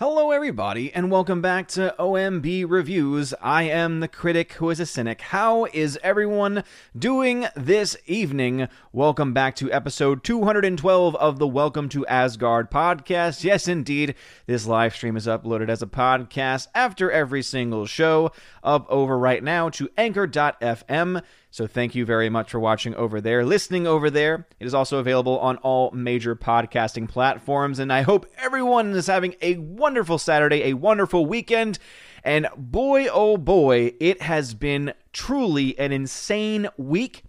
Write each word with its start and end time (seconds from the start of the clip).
Hello, 0.00 0.30
everybody, 0.30 0.92
and 0.94 1.10
welcome 1.10 1.42
back 1.42 1.66
to 1.66 1.92
OMB 1.98 2.66
Reviews. 2.68 3.34
I 3.42 3.64
am 3.64 3.98
the 3.98 4.06
critic 4.06 4.52
who 4.52 4.70
is 4.70 4.78
a 4.78 4.86
cynic. 4.86 5.20
How 5.20 5.64
is 5.64 5.98
everyone 6.04 6.62
doing 6.96 7.46
this 7.56 7.96
evening? 8.06 8.68
Welcome 8.92 9.32
back 9.32 9.56
to 9.56 9.72
episode 9.72 10.22
212 10.22 11.16
of 11.16 11.40
the 11.40 11.48
Welcome 11.48 11.88
to 11.88 12.06
Asgard 12.06 12.70
podcast. 12.70 13.42
Yes, 13.42 13.66
indeed, 13.66 14.14
this 14.46 14.68
live 14.68 14.94
stream 14.94 15.16
is 15.16 15.26
uploaded 15.26 15.68
as 15.68 15.82
a 15.82 15.88
podcast 15.88 16.68
after 16.76 17.10
every 17.10 17.42
single 17.42 17.84
show, 17.84 18.30
up 18.62 18.86
over 18.88 19.18
right 19.18 19.42
now 19.42 19.68
to 19.70 19.88
anchor.fm. 19.96 21.24
So 21.58 21.66
thank 21.66 21.96
you 21.96 22.04
very 22.04 22.30
much 22.30 22.52
for 22.52 22.60
watching 22.60 22.94
over 22.94 23.20
there, 23.20 23.44
listening 23.44 23.84
over 23.84 24.10
there. 24.10 24.46
It 24.60 24.66
is 24.68 24.74
also 24.74 24.98
available 24.98 25.40
on 25.40 25.56
all 25.56 25.90
major 25.90 26.36
podcasting 26.36 27.08
platforms, 27.08 27.80
and 27.80 27.92
I 27.92 28.02
hope 28.02 28.26
everyone 28.36 28.92
is 28.92 29.08
having 29.08 29.34
a 29.42 29.56
wonderful 29.56 30.18
Saturday, 30.18 30.62
a 30.66 30.74
wonderful 30.74 31.26
weekend. 31.26 31.80
And 32.22 32.46
boy, 32.56 33.08
oh 33.08 33.36
boy, 33.38 33.94
it 33.98 34.22
has 34.22 34.54
been 34.54 34.94
truly 35.12 35.76
an 35.80 35.90
insane 35.90 36.68
week. 36.76 37.24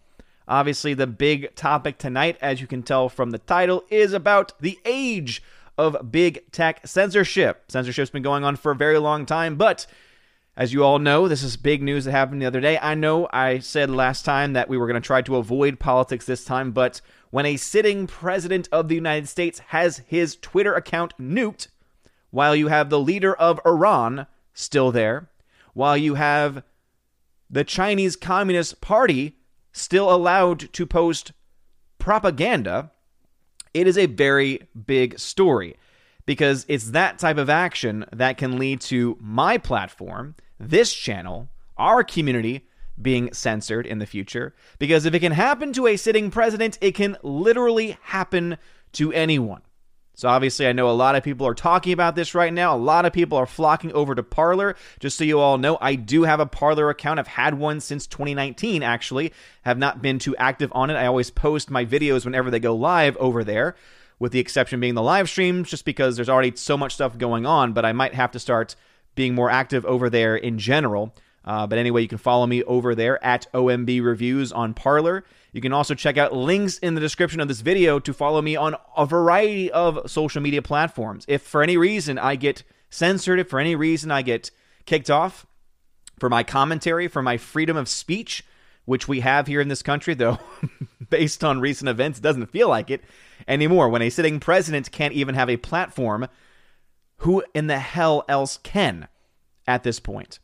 Obviously, 0.48 0.94
the 0.94 1.08
big 1.08 1.56
topic 1.56 1.98
tonight, 1.98 2.38
as 2.40 2.62
you 2.62 2.68
can 2.68 2.84
tell 2.84 3.10
from 3.10 3.32
the 3.32 3.40
title, 3.40 3.84
is 3.90 4.14
about 4.14 4.54
the 4.62 4.78
age 4.86 5.42
of 5.76 6.12
big 6.12 6.52
tech 6.52 6.86
censorship. 6.86 7.64
Censorship's 7.68 8.12
been 8.12 8.22
going 8.22 8.44
on 8.44 8.58
for 8.58 8.74
a 8.74 8.76
very 8.76 9.00
long 9.00 9.26
time, 9.26 9.56
but 9.56 9.88
as 10.60 10.74
you 10.74 10.84
all 10.84 11.00
know, 11.00 11.30
this 11.30 11.42
is 11.42 11.56
big 11.56 11.82
news 11.82 12.04
that 12.04 12.12
happened 12.12 12.42
the 12.42 12.46
other 12.46 12.60
day. 12.60 12.78
I 12.78 12.94
know 12.94 13.30
I 13.32 13.60
said 13.60 13.90
last 13.90 14.26
time 14.26 14.52
that 14.54 14.68
we 14.68 14.78
were 14.78 14.88
going 14.88 15.02
to 15.02 15.08
try 15.08 15.22
to 15.22 15.38
avoid 15.38 15.80
politics 15.80 16.26
this 16.26 16.44
time, 16.44 16.74
but 16.74 17.00
when 17.30 17.46
a 17.46 17.56
sitting 17.56 18.08
president 18.08 18.68
of 18.70 18.90
the 18.90 18.96
United 18.96 19.30
States 19.30 19.60
has 19.68 20.00
his 20.00 20.36
Twitter 20.36 20.74
account 20.74 21.14
nuked, 21.18 21.70
while 22.30 22.58
you 22.58 22.68
have 22.68 22.90
the 22.90 23.00
leader 23.00 23.34
of 23.34 23.62
Iran 23.66 24.28
still 24.54 24.92
there, 24.92 25.30
while 25.74 25.96
you 25.96 26.16
have 26.16 26.62
the 27.50 27.64
Chinese 27.64 28.18
Communist 28.18 28.82
Party 28.82 29.38
still 29.72 30.14
allowed 30.14 30.74
to 30.74 30.86
post 30.86 31.32
propaganda, 32.00 32.92
it 33.74 33.88
is 33.88 33.98
a 33.98 34.08
very 34.08 34.68
big 34.86 35.20
story 35.20 35.78
because 36.26 36.66
it's 36.68 36.92
that 36.92 37.18
type 37.18 37.38
of 37.38 37.50
action 37.50 38.06
that 38.12 38.38
can 38.38 38.60
lead 38.60 38.82
to 38.82 39.18
my 39.22 39.58
platform 39.58 40.36
this 40.60 40.94
channel, 40.94 41.50
our 41.78 42.04
community, 42.04 42.68
being 43.02 43.32
censored 43.34 43.86
in 43.86 44.00
the 44.00 44.06
future. 44.06 44.54
Because 44.78 45.06
if 45.06 45.14
it 45.14 45.20
can 45.20 45.32
happen 45.32 45.74
to 45.74 45.88
a 45.88 45.98
sitting 45.98 46.32
president, 46.32 46.78
it 46.82 46.96
can 46.96 47.18
literally 47.24 47.98
happen 48.02 48.58
to 48.94 49.14
anyone. 49.14 49.62
So 50.20 50.28
obviously, 50.28 50.68
I 50.68 50.74
know 50.74 50.90
a 50.90 50.92
lot 50.92 51.16
of 51.16 51.24
people 51.24 51.48
are 51.48 51.54
talking 51.54 51.94
about 51.94 52.14
this 52.14 52.36
right 52.36 52.52
now. 52.52 52.76
A 52.76 52.78
lot 52.78 53.06
of 53.06 53.14
people 53.14 53.38
are 53.38 53.46
flocking 53.46 53.94
over 53.94 54.14
to 54.14 54.22
Parler. 54.22 54.76
Just 55.00 55.18
so 55.18 55.24
you 55.24 55.40
all 55.40 55.58
know, 55.58 55.78
I 55.80 55.96
do 55.96 56.24
have 56.24 56.42
a 56.42 56.46
Parler 56.46 56.90
account. 56.90 57.20
I've 57.20 57.28
had 57.28 57.54
one 57.54 57.80
since 57.80 58.06
2019, 58.06 58.84
actually. 58.84 59.32
Have 59.62 59.78
not 59.78 60.02
been 60.02 60.20
too 60.20 60.36
active 60.36 60.74
on 60.76 60.90
it. 60.90 60.96
I 60.96 61.06
always 61.06 61.32
post 61.32 61.72
my 61.72 61.86
videos 61.86 62.26
whenever 62.26 62.52
they 62.52 62.60
go 62.60 62.76
live 62.76 63.16
over 63.16 63.46
there, 63.46 63.78
with 64.20 64.34
the 64.34 64.40
exception 64.40 64.82
being 64.82 64.96
the 64.96 65.02
live 65.02 65.30
streams, 65.30 65.70
just 65.70 65.86
because 65.86 66.18
there's 66.18 66.28
already 66.28 66.54
so 66.54 66.76
much 66.76 66.96
stuff 66.96 67.18
going 67.18 67.46
on. 67.46 67.72
But 67.72 67.86
I 67.86 67.94
might 67.94 68.14
have 68.14 68.32
to 68.32 68.40
start 68.40 68.76
being 69.16 69.36
more 69.36 69.50
active 69.50 69.86
over 69.86 70.10
there 70.10 70.36
in 70.36 70.58
general. 70.58 71.14
Uh, 71.46 71.66
but 71.66 71.78
anyway, 71.78 72.02
you 72.02 72.08
can 72.08 72.18
follow 72.18 72.46
me 72.46 72.64
over 72.64 72.94
there 72.94 73.24
at 73.24 73.48
OMB 73.54 74.04
Reviews 74.04 74.52
on 74.52 74.74
Parler. 74.74 75.24
You 75.52 75.62
can 75.62 75.74
also 75.74 75.96
check 75.96 76.18
out 76.18 76.34
links 76.34 76.78
in 76.78 76.94
the 76.96 77.02
description 77.02 77.40
of 77.40 77.48
this 77.48 77.62
video 77.62 78.00
to 78.00 78.14
follow 78.14 78.42
me 78.42 78.56
on 78.56 78.76
a 78.96 79.06
variety 79.06 79.72
of 79.72 80.10
social 80.10 80.42
media 80.42 80.62
platforms. 80.62 81.26
If 81.28 81.42
for 81.42 81.64
any 81.64 81.78
reason 81.78 82.20
I 82.20 82.36
get 82.36 82.64
censored, 82.90 83.40
if 83.40 83.50
for 83.50 83.60
any 83.60 83.76
reason 83.76 84.12
I 84.12 84.22
get 84.22 84.52
kicked 84.86 85.10
off 85.10 85.46
for 86.20 86.30
my 86.30 86.44
commentary, 86.44 87.08
for 87.08 87.22
my 87.22 87.38
freedom 87.38 87.78
of 87.78 87.90
speech, 87.90 88.44
which 88.86 89.08
we 89.08 89.22
have 89.22 89.48
here 89.48 89.62
in 89.62 89.70
this 89.70 89.82
country, 89.82 90.14
though 90.14 90.38
based 91.10 91.44
on 91.44 91.62
recent 91.62 91.90
events, 91.90 92.20
doesn't 92.20 92.52
feel 92.52 92.68
like 92.68 92.90
it 92.90 93.04
anymore. 93.48 93.90
When 93.90 94.02
a 94.02 94.10
sitting 94.10 94.40
president 94.40 94.92
can't 94.92 95.14
even 95.14 95.36
have 95.36 95.50
a 95.50 95.58
platform 95.58 96.28
who 97.20 97.44
in 97.54 97.68
the 97.68 97.80
hell 97.80 98.24
else 98.28 98.58
can 98.58 99.08
at 99.68 99.84
this 99.84 100.00
point? 100.00 100.40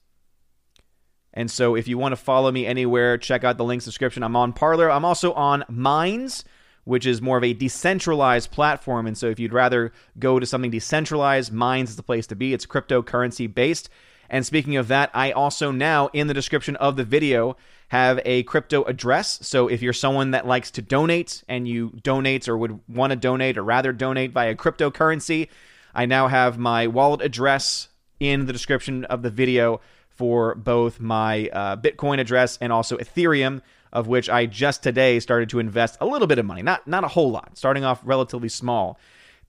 And 1.34 1.52
so 1.52 1.75
if 1.75 1.88
you 1.88 1.97
want 1.97 2.13
to 2.13 2.18
follow 2.18 2.52
me 2.52 2.66
anywhere, 2.66 3.18
check 3.18 3.44
out 3.44 3.58
the 3.58 3.66
links 3.66 3.86
description. 3.86 4.24
I'm 4.24 4.38
on 4.38 4.53
Parler. 4.53 4.90
I'm 4.90 5.03
also 5.03 5.34
on 5.34 5.66
Minds, 5.68 6.46
which 6.85 7.06
is 7.06 7.22
more 7.22 7.38
of 7.38 7.44
a 7.44 7.53
decentralized 7.53 8.52
platform. 8.52 9.06
And 9.06 9.18
so 9.18 9.28
if 9.28 9.40
you'd 9.40 9.52
rather 9.52 9.91
go 10.18 10.40
to 10.40 10.46
something 10.46 10.72
decentralized, 10.72 11.52
Minds 11.52 11.91
is 11.91 11.97
the 11.97 12.03
place 12.03 12.28
to 12.28 12.35
be. 12.35 12.53
It's 12.53 12.66
cryptocurrency 12.66 13.53
based. 13.53 13.90
And 14.30 14.46
speaking 14.46 14.78
of 14.78 14.88
that, 14.88 15.12
I 15.14 15.31
also 15.31 15.72
now 15.72 16.09
in 16.14 16.28
the 16.28 16.34
description 16.34 16.78
of 16.78 16.96
the 16.96 17.03
video 17.03 17.58
have 17.90 18.19
a 18.25 18.44
crypto 18.44 18.84
address. 18.84 19.40
So 19.44 19.68
if 19.68 19.81
you're 19.81 19.94
someone 19.94 20.31
that 20.31 20.47
likes 20.47 20.72
to 20.72 20.81
donate 20.81 21.44
and 21.47 21.68
you 21.68 21.91
donate 22.02 22.47
or 22.47 22.58
would 22.58 22.80
want 22.88 23.12
to 23.12 23.16
donate 23.16 23.58
or 23.58 23.64
rather 23.64 23.91
donate 23.91 24.31
via 24.31 24.56
cryptocurrency, 24.56 25.50
I 25.95 26.06
now 26.06 26.28
have 26.28 26.57
my 26.57 26.88
wallet 26.88 27.22
address 27.22 27.88
in 28.19 28.45
the 28.45 28.53
description 28.53 29.06
of 29.06 29.22
the 29.22 29.29
video 29.29 29.79
for 30.09 30.56
both 30.56 31.00
my 31.00 31.50
uh, 31.50 31.78
Bitcoin 31.78 32.19
address 32.19 32.57
and 32.61 32.72
also 32.72 32.97
Ethereum, 32.97 33.61
of 33.91 34.07
which 34.07 34.29
I 34.29 34.45
just 34.45 34.84
today 34.84 35.19
started 35.19 35.50
to 35.50 35.59
invest 35.59 35.97
a 36.01 36.05
little 36.05 36.28
bit 36.28 36.38
of 36.38 36.45
money, 36.45 36.61
not 36.61 36.88
not 36.88 37.03
a 37.03 37.09
whole 37.09 37.31
lot, 37.31 37.57
starting 37.57 37.85
off 37.85 38.01
relatively 38.03 38.50
small. 38.50 39.00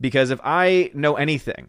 Because 0.00 0.30
if 0.30 0.40
I 0.44 0.90
know 0.94 1.16
anything, 1.16 1.68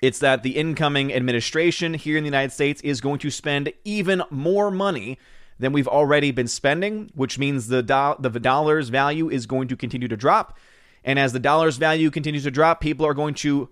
it's 0.00 0.18
that 0.20 0.42
the 0.42 0.56
incoming 0.56 1.12
administration 1.12 1.94
here 1.94 2.16
in 2.16 2.22
the 2.22 2.28
United 2.28 2.52
States 2.52 2.80
is 2.82 3.00
going 3.00 3.18
to 3.20 3.30
spend 3.30 3.72
even 3.84 4.22
more 4.30 4.70
money 4.70 5.18
than 5.58 5.72
we've 5.72 5.88
already 5.88 6.30
been 6.30 6.46
spending, 6.46 7.10
which 7.14 7.38
means 7.38 7.66
the 7.66 7.82
do- 7.82 8.16
the 8.20 8.38
dollar's 8.38 8.90
value 8.90 9.28
is 9.28 9.46
going 9.46 9.66
to 9.68 9.76
continue 9.76 10.08
to 10.08 10.16
drop. 10.16 10.56
And 11.04 11.18
as 11.18 11.32
the 11.32 11.40
dollar's 11.40 11.78
value 11.78 12.10
continues 12.10 12.44
to 12.44 12.50
drop, 12.50 12.80
people 12.80 13.06
are 13.06 13.14
going 13.14 13.34
to 13.34 13.70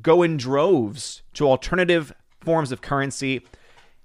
go 0.00 0.22
in 0.22 0.36
droves 0.36 1.22
to 1.34 1.48
alternative 1.48 2.12
forms 2.40 2.72
of 2.72 2.82
currency. 2.82 3.46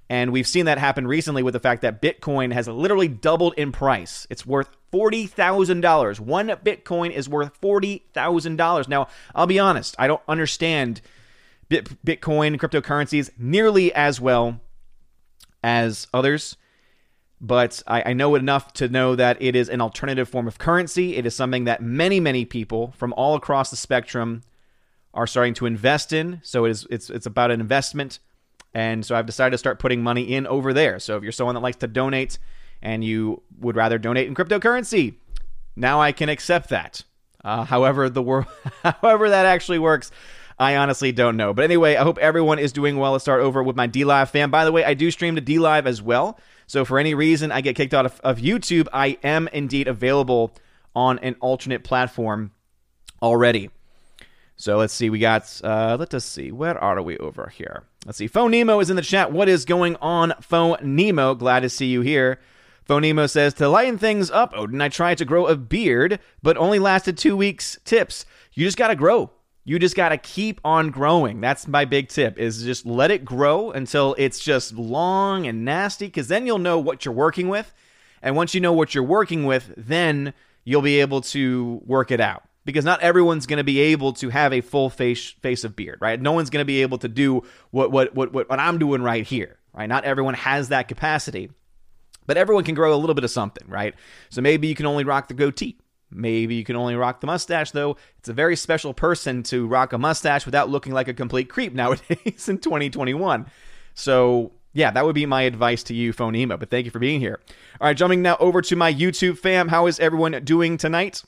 And 0.09 0.31
we've 0.31 0.47
seen 0.47 0.65
that 0.65 0.79
happen 0.79 1.05
recently 1.05 1.43
with 1.43 1.53
the 1.53 1.59
fact 1.59 1.81
that 1.83 2.01
Bitcoin 2.01 2.51
has 2.51 2.67
literally 2.67 3.07
doubled 3.07 3.53
in 3.57 3.71
price. 3.71 4.25
It's 4.29 4.45
worth 4.45 4.75
$40,000. 4.91 6.19
One 6.19 6.47
Bitcoin 6.47 7.11
is 7.11 7.29
worth 7.29 7.59
$40,000. 7.61 8.87
Now, 8.87 9.07
I'll 9.35 9.47
be 9.47 9.59
honest, 9.59 9.95
I 9.99 10.07
don't 10.07 10.21
understand 10.27 11.01
Bitcoin 11.69 12.57
cryptocurrencies 12.57 13.29
nearly 13.37 13.93
as 13.93 14.19
well 14.19 14.59
as 15.63 16.07
others, 16.13 16.57
but 17.39 17.83
I, 17.85 18.09
I 18.09 18.13
know 18.13 18.33
enough 18.35 18.73
to 18.73 18.87
know 18.89 19.15
that 19.15 19.39
it 19.41 19.55
is 19.55 19.69
an 19.69 19.81
alternative 19.81 20.27
form 20.27 20.47
of 20.47 20.57
currency. 20.57 21.15
It 21.15 21.25
is 21.25 21.35
something 21.35 21.65
that 21.65 21.83
many, 21.83 22.19
many 22.19 22.45
people 22.45 22.93
from 22.97 23.13
all 23.13 23.35
across 23.35 23.69
the 23.69 23.75
spectrum 23.75 24.41
are 25.13 25.27
starting 25.27 25.53
to 25.55 25.65
invest 25.65 26.13
in. 26.13 26.39
So 26.43 26.65
it 26.65 26.71
is 26.71 26.87
it's 26.89 27.09
it's 27.09 27.25
about 27.25 27.51
an 27.51 27.59
investment. 27.59 28.19
And 28.73 29.05
so 29.05 29.15
I've 29.15 29.25
decided 29.25 29.51
to 29.51 29.57
start 29.57 29.79
putting 29.79 30.03
money 30.03 30.33
in 30.33 30.45
over 30.45 30.73
there. 30.73 30.99
So 30.99 31.17
if 31.17 31.23
you're 31.23 31.31
someone 31.31 31.55
that 31.55 31.61
likes 31.61 31.77
to 31.77 31.87
donate 31.87 32.37
and 32.81 33.03
you 33.03 33.41
would 33.59 33.75
rather 33.75 33.97
donate 33.97 34.27
in 34.27 34.35
cryptocurrency, 34.35 35.15
now 35.75 35.99
I 35.99 36.11
can 36.11 36.29
accept 36.29 36.69
that. 36.69 37.03
Uh, 37.43 37.63
however, 37.63 38.09
the 38.09 38.21
world, 38.21 38.45
however 38.83 39.29
that 39.29 39.45
actually 39.45 39.79
works, 39.79 40.11
I 40.59 40.75
honestly 40.75 41.11
don't 41.11 41.37
know. 41.37 41.53
But 41.53 41.63
anyway, 41.63 41.95
I 41.95 42.03
hope 42.03 42.17
everyone 42.17 42.59
is 42.59 42.73
doing 42.73 42.97
well. 42.97 43.13
Let's 43.13 43.23
start 43.23 43.41
over 43.41 43.63
with 43.63 43.75
my 43.75 43.87
DLive 43.87 44.29
fan. 44.29 44.49
By 44.49 44.65
the 44.65 44.71
way, 44.71 44.83
I 44.83 44.93
do 44.93 45.09
stream 45.09 45.35
to 45.35 45.41
DLive 45.41 45.85
as 45.85 46.01
well. 46.01 46.37
So 46.67 46.85
for 46.85 46.99
any 46.99 47.15
reason 47.15 47.51
I 47.51 47.61
get 47.61 47.75
kicked 47.75 47.93
out 47.93 48.05
of, 48.05 48.19
of 48.19 48.37
YouTube, 48.37 48.87
I 48.93 49.17
am 49.23 49.47
indeed 49.47 49.87
available 49.87 50.53
on 50.95 51.17
an 51.19 51.35
alternate 51.39 51.83
platform 51.83 52.51
already. 53.21 53.69
So 54.59 54.75
let's 54.75 54.93
see. 54.93 55.09
We 55.09 55.19
got, 55.19 55.61
uh, 55.63 55.95
let 55.97 56.13
us 56.13 56.25
see. 56.25 56.51
Where 56.51 56.77
are 56.77 57.01
we 57.01 57.17
over 57.17 57.47
here? 57.47 57.83
Let's 58.05 58.17
see. 58.17 58.27
Phone 58.27 58.51
Nemo 58.51 58.81
is 58.81 58.89
in 58.89 58.97
the 58.97 59.01
chat. 59.01 59.31
What 59.31 59.47
is 59.47 59.63
going 59.63 59.95
on, 60.01 60.33
Phone 60.41 60.75
Nemo? 60.81 61.33
Glad 61.33 61.61
to 61.61 61.69
see 61.69 61.85
you 61.85 62.01
here. 62.01 62.41
Phone 62.83 63.03
Nemo 63.03 63.25
says, 63.25 63.53
To 63.53 63.69
lighten 63.69 63.97
things 63.97 64.29
up, 64.29 64.51
Odin, 64.53 64.81
I 64.81 64.89
tried 64.89 65.17
to 65.19 65.25
grow 65.25 65.47
a 65.47 65.55
beard, 65.55 66.19
but 66.43 66.57
only 66.57 66.77
lasted 66.77 67.17
two 67.17 67.37
weeks. 67.37 67.79
Tips. 67.85 68.25
You 68.51 68.65
just 68.65 68.77
got 68.77 68.89
to 68.89 68.97
grow. 68.97 69.31
You 69.63 69.79
just 69.79 69.95
got 69.95 70.09
to 70.09 70.17
keep 70.17 70.59
on 70.65 70.89
growing. 70.89 71.39
That's 71.39 71.65
my 71.65 71.85
big 71.85 72.09
tip 72.09 72.37
is 72.37 72.61
just 72.61 72.85
let 72.85 73.11
it 73.11 73.23
grow 73.23 73.71
until 73.71 74.13
it's 74.17 74.39
just 74.39 74.73
long 74.73 75.47
and 75.47 75.63
nasty 75.63 76.07
because 76.07 76.27
then 76.27 76.45
you'll 76.45 76.57
know 76.57 76.79
what 76.79 77.05
you're 77.05 77.13
working 77.13 77.47
with. 77.47 77.73
And 78.21 78.35
once 78.35 78.53
you 78.53 78.59
know 78.59 78.73
what 78.73 78.93
you're 78.93 79.05
working 79.05 79.45
with, 79.45 79.73
then 79.77 80.33
you'll 80.65 80.81
be 80.81 80.99
able 80.99 81.21
to 81.21 81.81
work 81.85 82.11
it 82.11 82.19
out 82.19 82.43
because 82.69 82.85
not 82.85 83.01
everyone's 83.01 83.47
going 83.47 83.57
to 83.57 83.63
be 83.63 83.79
able 83.79 84.13
to 84.13 84.29
have 84.29 84.53
a 84.53 84.61
full 84.61 84.91
face 84.91 85.31
face 85.41 85.63
of 85.63 85.75
beard, 85.75 85.97
right? 86.01 86.21
No 86.21 86.33
one's 86.33 86.51
going 86.51 86.61
to 86.61 86.65
be 86.65 86.83
able 86.83 86.99
to 86.99 87.07
do 87.07 87.43
what, 87.71 87.91
what 87.91 88.13
what 88.13 88.31
what 88.31 88.59
I'm 88.59 88.77
doing 88.77 89.01
right 89.01 89.25
here, 89.25 89.57
right? 89.73 89.89
Not 89.89 90.03
everyone 90.03 90.35
has 90.35 90.69
that 90.69 90.87
capacity, 90.87 91.49
but 92.27 92.37
everyone 92.37 92.63
can 92.63 92.75
grow 92.75 92.93
a 92.93 92.97
little 92.97 93.15
bit 93.15 93.23
of 93.23 93.31
something, 93.31 93.67
right? 93.67 93.95
So 94.29 94.41
maybe 94.41 94.67
you 94.67 94.75
can 94.75 94.85
only 94.85 95.03
rock 95.03 95.29
the 95.29 95.33
goatee. 95.33 95.79
Maybe 96.11 96.55
you 96.55 96.63
can 96.63 96.75
only 96.75 96.95
rock 96.95 97.21
the 97.21 97.27
mustache, 97.27 97.71
though. 97.71 97.97
It's 98.17 98.29
a 98.29 98.33
very 98.33 98.55
special 98.55 98.93
person 98.93 99.43
to 99.43 99.67
rock 99.67 99.93
a 99.93 99.97
mustache 99.97 100.45
without 100.45 100.69
looking 100.69 100.93
like 100.93 101.07
a 101.07 101.13
complete 101.13 101.49
creep 101.49 101.73
nowadays 101.75 102.47
in 102.47 102.59
2021. 102.59 103.45
So, 103.93 104.51
yeah, 104.73 104.91
that 104.91 105.05
would 105.05 105.15
be 105.15 105.25
my 105.25 105.43
advice 105.43 105.83
to 105.83 105.93
you, 105.93 106.13
Phonema. 106.13 106.59
But 106.59 106.69
thank 106.69 106.85
you 106.85 106.91
for 106.91 106.99
being 106.99 107.19
here. 107.19 107.39
All 107.79 107.87
right, 107.87 107.97
jumping 107.97 108.21
now 108.21 108.37
over 108.39 108.61
to 108.61 108.75
my 108.75 108.93
YouTube 108.93 109.37
fam. 109.37 109.67
How 109.67 109.87
is 109.87 109.99
everyone 109.99 110.43
doing 110.43 110.77
tonight? 110.77 111.23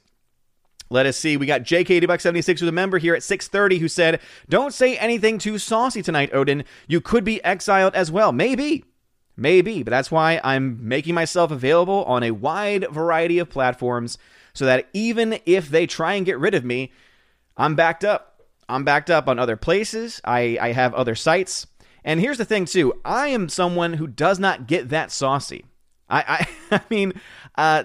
Let 0.92 1.06
us 1.06 1.16
see. 1.16 1.38
We 1.38 1.46
got 1.46 1.62
JK76 1.62 2.60
who's 2.60 2.68
a 2.68 2.72
member 2.72 2.98
here 2.98 3.16
at 3.16 3.24
6:30 3.24 3.80
who 3.80 3.88
said, 3.88 4.20
"Don't 4.50 4.74
say 4.74 4.98
anything 4.98 5.38
too 5.38 5.58
saucy 5.58 6.02
tonight, 6.02 6.34
Odin. 6.34 6.66
You 6.86 7.00
could 7.00 7.24
be 7.24 7.42
exiled 7.46 7.96
as 7.96 8.12
well. 8.12 8.34
Maybe, 8.34 8.84
maybe, 9.38 9.84
but 9.84 9.92
that's 9.92 10.12
why 10.12 10.42
I'm 10.44 10.86
making 10.86 11.16
myself 11.16 11.50
available 11.50 12.04
on 12.04 12.24
a 12.24 12.32
wide 12.32 12.86
variety 12.92 13.40
of 13.40 13.50
platforms, 13.50 14.18
so 14.54 14.66
that 14.66 14.90
even 14.92 15.40
if 15.46 15.70
they 15.70 15.88
try 15.88 16.16
and 16.16 16.26
get 16.26 16.38
rid 16.38 16.54
of 16.54 16.66
me, 16.66 16.92
I'm 17.56 17.74
backed 17.74 18.04
up. 18.04 18.42
I'm 18.68 18.84
backed 18.84 19.10
up 19.10 19.30
on 19.30 19.40
other 19.40 19.56
places. 19.56 20.20
I 20.26 20.58
I 20.60 20.74
have 20.74 20.94
other 20.94 21.16
sites. 21.16 21.68
And 22.04 22.20
here's 22.20 22.38
the 22.38 22.46
thing 22.46 22.66
too. 22.66 23.00
I 23.06 23.30
am 23.30 23.48
someone 23.48 23.94
who 23.94 24.08
does 24.08 24.40
not 24.40 24.68
get 24.68 24.90
that 24.90 25.10
saucy. 25.10 25.64
I 26.10 26.46
I, 26.72 26.76
I 26.76 26.82
mean." 26.90 27.14
Uh, 27.56 27.84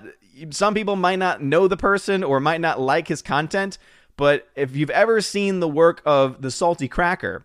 some 0.51 0.75
people 0.75 0.97
might 0.97 1.19
not 1.19 1.43
know 1.43 1.69
the 1.69 1.77
person 1.77 2.23
or 2.25 2.41
might 2.41 2.61
not 2.61 2.81
like 2.81 3.09
his 3.09 3.23
content, 3.23 3.79
but 4.17 4.49
if 4.57 4.75
you've 4.75 4.91
ever 4.91 5.21
seen 5.21 5.61
the 5.61 5.69
work 5.69 6.03
of 6.05 6.43
the 6.43 6.51
Salty 6.51 6.89
Cracker, 6.89 7.45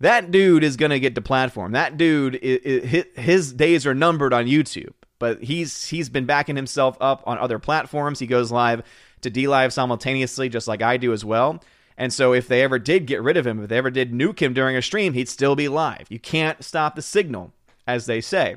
that 0.00 0.30
dude 0.30 0.64
is 0.64 0.76
going 0.76 0.90
to 0.90 1.00
get 1.00 1.14
deplatformed. 1.14 1.72
That 1.72 1.96
dude, 1.96 2.34
his 2.34 3.52
days 3.52 3.86
are 3.86 3.94
numbered 3.94 4.32
on 4.32 4.46
YouTube, 4.46 4.92
but 5.18 5.42
he's 5.42 5.88
he's 5.88 6.08
been 6.08 6.24
backing 6.26 6.56
himself 6.56 6.96
up 7.00 7.22
on 7.26 7.38
other 7.38 7.58
platforms. 7.58 8.18
He 8.18 8.26
goes 8.26 8.50
live 8.50 8.82
to 9.20 9.30
D 9.30 9.46
Live 9.46 9.72
simultaneously, 9.72 10.48
just 10.48 10.66
like 10.66 10.82
I 10.82 10.96
do 10.96 11.12
as 11.12 11.24
well. 11.24 11.62
And 11.98 12.12
so, 12.12 12.32
if 12.32 12.48
they 12.48 12.62
ever 12.62 12.78
did 12.78 13.06
get 13.06 13.22
rid 13.22 13.36
of 13.36 13.46
him, 13.46 13.62
if 13.62 13.68
they 13.68 13.76
ever 13.76 13.90
did 13.90 14.12
nuke 14.12 14.40
him 14.40 14.54
during 14.54 14.74
a 14.74 14.80
stream, 14.80 15.12
he'd 15.12 15.28
still 15.28 15.54
be 15.54 15.68
live. 15.68 16.06
You 16.08 16.18
can't 16.18 16.64
stop 16.64 16.96
the 16.96 17.02
signal, 17.02 17.52
as 17.86 18.06
they 18.06 18.22
say. 18.22 18.56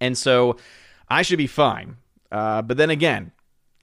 And 0.00 0.16
so, 0.16 0.56
I 1.08 1.22
should 1.22 1.38
be 1.38 1.48
fine. 1.48 1.96
Uh, 2.32 2.62
but 2.62 2.78
then 2.78 2.90
again, 2.90 3.30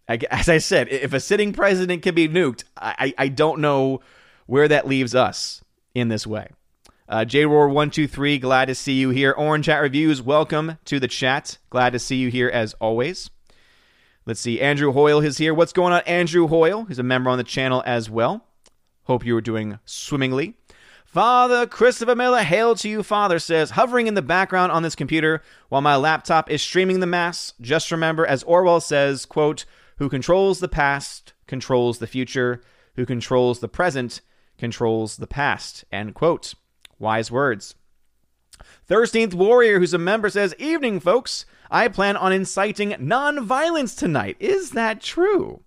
as 0.07 0.49
I 0.49 0.57
said, 0.57 0.89
if 0.89 1.13
a 1.13 1.19
sitting 1.19 1.53
president 1.53 2.01
can 2.01 2.15
be 2.15 2.27
nuked, 2.27 2.63
I, 2.75 3.13
I 3.15 3.27
don't 3.27 3.61
know 3.61 4.01
where 4.47 4.67
that 4.67 4.87
leaves 4.87 5.13
us 5.13 5.63
in 5.93 6.07
this 6.07 6.25
way. 6.25 6.49
Uh, 7.07 7.25
JRoar123, 7.25 8.41
glad 8.41 8.65
to 8.65 8.75
see 8.75 8.93
you 8.93 9.11
here. 9.11 9.31
Orange 9.31 9.65
Chat 9.65 9.81
Reviews, 9.81 10.21
welcome 10.21 10.77
to 10.85 10.99
the 10.99 11.07
chat. 11.07 11.59
Glad 11.69 11.91
to 11.93 11.99
see 11.99 12.15
you 12.15 12.29
here 12.29 12.49
as 12.49 12.73
always. 12.81 13.29
Let's 14.25 14.39
see, 14.39 14.59
Andrew 14.59 14.91
Hoyle 14.91 15.21
is 15.21 15.37
here. 15.37 15.53
What's 15.53 15.73
going 15.73 15.93
on, 15.93 16.01
Andrew 16.01 16.47
Hoyle? 16.47 16.85
He's 16.85 16.99
a 16.99 17.03
member 17.03 17.29
on 17.29 17.37
the 17.37 17.43
channel 17.43 17.83
as 17.85 18.09
well. 18.09 18.45
Hope 19.03 19.25
you 19.25 19.35
are 19.37 19.41
doing 19.41 19.79
swimmingly. 19.85 20.58
Father 21.11 21.65
Christopher 21.65 22.15
Miller, 22.15 22.43
hail 22.43 22.75
to 22.75 22.87
you, 22.87 23.01
Father, 23.01 23.39
says, 23.39 23.71
hovering 23.71 24.05
in 24.05 24.13
the 24.13 24.21
background 24.21 24.71
on 24.71 24.83
this 24.83 24.93
computer 24.93 25.41
while 25.67 25.81
my 25.81 25.95
laptop 25.95 26.51
is 26.51 26.61
streaming 26.61 26.99
the 26.99 27.07
mass. 27.07 27.55
Just 27.59 27.89
remember, 27.89 28.27
as 28.27 28.43
Orwell 28.43 28.79
says, 28.79 29.25
quote, 29.25 29.65
who 29.97 30.07
controls 30.07 30.59
the 30.59 30.67
past 30.67 31.33
controls 31.47 31.97
the 31.97 32.05
future, 32.05 32.61
who 32.95 33.07
controls 33.07 33.59
the 33.59 33.67
present 33.67 34.21
controls 34.59 35.17
the 35.17 35.25
past, 35.25 35.83
end 35.91 36.13
quote. 36.13 36.53
Wise 36.99 37.31
words. 37.31 37.73
13th 38.87 39.33
Warrior, 39.33 39.79
who's 39.79 39.95
a 39.95 39.97
member, 39.97 40.29
says, 40.29 40.53
Evening, 40.59 40.99
folks. 40.99 41.47
I 41.71 41.87
plan 41.87 42.17
on 42.17 42.31
inciting 42.31 42.95
non-violence 42.99 43.95
tonight. 43.95 44.37
Is 44.39 44.71
that 44.71 45.01
true? 45.01 45.63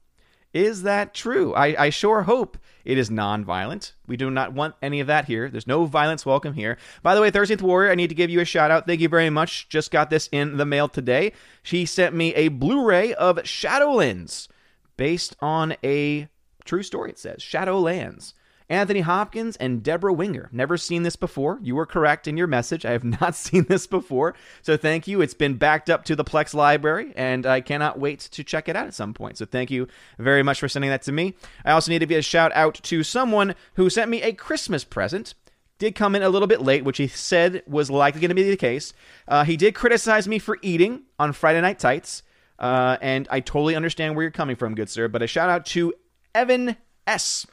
Is 0.53 0.83
that 0.83 1.15
true? 1.15 1.55
I, 1.55 1.85
I 1.85 1.91
sure 1.91 2.23
hope 2.23 2.59
it 2.85 2.99
is 2.99 3.11
non-violent. 3.11 3.95
We 4.07 4.17
do 4.17 4.31
not 4.31 4.53
want 4.53 4.75
any 4.83 5.01
of 5.01 5.07
that 5.07 5.25
here. 5.25 5.49
There's 5.49 5.67
no 5.67 5.87
violence 5.87 6.27
welcome 6.27 6.55
here. 6.55 6.77
By 7.03 7.15
the 7.15 7.23
way, 7.23 7.31
13th 7.31 7.63
Warrior, 7.63 7.91
I 7.91 7.95
need 7.95 8.09
to 8.09 8.15
give 8.15 8.29
you 8.29 8.41
a 8.41 8.45
shout 8.45 8.71
out. 8.71 8.87
Thank 8.87 9.01
you 9.01 9.09
very 9.09 9.31
much. 9.31 9.69
Just 9.69 9.91
got 9.91 10.11
this 10.11 10.29
in 10.31 10.59
the 10.59 10.67
mail 10.67 10.89
today. 10.89 11.33
She 11.63 11.87
sent 11.87 12.15
me 12.15 12.35
a 12.35 12.49
Blu-ray 12.49 13.15
of 13.15 13.37
Shadowlands 13.39 14.49
based 14.97 15.37
on 15.41 15.75
a 15.83 16.29
true 16.65 16.83
story, 16.83 17.11
it 17.11 17.19
says. 17.19 17.39
Shadowlands. 17.39 18.35
Anthony 18.73 19.01
Hopkins 19.01 19.57
and 19.57 19.83
Debra 19.83 20.15
Winger. 20.15 20.49
Never 20.51 20.79
seen 20.79 21.03
this 21.03 21.15
before. 21.15 21.59
You 21.63 21.75
were 21.75 21.85
correct 21.85 22.27
in 22.27 22.39
your 22.39 22.47
message. 22.47 22.87
I 22.87 22.93
have 22.93 23.05
not 23.21 23.35
seen 23.35 23.65
this 23.65 23.87
before. 23.87 24.35
So 24.63 24.79
thank 24.79 25.07
you. 25.07 25.21
It's 25.21 25.35
been 25.35 25.57
backed 25.57 25.91
up 25.91 26.07
to 26.07 26.17
the 26.17 26.25
Plex 26.25 26.55
library, 26.55 27.13
and 27.15 27.45
I 27.45 27.61
cannot 27.61 28.01
wait 28.01 28.21
to 28.33 28.43
check 28.43 28.71
it 28.71 28.77
out 28.77 28.87
at 28.87 28.95
some 28.95 29.13
point. 29.13 29.37
So 29.37 29.45
thank 29.45 29.71
you 29.71 29.89
very 30.19 30.43
much 30.43 30.59
for 30.59 30.69
sending 30.69 30.91
that 30.91 31.03
to 31.03 31.13
me. 31.13 31.35
I 31.67 31.73
also 31.73 31.91
need 31.91 31.99
to 31.99 32.07
give 32.07 32.19
a 32.19 32.23
shout 32.23 32.51
out 32.55 32.77
to 32.77 33.03
someone 33.03 33.55
who 33.75 33.91
sent 33.91 34.11
me 34.11 34.23
a 34.23 34.33
Christmas 34.33 34.85
present 34.85 35.35
did 35.79 35.95
come 35.95 36.15
in 36.15 36.23
a 36.23 36.31
little 36.31 36.49
bit 36.49 36.63
late, 36.63 36.85
which 36.85 36.97
he 36.97 37.09
said 37.09 37.63
was 37.67 37.91
likely 37.91 38.21
going 38.21 38.31
to 38.31 38.35
be 38.35 38.49
the 38.49 38.57
case. 38.57 38.95
Uh, 39.29 39.45
he 39.45 39.57
did 39.57 39.75
criticize 39.75 40.27
me 40.27 40.39
for 40.39 40.57
eating 40.63 41.03
on 41.19 41.33
Friday 41.35 41.61
Night 41.61 41.79
Tights, 41.79 42.23
uh, 42.59 42.97
and 43.03 43.29
I 43.31 43.41
totally 43.41 43.75
understand 43.75 44.15
where 44.15 44.23
you're 44.23 44.31
coming 44.31 44.57
from, 44.57 44.75
good 44.77 44.89
sir. 44.89 45.09
But 45.09 45.23
a 45.23 45.27
shout 45.27 45.51
out 45.51 45.67
to 45.67 45.93
Evan 46.35 46.77
S. 47.07 47.47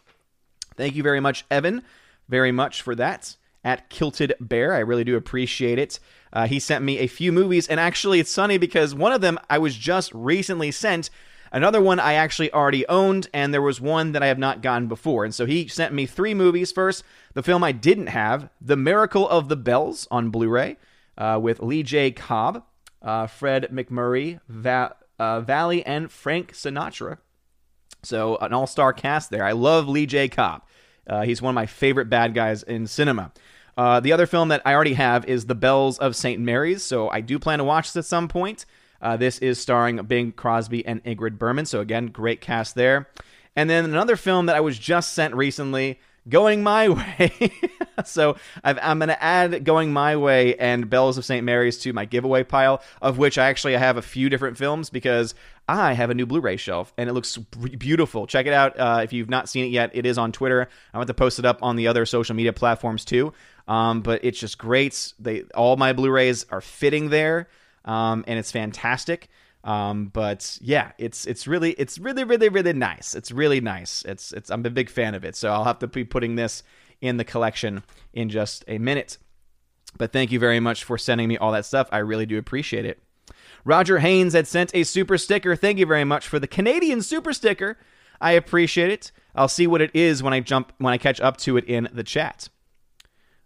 Thank 0.80 0.96
you 0.96 1.04
very 1.04 1.20
much, 1.20 1.44
Evan, 1.52 1.84
very 2.30 2.54
much 2.54 2.82
for 2.82 2.96
that. 2.96 3.36
At 3.66 3.90
Kilted 3.90 4.34
Bear, 4.40 4.74
I 4.74 4.80
really 4.80 5.04
do 5.04 5.18
appreciate 5.18 5.78
it. 5.78 6.00
Uh, 6.32 6.48
he 6.48 6.58
sent 6.58 6.86
me 6.86 7.00
a 7.00 7.08
few 7.08 7.34
movies, 7.34 7.68
and 7.68 7.82
actually, 7.82 8.22
it's 8.22 8.34
funny 8.34 8.58
because 8.58 8.96
one 8.96 9.12
of 9.12 9.20
them 9.20 9.38
I 9.50 9.58
was 9.58 9.76
just 9.76 10.14
recently 10.14 10.72
sent. 10.72 11.10
Another 11.52 11.82
one 11.82 12.00
I 12.00 12.14
actually 12.14 12.54
already 12.54 12.88
owned, 12.88 13.28
and 13.34 13.54
there 13.54 13.62
was 13.62 13.82
one 13.82 14.14
that 14.14 14.24
I 14.24 14.28
have 14.28 14.40
not 14.40 14.62
gotten 14.62 14.88
before. 14.88 15.26
And 15.26 15.36
so 15.36 15.46
he 15.46 15.68
sent 15.68 15.94
me 15.94 16.06
three 16.06 16.34
movies. 16.34 16.72
First, 16.72 17.04
the 17.34 17.44
film 17.44 17.62
I 17.62 17.74
didn't 17.74 18.08
have, 18.08 18.50
The 18.62 18.78
Miracle 18.78 19.28
of 19.28 19.50
the 19.50 19.58
Bells 19.58 20.08
on 20.10 20.30
Blu 20.30 20.48
ray, 20.48 20.78
uh, 21.18 21.40
with 21.42 21.60
Lee 21.60 21.84
J. 21.84 22.12
Cobb, 22.12 22.64
uh, 23.02 23.28
Fred 23.28 23.68
MacMurray, 23.70 24.40
Va- 24.48 24.96
uh, 25.20 25.42
Valli, 25.42 25.86
and 25.86 26.10
Frank 26.10 26.54
Sinatra. 26.54 27.18
So, 28.04 28.38
an 28.38 28.54
all 28.54 28.68
star 28.68 28.94
cast 28.94 29.30
there. 29.30 29.44
I 29.44 29.52
love 29.52 29.88
Lee 29.88 30.06
J. 30.06 30.30
Cobb. 30.30 30.64
Uh, 31.08 31.24
he's 31.24 31.42
one 31.42 31.52
of 31.52 31.56
my 31.56 31.66
favorite 31.66 32.10
bad 32.10 32.34
guys 32.34 32.64
in 32.64 32.88
cinema. 32.88 33.32
Uh, 33.78 34.00
the 34.00 34.12
other 34.12 34.26
film 34.26 34.50
that 34.50 34.62
I 34.66 34.74
already 34.74 34.94
have 34.94 35.26
is 35.26 35.46
The 35.46 35.56
Bells 35.56 35.98
of 36.00 36.16
St. 36.16 36.40
Mary's, 36.40 36.84
so 36.84 37.10
I 37.10 37.22
do 37.22 37.40
plan 37.40 37.60
to 37.60 37.64
watch 37.64 37.94
this 37.94 38.06
at 38.06 38.10
some 38.10 38.28
point. 38.28 38.66
Uh, 39.02 39.16
this 39.16 39.40
is 39.40 39.60
starring 39.60 39.98
Bing 40.04 40.34
Crosby 40.34 40.86
and 40.86 41.04
Ingrid 41.06 41.38
Bergman, 41.38 41.66
so 41.66 41.80
again, 41.80 42.08
great 42.08 42.42
cast 42.42 42.76
there. 42.76 43.08
And 43.56 43.70
then 43.70 43.86
another 43.86 44.16
film 44.16 44.48
that 44.48 44.56
I 44.56 44.60
was 44.60 44.78
just 44.78 45.14
sent 45.14 45.34
recently 45.34 46.00
Going 46.28 46.62
My 46.62 46.90
Way. 47.20 47.52
so 48.06 48.36
i 48.64 48.72
am 48.72 49.00
going 49.00 49.10
to 49.10 49.24
add 49.24 49.64
Going 49.64 49.92
My 49.94 50.16
Way 50.18 50.56
and 50.56 50.90
Bells 50.90 51.18
of 51.18 51.26
St. 51.26 51.44
Mary's 51.44 51.78
to 51.80 51.94
my 51.94 52.06
giveaway 52.06 52.44
pile, 52.44 52.82
of 53.02 53.18
which 53.18 53.38
I 53.38 53.48
actually 53.48 53.74
have 53.74 53.98
a 53.98 54.02
few 54.02 54.30
different 54.30 54.58
films 54.58 54.90
because 54.90 55.34
I 55.70 55.94
have 55.94 56.10
a 56.10 56.16
new 56.16 56.26
Blu 56.26 56.42
ray 56.42 56.58
shelf 56.58 56.92
and 56.98 57.08
it 57.08 57.14
looks 57.14 57.38
beautiful. 57.38 58.26
Check 58.26 58.48
it 58.48 58.54
out 58.54 58.80
uh, 58.80 59.02
if 59.04 59.14
you've 59.14 59.30
not 59.30 59.48
seen 59.48 59.66
it 59.66 59.70
yet. 59.70 59.92
It 59.94 60.08
is 60.08 60.18
on 60.18 60.32
Twitter. 60.32 60.68
I 60.92 60.98
want 60.98 61.08
to 61.10 61.14
post 61.14 61.38
it 61.38 61.46
up 61.46 61.62
on 61.62 61.76
the 61.76 61.88
other 61.88 62.08
social 62.08 62.36
media 62.36 62.54
platforms 62.54 63.06
too. 63.06 63.34
Um, 63.68 64.02
but 64.02 64.26
it's 64.26 64.40
just 64.40 64.58
great. 64.58 65.14
They 65.20 65.44
all 65.54 65.78
my 65.78 65.94
Blu-rays 65.94 66.48
are 66.50 66.60
fitting 66.60 67.10
there, 67.10 67.50
um, 67.86 68.26
and 68.28 68.40
it's 68.40 68.52
fantastic. 68.52 69.30
Um, 69.64 70.08
but 70.08 70.58
yeah, 70.60 70.94
it's 70.98 71.28
it's 71.28 71.46
really 71.46 71.74
it's 71.74 72.00
really 72.00 72.24
really 72.24 72.50
really 72.50 72.74
nice. 72.74 73.14
It's 73.14 73.32
really 73.32 73.62
nice. 73.62 74.04
It's 74.06 74.32
it's 74.32 74.50
I'm 74.50 74.66
a 74.66 74.72
big 74.72 74.90
fan 74.90 75.14
of 75.14 75.24
it. 75.24 75.36
So 75.36 75.52
I'll 75.52 75.66
have 75.66 75.80
to 75.80 75.88
be 75.88 76.04
putting 76.04 76.36
this 76.36 76.64
in 77.00 77.18
the 77.18 77.24
collection 77.24 77.84
in 78.12 78.30
just 78.30 78.66
a 78.68 78.80
minute. 78.80 79.20
But 80.00 80.14
thank 80.14 80.32
you 80.32 80.40
very 80.40 80.60
much 80.60 80.84
for 80.84 80.98
sending 80.98 81.28
me 81.28 81.38
all 81.38 81.52
that 81.52 81.66
stuff. 81.66 81.90
I 81.92 82.00
really 82.00 82.26
do 82.26 82.40
appreciate 82.40 82.86
it. 82.86 83.00
Roger 83.66 84.00
Haynes 84.00 84.34
had 84.34 84.48
sent 84.48 84.72
a 84.74 84.84
super 84.84 85.18
sticker. 85.18 85.56
Thank 85.56 85.80
you 85.80 85.86
very 85.86 86.04
much 86.04 86.28
for 86.28 86.40
the 86.40 86.48
Canadian 86.48 87.02
super 87.02 87.34
sticker. 87.34 87.78
I 88.22 88.32
appreciate 88.32 88.92
it. 88.92 89.12
I'll 89.36 89.48
see 89.48 89.68
what 89.68 89.82
it 89.82 89.92
is 89.94 90.22
when 90.24 90.34
I 90.34 90.40
jump 90.40 90.74
when 90.78 90.94
I 90.94 90.98
catch 90.98 91.22
up 91.22 91.38
to 91.38 91.58
it 91.58 91.66
in 91.66 91.90
the 91.94 92.04
chat. 92.04 92.50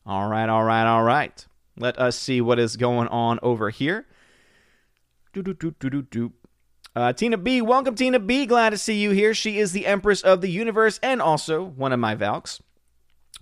All 0.05 0.27
right, 0.27 0.50
all 0.50 0.63
right, 0.63 0.86
all 0.86 1.03
right. 1.03 1.46
Let 1.77 1.98
us 1.98 2.17
see 2.17 2.41
what 2.41 2.60
is 2.60 2.77
going 2.77 3.08
on 3.08 3.39
over 3.41 3.70
here. 3.70 4.05
Do, 5.34 5.41
do, 5.41 5.53
do, 5.53 5.74
do, 5.79 5.89
do, 5.89 6.01
do. 6.03 6.34
Uh, 6.96 7.12
Tina 7.12 7.38
B, 7.38 7.62
welcome, 7.62 7.96
Tina 7.96 8.20
B. 8.20 8.46
Glad 8.46 8.70
to 8.70 8.77
see 8.77 9.01
you 9.01 9.12
here. 9.12 9.34
She 9.34 9.58
is 9.58 9.72
the 9.72 9.88
Empress 9.88 10.22
of 10.22 10.41
the 10.41 10.50
Universe 10.50 11.00
and 11.01 11.22
also 11.22 11.63
one 11.63 11.91
of 11.91 12.00
my 12.00 12.13
Valks. 12.13 12.62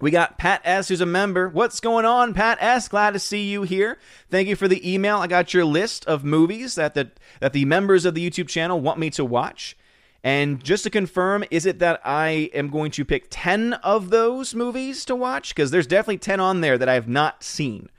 We 0.01 0.09
got 0.09 0.39
Pat 0.39 0.61
S, 0.63 0.87
who's 0.87 0.99
a 0.99 1.05
member. 1.05 1.47
What's 1.47 1.79
going 1.79 2.05
on, 2.05 2.33
Pat 2.33 2.57
S? 2.59 2.87
Glad 2.87 3.11
to 3.11 3.19
see 3.19 3.49
you 3.51 3.61
here. 3.61 3.99
Thank 4.31 4.47
you 4.47 4.55
for 4.55 4.67
the 4.67 4.91
email. 4.91 5.17
I 5.17 5.27
got 5.27 5.53
your 5.53 5.63
list 5.63 6.05
of 6.05 6.23
movies 6.23 6.73
that 6.73 6.95
the 6.95 7.11
that 7.39 7.53
the 7.53 7.65
members 7.65 8.03
of 8.03 8.15
the 8.15 8.27
YouTube 8.27 8.47
channel 8.47 8.81
want 8.81 8.97
me 8.97 9.11
to 9.11 9.23
watch. 9.23 9.77
And 10.23 10.63
just 10.63 10.83
to 10.83 10.89
confirm, 10.89 11.43
is 11.51 11.67
it 11.67 11.79
that 11.79 12.01
I 12.03 12.49
am 12.53 12.69
going 12.69 12.91
to 12.91 13.05
pick 13.05 13.27
10 13.29 13.73
of 13.73 14.09
those 14.09 14.55
movies 14.55 15.05
to 15.05 15.15
watch? 15.15 15.53
Because 15.53 15.69
there's 15.69 15.87
definitely 15.87 16.17
10 16.17 16.39
on 16.39 16.61
there 16.61 16.77
that 16.77 16.89
I 16.89 16.95
have 16.95 17.07
not 17.07 17.43
seen. 17.43 17.89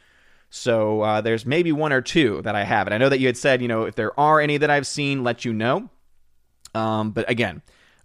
So 0.50 1.02
uh, 1.02 1.20
there's 1.20 1.46
maybe 1.46 1.72
one 1.72 1.92
or 1.92 2.00
two 2.00 2.42
that 2.42 2.54
I 2.54 2.64
haven't. 2.64 2.92
I 2.92 2.98
know 2.98 3.08
that 3.08 3.18
you 3.20 3.26
had 3.26 3.36
said, 3.36 3.62
you 3.62 3.68
know, 3.68 3.84
if 3.84 3.94
there 3.94 4.18
are 4.18 4.40
any 4.40 4.56
that 4.58 4.70
I've 4.70 4.86
seen, 4.86 5.24
let 5.24 5.44
you 5.44 5.52
know. 5.52 5.88
Um, 6.74 7.10
but 7.10 7.28
again, 7.30 7.62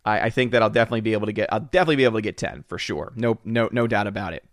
I, 0.08 0.22
I 0.22 0.30
think 0.30 0.54
that 0.54 0.64
I'll 0.64 0.70
definitely 0.70 1.02
be 1.02 1.14
able 1.14 1.26
to 1.26 1.34
get 1.34 1.52
I'll 1.52 1.60
definitely 1.60 1.98
be 1.98 2.06
able 2.06 2.18
to 2.18 2.22
get 2.22 2.38
10 2.38 2.64
for 2.68 2.80
sure. 2.80 3.12
No 3.16 3.38
no 3.44 3.70
no 3.72 3.86
doubt 3.86 4.08
about 4.08 4.34
it. 4.34 4.44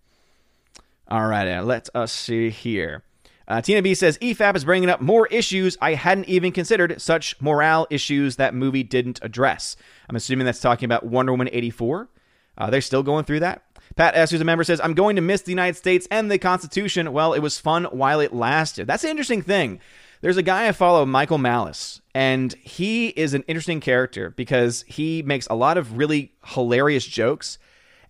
All 1.08 1.26
right, 1.26 1.58
uh, 1.58 1.62
let 1.62 1.88
us 1.94 2.12
see 2.12 2.50
here. 2.50 3.04
Uh, 3.46 3.60
Tina 3.60 3.82
B 3.82 3.94
says 3.94 4.16
EFAP 4.18 4.56
is 4.56 4.64
bringing 4.64 4.88
up 4.88 5.02
more 5.02 5.26
issues 5.26 5.76
I 5.80 5.94
hadn't 5.94 6.28
even 6.28 6.50
considered, 6.50 7.00
such 7.00 7.40
morale 7.42 7.86
issues 7.90 8.36
that 8.36 8.54
movie 8.54 8.82
didn't 8.82 9.20
address. 9.22 9.76
I'm 10.08 10.16
assuming 10.16 10.46
that's 10.46 10.60
talking 10.60 10.86
about 10.86 11.04
Wonder 11.04 11.32
Woman 11.32 11.50
84. 11.52 12.08
Uh, 12.56 12.70
they're 12.70 12.80
still 12.80 13.02
going 13.02 13.24
through 13.24 13.40
that. 13.40 13.62
Pat 13.96 14.16
S., 14.16 14.30
who's 14.30 14.40
a 14.40 14.44
member, 14.44 14.64
says, 14.64 14.80
I'm 14.82 14.94
going 14.94 15.16
to 15.16 15.22
miss 15.22 15.42
the 15.42 15.52
United 15.52 15.76
States 15.76 16.08
and 16.10 16.30
the 16.30 16.38
Constitution. 16.38 17.12
Well, 17.12 17.34
it 17.34 17.40
was 17.40 17.58
fun 17.58 17.84
while 17.84 18.20
it 18.20 18.32
lasted. 18.32 18.86
That's 18.86 19.04
an 19.04 19.10
interesting 19.10 19.42
thing. 19.42 19.78
There's 20.20 20.36
a 20.36 20.42
guy 20.42 20.68
I 20.68 20.72
follow, 20.72 21.04
Michael 21.04 21.38
Malice, 21.38 22.00
and 22.14 22.52
he 22.54 23.08
is 23.08 23.34
an 23.34 23.44
interesting 23.46 23.80
character 23.80 24.30
because 24.30 24.84
he 24.86 25.22
makes 25.22 25.46
a 25.48 25.54
lot 25.54 25.76
of 25.76 25.98
really 25.98 26.32
hilarious 26.44 27.04
jokes. 27.04 27.58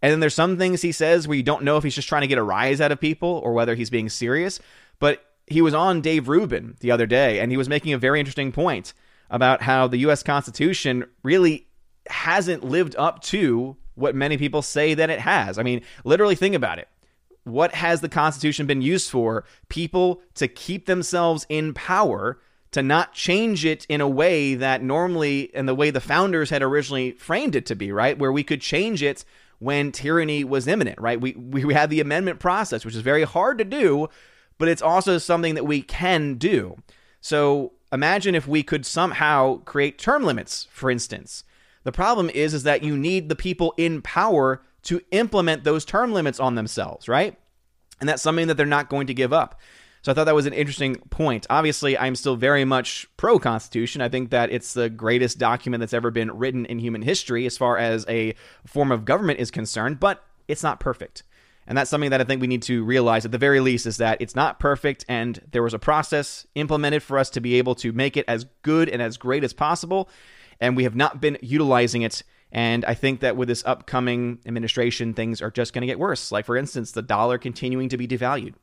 And 0.03 0.13
then 0.13 0.21
there's 0.21 0.35
some 0.35 0.59
things 0.59 0.83
he 0.83 0.93
says 0.93 1.27
where 1.27 1.37
you 1.37 1.43
don't 1.43 1.65
know 1.65 1.77
if 1.77 1.85
he's 1.85 1.95
just 1.95 2.09
trying 2.09 2.23
to 2.23 2.29
get 2.29 2.39
a 2.39 2.43
rise 2.43 2.81
out 2.81 2.93
of 2.93 3.01
people 3.01 3.41
or 3.43 3.53
whether 3.53 3.75
he's 3.75 3.91
being 3.91 4.09
serious. 4.09 4.61
But 4.99 5.25
he 5.47 5.63
was 5.63 5.75
on 5.75 6.01
Dave 6.01 6.29
Rubin 6.29 6.77
the 6.81 6.91
other 6.91 7.07
day, 7.07 7.41
and 7.41 7.51
he 7.51 7.57
was 7.57 7.69
making 7.69 7.93
a 7.93 7.99
very 7.99 8.21
interesting 8.21 8.53
point 8.53 8.93
about 9.31 9.63
how 9.63 9.89
the 9.89 9.99
U.S. 9.99 10.23
Constitution 10.23 11.05
really 11.23 11.67
hasn't 12.09 12.63
lived 12.63 12.95
up 12.97 13.23
to 13.23 13.77
what 13.95 14.15
many 14.15 14.37
people 14.37 14.63
say 14.63 14.95
that 14.95 15.11
it 15.11 15.21
has. 15.21 15.59
I 15.59 15.63
mean, 15.63 15.83
literally 16.05 16.35
think 16.35 16.55
about 16.55 16.79
it 16.79 16.89
what 17.45 17.75
has 17.75 18.01
the 18.01 18.09
Constitution 18.09 18.67
been 18.67 18.83
used 18.83 19.11
for? 19.11 19.45
People 19.69 20.23
to 20.35 20.49
keep 20.49 20.87
themselves 20.87 21.47
in 21.49 21.75
power, 21.75 22.41
to 22.73 22.83
not 22.83 23.13
change 23.13 23.65
it 23.65 23.87
in 23.89 24.01
a 24.01 24.09
way 24.09 24.55
that 24.55 24.83
normally, 24.83 25.55
and 25.55 25.69
the 25.69 25.75
way 25.75 25.91
the 25.91 26.01
founders 26.01 26.51
had 26.51 26.63
originally 26.63 27.13
framed 27.13 27.55
it 27.55 27.67
to 27.67 27.77
be, 27.77 27.93
right? 27.93 28.19
Where 28.19 28.33
we 28.33 28.43
could 28.43 28.61
change 28.61 29.03
it 29.03 29.25
when 29.59 29.93
tyranny 29.93 30.43
was 30.43 30.67
imminent, 30.67 31.01
right? 31.01 31.21
We, 31.21 31.33
we 31.33 31.73
had 31.73 31.91
the 31.91 32.01
amendment 32.01 32.41
process, 32.41 32.85
which 32.85 32.95
is 32.95 33.03
very 33.03 33.25
hard 33.25 33.59
to 33.59 33.65
do, 33.65 34.09
but 34.59 34.69
it's 34.69 34.83
also 34.83 35.19
something 35.19 35.55
that 35.55 35.65
we 35.65 35.83
can 35.83 36.35
do. 36.35 36.77
So 37.21 37.73
imagine 37.93 38.35
if 38.35 38.49
we 38.49 38.63
could 38.63 38.85
somehow 38.85 39.59
create 39.59 39.99
term 39.99 40.25
limits, 40.25 40.67
for 40.71 40.91
instance. 40.91 41.45
The 41.85 41.93
problem 41.93 42.31
is, 42.31 42.55
is 42.55 42.63
that 42.65 42.83
you 42.83 42.97
need 42.97 43.29
the 43.29 43.37
people 43.37 43.75
in 43.77 44.03
power 44.03 44.63
to 44.85 45.01
implement 45.11 45.65
those 45.65 45.85
term 45.85 46.13
limits 46.13 46.41
on 46.41 46.55
themselves, 46.55 47.09
right? 47.09 47.39
And 48.01 48.09
that's 48.09 48.23
something 48.23 48.49
that 48.49 48.57
they're 48.57 48.67
not 48.67 48.89
going 48.89 49.07
to 49.09 49.15
give 49.15 49.33
up. 49.33 49.61
So 50.03 50.13
I 50.13 50.15
thought 50.15 50.25
that 50.25 50.35
was 50.35 50.45
an 50.45 50.53
interesting 50.53 50.97
point. 50.97 51.47
Obviously, 51.49 51.97
I'm 51.97 52.15
still 52.15 52.37
very 52.37 52.67
much 52.67 53.07
pro 53.17 53.39
Constitution. 53.39 54.03
I 54.03 54.11
think 54.11 54.31
that 54.31 54.51
it's 54.51 54.75
the 54.75 54.91
greatest 54.91 55.39
document 55.39 55.81
that's 55.81 55.95
ever 55.95 56.11
been 56.11 56.37
written 56.37 56.67
in 56.67 56.79
human 56.79 57.01
history 57.01 57.47
as 57.47 57.57
far 57.57 57.79
as 57.79 58.05
a 58.07 58.35
form 58.67 58.93
of 58.93 59.07
government 59.07 59.41
is 59.41 59.51
concerned, 59.51 60.01
but 60.01 60.23
it's 60.47 60.63
not 60.63 60.79
perfect. 60.79 61.23
And 61.67 61.79
that's 61.79 61.91
something 61.91 62.11
that 62.11 62.21
I 62.21 62.25
think 62.25 62.43
we 62.43 62.47
need 62.47 62.63
to 62.65 62.85
realize 62.85 63.25
at 63.25 63.33
the 63.33 63.39
very 63.39 63.61
least 63.61 63.87
is 63.87 63.97
that 63.97 64.21
it's 64.21 64.35
not 64.35 64.61
perfect 64.61 65.07
and 65.09 65.41
there 65.51 65.63
was 65.63 65.73
a 65.73 65.79
process 65.79 66.47
implemented 66.55 67.03
for 67.03 67.19
us 67.19 67.31
to 67.31 67.41
be 67.41 67.55
able 67.55 67.75
to 67.77 67.91
make 67.93 68.19
it 68.19 68.27
as 68.29 68.45
good 68.61 68.91
and 68.91 69.01
as 69.01 69.17
great 69.17 69.43
as 69.43 69.55
possible. 69.55 70.11
And 70.61 70.77
we 70.77 70.85
have 70.85 70.95
not 70.95 71.23
been 71.23 71.39
utilizing 71.41 72.03
it 72.03 72.23
and 72.55 72.85
I 72.85 72.95
think 72.95 73.19
that 73.21 73.37
with 73.37 73.49
this 73.49 73.65
upcoming 73.67 74.39
administration, 74.47 75.13
things 75.13 75.43
are 75.43 75.51
just 75.51 75.73
going 75.73 75.83
to 75.83 75.89
get 75.89 75.99
worse. 75.99 76.31
Like, 76.31 76.47
for 76.47 76.57
instance, 76.57 76.93
the 76.93 77.03
dollar 77.03 77.37
continuing 77.37 77.89
to 77.89 77.97
be 77.97 78.07
devalued. 78.07 78.55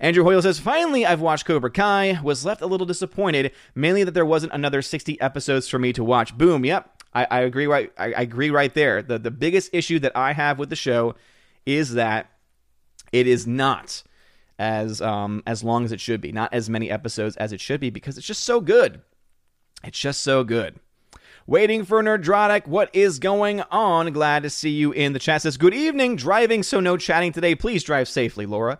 Andrew 0.00 0.24
Hoyle 0.24 0.40
says, 0.40 0.58
Finally, 0.58 1.04
I've 1.04 1.20
watched 1.20 1.44
Cobra 1.44 1.70
Kai. 1.70 2.18
Was 2.22 2.46
left 2.46 2.62
a 2.62 2.66
little 2.66 2.86
disappointed, 2.86 3.52
mainly 3.74 4.02
that 4.02 4.12
there 4.12 4.24
wasn't 4.24 4.54
another 4.54 4.80
60 4.80 5.20
episodes 5.20 5.68
for 5.68 5.78
me 5.78 5.92
to 5.92 6.02
watch. 6.02 6.36
Boom. 6.36 6.64
Yep. 6.64 6.90
I, 7.12 7.26
I 7.30 7.40
agree 7.40 7.66
right 7.66 7.92
I, 7.96 8.06
I 8.14 8.22
agree 8.22 8.50
right 8.50 8.72
there. 8.72 9.02
The 9.02 9.18
the 9.18 9.30
biggest 9.30 9.70
issue 9.72 9.98
that 10.00 10.16
I 10.16 10.32
have 10.32 10.58
with 10.58 10.70
the 10.70 10.76
show 10.76 11.14
is 11.64 11.94
that 11.94 12.30
it 13.12 13.26
is 13.26 13.46
not 13.46 14.02
as 14.58 15.00
um 15.00 15.42
as 15.46 15.62
long 15.62 15.84
as 15.84 15.92
it 15.92 16.00
should 16.00 16.20
be, 16.20 16.32
not 16.32 16.52
as 16.52 16.70
many 16.70 16.90
episodes 16.90 17.36
as 17.36 17.52
it 17.52 17.60
should 17.60 17.78
be, 17.78 17.90
because 17.90 18.18
it's 18.18 18.26
just 18.26 18.42
so 18.42 18.60
good. 18.60 19.02
It's 19.84 19.98
just 19.98 20.22
so 20.22 20.44
good. 20.44 20.80
Waiting 21.46 21.84
for 21.84 22.02
Nerdrotic. 22.02 22.66
What 22.66 22.88
is 22.94 23.18
going 23.18 23.60
on? 23.70 24.10
Glad 24.14 24.44
to 24.44 24.50
see 24.50 24.70
you 24.70 24.92
in 24.92 25.12
the 25.12 25.18
chat. 25.18 25.42
Says, 25.42 25.58
Good 25.58 25.74
evening. 25.74 26.16
Driving, 26.16 26.62
so 26.62 26.80
no 26.80 26.96
chatting 26.96 27.32
today. 27.32 27.54
Please 27.54 27.84
drive 27.84 28.08
safely, 28.08 28.46
Laura. 28.46 28.78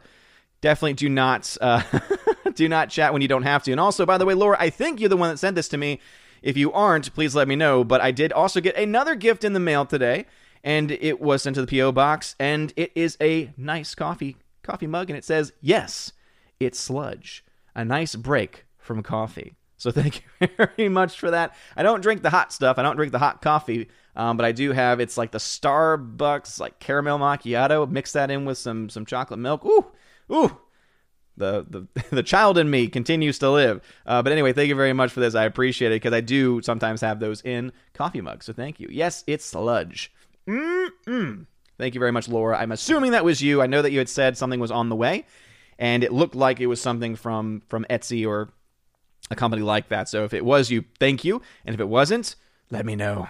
Definitely 0.63 0.95
do 0.95 1.11
not 1.11 1.59
uh, 1.61 1.83
do 2.55 2.67
not 2.67 2.89
chat 2.89 3.13
when 3.13 3.21
you 3.21 3.29
don't 3.29 3.43
have 3.43 3.63
to. 3.65 3.71
And 3.71 3.79
also, 3.79 4.07
by 4.07 4.17
the 4.17 4.25
way, 4.25 4.33
Laura, 4.33 4.57
I 4.59 4.71
think 4.71 4.99
you're 4.99 5.11
the 5.11 5.17
one 5.19 5.29
that 5.29 5.37
sent 5.37 5.57
this 5.57 5.69
to 5.69 5.77
me. 5.77 6.01
If 6.41 6.57
you 6.57 6.73
aren't, 6.73 7.13
please 7.13 7.35
let 7.35 7.49
me 7.49 7.55
know. 7.55 7.85
But 7.85 8.01
I 8.01 8.11
did 8.13 8.33
also 8.33 8.63
get 8.63 8.79
another 8.79 9.15
gift 9.15 9.45
in 9.45 9.53
the 9.53 9.61
mail 9.61 9.85
today, 9.85 10.25
and 10.63 10.91
it 10.91 11.21
was 11.21 11.43
sent 11.43 11.57
to 11.57 11.67
the 11.67 11.79
PO 11.79 11.93
box, 11.93 12.35
and 12.41 12.73
it 12.77 12.93
is 12.95 13.19
a 13.21 13.53
nice 13.59 13.95
coffee 13.95 14.39
coffee 14.63 14.87
mug, 14.87 15.11
and 15.11 15.19
it 15.19 15.25
says, 15.25 15.53
"Yes, 15.61 16.13
it's 16.59 16.81
sludge, 16.81 17.45
a 17.75 17.85
nice 17.85 18.17
break 18.17 18.65
from 18.79 19.03
coffee." 19.03 19.55
So 19.85 19.91
thank 19.91 20.25
you 20.41 20.49
very 20.57 20.89
much 20.89 21.19
for 21.21 21.31
that. 21.31 21.55
I 21.77 21.83
don't 21.83 22.01
drink 22.01 22.23
the 22.23 22.31
hot 22.31 22.55
stuff. 22.55 22.79
I 22.79 22.83
don't 22.83 22.97
drink 22.97 23.13
the 23.13 23.19
hot 23.19 23.43
coffee, 23.43 23.91
um, 24.17 24.39
but 24.39 24.47
I 24.47 24.53
do 24.53 24.73
have. 24.73 24.99
It's 24.99 25.19
like 25.19 25.31
the 25.31 25.37
Starbucks 25.37 26.59
like 26.59 26.79
caramel 26.79 27.19
macchiato. 27.19 27.87
Mix 27.91 28.13
that 28.13 28.31
in 28.31 28.47
with 28.47 28.57
some 28.57 28.89
some 28.89 29.05
chocolate 29.05 29.41
milk. 29.41 29.63
Ooh, 29.67 29.85
ooh. 30.33 30.59
The, 31.37 31.67
the 31.69 32.05
the 32.17 32.23
child 32.23 32.57
in 32.57 32.71
me 32.71 32.89
continues 32.89 33.39
to 33.41 33.51
live. 33.51 33.83
Uh, 34.07 34.23
but 34.23 34.33
anyway, 34.33 34.55
thank 34.55 34.71
you 34.71 34.75
very 34.75 34.95
much 34.95 35.13
for 35.13 35.21
this. 35.21 35.35
I 35.35 35.45
appreciate 35.45 35.93
it 35.93 35.97
because 35.97 36.15
I 36.15 36.23
do 36.23 36.63
sometimes 36.63 37.03
have 37.03 37.21
those 37.21 37.43
in 37.43 37.71
coffee 37.93 38.23
mugs. 38.23 38.47
So 38.47 38.55
thank 38.55 38.81
you. 38.81 38.89
Yes, 38.91 39.23
it's 39.27 39.45
sludge. 39.45 40.11
Mm-mm. 40.49 41.45
Thank 41.77 41.93
you 41.93 41.99
very 41.99 42.13
much, 42.13 42.27
Laura. 42.27 42.57
I'm 42.57 42.73
assuming 42.73 43.11
that 43.11 43.25
was 43.25 43.43
you. 43.43 43.61
I 43.61 43.67
know 43.67 43.83
that 43.83 43.93
you 43.93 43.99
had 43.99 44.09
said 44.09 44.39
something 44.39 44.61
was 44.61 44.71
on 44.71 44.89
the 44.89 44.97
way, 44.97 45.27
and 45.79 46.03
it 46.03 46.11
looked 46.11 46.35
like 46.35 46.61
it 46.61 46.69
was 46.69 46.81
something 46.81 47.17
from 47.17 47.61
from 47.69 47.85
Etsy 47.91 48.27
or 48.27 48.49
a 49.31 49.37
company 49.37 49.63
like 49.63 49.89
that. 49.89 50.09
So 50.09 50.25
if 50.25 50.35
it 50.35 50.45
was 50.45 50.71
you, 50.71 50.85
thank 50.99 51.25
you. 51.25 51.41
And 51.65 51.75
if 51.75 51.81
it 51.81 51.89
wasn't, 51.89 52.37
let 52.71 52.85
me 52.85 52.97
know. 52.97 53.29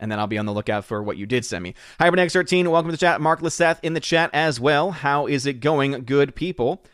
And 0.00 0.12
then 0.12 0.18
I'll 0.18 0.26
be 0.28 0.38
on 0.38 0.46
the 0.46 0.52
lookout 0.52 0.84
for 0.84 1.02
what 1.02 1.16
you 1.16 1.26
did 1.26 1.44
send 1.44 1.62
me. 1.62 1.74
HyperNex13, 1.98 2.68
welcome 2.68 2.88
to 2.88 2.92
the 2.92 3.00
chat. 3.00 3.20
Mark 3.20 3.40
Lisseth 3.42 3.80
in 3.82 3.94
the 3.94 4.00
chat 4.00 4.30
as 4.32 4.60
well. 4.60 4.92
How 4.92 5.26
is 5.26 5.44
it 5.44 5.54
going, 5.54 6.04
good 6.04 6.34
people? 6.34 6.84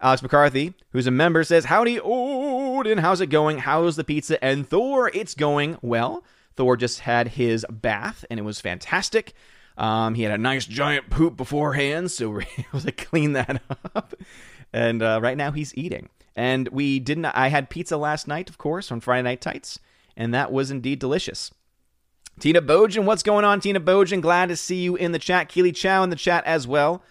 Alex 0.00 0.22
McCarthy, 0.22 0.74
who's 0.90 1.06
a 1.06 1.10
member, 1.10 1.42
says, 1.42 1.66
Howdy, 1.66 2.00
Odin. 2.00 2.98
How's 2.98 3.20
it 3.20 3.26
going? 3.26 3.58
How's 3.58 3.96
the 3.96 4.04
pizza? 4.04 4.42
And 4.42 4.66
Thor, 4.66 5.10
it's 5.12 5.34
going 5.34 5.76
well. 5.82 6.24
Thor 6.56 6.76
just 6.76 7.00
had 7.00 7.28
his 7.28 7.66
bath, 7.68 8.24
and 8.30 8.38
it 8.38 8.44
was 8.44 8.60
fantastic. 8.60 9.34
Um, 9.76 10.14
he 10.14 10.22
had 10.22 10.32
a 10.32 10.38
nice 10.38 10.66
giant 10.66 11.10
poop 11.10 11.36
beforehand, 11.36 12.10
so 12.10 12.30
we 12.30 12.42
are 12.42 12.46
able 12.58 12.80
to 12.80 12.92
clean 12.92 13.32
that 13.32 13.60
up. 13.94 14.14
And 14.72 15.02
uh, 15.02 15.20
right 15.22 15.36
now 15.36 15.50
he's 15.50 15.76
eating. 15.76 16.08
And 16.36 16.68
we 16.68 17.00
didn't. 17.00 17.26
I 17.26 17.48
had 17.48 17.70
pizza 17.70 17.96
last 17.96 18.28
night, 18.28 18.48
of 18.48 18.58
course, 18.58 18.92
on 18.92 19.00
Friday 19.00 19.22
Night 19.22 19.40
Tights, 19.40 19.78
and 20.16 20.32
that 20.32 20.52
was 20.52 20.70
indeed 20.70 20.98
delicious. 20.98 21.52
Tina 22.38 22.62
Bojan, 22.62 23.04
what's 23.04 23.24
going 23.24 23.44
on, 23.44 23.60
Tina 23.60 23.80
Bojan? 23.80 24.20
Glad 24.20 24.48
to 24.48 24.56
see 24.56 24.76
you 24.76 24.94
in 24.94 25.12
the 25.12 25.18
chat. 25.18 25.48
Keely 25.48 25.72
Chow 25.72 26.04
in 26.04 26.10
the 26.10 26.16
chat 26.16 26.44
as 26.44 26.68
well. 26.68 27.02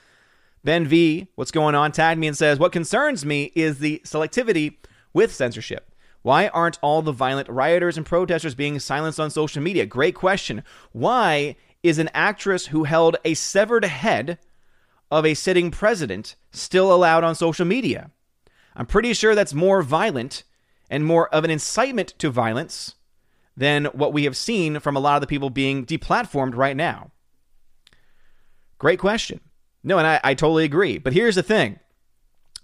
Ben 0.64 0.86
V, 0.86 1.28
what's 1.36 1.52
going 1.52 1.76
on? 1.76 1.92
Tagged 1.92 2.20
me 2.20 2.28
and 2.28 2.38
says, 2.38 2.60
What 2.60 2.72
concerns 2.72 3.26
me 3.26 3.52
is 3.56 3.80
the 3.80 4.02
selectivity 4.06 4.78
with 5.14 5.34
censorship. 5.34 5.92
Why 6.22 6.48
aren't 6.50 6.80
all 6.82 7.02
the 7.02 7.12
violent 7.12 7.48
rioters 7.48 7.98
and 7.98 8.06
protesters 8.06 8.56
being 8.56 8.80
silenced 8.80 9.20
on 9.20 9.30
social 9.30 9.62
media? 9.62 9.86
Great 9.86 10.16
question. 10.16 10.64
Why 10.92 11.56
is 11.84 12.00
an 12.00 12.10
actress 12.14 12.68
who 12.68 12.84
held 12.84 13.18
a 13.24 13.34
severed 13.34 13.86
head 13.86 14.40
of 15.10 15.26
a 15.26 15.34
sitting 15.34 15.72
president 15.72 16.36
still 16.52 16.94
allowed 16.94 17.24
on 17.24 17.36
social 17.36 17.66
media? 17.66 18.12
I'm 18.78 18.86
pretty 18.86 19.14
sure 19.14 19.36
that's 19.36 19.54
more 19.54 19.82
violent 19.82 20.44
and 20.90 21.04
more 21.04 21.28
of 21.30 21.44
an 21.44 21.50
incitement 21.50 22.14
to 22.20 22.30
violence 22.30 22.96
than 23.58 23.86
what 23.86 24.14
we 24.14 24.24
have 24.24 24.38
seen 24.38 24.80
from 24.80 24.96
a 24.96 25.00
lot 25.00 25.16
of 25.16 25.22
the 25.22 25.28
people 25.28 25.50
being 25.50 25.86
deplatformed 25.86 26.56
right 26.56 26.78
now. 26.78 27.12
Great 28.78 29.00
question. 29.00 29.42
No, 29.84 29.98
and 29.98 30.06
I, 30.06 30.20
I 30.24 30.34
totally 30.36 30.64
agree. 30.64 31.00
But 31.00 31.14
here's 31.14 31.36
the 31.36 31.44
thing 31.44 31.80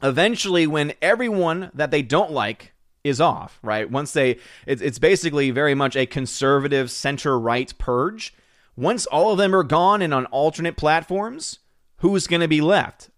eventually, 0.04 0.68
when 0.68 0.94
everyone 1.02 1.72
that 1.74 1.90
they 1.90 2.04
don't 2.04 2.32
like 2.32 2.74
is 3.04 3.20
off, 3.20 3.60
right? 3.64 3.90
Once 3.90 4.14
they, 4.14 4.38
it's, 4.68 4.82
it's 4.82 5.00
basically 5.00 5.50
very 5.50 5.74
much 5.74 5.96
a 5.96 6.06
conservative 6.06 6.92
center 6.92 7.40
right 7.40 7.74
purge. 7.78 8.34
Once 8.76 9.06
all 9.08 9.32
of 9.32 9.38
them 9.38 9.56
are 9.56 9.64
gone 9.64 10.02
and 10.02 10.14
on 10.14 10.26
alternate 10.28 10.78
platforms, 10.78 11.60
who's 11.98 12.28
going 12.28 12.42
to 12.42 12.48
be 12.48 12.62
left? 12.62 13.10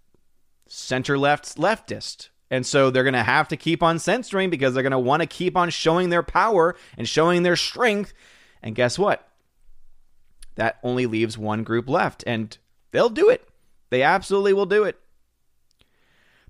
Center 0.68 1.18
left 1.18 1.58
leftist, 1.58 2.30
and 2.56 2.66
so 2.66 2.90
they're 2.90 3.04
going 3.04 3.14
to 3.14 3.22
have 3.22 3.50
to 3.50 3.58
keep 3.58 3.84
on 3.84 4.00
censoring 4.00 4.50
because 4.50 4.74
they're 4.74 4.82
going 4.82 4.92
to 4.92 5.00
want 5.00 5.22
to 5.22 5.28
keep 5.28 5.58
on 5.58 5.70
showing 5.70 6.10
their 6.10 6.24
power 6.24 6.76
and 6.98 7.06
showing 7.08 7.44
their 7.44 7.58
strength. 7.58 8.14
And 8.64 8.74
guess 8.74 8.98
what? 8.98 9.28
That 10.56 10.80
only 10.82 11.06
leaves 11.06 11.38
one 11.38 11.64
group 11.64 11.90
left, 11.90 12.24
and 12.26 12.58
they'll 12.92 13.10
do 13.10 13.30
it. 13.30 13.46
They 13.90 14.04
absolutely 14.04 14.54
will 14.54 14.66
do 14.66 14.86
it. 14.86 14.98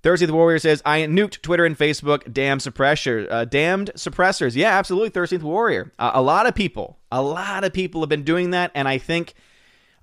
Thirsty 0.04 0.28
the 0.28 0.34
Warrior 0.36 0.60
says, 0.60 0.84
I 0.86 1.00
nuked 1.00 1.42
Twitter 1.42 1.66
and 1.66 1.76
Facebook. 1.76 2.32
Damn 2.32 2.60
suppressor, 2.60 3.28
uh, 3.32 3.46
damned 3.46 3.90
suppressors. 3.96 4.56
Yeah, 4.56 4.78
absolutely. 4.78 5.10
Thirsty 5.10 5.38
the 5.38 5.48
Warrior. 5.48 5.92
Uh, 5.98 6.12
a 6.14 6.22
lot 6.22 6.46
of 6.46 6.54
people, 6.54 7.00
a 7.12 7.24
lot 7.24 7.64
of 7.64 7.74
people 7.74 8.02
have 8.02 8.10
been 8.10 8.24
doing 8.24 8.52
that, 8.52 8.70
and 8.76 8.88
I 8.88 9.00
think, 9.00 9.34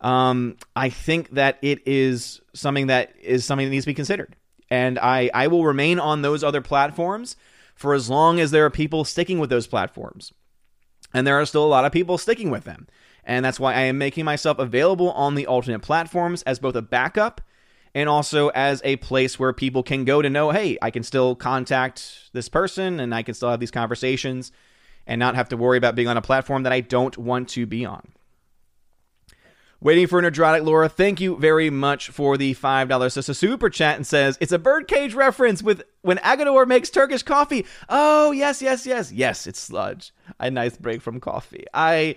um, 0.01 0.57
I 0.75 0.89
think 0.89 1.31
that 1.31 1.59
it 1.63 1.87
is 1.87 2.41
something 2.55 2.89
that 2.89 3.15
is 3.23 3.45
something 3.45 3.69
that 3.69 3.71
needs 3.71 3.85
to 3.85 3.91
be 3.91 3.95
considered. 3.95 4.35
And 4.73 4.99
I, 4.99 5.31
I 5.35 5.49
will 5.49 5.67
remain 5.67 5.99
on 5.99 6.23
those 6.23 6.43
other 6.43 6.63
platforms 6.63 7.37
for 7.75 7.93
as 7.93 8.09
long 8.09 8.41
as 8.41 8.53
there 8.53 8.65
are 8.65 8.71
people 8.71 9.05
sticking 9.05 9.39
with 9.39 9.51
those 9.51 9.67
platforms. 9.67 10.33
And 11.13 11.27
there 11.27 11.39
are 11.39 11.45
still 11.45 11.67
a 11.67 11.69
lot 11.69 11.85
of 11.85 11.93
people 11.93 12.17
sticking 12.17 12.51
with 12.51 12.65
them. 12.65 12.89
And 13.23 13.45
that's 13.45 13.61
why 13.61 13.75
I 13.75 13.83
am 13.83 13.99
making 13.99 14.25
myself 14.25 14.59
available 14.59 15.13
on 15.13 15.35
the 15.35 15.47
alternate 15.47 15.81
platforms 15.81 16.41
as 16.45 16.59
both 16.59 16.75
a 16.75 16.81
backup 16.81 17.43
and 17.95 18.09
also 18.09 18.49
as 18.49 18.81
a 18.83 18.97
place 18.97 19.39
where 19.39 19.53
people 19.53 19.83
can 19.83 20.07
go 20.07 20.23
to 20.23 20.31
know, 20.31 20.53
hey, 20.53 20.79
I 20.81 20.91
can 20.91 21.03
still 21.03 21.35
contact 21.35 22.31
this 22.33 22.49
person 22.49 22.99
and 22.99 23.15
I 23.15 23.23
can 23.23 23.35
still 23.35 23.51
have 23.51 23.61
these 23.61 23.71
conversations 23.71 24.53
and 25.07 25.19
not 25.19 25.35
have 25.35 25.51
to 25.51 25.57
worry 25.59 25.77
about 25.77 25.97
being 25.97 26.09
on 26.09 26.17
a 26.17 26.23
platform 26.23 26.63
that 26.63 26.73
I 26.73 26.81
don't 26.81 27.19
want 27.19 27.51
to 27.51 27.67
be 27.67 27.85
on. 27.85 28.15
Waiting 29.83 30.07
for 30.07 30.23
Nerdrotic 30.23 30.65
Laura, 30.65 30.89
thank 30.89 31.21
you 31.21 31.37
very 31.39 31.69
much 31.69 32.09
for 32.11 32.37
the 32.37 32.55
$5 32.55 33.17
a 33.17 33.35
super 33.35 33.69
chat 33.69 33.97
and 33.97 34.07
says, 34.07 34.39
it's 34.41 34.53
a 34.53 34.59
birdcage 34.59 35.13
reference 35.13 35.61
with 35.61 35.83
when 36.03 36.19
Agador 36.19 36.69
makes 36.69 36.89
Turkish 36.89 37.25
coffee. 37.25 37.67
Oh, 37.89 38.31
yes, 38.31 38.63
yes, 38.63 38.87
yes. 38.87 39.11
Yes, 39.11 39.45
it's 39.49 39.59
sludge. 39.59 40.13
A 40.39 40.53
nice 40.53 40.77
break 40.77 41.03
from 41.03 41.19
coffee. 41.19 41.65
I 41.75 42.15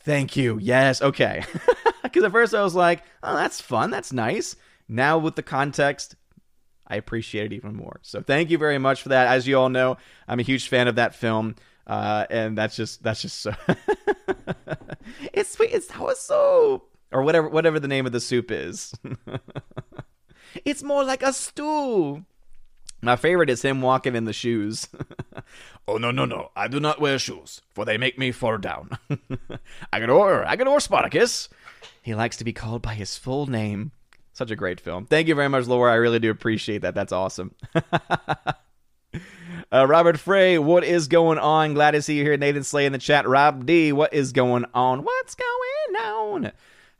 thank 0.00 0.36
you. 0.36 0.58
Yes, 0.60 1.00
okay. 1.00 1.42
Because 2.02 2.22
at 2.22 2.32
first 2.32 2.54
I 2.54 2.62
was 2.62 2.74
like, 2.74 3.02
oh, 3.22 3.34
that's 3.34 3.60
fun. 3.62 3.90
That's 3.90 4.12
nice. 4.12 4.54
Now, 4.86 5.18
with 5.18 5.36
the 5.36 5.42
context, 5.42 6.16
I 6.86 6.96
appreciate 6.96 7.46
it 7.46 7.56
even 7.56 7.74
more. 7.74 7.98
So, 8.02 8.20
thank 8.20 8.48
you 8.48 8.58
very 8.58 8.78
much 8.78 9.02
for 9.02 9.08
that. 9.08 9.26
As 9.26 9.48
you 9.48 9.58
all 9.58 9.68
know, 9.68 9.96
I'm 10.28 10.38
a 10.38 10.44
huge 10.44 10.68
fan 10.68 10.86
of 10.86 10.94
that 10.94 11.16
film, 11.16 11.56
uh, 11.86 12.26
and 12.30 12.56
that's 12.56 12.76
just 12.76 13.02
that's 13.02 13.22
just 13.22 13.40
so. 13.40 13.54
it's 15.32 15.50
sweet. 15.50 15.70
It's 15.72 15.90
how 15.90 16.06
it's 16.08 16.20
so, 16.20 16.84
or 17.12 17.22
whatever 17.22 17.48
whatever 17.48 17.80
the 17.80 17.88
name 17.88 18.06
of 18.06 18.12
the 18.12 18.20
soup 18.20 18.50
is. 18.50 18.94
it's 20.64 20.82
more 20.82 21.04
like 21.04 21.22
a 21.22 21.32
stew. 21.32 22.24
My 23.02 23.16
favorite 23.16 23.50
is 23.50 23.62
him 23.62 23.82
walking 23.82 24.16
in 24.16 24.24
the 24.24 24.32
shoes. 24.32 24.88
oh 25.88 25.98
no 25.98 26.10
no 26.10 26.24
no! 26.24 26.50
I 26.56 26.68
do 26.68 26.80
not 26.80 27.00
wear 27.00 27.18
shoes, 27.18 27.60
for 27.74 27.84
they 27.84 27.98
make 27.98 28.18
me 28.18 28.32
fall 28.32 28.58
down. 28.58 28.90
Agador, 29.92 30.46
Agador 30.46 30.80
Spartacus. 30.80 31.48
He 32.02 32.14
likes 32.14 32.36
to 32.38 32.44
be 32.44 32.52
called 32.52 32.82
by 32.82 32.94
his 32.94 33.16
full 33.16 33.46
name. 33.46 33.92
Such 34.32 34.50
a 34.50 34.56
great 34.56 34.80
film. 34.80 35.06
Thank 35.06 35.28
you 35.28 35.34
very 35.34 35.48
much, 35.48 35.66
Laura. 35.66 35.92
I 35.92 35.96
really 35.96 36.18
do 36.18 36.30
appreciate 36.30 36.82
that. 36.82 36.94
That's 36.94 37.12
awesome. 37.12 37.54
uh, 39.72 39.86
Robert 39.86 40.18
Frey, 40.18 40.58
what 40.58 40.84
is 40.84 41.08
going 41.08 41.38
on? 41.38 41.74
Glad 41.74 41.92
to 41.92 42.02
see 42.02 42.18
you 42.18 42.22
here. 42.22 42.36
Nathan 42.36 42.62
Slay 42.62 42.86
in 42.86 42.92
the 42.92 42.98
chat. 42.98 43.26
Rob 43.26 43.64
D, 43.64 43.92
what 43.92 44.12
is 44.12 44.32
going 44.32 44.66
on? 44.74 45.04
What's 45.04 45.34
going 45.34 46.04
on? 46.04 46.52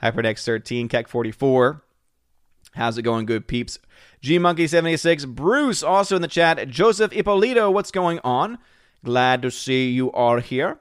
Hyperdex 0.03 0.45
13, 0.45 0.89
Keck 0.89 1.09
44. 1.09 1.83
How's 2.75 2.99
it 2.99 3.03
going, 3.03 3.27
good 3.27 3.49
peeps? 3.49 3.79
G 4.21 4.39
Monkey 4.39 4.67
76, 4.67 5.25
Bruce 5.27 5.83
also 5.83 6.17
in 6.17 6.23
the 6.23 6.29
chat. 6.29 6.69
Joseph 6.69 7.13
Ippolito, 7.13 7.71
what's 7.71 7.91
going 7.91 8.21
on? 8.23 8.59
Glad 9.05 9.43
to 9.43 9.51
see 9.51 9.91
you 9.91 10.13
all 10.13 10.41
here. 10.41 10.79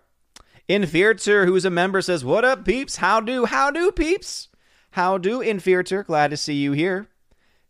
Infierter, 0.67 1.45
who's 1.45 1.63
a 1.63 1.69
member, 1.69 2.01
says, 2.01 2.25
What 2.25 2.43
up, 2.43 2.65
peeps? 2.65 2.97
How 2.97 3.19
do, 3.21 3.45
how 3.45 3.71
do, 3.71 3.91
peeps? 3.91 4.49
How 4.91 5.17
do, 5.17 5.39
Infierter? 5.39 6.05
Glad 6.05 6.31
to 6.31 6.37
see 6.37 6.55
you 6.55 6.71
here. 6.71 7.07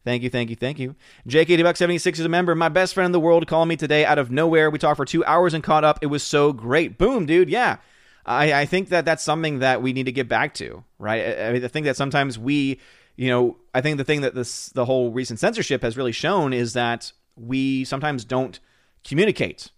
Thank 0.05 0.23
you, 0.23 0.29
thank 0.29 0.49
you, 0.49 0.55
thank 0.55 0.79
you. 0.79 0.95
JK 1.27 1.61
Buck 1.63 1.75
76 1.75 2.19
is 2.19 2.25
a 2.25 2.29
member. 2.29 2.53
My 2.53 2.69
best 2.69 2.93
friend 2.93 3.07
in 3.07 3.11
the 3.11 3.19
world 3.19 3.47
called 3.47 3.67
me 3.67 3.75
today 3.75 4.05
out 4.05 4.19
of 4.19 4.31
nowhere. 4.31 4.69
We 4.69 4.77
talked 4.77 4.97
for 4.97 5.05
two 5.05 5.25
hours 5.25 5.53
and 5.53 5.63
caught 5.63 5.83
up. 5.83 5.99
It 6.01 6.07
was 6.07 6.21
so 6.21 6.53
great. 6.53 6.97
Boom, 6.97 7.25
dude. 7.25 7.49
Yeah. 7.49 7.77
I, 8.25 8.61
I 8.61 8.65
think 8.65 8.89
that 8.89 9.05
that's 9.05 9.23
something 9.23 9.59
that 9.59 9.81
we 9.81 9.93
need 9.93 10.05
to 10.05 10.11
get 10.11 10.27
back 10.27 10.53
to, 10.55 10.83
right? 10.97 11.21
I, 11.21 11.49
I 11.55 11.67
think 11.67 11.85
that 11.85 11.95
sometimes 11.95 12.39
we, 12.39 12.79
you 13.15 13.29
know, 13.29 13.57
I 13.73 13.81
think 13.81 13.97
the 13.97 14.03
thing 14.03 14.21
that 14.21 14.35
this 14.35 14.69
the 14.69 14.85
whole 14.85 15.11
recent 15.11 15.39
censorship 15.39 15.81
has 15.83 15.97
really 15.97 16.11
shown 16.11 16.53
is 16.53 16.73
that 16.73 17.11
we 17.35 17.83
sometimes 17.83 18.25
don't 18.25 18.59
communicate. 19.03 19.71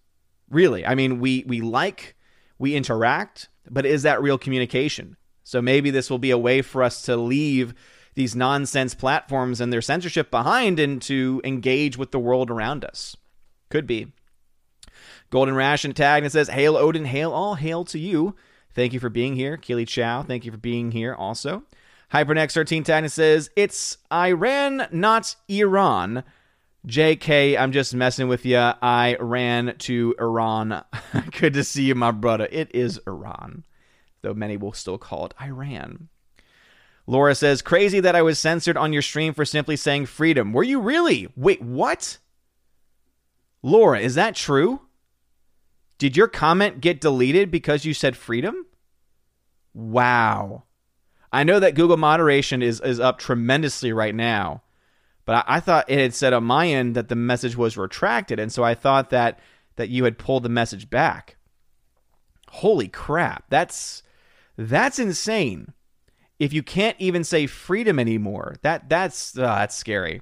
Really, 0.49 0.85
I 0.85 0.95
mean, 0.95 1.19
we 1.19 1.43
we 1.45 1.59
like, 1.59 2.15
we 2.57 2.73
interact, 2.73 3.49
but 3.69 3.85
is 3.85 4.03
that 4.03 4.21
real 4.21 4.37
communication? 4.37 5.17
So 5.43 5.61
maybe 5.61 5.91
this 5.91 6.09
will 6.09 6.19
be 6.19 6.31
a 6.31 6.37
way 6.37 6.61
for 6.61 6.83
us 6.83 7.01
to 7.03 7.17
leave 7.17 7.73
these 8.15 8.35
nonsense 8.35 8.95
platforms 8.95 9.61
and 9.61 9.71
their 9.71 9.81
censorship 9.81 10.31
behind 10.31 10.79
and 10.79 11.01
to 11.03 11.41
engage 11.43 11.97
with 11.97 12.11
the 12.11 12.19
world 12.19 12.49
around 12.49 12.83
us. 12.83 13.15
Could 13.69 13.85
be. 13.85 14.13
Golden 15.29 15.55
Ration 15.55 15.93
tagged 15.93 16.23
and 16.23 16.31
says, 16.31 16.49
Hail 16.49 16.77
Odin, 16.77 17.05
hail 17.05 17.31
all, 17.31 17.55
hail 17.55 17.83
to 17.85 17.99
you. 17.99 18.35
Thank 18.73 18.93
you 18.93 18.99
for 18.99 19.09
being 19.09 19.35
here. 19.35 19.57
Keely 19.57 19.85
Chow, 19.85 20.23
thank 20.23 20.45
you 20.45 20.51
for 20.51 20.57
being 20.57 20.91
here 20.91 21.13
also. 21.13 21.63
Hypernex 22.13 22.53
13 22.53 22.83
tagged 22.83 23.03
and 23.05 23.11
says, 23.11 23.49
It's 23.55 23.97
Iran, 24.11 24.87
not 24.91 25.35
Iran. 25.49 26.23
JK, 26.87 27.59
I'm 27.59 27.73
just 27.73 27.93
messing 27.93 28.27
with 28.29 28.45
you. 28.45 28.57
I 28.57 29.17
ran 29.19 29.75
to 29.79 30.15
Iran. 30.19 30.83
Good 31.39 31.53
to 31.53 31.63
see 31.63 31.83
you, 31.83 31.95
my 31.95 32.11
brother. 32.11 32.47
It 32.49 32.73
is 32.73 32.99
Iran 33.05 33.65
though 34.21 34.33
many 34.33 34.57
will 34.57 34.73
still 34.73 34.97
call 34.97 35.25
it 35.25 35.33
Iran. 35.41 36.09
Laura 37.05 37.33
says, 37.33 37.61
Crazy 37.61 37.99
that 38.01 38.15
I 38.15 38.21
was 38.21 38.37
censored 38.37 38.77
on 38.77 38.93
your 38.93 39.01
stream 39.01 39.33
for 39.33 39.45
simply 39.45 39.77
saying 39.77 40.07
freedom. 40.07 40.51
Were 40.51 40.63
you 40.63 40.79
really? 40.79 41.29
Wait, 41.35 41.61
what? 41.61 42.17
Laura, 43.63 43.99
is 43.99 44.15
that 44.15 44.35
true? 44.35 44.81
Did 45.97 46.15
your 46.15 46.27
comment 46.27 46.81
get 46.81 47.01
deleted 47.01 47.49
because 47.49 47.85
you 47.85 47.93
said 47.93 48.15
freedom? 48.15 48.65
Wow. 49.73 50.63
I 51.31 51.43
know 51.43 51.59
that 51.59 51.75
Google 51.75 51.97
moderation 51.97 52.61
is, 52.61 52.79
is 52.81 52.99
up 52.99 53.19
tremendously 53.19 53.91
right 53.91 54.15
now, 54.15 54.63
but 55.25 55.45
I, 55.47 55.57
I 55.57 55.59
thought 55.59 55.89
it 55.89 55.99
had 55.99 56.13
said 56.13 56.33
on 56.33 56.43
my 56.43 56.67
end 56.67 56.95
that 56.95 57.09
the 57.09 57.15
message 57.15 57.57
was 57.57 57.77
retracted, 57.77 58.39
and 58.39 58.51
so 58.51 58.63
I 58.63 58.75
thought 58.75 59.09
that 59.09 59.39
that 59.75 59.89
you 59.89 60.05
had 60.05 60.17
pulled 60.17 60.43
the 60.43 60.49
message 60.49 60.89
back. 60.89 61.37
Holy 62.49 62.87
crap. 62.87 63.45
That's 63.49 64.03
that's 64.57 64.99
insane. 64.99 65.73
If 66.39 66.53
you 66.53 66.63
can't 66.63 66.95
even 66.99 67.23
say 67.23 67.45
freedom 67.45 67.99
anymore, 67.99 68.55
that 68.61 68.89
that's 68.89 69.37
uh, 69.37 69.41
that's 69.41 69.75
scary. 69.75 70.21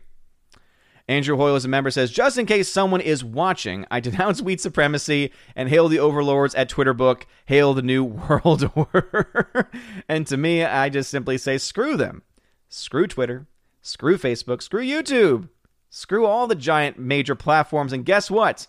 Andrew 1.08 1.38
Hoyle, 1.38 1.56
as 1.56 1.66
a 1.66 1.70
member, 1.70 1.92
says, 1.92 2.10
just 2.10 2.38
in 2.38 2.48
case 2.48 2.68
someone 2.68 3.02
is 3.02 3.24
watching, 3.24 3.86
I 3.92 4.00
denounce 4.02 4.42
wheat 4.42 4.60
supremacy 4.60 5.32
and 5.56 5.70
hail 5.70 5.88
the 5.88 6.00
overlords 6.00 6.56
at 6.56 6.70
Twitter 6.70 6.94
book, 6.94 7.28
hail 7.46 7.74
the 7.74 7.82
new 7.82 8.04
world 8.30 8.70
order. 8.76 9.70
and 10.10 10.26
to 10.28 10.38
me, 10.38 10.64
I 10.64 10.90
just 10.90 11.12
simply 11.12 11.38
say, 11.38 11.58
screw 11.58 11.96
them. 11.96 12.24
Screw 12.70 13.08
Twitter. 13.08 13.46
Screw 13.82 14.18
Facebook. 14.18 14.62
Screw 14.64 14.84
YouTube. 14.84 15.50
Screw 15.90 16.26
all 16.26 16.48
the 16.48 16.56
giant 16.56 16.98
major 16.98 17.36
platforms. 17.36 17.94
And 17.94 18.04
guess 18.04 18.32
what? 18.32 18.68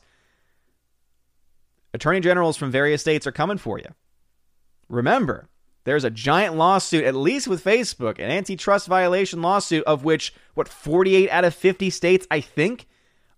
Attorney 1.95 2.21
generals 2.21 2.59
from 2.59 2.71
various 2.71 3.01
states 3.01 3.27
are 3.27 3.33
coming 3.33 3.57
for 3.57 3.79
you. 3.79 3.89
Remember, 4.89 5.49
there's 5.87 6.03
a 6.03 6.11
giant 6.11 6.57
lawsuit, 6.57 7.05
at 7.05 7.15
least 7.15 7.47
with 7.47 7.63
Facebook, 7.63 8.19
an 8.19 8.29
antitrust 8.29 8.89
violation 8.89 9.41
lawsuit, 9.41 9.85
of 9.85 10.03
which, 10.03 10.35
what, 10.55 10.67
48 10.67 11.31
out 11.31 11.45
of 11.45 11.55
50 11.55 11.91
states, 11.91 12.27
I 12.29 12.41
think, 12.41 12.89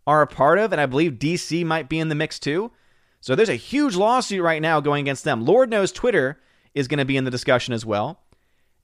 are 0.06 0.22
a 0.22 0.26
part 0.26 0.58
of. 0.58 0.72
And 0.72 0.80
I 0.80 0.87
believe 0.87 1.18
DC 1.18 1.62
might 1.66 1.90
be 1.90 1.98
in 1.98 2.08
the 2.08 2.14
mix 2.14 2.38
too. 2.38 2.72
So 3.20 3.34
there's 3.34 3.50
a 3.50 3.54
huge 3.54 3.96
lawsuit 3.96 4.42
right 4.42 4.62
now 4.62 4.80
going 4.80 5.02
against 5.02 5.24
them. 5.24 5.44
Lord 5.44 5.68
knows 5.68 5.92
Twitter 5.92 6.40
is 6.74 6.88
going 6.88 6.98
to 6.98 7.04
be 7.04 7.18
in 7.18 7.24
the 7.24 7.30
discussion 7.30 7.74
as 7.74 7.84
well. 7.84 8.22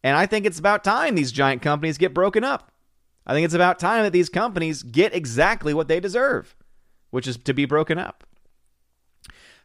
And 0.02 0.14
I 0.14 0.26
think 0.26 0.44
it's 0.44 0.58
about 0.58 0.84
time 0.84 1.14
these 1.14 1.32
giant 1.32 1.62
companies 1.62 1.96
get 1.96 2.12
broken 2.12 2.44
up. 2.44 2.70
I 3.26 3.32
think 3.32 3.46
it's 3.46 3.54
about 3.54 3.78
time 3.78 4.02
that 4.02 4.12
these 4.12 4.28
companies 4.28 4.82
get 4.82 5.14
exactly 5.14 5.72
what 5.72 5.88
they 5.88 6.00
deserve, 6.00 6.54
which 7.08 7.26
is 7.26 7.38
to 7.38 7.54
be 7.54 7.64
broken 7.64 7.96
up. 7.96 8.24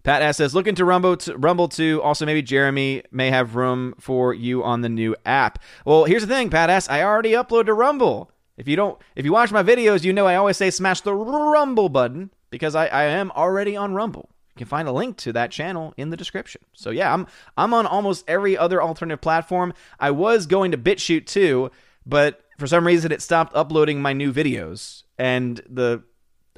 Pat 0.09 0.23
S 0.23 0.37
says, 0.37 0.55
looking 0.55 0.73
to 0.73 0.85
Rumble 0.85 1.17
to 1.17 1.37
Rumble. 1.37 1.69
Also, 2.01 2.25
maybe 2.25 2.41
Jeremy 2.41 3.03
may 3.11 3.29
have 3.29 3.55
room 3.55 3.93
for 3.99 4.33
you 4.33 4.63
on 4.63 4.81
the 4.81 4.89
new 4.89 5.15
app. 5.23 5.59
Well, 5.85 6.05
here's 6.05 6.23
the 6.23 6.33
thing, 6.33 6.49
Pat 6.49 6.71
S. 6.71 6.89
I 6.89 7.03
already 7.03 7.33
uploaded 7.33 7.67
to 7.67 7.75
Rumble. 7.75 8.31
If 8.57 8.67
you 8.67 8.75
don't, 8.75 8.99
if 9.15 9.23
you 9.23 9.31
watch 9.31 9.51
my 9.51 9.61
videos, 9.61 10.03
you 10.03 10.11
know 10.11 10.25
I 10.25 10.33
always 10.33 10.57
say 10.57 10.71
smash 10.71 11.01
the 11.01 11.13
Rumble 11.13 11.89
button 11.89 12.31
because 12.49 12.73
I, 12.73 12.87
I 12.87 13.03
am 13.03 13.29
already 13.35 13.77
on 13.77 13.93
Rumble. 13.93 14.31
You 14.55 14.57
can 14.57 14.67
find 14.67 14.87
a 14.87 14.91
link 14.91 15.15
to 15.17 15.33
that 15.33 15.51
channel 15.51 15.93
in 15.95 16.09
the 16.09 16.17
description. 16.17 16.61
So 16.73 16.89
yeah, 16.89 17.13
I'm 17.13 17.27
I'm 17.55 17.75
on 17.75 17.85
almost 17.85 18.25
every 18.27 18.57
other 18.57 18.81
alternative 18.81 19.21
platform. 19.21 19.75
I 19.99 20.09
was 20.09 20.47
going 20.47 20.71
to 20.71 20.77
BitChute 20.79 21.27
too, 21.27 21.69
but 22.03 22.41
for 22.57 22.65
some 22.65 22.87
reason 22.87 23.11
it 23.11 23.21
stopped 23.21 23.55
uploading 23.55 24.01
my 24.01 24.13
new 24.13 24.33
videos, 24.33 25.03
and 25.19 25.61
the 25.69 26.01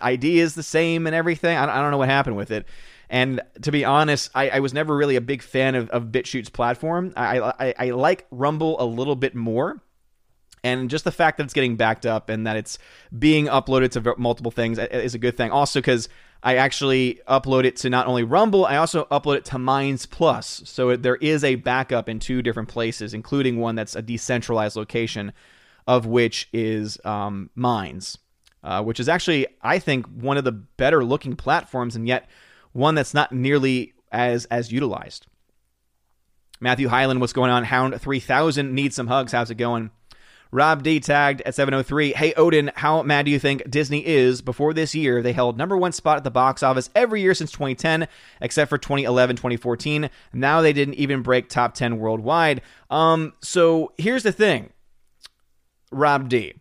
ID 0.02 0.40
is 0.40 0.56
the 0.56 0.64
same 0.64 1.06
and 1.06 1.14
everything. 1.14 1.58
I, 1.58 1.64
I 1.64 1.82
don't 1.82 1.92
know 1.92 1.98
what 1.98 2.08
happened 2.08 2.38
with 2.38 2.52
it. 2.52 2.66
And 3.12 3.42
to 3.64 3.72
be 3.74 3.84
honest, 3.84 4.32
I, 4.34 4.50
I 4.50 4.60
was 4.62 4.74
never 4.74 4.96
really 4.96 5.18
a 5.18 5.22
big 5.22 5.42
fan 5.44 5.76
of, 5.76 5.90
of 5.90 6.06
BitChute's 6.06 6.50
platform. 6.50 7.12
I, 7.18 7.40
I, 7.40 7.74
I 7.78 7.90
like 7.90 8.26
Rumble 8.32 8.82
a 8.82 8.86
little 8.86 9.18
bit 9.18 9.36
more. 9.36 9.82
and 10.64 10.90
just 10.90 11.04
the 11.04 11.12
fact 11.12 11.38
that 11.38 11.44
it's 11.44 11.54
getting 11.54 11.76
backed 11.76 12.06
up 12.06 12.30
and 12.30 12.46
that 12.46 12.56
it's 12.56 12.78
being 13.18 13.48
uploaded 13.48 13.92
to 13.92 14.16
multiple 14.18 14.52
things 14.52 14.78
is 14.78 15.16
a 15.16 15.20
good 15.20 15.36
thing. 15.36 15.52
Also, 15.52 15.80
because 15.80 16.08
I 16.44 16.56
actually 16.56 17.20
upload 17.28 17.66
it 17.66 17.78
to 17.78 17.90
not 17.90 18.08
only 18.08 18.24
Rumble, 18.24 18.66
I 18.66 18.78
also 18.78 19.06
upload 19.06 19.38
it 19.38 19.46
to 19.46 19.60
Minds 19.60 20.06
Plus. 20.06 20.62
So 20.66 20.96
there 20.96 21.16
is 21.18 21.44
a 21.44 21.56
backup 21.56 22.08
in 22.10 22.20
two 22.20 22.42
different 22.42 22.70
places, 22.70 23.14
including 23.14 23.60
one 23.60 23.76
that's 23.76 23.96
a 23.96 24.02
decentralized 24.02 24.76
location, 24.76 25.34
of 25.88 26.06
which 26.06 26.48
is 26.54 27.00
um, 27.06 27.50
Minds, 27.56 28.18
uh, 28.64 28.84
which 28.84 29.00
is 29.00 29.10
actually, 29.10 29.48
I 29.62 29.80
think, 29.80 30.06
one 30.08 30.38
of 30.38 30.44
the 30.44 30.52
better 30.52 31.04
looking 31.04 31.36
platforms, 31.36 31.96
and 31.96 32.08
yet 32.08 32.30
one 32.74 32.96
that's 32.96 33.14
not 33.14 33.32
nearly 33.32 33.94
as 34.12 34.46
as 34.46 34.72
utilized. 34.72 35.28
Matthew 36.60 36.90
Highland, 36.90 37.22
what's 37.22 37.34
going 37.34 37.50
on? 37.50 37.64
Hound 37.64 38.00
3000 38.00 38.74
needs 38.74 38.96
some 38.96 39.08
hugs. 39.08 39.32
How's 39.32 39.50
it 39.50 39.56
going? 39.56 39.90
Rob 40.52 40.84
D 40.84 41.00
tagged 41.00 41.42
at 41.42 41.56
703. 41.56 42.12
Hey, 42.12 42.34
Odin, 42.34 42.72
how 42.76 43.02
mad 43.04 43.26
do 43.26 43.32
you 43.32 43.40
think 43.40 43.70
Disney 43.70 44.06
is? 44.06 44.42
Before 44.42 44.74
this 44.74 44.94
year, 44.94 45.22
they 45.22 45.32
held 45.32 45.58
number 45.58 45.78
one 45.78 45.94
spot 45.94 46.18
at 46.18 46.24
the 46.26 46.32
box 46.32 46.62
office 46.62 46.90
every 46.94 47.22
year 47.22 47.34
since 47.34 47.52
2010, 47.52 48.08
except 48.42 48.70
for 48.70 48.78
2011, 48.78 49.38
2014. 49.38 50.10
Now 50.34 50.62
they 50.62 50.74
didn't 50.74 50.96
even 50.96 51.22
break 51.22 51.48
top 51.48 51.74
10 51.74 51.98
worldwide. 52.00 52.62
Um, 52.90 53.34
so 53.42 53.94
here's 53.98 54.24
the 54.24 54.34
thing 54.34 54.72
Rob 55.92 56.28
D. 56.28 56.54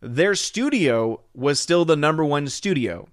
Their 0.00 0.34
studio 0.36 1.20
was 1.34 1.58
still 1.58 1.84
the 1.84 1.96
number 1.96 2.24
one 2.24 2.48
studio. 2.48 3.08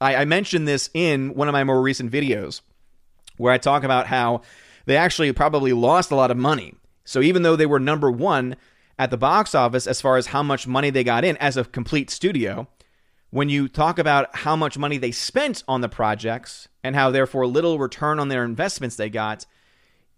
I, 0.00 0.16
I 0.16 0.24
mentioned 0.24 0.66
this 0.66 0.90
in 0.94 1.34
one 1.34 1.48
of 1.48 1.52
my 1.52 1.64
more 1.64 1.80
recent 1.80 2.12
videos 2.12 2.60
where 3.36 3.52
I 3.52 3.58
talk 3.58 3.84
about 3.84 4.06
how 4.06 4.42
they 4.86 4.96
actually 4.96 5.32
probably 5.32 5.72
lost 5.72 6.10
a 6.10 6.16
lot 6.16 6.30
of 6.30 6.36
money. 6.36 6.74
So 7.04 7.20
even 7.20 7.42
though 7.42 7.56
they 7.56 7.66
were 7.66 7.80
number 7.80 8.10
one, 8.10 8.56
at 8.98 9.10
the 9.10 9.16
box 9.16 9.54
office 9.54 9.86
as 9.86 10.00
far 10.00 10.16
as 10.16 10.28
how 10.28 10.42
much 10.42 10.66
money 10.66 10.90
they 10.90 11.04
got 11.04 11.24
in 11.24 11.36
as 11.36 11.56
a 11.56 11.64
complete 11.64 12.10
studio. 12.10 12.68
When 13.30 13.48
you 13.48 13.68
talk 13.68 13.98
about 13.98 14.34
how 14.34 14.56
much 14.56 14.78
money 14.78 14.98
they 14.98 15.12
spent 15.12 15.62
on 15.68 15.80
the 15.80 15.88
projects 15.88 16.68
and 16.82 16.94
how 16.94 17.10
therefore 17.10 17.46
little 17.46 17.78
return 17.78 18.18
on 18.18 18.28
their 18.28 18.44
investments 18.44 18.96
they 18.96 19.10
got, 19.10 19.44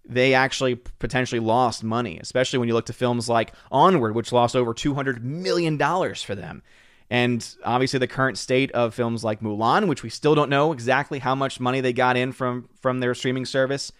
they 0.04 0.34
actually 0.34 0.76
potentially 0.76 1.40
lost 1.40 1.82
money, 1.82 2.18
especially 2.18 2.58
when 2.58 2.68
you 2.68 2.74
look 2.74 2.86
to 2.86 2.92
films 2.92 3.28
like 3.28 3.52
Onward, 3.72 4.14
which 4.14 4.32
lost 4.32 4.54
over 4.54 4.72
$200 4.72 5.22
million 5.22 5.78
for 6.14 6.34
them. 6.34 6.62
And 7.10 7.46
obviously, 7.64 7.98
the 7.98 8.06
current 8.06 8.36
state 8.36 8.70
of 8.72 8.94
films 8.94 9.24
like 9.24 9.40
Mulan, 9.40 9.88
which 9.88 10.02
we 10.02 10.10
still 10.10 10.34
don't 10.34 10.50
know 10.50 10.72
exactly 10.72 11.18
how 11.18 11.34
much 11.34 11.58
money 11.58 11.80
they 11.80 11.92
got 11.92 12.16
in 12.16 12.32
from, 12.32 12.68
from 12.80 13.00
their 13.00 13.14
streaming 13.14 13.46
service, 13.46 13.92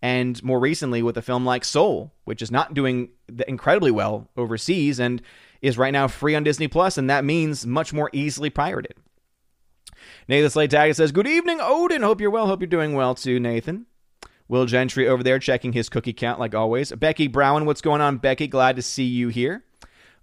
and 0.00 0.42
more 0.44 0.60
recently 0.60 1.02
with 1.02 1.16
a 1.16 1.22
film 1.22 1.44
like 1.44 1.64
Soul, 1.64 2.12
which 2.24 2.40
is 2.40 2.50
not 2.50 2.74
doing 2.74 3.10
incredibly 3.48 3.90
well 3.90 4.28
overseas 4.36 5.00
and 5.00 5.22
is 5.60 5.78
right 5.78 5.92
now 5.92 6.08
free 6.08 6.34
on 6.34 6.44
Disney 6.44 6.68
Plus, 6.68 6.98
and 6.98 7.10
that 7.10 7.24
means 7.24 7.66
much 7.66 7.92
more 7.92 8.10
easily 8.12 8.50
pirated. 8.50 8.94
Nathan 10.28 10.50
Slade 10.50 10.70
Taggett 10.70 10.96
says, 10.96 11.12
Good 11.12 11.26
evening, 11.26 11.58
Odin. 11.60 12.02
Hope 12.02 12.20
you're 12.20 12.30
well. 12.30 12.46
Hope 12.46 12.60
you're 12.60 12.66
doing 12.66 12.94
well 12.94 13.14
too, 13.14 13.40
Nathan. 13.40 13.86
Will 14.48 14.66
Gentry 14.66 15.08
over 15.08 15.22
there 15.22 15.38
checking 15.38 15.72
his 15.72 15.88
cookie 15.88 16.12
count 16.12 16.38
like 16.38 16.54
always. 16.54 16.92
Becky 16.92 17.26
Brown, 17.26 17.64
what's 17.64 17.80
going 17.80 18.00
on, 18.00 18.18
Becky? 18.18 18.46
Glad 18.46 18.76
to 18.76 18.82
see 18.82 19.04
you 19.04 19.28
here. 19.28 19.64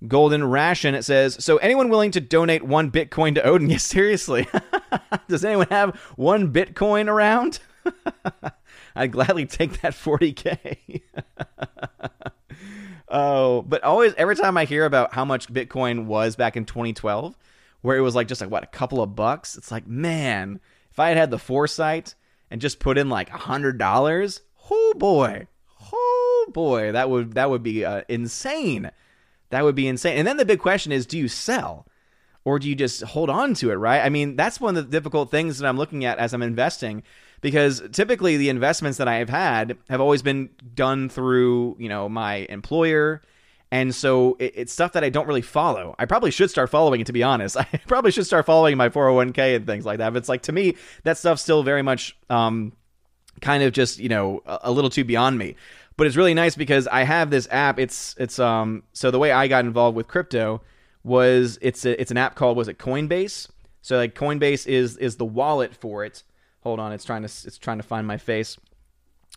Golden 0.07 0.43
Ration, 0.43 0.95
it 0.95 1.03
says, 1.03 1.43
So 1.43 1.57
anyone 1.57 1.89
willing 1.89 2.11
to 2.11 2.21
donate 2.21 2.63
one 2.63 2.91
Bitcoin 2.91 3.35
to 3.35 3.43
Odin? 3.43 3.69
Yes, 3.69 3.83
seriously. 3.83 4.47
Does 5.27 5.43
anyone 5.43 5.67
have 5.69 5.95
one 6.15 6.51
Bitcoin 6.53 7.07
around? 7.07 7.59
I'd 8.95 9.11
gladly 9.11 9.45
take 9.45 9.81
that 9.81 9.93
40K. 9.93 11.01
oh, 13.09 13.61
but 13.63 13.83
always, 13.83 14.13
every 14.15 14.35
time 14.35 14.57
I 14.57 14.65
hear 14.65 14.85
about 14.85 15.13
how 15.13 15.25
much 15.25 15.51
Bitcoin 15.51 16.05
was 16.05 16.35
back 16.35 16.55
in 16.55 16.65
2012, 16.65 17.37
where 17.81 17.97
it 17.97 18.01
was 18.01 18.15
like 18.15 18.27
just 18.27 18.41
like 18.41 18.49
what, 18.49 18.63
a 18.63 18.67
couple 18.67 19.01
of 19.01 19.15
bucks, 19.15 19.57
it's 19.57 19.71
like, 19.71 19.85
man, 19.85 20.59
if 20.91 20.99
I 20.99 21.09
had 21.09 21.17
had 21.17 21.31
the 21.31 21.37
foresight 21.37 22.15
and 22.49 22.61
just 22.61 22.79
put 22.79 22.97
in 22.97 23.09
like 23.09 23.29
a 23.29 23.37
$100, 23.37 24.41
oh 24.71 24.93
boy, 24.97 25.47
oh 25.93 26.45
boy, 26.53 26.91
that 26.93 27.09
would, 27.09 27.33
that 27.33 27.49
would 27.49 27.63
be 27.63 27.85
uh, 27.85 28.01
insane. 28.07 28.91
That 29.49 29.63
would 29.63 29.75
be 29.75 29.87
insane. 29.87 30.17
And 30.17 30.27
then 30.27 30.37
the 30.37 30.45
big 30.45 30.59
question 30.59 30.91
is 30.91 31.05
do 31.05 31.17
you 31.17 31.27
sell? 31.27 31.85
Or 32.45 32.57
do 32.57 32.69
you 32.69 32.75
just 32.75 33.03
hold 33.03 33.29
on 33.29 33.53
to 33.55 33.69
it, 33.69 33.75
right? 33.75 33.99
I 33.99 34.09
mean, 34.09 34.35
that's 34.35 34.61
one 34.61 34.77
of 34.77 34.85
the 34.85 34.91
difficult 34.91 35.29
things 35.29 35.59
that 35.59 35.67
I'm 35.67 35.77
looking 35.77 36.05
at 36.05 36.17
as 36.19 36.33
I'm 36.33 36.41
investing 36.41 37.03
because 37.41 37.81
typically 37.91 38.37
the 38.37 38.49
investments 38.49 38.97
that 38.97 39.07
I 39.07 39.15
have 39.15 39.29
had 39.29 39.77
have 39.89 40.01
always 40.01 40.21
been 40.21 40.49
done 40.73 41.09
through, 41.09 41.75
you 41.79 41.89
know, 41.89 42.09
my 42.09 42.47
employer. 42.49 43.21
And 43.71 43.93
so 43.93 44.35
it, 44.39 44.53
it's 44.55 44.73
stuff 44.73 44.93
that 44.93 45.03
I 45.03 45.09
don't 45.09 45.27
really 45.27 45.41
follow. 45.41 45.95
I 45.99 46.05
probably 46.05 46.31
should 46.31 46.49
start 46.49 46.69
following 46.69 47.01
it, 47.01 47.07
to 47.07 47.13
be 47.13 47.23
honest. 47.23 47.57
I 47.57 47.65
probably 47.87 48.11
should 48.11 48.25
start 48.25 48.45
following 48.45 48.77
my 48.77 48.89
401k 48.89 49.57
and 49.57 49.65
things 49.65 49.85
like 49.85 49.99
that. 49.99 50.11
But 50.13 50.17
it's 50.17 50.29
like, 50.29 50.43
to 50.43 50.51
me, 50.51 50.75
that 51.03 51.17
stuff's 51.17 51.41
still 51.41 51.63
very 51.63 51.81
much 51.81 52.17
um, 52.29 52.73
kind 53.41 53.63
of 53.63 53.73
just, 53.73 53.99
you 53.99 54.09
know, 54.09 54.41
a 54.45 54.71
little 54.71 54.89
too 54.89 55.03
beyond 55.03 55.37
me. 55.37 55.55
But 55.99 56.07
it's 56.07 56.15
really 56.15 56.33
nice 56.33 56.55
because 56.55 56.87
I 56.87 57.03
have 57.03 57.29
this 57.29 57.47
app. 57.51 57.77
It's, 57.77 58.15
it's, 58.17 58.39
um, 58.39 58.81
so 58.93 59.11
the 59.11 59.19
way 59.19 59.31
I 59.31 59.47
got 59.47 59.65
involved 59.65 59.95
with 59.95 60.07
crypto 60.07 60.61
was 61.03 61.59
it's, 61.61 61.85
a, 61.85 62.01
it's 62.01 62.09
an 62.09 62.17
app 62.17 62.33
called, 62.33 62.57
was 62.57 62.67
it 62.67 62.79
Coinbase? 62.79 63.49
So 63.83 63.97
like 63.97 64.15
Coinbase 64.15 64.65
is, 64.65 64.97
is 64.97 65.17
the 65.17 65.25
wallet 65.25 65.75
for 65.75 66.03
it 66.03 66.23
Hold 66.61 66.79
on, 66.79 66.91
it's 66.91 67.05
trying 67.05 67.21
to 67.21 67.27
it's 67.27 67.57
trying 67.57 67.77
to 67.77 67.83
find 67.83 68.05
my 68.05 68.17
face. 68.17 68.57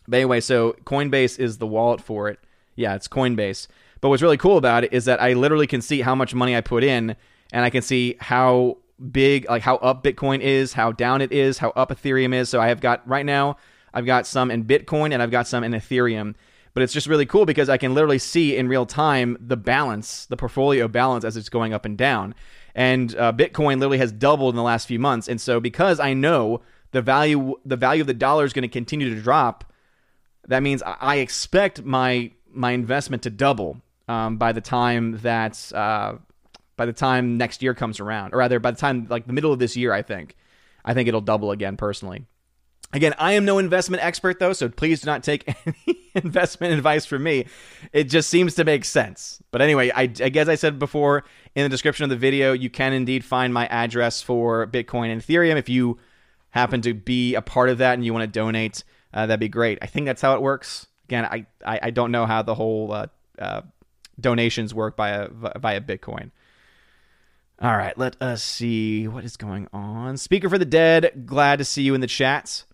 But 0.07 0.17
anyway, 0.17 0.41
so 0.41 0.73
Coinbase 0.83 1.39
is 1.39 1.57
the 1.57 1.67
wallet 1.67 2.01
for 2.01 2.29
it. 2.29 2.39
Yeah, 2.75 2.95
it's 2.95 3.07
Coinbase. 3.07 3.67
But 4.01 4.09
what's 4.09 4.21
really 4.21 4.37
cool 4.37 4.57
about 4.57 4.83
it 4.83 4.91
is 4.91 5.05
that 5.05 5.21
I 5.21 5.33
literally 5.33 5.67
can 5.67 5.81
see 5.81 6.01
how 6.01 6.15
much 6.15 6.35
money 6.35 6.55
I 6.55 6.61
put 6.61 6.83
in, 6.83 7.15
and 7.53 7.63
I 7.63 7.69
can 7.69 7.81
see 7.81 8.17
how 8.19 8.79
big, 9.11 9.49
like 9.49 9.61
how 9.61 9.77
up 9.77 10.03
Bitcoin 10.03 10.41
is, 10.41 10.73
how 10.73 10.91
down 10.91 11.21
it 11.21 11.31
is, 11.31 11.59
how 11.59 11.69
up 11.71 11.91
Ethereum 11.91 12.33
is. 12.33 12.49
So 12.49 12.59
I 12.59 12.67
have 12.67 12.81
got 12.81 13.07
right 13.07 13.25
now, 13.25 13.55
I've 13.93 14.05
got 14.05 14.27
some 14.27 14.51
in 14.51 14.65
Bitcoin 14.65 15.13
and 15.13 15.21
I've 15.21 15.31
got 15.31 15.47
some 15.47 15.63
in 15.63 15.71
Ethereum. 15.71 16.35
But 16.73 16.81
it's 16.81 16.93
just 16.93 17.07
really 17.07 17.25
cool 17.25 17.45
because 17.45 17.69
I 17.69 17.77
can 17.77 17.93
literally 17.93 18.17
see 18.17 18.57
in 18.57 18.67
real 18.67 18.85
time 18.85 19.37
the 19.39 19.57
balance, 19.57 20.25
the 20.25 20.37
portfolio 20.37 20.87
balance 20.87 21.23
as 21.23 21.37
it's 21.37 21.49
going 21.49 21.73
up 21.73 21.85
and 21.85 21.97
down. 21.97 22.33
And 22.73 23.15
uh, 23.15 23.31
Bitcoin 23.31 23.77
literally 23.77 23.99
has 23.99 24.11
doubled 24.11 24.53
in 24.53 24.55
the 24.55 24.63
last 24.63 24.87
few 24.87 24.97
months. 24.97 25.27
And 25.27 25.39
so 25.39 25.59
because 25.59 25.99
I 25.99 26.13
know 26.13 26.61
the 26.91 27.01
value 27.01 27.55
the 27.65 27.77
value 27.77 28.01
of 28.01 28.07
the 28.07 28.13
dollar 28.13 28.45
is 28.45 28.53
going 28.53 28.63
to 28.63 28.67
continue 28.69 29.13
to 29.13 29.21
drop, 29.21 29.71
that 30.47 30.63
means 30.63 30.81
I 30.85 31.17
expect 31.17 31.83
my 31.83 32.31
my 32.51 32.71
investment 32.71 33.23
to 33.23 33.29
double 33.29 33.81
um, 34.07 34.37
by 34.37 34.51
the 34.51 34.61
time 34.61 35.19
that 35.19 35.71
uh, 35.73 36.15
by 36.75 36.85
the 36.85 36.93
time 36.93 37.37
next 37.37 37.61
year 37.61 37.73
comes 37.73 37.99
around, 37.99 38.33
or 38.33 38.37
rather 38.37 38.59
by 38.59 38.71
the 38.71 38.77
time 38.77 39.07
like 39.09 39.27
the 39.27 39.33
middle 39.33 39.53
of 39.53 39.59
this 39.59 39.77
year, 39.77 39.93
I 39.93 40.01
think 40.01 40.35
I 40.83 40.93
think 40.93 41.07
it'll 41.07 41.21
double 41.21 41.51
again 41.51 41.77
personally. 41.77 42.25
Again, 42.93 43.15
I 43.17 43.33
am 43.33 43.43
no 43.43 43.57
investment 43.57 44.03
expert 44.03 44.39
though, 44.39 44.53
so 44.53 44.69
please 44.69 45.01
do 45.01 45.07
not 45.07 45.23
take 45.23 45.43
any 45.65 45.99
investment 46.13 46.73
advice 46.73 47.05
from 47.05 47.23
me. 47.23 47.47
It 47.91 48.05
just 48.05 48.29
seems 48.29 48.53
to 48.55 48.63
make 48.63 48.85
sense. 48.85 49.41
But 49.49 49.61
anyway, 49.61 49.91
I, 49.93 50.03
I 50.03 50.29
guess 50.29 50.47
I 50.47 50.55
said 50.55 50.77
before 50.77 51.23
in 51.55 51.63
the 51.63 51.69
description 51.69 52.03
of 52.03 52.11
the 52.11 52.15
video, 52.15 52.53
you 52.53 52.69
can 52.69 52.93
indeed 52.93 53.25
find 53.25 53.51
my 53.51 53.65
address 53.67 54.21
for 54.21 54.67
Bitcoin 54.67 55.11
and 55.11 55.21
Ethereum 55.21 55.57
if 55.57 55.69
you 55.69 55.97
happen 56.51 56.81
to 56.83 56.93
be 56.93 57.33
a 57.33 57.41
part 57.41 57.69
of 57.69 57.79
that 57.79 57.95
and 57.95 58.05
you 58.05 58.13
want 58.13 58.31
to 58.31 58.39
donate, 58.39 58.83
uh, 59.11 59.25
that'd 59.25 59.39
be 59.39 59.49
great. 59.49 59.79
I 59.81 59.87
think 59.87 60.05
that's 60.05 60.21
how 60.21 60.35
it 60.35 60.41
works. 60.41 60.85
Again, 61.05 61.25
I, 61.25 61.47
I, 61.65 61.79
I 61.83 61.89
don't 61.89 62.11
know 62.11 62.27
how 62.27 62.43
the 62.43 62.53
whole 62.53 62.91
uh, 62.91 63.07
uh, 63.39 63.61
donations 64.19 64.73
work 64.73 64.95
via 64.97 65.29
via 65.31 65.81
Bitcoin. 65.81 66.29
All 67.59 67.75
right, 67.75 67.97
let 67.97 68.21
us 68.21 68.43
see 68.43 69.07
what 69.07 69.23
is 69.23 69.37
going 69.37 69.67
on. 69.73 70.17
Speaker 70.17 70.49
for 70.49 70.57
the 70.57 70.65
Dead, 70.65 71.23
glad 71.25 71.59
to 71.59 71.65
see 71.65 71.81
you 71.81 71.95
in 71.95 72.01
the 72.01 72.07
chats. 72.07 72.65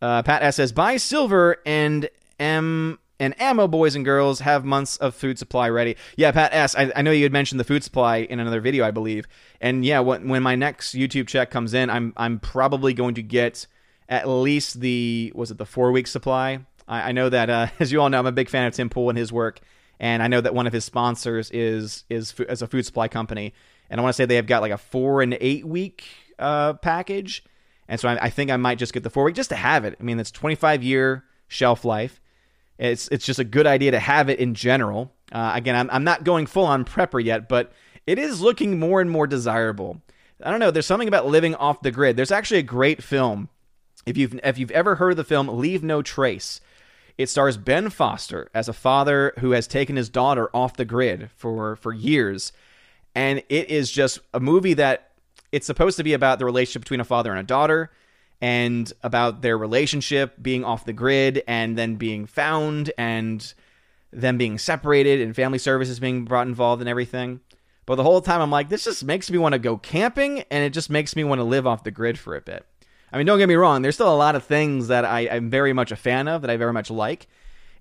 Uh, 0.00 0.22
Pat 0.22 0.42
S 0.42 0.56
says, 0.56 0.72
buy 0.72 0.96
silver 0.96 1.56
and 1.64 2.08
M 2.38 2.98
and 3.18 3.40
ammo, 3.40 3.66
boys 3.66 3.94
and 3.94 4.04
girls, 4.04 4.40
have 4.40 4.64
months 4.64 4.96
of 4.98 5.14
food 5.14 5.38
supply 5.38 5.68
ready. 5.68 5.96
Yeah, 6.16 6.32
Pat 6.32 6.52
S. 6.52 6.74
I, 6.76 6.92
I 6.94 7.02
know 7.02 7.10
you 7.10 7.22
had 7.22 7.32
mentioned 7.32 7.58
the 7.58 7.64
food 7.64 7.82
supply 7.82 8.18
in 8.18 8.40
another 8.40 8.60
video, 8.60 8.84
I 8.84 8.90
believe. 8.90 9.26
And 9.60 9.84
yeah, 9.84 10.00
when, 10.00 10.28
when 10.28 10.42
my 10.42 10.54
next 10.54 10.94
YouTube 10.94 11.26
check 11.26 11.50
comes 11.50 11.72
in, 11.74 11.88
I'm 11.88 12.12
I'm 12.16 12.38
probably 12.38 12.92
going 12.92 13.14
to 13.14 13.22
get 13.22 13.66
at 14.08 14.28
least 14.28 14.80
the 14.80 15.32
was 15.34 15.50
it 15.50 15.58
the 15.58 15.66
four 15.66 15.92
week 15.92 16.06
supply. 16.06 16.60
I, 16.86 17.08
I 17.08 17.12
know 17.12 17.28
that 17.28 17.50
uh, 17.50 17.68
as 17.80 17.90
you 17.90 18.00
all 18.00 18.10
know, 18.10 18.18
I'm 18.18 18.26
a 18.26 18.32
big 18.32 18.48
fan 18.48 18.66
of 18.66 18.74
Tim 18.74 18.88
Pool 18.88 19.08
and 19.08 19.18
his 19.18 19.32
work, 19.32 19.60
and 19.98 20.22
I 20.22 20.28
know 20.28 20.40
that 20.40 20.54
one 20.54 20.66
of 20.66 20.72
his 20.72 20.84
sponsors 20.84 21.50
is 21.50 22.04
is 22.10 22.34
as 22.48 22.62
a 22.62 22.66
food 22.66 22.84
supply 22.84 23.08
company, 23.08 23.54
and 23.88 24.00
I 24.00 24.02
want 24.02 24.14
to 24.14 24.16
say 24.16 24.26
they 24.26 24.36
have 24.36 24.46
got 24.46 24.62
like 24.62 24.72
a 24.72 24.78
four 24.78 25.22
and 25.22 25.36
eight 25.40 25.66
week 25.66 26.04
uh, 26.38 26.74
package, 26.74 27.44
and 27.88 28.00
so 28.00 28.08
I, 28.08 28.24
I 28.24 28.30
think 28.30 28.50
I 28.50 28.56
might 28.56 28.78
just 28.78 28.92
get 28.92 29.02
the 29.02 29.10
four 29.10 29.24
week 29.24 29.34
just 29.34 29.50
to 29.50 29.56
have 29.56 29.84
it. 29.84 29.96
I 30.00 30.02
mean, 30.02 30.18
it's 30.18 30.30
25 30.30 30.82
year 30.82 31.24
shelf 31.48 31.84
life 31.84 32.20
it's 32.78 33.08
it's 33.08 33.24
just 33.24 33.38
a 33.38 33.44
good 33.44 33.66
idea 33.66 33.92
to 33.92 33.98
have 34.00 34.28
it 34.28 34.38
in 34.38 34.54
general. 34.54 35.12
Uh, 35.32 35.52
again, 35.54 35.76
I'm 35.76 35.90
I'm 35.90 36.04
not 36.04 36.24
going 36.24 36.46
full 36.46 36.66
on 36.66 36.84
prepper 36.84 37.22
yet, 37.22 37.48
but 37.48 37.72
it 38.06 38.18
is 38.18 38.40
looking 38.40 38.78
more 38.78 39.00
and 39.00 39.10
more 39.10 39.26
desirable. 39.26 40.02
I 40.42 40.50
don't 40.50 40.60
know. 40.60 40.70
There's 40.70 40.86
something 40.86 41.08
about 41.08 41.26
living 41.26 41.54
off 41.54 41.82
the 41.82 41.90
grid. 41.90 42.16
There's 42.16 42.30
actually 42.30 42.60
a 42.60 42.64
great 42.64 43.02
film. 43.02 43.48
If 44.04 44.16
you've 44.16 44.38
if 44.44 44.58
you've 44.58 44.70
ever 44.70 44.96
heard 44.96 45.12
of 45.12 45.16
the 45.16 45.24
film 45.24 45.48
Leave 45.48 45.82
No 45.82 46.02
Trace, 46.02 46.60
It 47.16 47.30
stars 47.30 47.56
Ben 47.56 47.88
Foster 47.88 48.50
as 48.54 48.68
a 48.68 48.74
father 48.74 49.32
who 49.38 49.52
has 49.52 49.66
taken 49.66 49.96
his 49.96 50.10
daughter 50.10 50.50
off 50.54 50.76
the 50.76 50.84
grid 50.84 51.30
for 51.34 51.76
for 51.76 51.94
years, 51.94 52.52
and 53.14 53.42
it 53.48 53.70
is 53.70 53.90
just 53.90 54.20
a 54.34 54.40
movie 54.40 54.74
that 54.74 55.12
it's 55.52 55.66
supposed 55.66 55.96
to 55.96 56.04
be 56.04 56.12
about 56.12 56.38
the 56.38 56.44
relationship 56.44 56.82
between 56.82 57.00
a 57.00 57.04
father 57.04 57.30
and 57.30 57.40
a 57.40 57.44
daughter 57.44 57.90
and 58.40 58.92
about 59.02 59.42
their 59.42 59.56
relationship 59.56 60.34
being 60.40 60.64
off 60.64 60.84
the 60.84 60.92
grid 60.92 61.42
and 61.46 61.76
then 61.76 61.96
being 61.96 62.26
found 62.26 62.92
and 62.98 63.54
them 64.12 64.38
being 64.38 64.58
separated 64.58 65.20
and 65.20 65.34
family 65.34 65.58
services 65.58 66.00
being 66.00 66.24
brought 66.24 66.46
involved 66.46 66.82
and 66.82 66.88
everything. 66.88 67.40
But 67.86 67.96
the 67.96 68.02
whole 68.02 68.20
time 68.20 68.40
I'm 68.40 68.50
like, 68.50 68.68
this 68.68 68.84
just 68.84 69.04
makes 69.04 69.30
me 69.30 69.38
want 69.38 69.52
to 69.52 69.58
go 69.58 69.76
camping 69.76 70.40
and 70.50 70.64
it 70.64 70.70
just 70.70 70.90
makes 70.90 71.14
me 71.14 71.24
want 71.24 71.38
to 71.38 71.44
live 71.44 71.66
off 71.66 71.84
the 71.84 71.90
grid 71.90 72.18
for 72.18 72.34
a 72.34 72.40
bit. 72.40 72.66
I 73.12 73.18
mean, 73.18 73.26
don't 73.26 73.38
get 73.38 73.48
me 73.48 73.54
wrong, 73.54 73.82
there's 73.82 73.94
still 73.94 74.12
a 74.12 74.16
lot 74.16 74.34
of 74.34 74.44
things 74.44 74.88
that 74.88 75.04
I, 75.04 75.20
am 75.20 75.48
very 75.48 75.72
much 75.72 75.92
a 75.92 75.96
fan 75.96 76.28
of 76.28 76.42
that 76.42 76.50
I 76.50 76.56
very 76.56 76.72
much 76.72 76.90
like. 76.90 77.28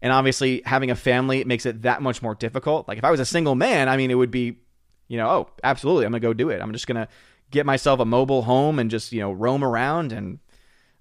And 0.02 0.14
obviously, 0.14 0.62
having 0.66 0.92
a 0.92 0.96
family 0.96 1.44
makes 1.46 1.66
it 1.66 1.82
that 1.82 2.02
much 2.02 2.22
more 2.22 2.36
difficult. 2.36 2.88
Like, 2.88 3.00
if 3.00 3.04
I 3.04 3.12
was 3.12 3.20
a 3.20 3.26
single 3.26 3.56
man, 3.56 3.90
I 3.90 3.98
mean, 3.98 4.12
it 4.12 4.16
would 4.16 4.30
be, 4.30 4.58
you 5.08 5.18
know, 5.18 5.28
oh, 5.30 5.50
absolutely, 5.64 6.06
I'm 6.06 6.12
going 6.12 6.22
to 6.22 6.28
go 6.28 6.34
do 6.34 6.50
it. 6.50 6.62
I'm 6.62 6.72
just 6.74 6.86
going 6.86 6.98
to 6.98 7.08
get 7.52 7.66
myself 7.66 8.00
a 8.00 8.06
mobile 8.06 8.44
home 8.44 8.80
and 8.80 8.90
just, 8.92 9.12
you 9.12 9.22
know, 9.22 9.32
roam 9.32 9.64
around. 9.64 10.12
And 10.12 10.40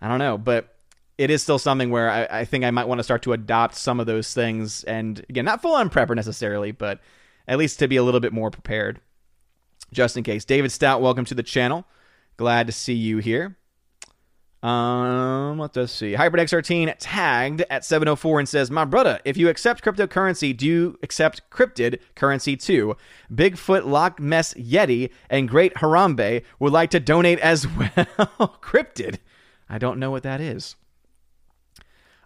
I 0.00 0.08
don't 0.08 0.18
know. 0.18 0.38
But 0.38 0.74
it 1.16 1.30
is 1.30 1.42
still 1.42 1.58
something 1.58 1.90
where 1.90 2.10
I, 2.10 2.40
I 2.40 2.44
think 2.44 2.64
I 2.64 2.70
might 2.70 2.88
want 2.88 2.98
to 2.98 3.04
start 3.04 3.22
to 3.22 3.32
adopt 3.32 3.74
some 3.74 4.00
of 4.00 4.06
those 4.06 4.32
things. 4.34 4.84
And 4.84 5.24
again, 5.28 5.44
not 5.44 5.62
full 5.62 5.74
on 5.74 5.90
prepper 5.90 6.16
necessarily, 6.16 6.72
but 6.72 7.00
at 7.46 7.58
least 7.58 7.78
to 7.78 7.88
be 7.88 7.96
a 7.96 8.02
little 8.02 8.20
bit 8.20 8.32
more 8.32 8.50
prepared 8.50 9.00
just 9.92 10.16
in 10.16 10.24
case. 10.24 10.44
David 10.44 10.72
Stout, 10.72 11.00
welcome 11.00 11.24
to 11.26 11.34
the 11.34 11.42
channel. 11.42 11.84
Glad 12.36 12.66
to 12.66 12.72
see 12.72 12.94
you 12.94 13.18
here. 13.18 13.56
Um, 14.64 15.58
let's 15.58 15.92
see. 15.92 16.14
HybridX13 16.14 16.94
tagged 16.98 17.66
at 17.68 17.84
704 17.84 18.38
and 18.38 18.48
says, 18.48 18.70
My 18.70 18.86
brother, 18.86 19.20
if 19.26 19.36
you 19.36 19.50
accept 19.50 19.84
cryptocurrency, 19.84 20.56
do 20.56 20.66
you 20.66 20.98
accept 21.02 21.42
cryptid 21.50 21.98
currency 22.14 22.56
too? 22.56 22.96
Bigfoot, 23.30 23.84
Loch 23.84 24.18
Ness 24.18 24.54
Yeti, 24.54 25.10
and 25.28 25.50
Great 25.50 25.74
Harambe 25.74 26.42
would 26.58 26.72
like 26.72 26.88
to 26.90 27.00
donate 27.00 27.40
as 27.40 27.66
well. 27.76 28.58
cryptid. 28.62 29.18
I 29.68 29.76
don't 29.76 29.98
know 29.98 30.10
what 30.10 30.22
that 30.22 30.40
is. 30.40 30.76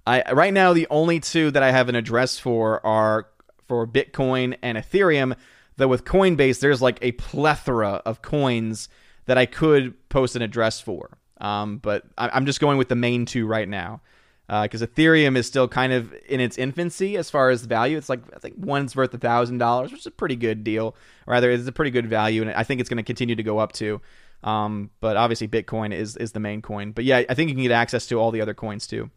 I 0.07 0.31
right 0.33 0.55
now 0.55 0.72
the 0.72 0.87
only 0.90 1.18
two 1.18 1.51
that 1.51 1.62
I 1.64 1.72
have 1.72 1.88
an 1.88 1.96
address 1.96 2.38
for 2.38 2.85
are 2.87 3.27
for 3.66 3.85
Bitcoin 3.85 4.57
and 4.62 4.79
Ethereum. 4.79 5.37
Though 5.77 5.88
with 5.88 6.05
Coinbase, 6.05 6.61
there's 6.61 6.81
like 6.81 6.98
a 7.03 7.12
plethora 7.12 8.01
of 8.07 8.22
coins 8.22 8.88
that 9.27 9.37
I 9.38 9.44
could 9.44 10.09
post 10.09 10.37
an 10.37 10.42
address 10.42 10.81
for. 10.81 11.18
Um, 11.40 11.79
but 11.79 12.05
I'm 12.16 12.46
just 12.46 12.61
going 12.61 12.79
with 12.79 12.88
the 12.88 12.96
main 12.96 13.24
two 13.24 13.46
right 13.46 13.68
now 13.68 14.01
because 14.48 14.83
uh, 14.83 14.87
Ethereum 14.87 15.37
is 15.37 15.46
still 15.46 15.68
kind 15.68 15.92
of 15.92 16.12
in 16.29 16.40
its 16.40 16.57
infancy 16.57 17.16
as 17.16 17.31
far 17.31 17.51
as 17.51 17.64
value. 17.66 17.98
It's 17.98 18.09
like 18.09 18.20
I 18.35 18.38
think 18.38 18.55
one's 18.59 18.96
worth 18.96 19.12
a 19.12 19.18
thousand 19.18 19.59
dollars, 19.59 19.92
which 19.92 20.01
is 20.01 20.07
a 20.07 20.11
pretty 20.11 20.37
good 20.37 20.64
deal. 20.64 20.96
Rather, 21.27 21.51
it's 21.51 21.68
a 21.68 21.72
pretty 21.72 21.90
good 21.90 22.09
value, 22.09 22.42
and 22.42 22.51
I 22.53 22.64
think 22.64 22.81
it's 22.81 22.88
going 22.88 22.96
to 22.96 23.03
continue 23.03 23.37
to 23.37 23.42
go 23.42 23.59
up 23.59 23.72
too. 23.72 24.01
Um, 24.42 24.90
but 25.01 25.16
obviously, 25.16 25.48
Bitcoin 25.48 25.92
is 25.92 26.16
is 26.16 26.33
the 26.33 26.40
main 26.40 26.62
coin. 26.62 26.92
But 26.92 27.05
yeah, 27.05 27.24
I 27.29 27.35
think 27.35 27.51
you 27.51 27.55
can 27.55 27.62
get 27.62 27.72
access 27.72 28.07
to 28.07 28.18
all 28.18 28.31
the 28.31 28.40
other 28.40 28.55
coins 28.55 28.87
too. 28.87 29.11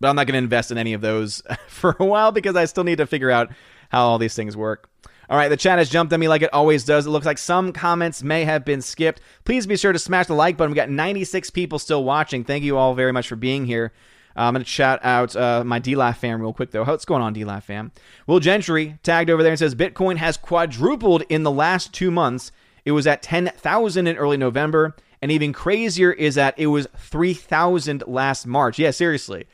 But 0.00 0.08
I'm 0.08 0.16
not 0.16 0.26
going 0.26 0.34
to 0.34 0.38
invest 0.38 0.70
in 0.70 0.78
any 0.78 0.94
of 0.94 1.02
those 1.02 1.42
for 1.68 1.96
a 1.98 2.04
while 2.04 2.32
because 2.32 2.56
I 2.56 2.64
still 2.64 2.84
need 2.84 2.98
to 2.98 3.06
figure 3.06 3.30
out 3.30 3.50
how 3.90 4.06
all 4.06 4.18
these 4.18 4.34
things 4.34 4.56
work. 4.56 4.88
All 5.30 5.36
right, 5.36 5.48
the 5.48 5.56
chat 5.58 5.78
has 5.78 5.90
jumped 5.90 6.12
on 6.12 6.20
me 6.20 6.28
like 6.28 6.40
it 6.40 6.52
always 6.54 6.84
does. 6.84 7.06
It 7.06 7.10
looks 7.10 7.26
like 7.26 7.36
some 7.36 7.72
comments 7.72 8.22
may 8.22 8.44
have 8.44 8.64
been 8.64 8.80
skipped. 8.80 9.20
Please 9.44 9.66
be 9.66 9.76
sure 9.76 9.92
to 9.92 9.98
smash 9.98 10.26
the 10.26 10.34
like 10.34 10.56
button. 10.56 10.72
We 10.72 10.76
got 10.76 10.88
96 10.88 11.50
people 11.50 11.78
still 11.78 12.02
watching. 12.02 12.44
Thank 12.44 12.64
you 12.64 12.78
all 12.78 12.94
very 12.94 13.12
much 13.12 13.28
for 13.28 13.36
being 13.36 13.66
here. 13.66 13.92
Uh, 14.34 14.42
I'm 14.42 14.54
going 14.54 14.64
to 14.64 14.70
shout 14.70 15.00
out 15.04 15.36
uh, 15.36 15.64
my 15.64 15.80
DLive 15.80 16.16
fam 16.16 16.40
real 16.40 16.54
quick, 16.54 16.70
though. 16.70 16.84
What's 16.84 17.04
going 17.04 17.20
on, 17.20 17.34
DLive 17.34 17.62
fam? 17.64 17.92
Will 18.26 18.40
Gentry 18.40 18.98
tagged 19.02 19.28
over 19.28 19.42
there 19.42 19.52
and 19.52 19.58
says 19.58 19.74
Bitcoin 19.74 20.16
has 20.16 20.36
quadrupled 20.36 21.24
in 21.28 21.42
the 21.42 21.50
last 21.50 21.92
two 21.92 22.10
months. 22.10 22.50
It 22.86 22.92
was 22.92 23.06
at 23.06 23.20
10,000 23.20 24.06
in 24.06 24.16
early 24.16 24.38
November, 24.38 24.96
and 25.20 25.30
even 25.30 25.52
crazier 25.52 26.12
is 26.12 26.36
that 26.36 26.54
it 26.56 26.68
was 26.68 26.86
3,000 26.96 28.04
last 28.06 28.46
March. 28.46 28.78
Yeah, 28.78 28.92
seriously. 28.92 29.46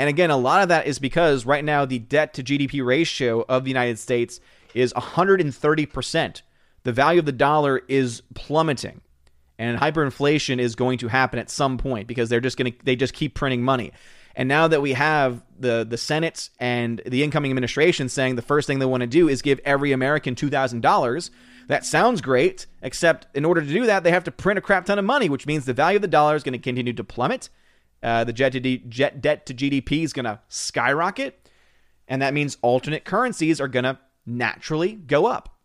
And 0.00 0.08
again, 0.08 0.30
a 0.30 0.36
lot 0.36 0.62
of 0.62 0.70
that 0.70 0.86
is 0.86 0.98
because 0.98 1.44
right 1.44 1.62
now 1.62 1.84
the 1.84 1.98
debt 1.98 2.32
to 2.34 2.42
GDP 2.42 2.84
ratio 2.84 3.44
of 3.48 3.64
the 3.64 3.70
United 3.70 3.98
States 3.98 4.40
is 4.74 4.92
130%. 4.92 6.42
The 6.82 6.92
value 6.92 7.20
of 7.20 7.26
the 7.26 7.32
dollar 7.32 7.82
is 7.88 8.22
plummeting. 8.34 9.00
And 9.58 9.78
hyperinflation 9.78 10.58
is 10.58 10.74
going 10.74 10.98
to 10.98 11.08
happen 11.08 11.38
at 11.38 11.50
some 11.50 11.76
point 11.76 12.08
because 12.08 12.30
they're 12.30 12.40
just 12.40 12.56
going 12.56 12.72
to 12.72 12.78
they 12.82 12.96
just 12.96 13.12
keep 13.12 13.34
printing 13.34 13.62
money. 13.62 13.92
And 14.34 14.48
now 14.48 14.68
that 14.68 14.80
we 14.80 14.94
have 14.94 15.42
the 15.58 15.84
the 15.88 15.98
Senate 15.98 16.48
and 16.58 17.02
the 17.04 17.22
incoming 17.22 17.50
administration 17.50 18.08
saying 18.08 18.36
the 18.36 18.42
first 18.42 18.66
thing 18.66 18.78
they 18.78 18.86
want 18.86 19.02
to 19.02 19.06
do 19.06 19.28
is 19.28 19.42
give 19.42 19.60
every 19.64 19.92
American 19.92 20.34
$2,000, 20.34 21.30
that 21.68 21.84
sounds 21.84 22.20
great, 22.20 22.66
except 22.80 23.26
in 23.36 23.44
order 23.44 23.60
to 23.60 23.66
do 23.66 23.86
that, 23.86 24.02
they 24.02 24.10
have 24.10 24.24
to 24.24 24.30
print 24.30 24.58
a 24.58 24.62
crap 24.62 24.86
ton 24.86 24.98
of 24.98 25.04
money, 25.04 25.28
which 25.28 25.46
means 25.46 25.66
the 25.66 25.74
value 25.74 25.96
of 25.96 26.02
the 26.02 26.08
dollar 26.08 26.36
is 26.36 26.42
going 26.42 26.52
to 26.52 26.58
continue 26.58 26.94
to 26.94 27.04
plummet. 27.04 27.50
Uh, 28.02 28.24
the 28.24 28.32
jet, 28.32 28.52
to 28.52 28.78
jet 28.78 29.20
debt 29.20 29.44
to 29.44 29.52
GDP 29.52 30.02
is 30.02 30.14
going 30.14 30.24
to 30.24 30.40
skyrocket. 30.48 31.48
And 32.08 32.22
that 32.22 32.32
means 32.32 32.56
alternate 32.62 33.04
currencies 33.04 33.60
are 33.60 33.68
going 33.68 33.84
to 33.84 33.98
naturally 34.26 34.92
go 34.92 35.26
up. 35.26 35.56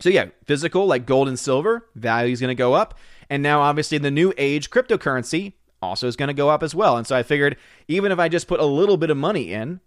So 0.00 0.10
yeah, 0.10 0.26
physical 0.44 0.86
like 0.86 1.06
gold 1.06 1.28
and 1.28 1.38
silver 1.38 1.88
value 1.94 2.32
is 2.32 2.40
going 2.40 2.48
to 2.48 2.54
go 2.54 2.74
up, 2.74 2.98
and 3.30 3.42
now 3.42 3.62
obviously 3.62 3.98
the 3.98 4.10
new 4.10 4.32
age 4.36 4.70
cryptocurrency 4.70 5.54
also 5.80 6.06
is 6.06 6.16
going 6.16 6.28
to 6.28 6.34
go 6.34 6.48
up 6.48 6.62
as 6.62 6.74
well. 6.74 6.96
And 6.96 7.06
so 7.06 7.16
I 7.16 7.22
figured 7.22 7.56
even 7.88 8.12
if 8.12 8.18
I 8.18 8.28
just 8.28 8.48
put 8.48 8.60
a 8.60 8.64
little 8.64 8.96
bit 8.96 9.10
of 9.10 9.16
money 9.16 9.52
in, 9.52 9.80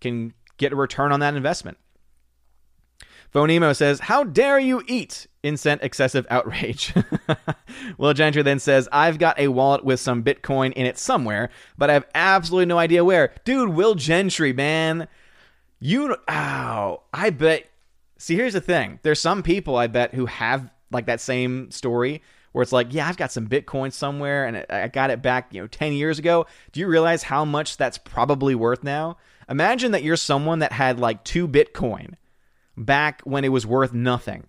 can 0.00 0.34
get 0.56 0.72
a 0.72 0.76
return 0.76 1.12
on 1.12 1.20
that 1.20 1.34
investment. 1.34 1.78
Phonemo 3.32 3.74
says, 3.74 4.00
How 4.00 4.24
dare 4.24 4.58
you 4.58 4.82
eat? 4.86 5.26
Incent 5.42 5.82
excessive 5.82 6.26
outrage. 6.28 6.92
Will 7.98 8.12
Gentry 8.12 8.42
then 8.42 8.58
says, 8.58 8.88
I've 8.92 9.18
got 9.18 9.38
a 9.40 9.48
wallet 9.48 9.84
with 9.84 10.00
some 10.00 10.22
Bitcoin 10.22 10.72
in 10.74 10.86
it 10.86 10.98
somewhere, 10.98 11.48
but 11.78 11.88
I 11.88 11.94
have 11.94 12.06
absolutely 12.14 12.66
no 12.66 12.78
idea 12.78 13.04
where. 13.04 13.32
Dude, 13.44 13.70
Will 13.70 13.94
Gentry, 13.94 14.52
man. 14.52 15.08
You, 15.84 16.16
ow, 16.28 17.02
I 17.12 17.30
bet. 17.30 17.68
See, 18.16 18.36
here's 18.36 18.52
the 18.52 18.60
thing. 18.60 19.00
There's 19.02 19.20
some 19.20 19.42
people 19.42 19.76
I 19.76 19.88
bet 19.88 20.14
who 20.14 20.26
have 20.26 20.70
like 20.92 21.06
that 21.06 21.20
same 21.20 21.72
story 21.72 22.22
where 22.52 22.62
it's 22.62 22.70
like, 22.70 22.94
yeah, 22.94 23.08
I've 23.08 23.16
got 23.16 23.32
some 23.32 23.48
Bitcoin 23.48 23.92
somewhere 23.92 24.46
and 24.46 24.64
I 24.70 24.86
got 24.86 25.10
it 25.10 25.22
back, 25.22 25.52
you 25.52 25.60
know, 25.60 25.66
10 25.66 25.94
years 25.94 26.20
ago. 26.20 26.46
Do 26.70 26.78
you 26.78 26.86
realize 26.86 27.24
how 27.24 27.44
much 27.44 27.78
that's 27.78 27.98
probably 27.98 28.54
worth 28.54 28.84
now? 28.84 29.16
Imagine 29.48 29.90
that 29.90 30.04
you're 30.04 30.16
someone 30.16 30.60
that 30.60 30.70
had 30.70 31.00
like 31.00 31.24
two 31.24 31.48
Bitcoin 31.48 32.14
back 32.76 33.20
when 33.22 33.44
it 33.44 33.48
was 33.48 33.66
worth 33.66 33.92
nothing. 33.92 34.44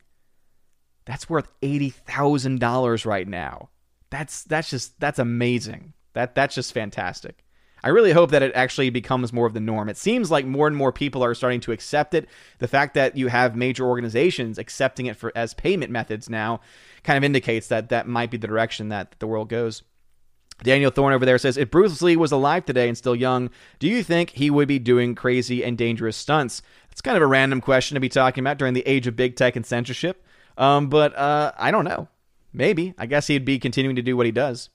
That's 1.06 1.28
worth 1.28 1.48
$80,000 1.64 3.06
right 3.08 3.28
now. 3.28 3.70
That's 4.12 4.44
that's 4.44 4.70
just 4.70 5.00
that's 5.00 5.18
amazing. 5.18 5.94
That 6.14 6.36
that's 6.36 6.54
just 6.54 6.74
fantastic. 6.74 7.43
I 7.84 7.90
really 7.90 8.14
hope 8.14 8.32
that 8.32 8.42
it 8.42 8.56
actually 8.56 8.90
becomes 8.90 9.34
more 9.34 9.46
of 9.46 9.54
the 9.54 9.60
norm. 9.60 9.90
It 9.90 9.98
seems 9.98 10.32
like 10.32 10.46
more 10.46 10.68
and 10.68 10.76
more 10.76 10.94
people 10.94 11.24
are 11.24 11.36
starting 11.36 11.60
to 11.62 11.74
accept 11.74 12.14
it. 12.14 12.30
The 12.60 12.68
fact 12.68 12.94
that 12.94 13.18
you 13.18 13.28
have 13.28 13.56
major 13.56 13.86
organizations 13.86 14.58
accepting 14.58 15.08
it 15.08 15.18
for 15.18 15.34
as 15.36 15.54
payment 15.54 15.92
methods 15.92 16.30
now 16.30 16.62
kind 17.04 17.18
of 17.18 17.24
indicates 17.26 17.68
that 17.68 17.90
that 17.90 18.08
might 18.08 18.32
be 18.32 18.38
the 18.38 18.48
direction 18.48 18.90
that 18.90 19.16
the 19.20 19.28
world 19.28 19.50
goes. 19.50 19.84
Daniel 20.62 20.92
Thorne 20.92 21.14
over 21.14 21.26
there 21.26 21.38
says, 21.38 21.58
if 21.58 21.72
Bruce 21.72 22.02
Lee 22.02 22.16
was 22.16 22.32
alive 22.32 22.66
today 22.66 22.88
and 22.88 22.98
still 22.98 23.16
young, 23.16 23.50
do 23.80 23.88
you 23.88 24.02
think 24.02 24.30
he 24.30 24.50
would 24.50 24.68
be 24.68 24.80
doing 24.80 25.14
crazy 25.16 25.64
and 25.64 25.78
dangerous 25.78 26.16
stunts? 26.16 26.62
It's 26.92 27.02
kind 27.02 27.18
of 27.18 27.24
a 27.24 27.28
random 27.28 27.60
question 27.60 27.96
to 27.96 28.02
be 28.02 28.08
talking 28.08 28.44
about 28.44 28.60
during 28.60 28.76
the 28.76 28.88
age 28.88 29.08
of 29.08 29.16
big 29.16 29.36
tech 29.36 29.56
and 29.56 29.66
censorship. 29.66 30.26
Um, 30.58 30.88
but 30.88 31.16
uh, 31.18 31.52
I 31.58 31.72
don't 31.72 31.86
know. 31.86 32.08
Maybe. 32.54 32.94
I 32.98 33.08
guess 33.08 33.28
he'd 33.28 33.46
be 33.46 33.60
continuing 33.60 33.96
to 33.96 34.04
do 34.04 34.16
what 34.16 34.28
he 34.28 34.32
does. 34.32 34.70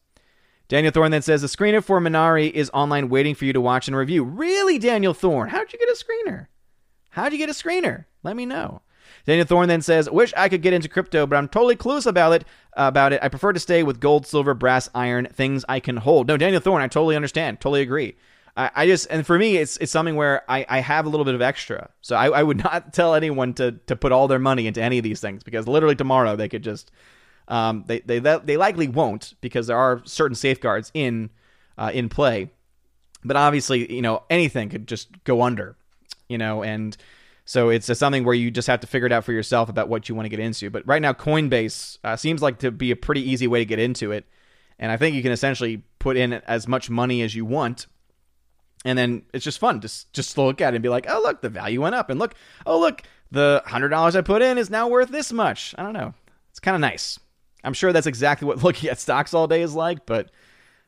Daniel 0.69 0.93
Thorne 0.93 1.11
then 1.11 1.23
says 1.23 1.41
the 1.41 1.47
screener 1.47 1.83
for 1.83 1.99
Minari 1.99 2.51
is 2.51 2.71
online 2.75 3.09
waiting 3.09 3.35
for 3.35 3.47
you 3.47 3.55
to 3.55 3.61
watch 3.61 3.89
and 3.89 3.97
review. 3.97 4.23
Really, 4.23 4.79
Daniel 4.79 5.15
Thorne? 5.15 5.49
How'd 5.49 5.73
you 5.73 5.79
get 5.79 5.89
a 5.89 5.97
screener? 5.97 6.47
How'd 7.11 7.33
you 7.33 7.39
get 7.39 7.49
a 7.49 7.55
screener? 7.55 8.05
Let 8.23 8.37
me 8.37 8.45
know. 8.45 8.83
Daniel 9.25 9.47
Thorne 9.47 9.69
then 9.69 9.81
says, 9.81 10.11
"Wish 10.11 10.35
I 10.37 10.51
could 10.51 10.61
get 10.61 10.75
into 10.75 10.89
crypto, 10.89 11.27
but 11.27 11.37
I'm 11.37 11.49
totally 11.49 11.77
clueless 11.77 12.07
about 12.07 12.33
it. 12.33 12.45
About 12.75 13.15
it, 13.15 13.21
I 13.23 13.29
prefer 13.29 13.55
to 13.55 13.61
stay 13.61 13.83
with 13.83 14.01
gold, 14.01 14.27
silver, 14.27 14.53
brass, 14.53 14.91
iron, 14.95 15.27
things 15.33 15.65
I 15.69 15.81
can 15.81 15.97
hold." 15.97 16.29
No, 16.29 16.37
Daniel 16.37 16.61
Thorne, 16.61 16.83
I 16.83 16.89
totally 16.89 17.17
understand, 17.17 17.61
totally 17.61 17.81
agree. 17.81 18.17
I, 18.55 18.71
I 18.75 18.87
just 18.87 19.07
and 19.09 19.27
for 19.27 19.39
me, 19.39 19.57
it's 19.57 19.79
it's 19.79 19.93
something 19.93 20.17
where 20.17 20.43
I, 20.51 20.67
I 20.69 20.81
have 20.81 21.07
a 21.07 21.09
little 21.09 21.25
bit 21.25 21.35
of 21.35 21.41
extra, 21.41 21.89
so 22.03 22.17
I, 22.17 22.29
I 22.29 22.43
would 22.43 22.59
not 22.65 22.93
tell 22.93 23.15
anyone 23.15 23.55
to 23.55 23.73
to 23.87 23.97
put 23.97 24.13
all 24.13 24.29
their 24.29 24.39
money 24.39 24.67
into 24.67 24.83
any 24.83 24.99
of 24.99 25.05
these 25.05 25.21
things 25.21 25.43
because 25.43 25.67
literally 25.67 25.97
tomorrow 25.97 26.37
they 26.37 26.49
could 26.49 26.63
just 26.63 26.91
um, 27.49 27.85
they, 27.87 28.01
they 28.01 28.19
they 28.19 28.57
likely 28.57 28.89
won't 28.89 29.35
because 29.41 29.67
there 29.67 29.77
are 29.77 30.03
certain 30.05 30.35
safeguards 30.35 30.91
in 30.95 31.31
uh, 31.77 31.91
in 31.93 32.09
play. 32.09 32.51
But 33.25 33.37
obviously, 33.37 33.93
you 33.93 34.03
know, 34.03 34.23
anything 34.31 34.69
could 34.69 34.87
just 34.87 35.25
go 35.25 35.43
under, 35.43 35.77
you 36.29 36.39
know, 36.39 36.63
and 36.63 36.97
so 37.45 37.69
it's 37.71 37.87
something 37.99 38.25
where 38.25 38.35
you 38.35 38.51
just 38.51 38.69
have 38.69 38.81
to 38.81 38.87
figure 38.87 39.07
it 39.07 39.13
out 39.13 39.25
for 39.25 39.33
yourself 39.33 39.69
about 39.69 39.89
what 39.89 40.09
you 40.09 40.15
want 40.15 40.27
to 40.27 40.31
get 40.31 40.39
into. 40.39 40.71
But 40.71 40.87
right 40.87 41.03
now, 41.03 41.13
Coinbase 41.15 41.99
uh, 42.05 42.17
seems 42.17 42.43
like 42.43 42.59
to 42.61 42.71
be 42.71 42.91
a 42.91 42.97
pretty 42.97 43.29
easy 43.29 43.47
way 43.47 43.59
to 43.59 43.65
get 43.65 43.79
into 43.81 44.13
it, 44.13 44.27
and 44.79 44.93
I 44.93 44.97
think 44.97 45.17
you 45.17 45.23
can 45.23 45.33
essentially 45.33 45.83
put 45.99 46.17
in 46.17 46.35
as 46.35 46.69
much 46.69 46.91
money 46.91 47.23
as 47.23 47.35
you 47.35 47.45
want 47.45 47.87
And 48.85 48.97
then 48.97 49.23
it's 49.35 49.45
just 49.45 49.59
fun 49.59 49.81
to 49.81 49.89
just 50.13 50.39
look 50.39 50.61
at 50.61 50.73
it 50.73 50.77
and 50.77 50.83
be 50.83 50.89
like, 50.89 51.07
oh, 51.09 51.21
look, 51.23 51.41
the 51.43 51.49
value 51.49 51.83
went 51.83 51.95
up. 51.97 52.11
And 52.11 52.21
look, 52.21 52.35
oh, 52.67 52.79
look, 52.79 53.03
the 53.31 53.63
$100 53.67 54.17
I 54.17 54.21
put 54.21 54.43
in 54.43 54.59
is 54.59 54.71
now 54.71 54.89
worth 54.89 55.09
this 55.09 55.33
much. 55.33 55.75
I 55.77 55.83
don't 55.83 55.93
know. 55.93 56.15
It's 56.51 56.61
kind 56.61 56.75
of 56.77 56.81
nice. 56.81 57.19
I'm 57.65 57.75
sure 57.75 57.93
that's 57.93 58.07
exactly 58.07 58.47
what 58.47 58.63
looking 58.65 58.91
at 58.91 59.01
stocks 59.01 59.35
all 59.35 59.47
day 59.47 59.63
is 59.63 59.75
like, 59.75 60.07
but 60.07 60.31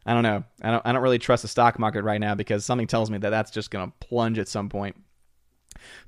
I 0.06 0.14
don't 0.14 0.22
know. 0.22 0.44
I 0.62 0.70
don't, 0.70 0.86
I 0.86 0.92
don't 0.92 1.02
really 1.02 1.18
trust 1.18 1.42
the 1.42 1.48
stock 1.48 1.78
market 1.78 2.02
right 2.02 2.20
now 2.20 2.34
because 2.34 2.64
something 2.64 2.86
tells 2.86 3.10
me 3.10 3.18
that 3.18 3.30
that's 3.30 3.50
just 3.50 3.70
going 3.70 3.90
to 3.90 4.06
plunge 4.06 4.38
at 4.38 4.48
some 4.48 4.68
point. 4.68 4.96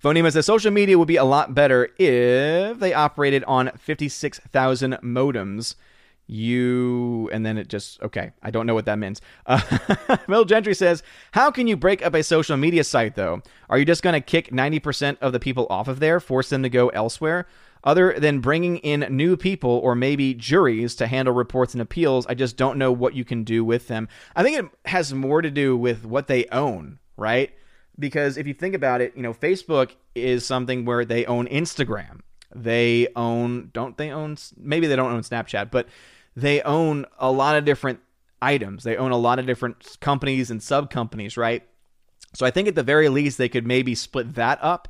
Phonema 0.03 0.33
says 0.33 0.47
social 0.47 0.71
media 0.71 0.99
would 0.99 1.09
be 1.09 1.17
a 1.17 1.25
lot 1.25 1.55
better 1.55 1.91
if 1.99 2.79
they 2.79 2.95
operated 2.95 3.45
on 3.45 3.71
56,000 3.79 4.95
modems. 5.03 5.75
You, 6.29 7.29
and 7.33 7.45
then 7.45 7.59
it 7.59 7.69
just, 7.69 8.01
okay, 8.01 8.33
I 8.43 8.51
don't 8.51 8.65
know 8.65 8.75
what 8.75 8.87
that 8.87 8.99
means. 8.99 9.21
Uh, 9.47 10.17
Mel 10.29 10.45
Gentry 10.45 10.75
says, 10.75 11.03
How 11.33 11.51
can 11.51 11.67
you 11.67 11.77
break 11.77 12.05
up 12.05 12.15
a 12.15 12.23
social 12.23 12.57
media 12.57 12.85
site, 12.85 13.17
though? 13.17 13.43
Are 13.69 13.77
you 13.77 13.85
just 13.85 14.03
going 14.03 14.15
to 14.15 14.21
kick 14.21 14.51
90% 14.51 15.19
of 15.21 15.33
the 15.33 15.41
people 15.41 15.67
off 15.69 15.89
of 15.89 16.01
there, 16.01 16.21
force 16.21 16.49
them 16.49 16.63
to 16.63 16.69
go 16.69 16.89
elsewhere? 16.91 17.47
Other 17.85 18.15
than 18.19 18.41
bringing 18.41 18.77
in 18.79 19.07
new 19.11 19.37
people 19.37 19.71
or 19.71 19.95
maybe 19.95 20.35
juries 20.35 20.95
to 20.97 21.07
handle 21.07 21.35
reports 21.35 21.75
and 21.75 21.83
appeals, 21.83 22.27
I 22.27 22.35
just 22.35 22.57
don't 22.57 22.79
know 22.79 22.93
what 22.93 23.15
you 23.15 23.25
can 23.25 23.43
do 23.43 23.65
with 23.65 23.89
them. 23.89 24.09
I 24.37 24.43
think 24.43 24.59
it 24.59 24.89
has 24.89 25.13
more 25.13 25.43
to 25.43 25.51
do 25.51 25.77
with 25.77 26.05
what 26.05 26.29
they 26.29 26.47
own, 26.47 27.01
right? 27.17 27.51
Because 27.99 28.37
if 28.37 28.47
you 28.47 28.55
think 28.55 28.75
about 28.75 29.01
it, 29.01 29.17
you 29.17 29.23
know, 29.23 29.35
Facebook 29.35 29.93
is 30.15 30.47
something 30.47 30.85
where 30.85 31.05
they 31.05 31.27
own 31.27 31.49
Instagram. 31.49 32.21
They 32.55 33.09
own, 33.17 33.71
don't 33.73 33.97
they 33.97 34.11
own, 34.11 34.37
maybe 34.57 34.87
they 34.87 34.97
don't 34.97 35.13
own 35.13 35.23
Snapchat, 35.23 35.71
but 35.71 35.89
they 36.37 36.63
own 36.63 37.07
a 37.19 37.31
lot 37.33 37.57
of 37.57 37.65
different 37.65 38.01
items. 38.41 38.85
They 38.85 38.97
own 38.97 39.11
a 39.11 39.17
lot 39.17 39.39
of 39.39 39.47
different 39.47 39.99
companies 40.01 40.51
and 40.51 40.63
sub 40.63 40.91
companies, 40.91 41.37
right? 41.37 41.67
So 42.35 42.47
I 42.47 42.51
think 42.51 42.69
at 42.69 42.75
the 42.75 42.83
very 42.83 43.09
least, 43.09 43.39
they 43.39 43.49
could 43.49 43.67
maybe 43.67 43.95
split 43.95 44.35
that 44.35 44.59
up. 44.63 44.89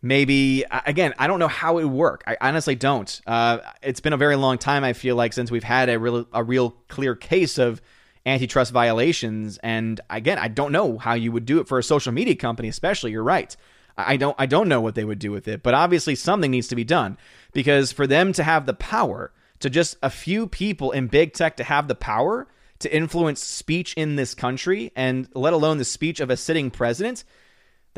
Maybe, 0.00 0.64
again, 0.86 1.14
I 1.18 1.26
don't 1.26 1.40
know 1.40 1.48
how 1.48 1.78
it 1.78 1.84
would 1.84 1.92
work. 1.92 2.22
I 2.26 2.36
honestly 2.40 2.76
don't. 2.76 3.20
Uh, 3.26 3.58
it's 3.82 4.00
been 4.00 4.12
a 4.12 4.18
very 4.18 4.36
long 4.36 4.58
time, 4.58 4.84
I 4.84 4.92
feel 4.92 5.16
like, 5.16 5.32
since 5.32 5.50
we've 5.50 5.64
had 5.64 5.88
a 5.88 5.98
real, 5.98 6.26
a 6.32 6.44
real 6.44 6.70
clear 6.88 7.16
case 7.16 7.58
of 7.58 7.82
antitrust 8.24 8.72
violations. 8.72 9.58
And 9.58 10.00
again, 10.08 10.38
I 10.38 10.48
don't 10.48 10.72
know 10.72 10.98
how 10.98 11.14
you 11.14 11.32
would 11.32 11.46
do 11.46 11.60
it 11.60 11.68
for 11.68 11.78
a 11.78 11.82
social 11.82 12.12
media 12.12 12.36
company, 12.36 12.68
especially. 12.68 13.10
You're 13.12 13.24
right. 13.24 13.56
I 13.98 14.16
don't 14.16 14.36
I 14.38 14.46
don't 14.46 14.68
know 14.68 14.80
what 14.80 14.94
they 14.94 15.04
would 15.04 15.18
do 15.18 15.32
with 15.32 15.48
it, 15.48 15.62
but 15.64 15.74
obviously 15.74 16.14
something 16.14 16.52
needs 16.52 16.68
to 16.68 16.76
be 16.76 16.84
done 16.84 17.18
because 17.52 17.90
for 17.90 18.06
them 18.06 18.32
to 18.34 18.44
have 18.44 18.64
the 18.64 18.74
power 18.74 19.32
to 19.58 19.68
just 19.68 19.96
a 20.02 20.10
few 20.10 20.46
people 20.46 20.92
in 20.92 21.08
big 21.08 21.32
tech 21.32 21.56
to 21.56 21.64
have 21.64 21.88
the 21.88 21.96
power 21.96 22.46
to 22.78 22.94
influence 22.94 23.42
speech 23.42 23.94
in 23.94 24.14
this 24.14 24.36
country 24.36 24.92
and 24.94 25.28
let 25.34 25.52
alone 25.52 25.78
the 25.78 25.84
speech 25.84 26.20
of 26.20 26.30
a 26.30 26.36
sitting 26.36 26.70
president, 26.70 27.24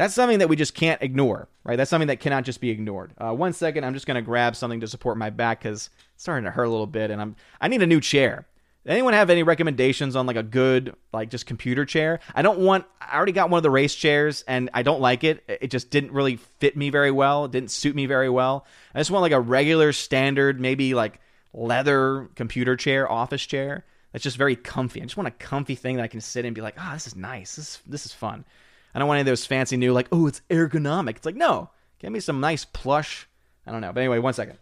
that's 0.01 0.15
something 0.15 0.39
that 0.39 0.49
we 0.49 0.57
just 0.57 0.75
can't 0.75 1.03
ignore, 1.03 1.47
right? 1.63 1.77
That's 1.77 1.91
something 1.91 2.09
that 2.09 2.21
cannot 2.21 2.45
just 2.45 2.59
be 2.59 2.71
ignored. 2.71 3.13
Uh, 3.19 3.35
one 3.35 3.53
second, 3.53 3.85
I'm 3.85 3.93
just 3.93 4.07
going 4.07 4.15
to 4.15 4.23
grab 4.23 4.57
something 4.57 4.81
to 4.81 4.89
support 4.89 5.19
my 5.19 5.29
back 5.29 5.63
because 5.63 5.91
it's 6.15 6.23
starting 6.23 6.47
to 6.47 6.51
hurt 6.51 6.65
a 6.65 6.71
little 6.71 6.87
bit, 6.87 7.11
and 7.11 7.21
I'm 7.21 7.37
I 7.61 7.69
need 7.69 7.83
a 7.83 7.87
new 7.87 8.01
chair. 8.01 8.47
Anyone 8.87 9.13
have 9.13 9.29
any 9.29 9.43
recommendations 9.43 10.17
on 10.17 10.25
like 10.25 10.37
a 10.37 10.43
good 10.43 10.97
like 11.13 11.29
just 11.29 11.45
computer 11.45 11.85
chair? 11.85 12.21
I 12.35 12.41
don't 12.41 12.61
want 12.61 12.87
I 12.99 13.15
already 13.15 13.33
got 13.33 13.51
one 13.51 13.59
of 13.59 13.63
the 13.63 13.71
race 13.71 13.95
chairs 13.95 14.43
and 14.49 14.71
I 14.73 14.83
don't 14.83 15.03
like 15.03 15.23
it. 15.23 15.45
It 15.47 15.71
just 15.71 15.91
didn't 15.91 16.13
really 16.13 16.37
fit 16.37 16.79
me 16.79 16.89
very 16.89 17.11
well. 17.11 17.45
It 17.45 17.51
didn't 17.51 17.71
suit 17.71 17.95
me 17.95 18.07
very 18.07 18.31
well. 18.31 18.65
I 18.95 19.01
just 19.01 19.11
want 19.11 19.21
like 19.21 19.33
a 19.33 19.41
regular 19.41 19.93
standard 19.93 20.59
maybe 20.59 20.95
like 20.95 21.21
leather 21.53 22.31
computer 22.37 22.75
chair, 22.75 23.11
office 23.11 23.45
chair. 23.45 23.85
That's 24.13 24.25
just 24.25 24.39
very 24.39 24.57
comfy. 24.57 25.03
I 25.03 25.05
just 25.05 25.19
want 25.19 25.29
a 25.29 25.33
comfy 25.33 25.75
thing 25.75 25.97
that 25.97 26.03
I 26.03 26.09
can 26.09 26.23
sit 26.23 26.41
in 26.41 26.47
and 26.47 26.55
be 26.55 26.63
like, 26.63 26.77
"Ah, 26.79 26.91
oh, 26.91 26.95
this 26.95 27.07
is 27.07 27.15
nice. 27.15 27.57
This 27.57 27.83
this 27.87 28.07
is 28.07 28.15
fun." 28.15 28.47
I 28.95 28.99
don't 28.99 29.09
want 29.09 29.19
any 29.19 29.23
of 29.23 29.27
those 29.27 29.47
fancy 29.47 29.77
new 29.77 29.93
like, 29.93 30.09
"Oh, 30.13 30.27
it's 30.27 30.43
ergonomic." 30.51 31.17
It's 31.17 31.27
like, 31.27 31.37
"No. 31.37 31.71
Give 31.99 32.13
me 32.13 32.21
some 32.21 32.41
nice 32.41 32.65
plush." 32.65 33.29
I 33.67 33.73
don't 33.73 33.81
know. 33.81 33.93
But 33.93 34.01
anyway, 34.01 34.19
one 34.19 34.35
second. 34.35 34.59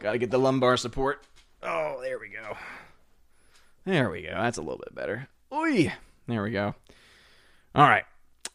Got 0.00 0.12
to 0.12 0.18
get 0.18 0.30
the 0.30 0.38
lumbar 0.38 0.76
support. 0.76 1.24
Oh, 1.62 2.00
there 2.02 2.18
we 2.18 2.28
go. 2.28 2.56
There 3.84 4.10
we 4.10 4.22
go. 4.22 4.30
That's 4.30 4.58
a 4.58 4.62
little 4.62 4.78
bit 4.78 4.94
better. 4.94 5.28
Oy. 5.52 5.92
There 6.26 6.42
we 6.42 6.50
go. 6.50 6.74
All 7.74 7.88
right. 7.88 8.04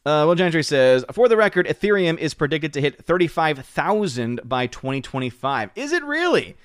Uh, 0.05 0.27
well, 0.27 0.35
Gentry 0.35 0.63
says, 0.63 1.05
for 1.11 1.27
the 1.27 1.37
record, 1.37 1.65
Ethereum 1.65 2.17
is 2.17 2.33
predicted 2.33 2.73
to 2.73 2.81
hit 2.81 3.03
35,000 3.03 4.41
by 4.43 4.67
2025. 4.67 5.71
Is 5.75 5.91
it 5.91 6.03
really? 6.03 6.55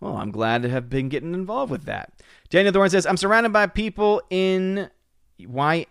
Well, 0.00 0.16
I'm 0.16 0.30
glad 0.30 0.62
to 0.62 0.68
have 0.68 0.88
been 0.88 1.08
getting 1.08 1.34
involved 1.34 1.70
with 1.72 1.84
that. 1.84 2.12
Daniel 2.50 2.72
Thorne 2.72 2.90
says, 2.90 3.06
I'm 3.06 3.16
surrounded 3.16 3.52
by 3.52 3.66
people 3.66 4.22
in 4.30 4.90
Y 5.38 5.86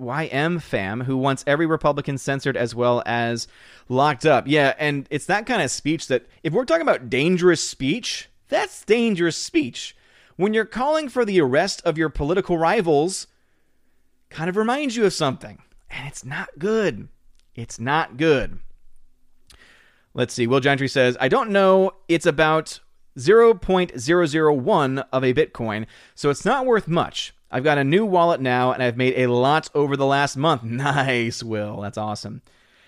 YM 0.00 0.62
fam 0.62 1.02
who 1.02 1.16
wants 1.16 1.44
every 1.46 1.66
Republican 1.66 2.16
censored 2.16 2.56
as 2.56 2.74
well 2.74 3.02
as 3.04 3.46
locked 3.88 4.24
up. 4.24 4.46
Yeah, 4.46 4.74
and 4.78 5.06
it's 5.10 5.26
that 5.26 5.46
kind 5.46 5.60
of 5.60 5.70
speech 5.70 6.08
that 6.08 6.26
if 6.42 6.52
we're 6.52 6.64
talking 6.64 6.82
about 6.82 7.10
dangerous 7.10 7.62
speech, 7.62 8.30
that's 8.48 8.84
dangerous 8.84 9.36
speech. 9.36 9.94
When 10.36 10.54
you're 10.54 10.64
calling 10.64 11.08
for 11.10 11.24
the 11.24 11.40
arrest 11.40 11.82
of 11.84 11.98
your 11.98 12.08
political 12.08 12.56
rivals, 12.56 13.26
kind 14.30 14.48
of 14.48 14.56
reminds 14.56 14.96
you 14.96 15.04
of 15.04 15.12
something. 15.12 15.62
And 15.90 16.08
it's 16.08 16.24
not 16.24 16.48
good. 16.58 17.08
It's 17.54 17.78
not 17.78 18.16
good. 18.16 18.58
Let's 20.14 20.32
see. 20.32 20.46
Will 20.46 20.60
Gentry 20.60 20.88
says, 20.88 21.16
I 21.20 21.28
don't 21.28 21.50
know. 21.50 21.92
It's 22.08 22.26
about 22.26 22.80
0.001 23.18 25.04
of 25.12 25.24
a 25.24 25.34
Bitcoin, 25.34 25.86
so 26.14 26.30
it's 26.30 26.44
not 26.44 26.66
worth 26.66 26.88
much. 26.88 27.34
I've 27.50 27.64
got 27.64 27.78
a 27.78 27.84
new 27.84 28.06
wallet 28.06 28.40
now, 28.40 28.72
and 28.72 28.82
I've 28.82 28.96
made 28.96 29.18
a 29.18 29.26
lot 29.26 29.68
over 29.74 29.96
the 29.96 30.06
last 30.06 30.36
month. 30.36 30.62
Nice, 30.70 31.42
Will. 31.42 31.80
That's 31.80 31.98
awesome. 31.98 32.42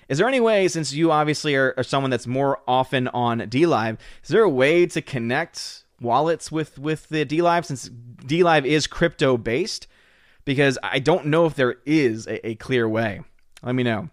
Is 0.08 0.18
there 0.18 0.28
any 0.28 0.40
way, 0.40 0.68
since 0.68 0.92
you 0.92 1.10
obviously 1.10 1.54
are, 1.56 1.74
are 1.76 1.82
someone 1.82 2.10
that's 2.10 2.26
more 2.26 2.60
often 2.68 3.08
on 3.08 3.40
DLive, 3.40 3.98
is 4.22 4.28
there 4.28 4.42
a 4.42 4.50
way 4.50 4.86
to 4.86 5.00
connect 5.02 5.84
wallets 6.00 6.50
with 6.50 6.78
with 6.78 7.08
the 7.08 7.24
DLive 7.24 7.64
since 7.64 7.88
DLive 7.88 8.64
is 8.64 8.86
crypto 8.86 9.36
based? 9.36 9.86
Because 10.44 10.78
I 10.82 10.98
don't 10.98 11.26
know 11.26 11.46
if 11.46 11.54
there 11.54 11.76
is 11.86 12.26
a, 12.26 12.46
a 12.46 12.54
clear 12.56 12.88
way. 12.88 13.22
Let 13.62 13.74
me 13.74 13.84
know. 13.84 14.10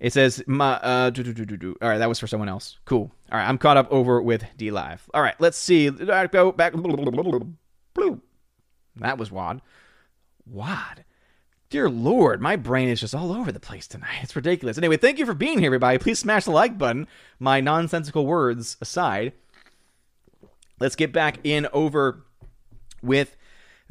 It 0.00 0.12
says, 0.12 0.42
my, 0.46 0.74
uh, 0.74 1.10
do, 1.10 1.22
do, 1.22 1.32
do, 1.32 1.76
all 1.80 1.88
right, 1.88 1.98
that 1.98 2.08
was 2.08 2.18
for 2.18 2.26
someone 2.26 2.48
else. 2.48 2.78
Cool. 2.84 3.10
All 3.30 3.38
right, 3.38 3.48
I'm 3.48 3.58
caught 3.58 3.76
up 3.76 3.90
over 3.90 4.20
with 4.20 4.44
DLive. 4.58 5.00
All 5.14 5.22
right, 5.22 5.34
let's 5.38 5.56
see. 5.56 5.88
Go 5.88 6.52
back. 6.52 6.74
That 8.96 9.18
was 9.18 9.30
WAD. 9.30 9.62
WAD. 10.46 11.04
Dear 11.70 11.88
Lord, 11.88 12.40
my 12.40 12.56
brain 12.56 12.88
is 12.88 13.00
just 13.00 13.14
all 13.14 13.32
over 13.32 13.50
the 13.50 13.58
place 13.58 13.88
tonight. 13.88 14.18
It's 14.22 14.36
ridiculous. 14.36 14.78
Anyway, 14.78 14.96
thank 14.96 15.18
you 15.18 15.26
for 15.26 15.34
being 15.34 15.58
here, 15.58 15.66
everybody. 15.66 15.98
Please 15.98 16.18
smash 16.18 16.44
the 16.44 16.52
like 16.52 16.78
button. 16.78 17.08
My 17.40 17.60
nonsensical 17.60 18.26
words 18.26 18.76
aside, 18.80 19.32
let's 20.78 20.94
get 20.94 21.12
back 21.12 21.38
in 21.42 21.66
over 21.72 22.24
with 23.02 23.36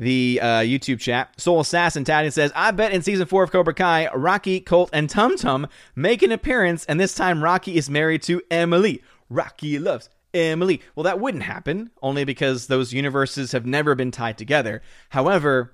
the 0.04 0.39
uh, 0.42 0.48
YouTube 0.60 1.00
chat. 1.00 1.39
Soul 1.39 1.62
Assassin 1.62 2.04
Taddy 2.04 2.30
says, 2.30 2.52
I 2.56 2.72
bet 2.72 2.92
in 2.92 3.02
season 3.02 3.26
four 3.26 3.44
of 3.44 3.52
Cobra 3.52 3.74
Kai, 3.74 4.10
Rocky, 4.13 4.60
Colt, 4.60 4.89
and 4.94 5.10
Tum 5.10 5.38
Tum 5.38 5.68
make 5.96 6.22
an 6.22 6.32
appearance, 6.32 6.86
and 6.86 7.00
this 7.00 7.16
time 7.16 7.44
Rocky 7.44 7.76
is 7.76 7.89
married 7.89 8.22
to 8.24 8.42
Emily. 8.52 9.02
Rocky 9.30 9.80
loves 9.80 10.10
Emily. 10.34 10.82
Well, 10.96 11.04
that 11.04 11.20
wouldn't 11.20 11.44
happen, 11.44 11.89
only 12.02 12.24
because 12.24 12.68
those 12.68 12.94
universes 12.94 13.52
have 13.52 13.66
never 13.66 13.96
been 13.96 14.12
tied 14.12 14.38
together. 14.38 14.82
However, 15.10 15.74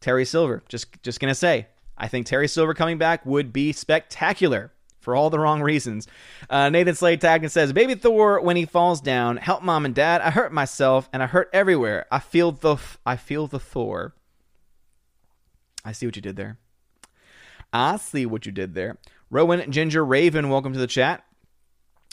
Terry 0.00 0.24
Silver, 0.24 0.62
just 0.68 1.02
just 1.02 1.20
gonna 1.20 1.34
say, 1.34 1.68
I 1.96 2.08
think 2.08 2.26
Terry 2.26 2.48
Silver 2.48 2.74
coming 2.74 2.98
back 2.98 3.24
would 3.24 3.52
be 3.52 3.72
spectacular 3.72 4.72
for 5.04 5.14
all 5.14 5.30
the 5.30 5.38
wrong 5.38 5.62
reasons. 5.62 6.08
Uh, 6.50 6.70
Nathan 6.70 6.94
Slade 6.94 7.20
tagged 7.20 7.44
and 7.44 7.52
says, 7.52 7.72
"Baby 7.72 7.94
Thor, 7.94 8.40
when 8.40 8.56
he 8.56 8.64
falls 8.64 9.00
down, 9.00 9.36
help 9.36 9.62
mom 9.62 9.84
and 9.84 9.94
dad. 9.94 10.20
I 10.20 10.30
hurt 10.30 10.52
myself 10.52 11.08
and 11.12 11.22
I 11.22 11.26
hurt 11.26 11.48
everywhere. 11.52 12.06
I 12.10 12.18
feel 12.18 12.50
the 12.50 12.76
I 13.06 13.16
feel 13.16 13.46
the 13.46 13.60
Thor. 13.60 14.14
I 15.84 15.92
see 15.92 16.06
what 16.06 16.16
you 16.16 16.22
did 16.22 16.36
there. 16.36 16.58
I 17.72 17.96
see 17.96 18.24
what 18.24 18.46
you 18.46 18.52
did 18.52 18.74
there. 18.74 18.98
Rowan 19.30 19.70
Ginger 19.70 20.04
Raven, 20.04 20.48
welcome 20.48 20.72
to 20.72 20.78
the 20.78 20.86
chat. 20.86 21.24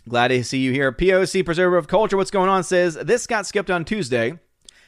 Glad 0.09 0.29
to 0.29 0.43
see 0.43 0.57
you 0.57 0.71
here. 0.71 0.91
POC 0.91 1.45
Preserver 1.45 1.77
of 1.77 1.87
Culture, 1.87 2.17
what's 2.17 2.31
going 2.31 2.49
on? 2.49 2.63
Says, 2.63 2.95
This 2.95 3.27
got 3.27 3.45
skipped 3.45 3.69
on 3.69 3.85
Tuesday. 3.85 4.39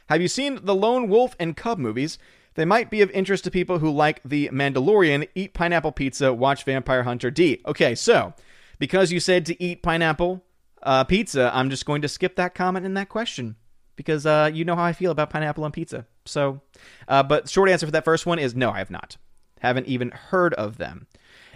Have 0.09 0.21
you 0.21 0.27
seen 0.27 0.59
the 0.63 0.75
Lone 0.75 1.07
Wolf 1.07 1.35
and 1.39 1.55
Cub 1.55 1.77
movies? 1.77 2.17
They 2.55 2.65
might 2.65 2.89
be 2.89 3.01
of 3.01 3.09
interest 3.11 3.43
to 3.45 3.51
people 3.51 3.79
who 3.79 3.89
like 3.89 4.21
The 4.23 4.49
Mandalorian, 4.49 5.27
eat 5.35 5.53
pineapple 5.53 5.91
pizza, 5.91 6.33
watch 6.33 6.63
Vampire 6.63 7.03
Hunter 7.03 7.31
D. 7.31 7.61
Okay, 7.65 7.95
so 7.95 8.33
because 8.79 9.11
you 9.11 9.19
said 9.19 9.45
to 9.47 9.63
eat 9.63 9.81
pineapple 9.81 10.43
uh, 10.83 11.03
pizza, 11.03 11.51
I'm 11.53 11.69
just 11.69 11.85
going 11.85 12.01
to 12.03 12.07
skip 12.07 12.35
that 12.35 12.55
comment 12.55 12.85
and 12.85 12.95
that 12.97 13.09
question 13.09 13.55
because 13.95 14.25
uh, 14.25 14.49
you 14.53 14.65
know 14.65 14.75
how 14.75 14.83
I 14.83 14.93
feel 14.93 15.11
about 15.11 15.29
pineapple 15.29 15.63
on 15.63 15.71
pizza. 15.71 16.05
So, 16.25 16.61
uh, 17.07 17.23
but 17.23 17.49
short 17.49 17.69
answer 17.69 17.85
for 17.85 17.91
that 17.91 18.05
first 18.05 18.25
one 18.25 18.39
is 18.39 18.55
no, 18.55 18.71
I 18.71 18.79
have 18.79 18.91
not. 18.91 19.17
Haven't 19.59 19.87
even 19.87 20.11
heard 20.11 20.53
of 20.55 20.77
them. 20.77 21.07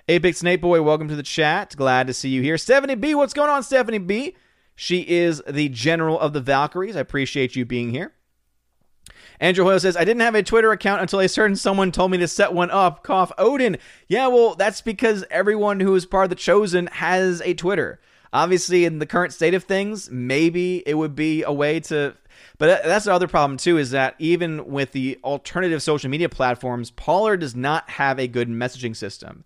8 0.07 0.19
Bit 0.19 0.37
Snake 0.37 0.61
Boy, 0.61 0.81
welcome 0.81 1.09
to 1.09 1.15
the 1.15 1.23
chat. 1.23 1.75
Glad 1.75 2.07
to 2.07 2.13
see 2.13 2.29
you 2.29 2.41
here. 2.41 2.57
Stephanie 2.57 2.95
B, 2.95 3.13
what's 3.13 3.33
going 3.33 3.49
on, 3.49 3.63
Stephanie 3.63 3.97
B? 3.97 4.35
She 4.75 5.01
is 5.01 5.41
the 5.47 5.69
general 5.69 6.19
of 6.19 6.33
the 6.33 6.39
Valkyries. 6.39 6.95
I 6.95 7.01
appreciate 7.01 7.55
you 7.55 7.65
being 7.65 7.89
here. 7.89 8.13
Andrew 9.39 9.65
Hoyle 9.65 9.79
says, 9.79 9.95
I 9.95 10.03
didn't 10.03 10.21
have 10.21 10.35
a 10.35 10.43
Twitter 10.43 10.71
account 10.71 11.01
until 11.01 11.19
a 11.19 11.29
certain 11.29 11.55
someone 11.55 11.91
told 11.91 12.11
me 12.11 12.17
to 12.17 12.27
set 12.27 12.53
one 12.53 12.71
up. 12.71 13.03
Cough 13.03 13.31
Odin. 13.37 13.77
Yeah, 14.07 14.27
well, 14.27 14.55
that's 14.55 14.81
because 14.81 15.23
everyone 15.29 15.79
who 15.79 15.93
is 15.95 16.05
part 16.05 16.25
of 16.25 16.29
the 16.29 16.35
Chosen 16.35 16.87
has 16.87 17.41
a 17.41 17.53
Twitter. 17.53 17.99
Obviously, 18.33 18.85
in 18.85 18.99
the 18.99 19.05
current 19.05 19.33
state 19.33 19.53
of 19.53 19.63
things, 19.63 20.11
maybe 20.11 20.83
it 20.85 20.95
would 20.95 21.15
be 21.15 21.43
a 21.43 21.53
way 21.53 21.79
to. 21.81 22.15
But 22.57 22.83
that's 22.83 23.05
the 23.05 23.13
other 23.13 23.27
problem, 23.27 23.57
too, 23.57 23.77
is 23.77 23.91
that 23.91 24.15
even 24.19 24.67
with 24.67 24.91
the 24.91 25.17
alternative 25.23 25.81
social 25.81 26.09
media 26.09 26.29
platforms, 26.29 26.91
Parler 26.91 27.37
does 27.37 27.55
not 27.55 27.89
have 27.91 28.19
a 28.19 28.27
good 28.27 28.49
messaging 28.49 28.95
system. 28.95 29.43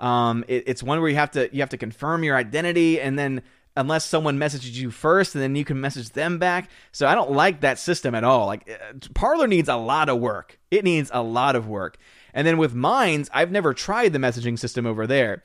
Um, 0.00 0.44
it, 0.48 0.64
it's 0.66 0.82
one 0.82 1.00
where 1.00 1.10
you 1.10 1.16
have 1.16 1.32
to 1.32 1.48
you 1.54 1.60
have 1.60 1.68
to 1.70 1.76
confirm 1.76 2.24
your 2.24 2.36
identity, 2.36 3.00
and 3.00 3.18
then 3.18 3.42
unless 3.76 4.04
someone 4.04 4.38
messages 4.38 4.80
you 4.80 4.90
first 4.90 5.34
and 5.34 5.42
then 5.42 5.56
you 5.56 5.64
can 5.64 5.80
message 5.80 6.10
them 6.10 6.38
back. 6.38 6.70
So 6.92 7.06
I 7.06 7.14
don't 7.14 7.32
like 7.32 7.60
that 7.62 7.78
system 7.78 8.14
at 8.14 8.24
all. 8.24 8.46
Like 8.46 8.70
uh, 8.70 8.98
Parler 9.14 9.46
needs 9.46 9.68
a 9.68 9.76
lot 9.76 10.08
of 10.08 10.20
work. 10.20 10.58
It 10.70 10.84
needs 10.84 11.10
a 11.12 11.22
lot 11.22 11.56
of 11.56 11.66
work. 11.66 11.96
And 12.32 12.46
then 12.46 12.58
with 12.58 12.74
Minds, 12.74 13.28
I've 13.32 13.50
never 13.50 13.74
tried 13.74 14.12
the 14.12 14.18
messaging 14.18 14.58
system 14.58 14.86
over 14.86 15.06
there. 15.06 15.42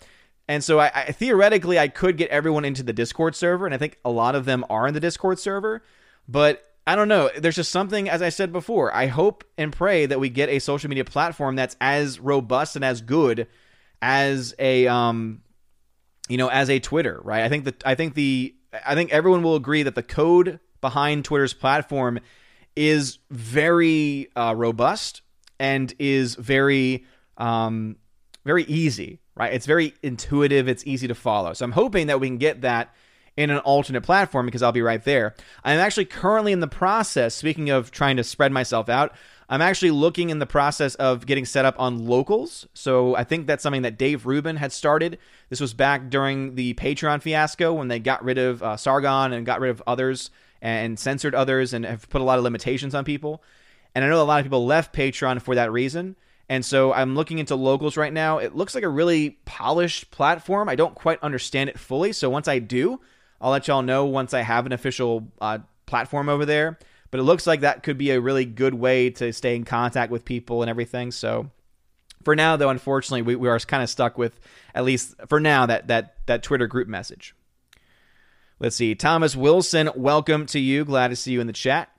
And 0.47 0.63
so 0.63 0.80
I, 0.80 0.91
I, 0.93 1.11
theoretically 1.11 1.77
I 1.77 1.88
could 1.88 2.17
get 2.17 2.30
everyone 2.32 2.65
into 2.65 2.82
the 2.82 2.93
Discord 2.93 3.36
server, 3.36 3.65
and 3.65 3.73
I 3.73 3.77
think 3.77 3.99
a 4.03 4.09
lot 4.09 4.34
of 4.34 4.45
them 4.45 4.65
are 4.67 4.88
in 4.88 4.95
the 4.95 4.99
Discord 4.99 5.38
server. 5.38 5.84
But 6.27 6.65
I 6.88 6.95
don't 6.95 7.07
know. 7.07 7.30
There's 7.38 7.55
just 7.55 7.71
something, 7.71 8.09
as 8.09 8.23
I 8.23 8.30
said 8.30 8.51
before. 8.51 8.93
I 8.93 9.05
hope 9.05 9.43
and 9.59 9.71
pray 9.71 10.07
that 10.07 10.19
we 10.19 10.30
get 10.30 10.49
a 10.49 10.57
social 10.57 10.89
media 10.89 11.05
platform 11.05 11.55
that's 11.55 11.75
as 11.80 12.19
robust 12.19 12.75
and 12.75 12.84
as 12.84 13.01
good 13.01 13.47
as 14.01 14.55
a 14.57 14.88
um, 14.88 15.41
you 16.30 16.38
know, 16.38 16.47
as 16.47 16.69
a 16.69 16.80
Twitter, 16.80 17.19
right? 17.23 17.43
I 17.43 17.49
think 17.49 17.65
that 17.65 17.86
I 17.86 17.95
think 17.95 18.13
the 18.13 18.55
I 18.86 18.95
think 18.95 19.11
everyone 19.11 19.43
will 19.43 19.55
agree 19.55 19.84
that 19.84 19.95
the 19.95 20.03
code 20.03 20.59
behind 20.80 21.25
Twitter's 21.25 21.53
platform 21.53 22.19
is 22.75 23.17
very 23.30 24.30
uh, 24.36 24.53
robust 24.55 25.23
and 25.59 25.93
is 25.99 26.36
very 26.36 27.03
um, 27.38 27.97
very 28.45 28.63
easy, 28.63 29.19
right? 29.36 29.51
It's 29.51 29.65
very 29.65 29.93
intuitive. 30.01 30.67
It's 30.67 30.86
easy 30.86 31.07
to 31.07 31.15
follow. 31.15 31.53
So 31.53 31.65
I'm 31.65 31.71
hoping 31.71 32.07
that 32.07 32.19
we 32.19 32.27
can 32.27 32.38
get 32.38 32.61
that 32.61 32.93
in 33.36 33.49
an 33.49 33.59
alternate 33.59 34.01
platform 34.01 34.45
because 34.45 34.61
I'll 34.61 34.71
be 34.71 34.82
right 34.82 35.03
there. 35.03 35.34
I'm 35.63 35.80
actually 35.80 36.05
currently 36.05 36.51
in 36.51 36.59
the 36.59 36.67
process. 36.67 37.34
Speaking 37.34 37.69
of 37.69 37.89
trying 37.89 38.17
to 38.17 38.23
spread 38.23 38.51
myself 38.51 38.89
out, 38.89 39.15
I'm 39.52 39.64
actually 39.64 39.91
looking 39.91 40.30
in 40.30 40.38
the 40.38 40.45
process 40.45 40.93
of 40.95 41.26
getting 41.26 41.43
set 41.43 41.66
up 41.66 41.76
on 41.80 42.06
locals. 42.06 42.68
So 42.76 43.16
I 43.16 43.24
think 43.24 43.47
that's 43.47 43.64
something 43.64 43.82
that 43.82 43.97
Dave 43.97 44.28
Rubin 44.28 44.58
had 44.58 44.72
started. 44.72 45.18
This 45.50 45.60
was 45.60 45.74
back 45.74 46.10
during 46.10 46.54
the 46.54 46.76
Patreon 46.76 47.24
fiasco 47.24 47.74
when 47.74 47.88
they 47.88 47.97
got 47.97 48.24
rid 48.24 48.38
of 48.38 48.62
uh, 48.62 48.78
Sargon 48.78 49.34
and 49.34 49.47
got 49.47 49.60
rid 49.60 49.72
of 49.72 49.82
others 49.88 50.30
and 50.62 51.00
censored 51.00 51.34
others 51.34 51.74
and 51.74 51.84
have 51.84 52.08
put 52.10 52.22
a 52.22 52.24
lot 52.24 52.38
of 52.38 52.43
limitations 52.43 52.93
on 52.93 53.04
people. 53.04 53.41
And 53.95 54.06
I 54.06 54.10
know 54.10 54.22
a 54.22 54.24
lot 54.24 54.39
of 54.39 54.45
people 54.45 54.68
left 54.68 54.93
Patreon 54.93 55.41
for 55.41 55.56
that 55.56 55.72
reason. 55.72 56.16
And 56.47 56.64
so 56.64 56.93
I'm 56.93 57.16
looking 57.16 57.39
into 57.39 57.56
locals 57.56 57.97
right 57.97 58.14
now. 58.14 58.38
It 58.38 58.56
looks 58.56 58.76
like 58.76 58.84
a 58.84 58.89
really 58.89 59.39
polished 59.45 60.12
platform. 60.12 60.70
I 60.70 60.76
don't 60.76 60.95
quite 60.95 61.22
understand 61.24 61.70
it 61.72 61.80
fully. 61.80 62.12
So 62.12 62.30
once 62.30 62.47
I 62.47 62.60
do, 62.60 63.00
I'll 63.41 63.52
let 63.52 63.68
y'all 63.68 63.82
know 63.82 64.06
once 64.06 64.34
I 64.34 64.41
have 64.41 64.66
an 64.68 64.74
official 64.74 65.28
uh, 65.41 65.60
platform 65.86 66.30
over 66.30 66.45
there. 66.45 66.78
But 67.12 67.20
it 67.20 67.24
looks 67.24 67.47
like 67.47 67.62
that 67.62 67.84
could 67.84 67.97
be 67.97 68.12
a 68.12 68.22
really 68.22 68.45
good 68.45 68.74
way 68.74 69.10
to 69.12 69.34
stay 69.34 69.55
in 69.55 69.64
contact 69.64 70.12
with 70.12 70.26
people 70.26 70.62
and 70.62 70.70
everything. 70.70 71.12
So 71.12 71.49
for 72.24 72.36
now, 72.36 72.55
though, 72.55 72.70
unfortunately, 72.70 73.22
we, 73.24 73.36
we 73.36 73.49
are 73.49 73.60
kind 73.60 73.82
of 73.82 73.89
stuck 73.89 74.18
with 74.18 74.39
at 74.76 74.84
least 74.84 75.16
for 75.28 75.39
now 75.39 75.66
that 75.66 75.88
that 75.88 76.16
that 76.28 76.43
Twitter 76.43 76.68
group 76.68 76.88
message. 76.88 77.36
Let's 78.60 78.76
see, 78.76 78.93
Thomas 78.93 79.36
Wilson, 79.36 79.89
welcome 79.95 80.45
to 80.47 80.60
you. 80.60 80.84
Glad 80.84 81.07
to 81.07 81.16
see 81.16 81.32
you 81.32 81.41
in 81.41 81.47
the 81.47 81.53
chat. 81.53 81.89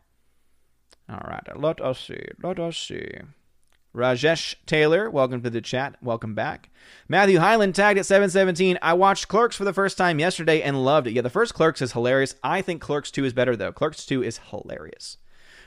All 1.09 1.27
right, 1.27 1.43
let 1.57 1.81
us 1.81 1.99
see. 1.99 2.23
Let 2.43 2.61
us 2.61 2.77
see. 2.77 3.09
Rajesh 3.95 4.55
Taylor, 4.67 5.11
welcome 5.11 5.43
to 5.43 5.51
the 5.51 5.61
chat. 5.61 5.97
Welcome 6.01 6.33
back. 6.33 6.71
Matthew 7.09 7.41
Highland 7.41 7.75
tagged 7.75 7.99
at 7.99 8.07
717. 8.07 8.79
I 8.81 8.93
watched 8.93 9.27
Clerks 9.27 9.57
for 9.57 9.65
the 9.65 9.73
first 9.73 9.99
time 9.99 10.21
yesterday 10.21 10.63
and 10.63 10.85
loved 10.85 11.09
it. 11.09 11.13
Yeah, 11.13 11.23
the 11.23 11.31
first 11.31 11.55
Clerks 11.55 11.83
is 11.83 11.93
hilarious. 11.93 12.37
I 12.43 12.63
think 12.63 12.81
Clerks 12.81 13.11
2 13.11 13.25
is 13.25 13.33
better, 13.33 13.57
though. 13.57 13.73
Clerks 13.73 14.07
2 14.07 14.23
is 14.23 14.39
hilarious. 14.51 15.17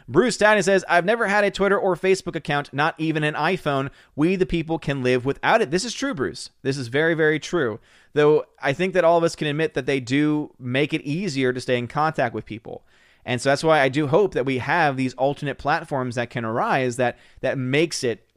Bruce 0.07 0.35
Stanton 0.35 0.63
says, 0.63 0.85
I've 0.87 1.05
never 1.05 1.27
had 1.27 1.43
a 1.43 1.51
Twitter 1.51 1.77
or 1.77 1.95
Facebook 1.95 2.35
account, 2.35 2.73
not 2.73 2.95
even 2.97 3.25
an 3.25 3.33
iPhone. 3.33 3.89
We, 4.15 4.37
the 4.37 4.45
people, 4.45 4.79
can 4.79 5.03
live 5.03 5.25
without 5.25 5.61
it. 5.61 5.71
This 5.71 5.83
is 5.83 5.93
true, 5.93 6.13
Bruce. 6.13 6.49
This 6.61 6.77
is 6.77 6.87
very, 6.87 7.15
very 7.15 7.39
true. 7.39 7.79
Though 8.13 8.45
I 8.61 8.71
think 8.71 8.93
that 8.93 9.03
all 9.03 9.17
of 9.17 9.23
us 9.23 9.35
can 9.35 9.47
admit 9.47 9.73
that 9.73 9.85
they 9.85 9.99
do 9.99 10.53
make 10.57 10.93
it 10.93 11.01
easier 11.01 11.51
to 11.51 11.61
stay 11.61 11.77
in 11.77 11.87
contact 11.87 12.33
with 12.33 12.45
people. 12.45 12.85
And 13.25 13.41
so 13.41 13.49
that's 13.49 13.63
why 13.63 13.79
I 13.79 13.89
do 13.89 14.07
hope 14.07 14.33
that 14.33 14.45
we 14.45 14.57
have 14.57 14.97
these 14.97 15.13
alternate 15.13 15.57
platforms 15.57 16.15
that 16.15 16.29
can 16.29 16.45
arise 16.45 16.97
that 16.97 17.17
that 17.41 17.57
makes 17.57 18.03
it 18.03 18.27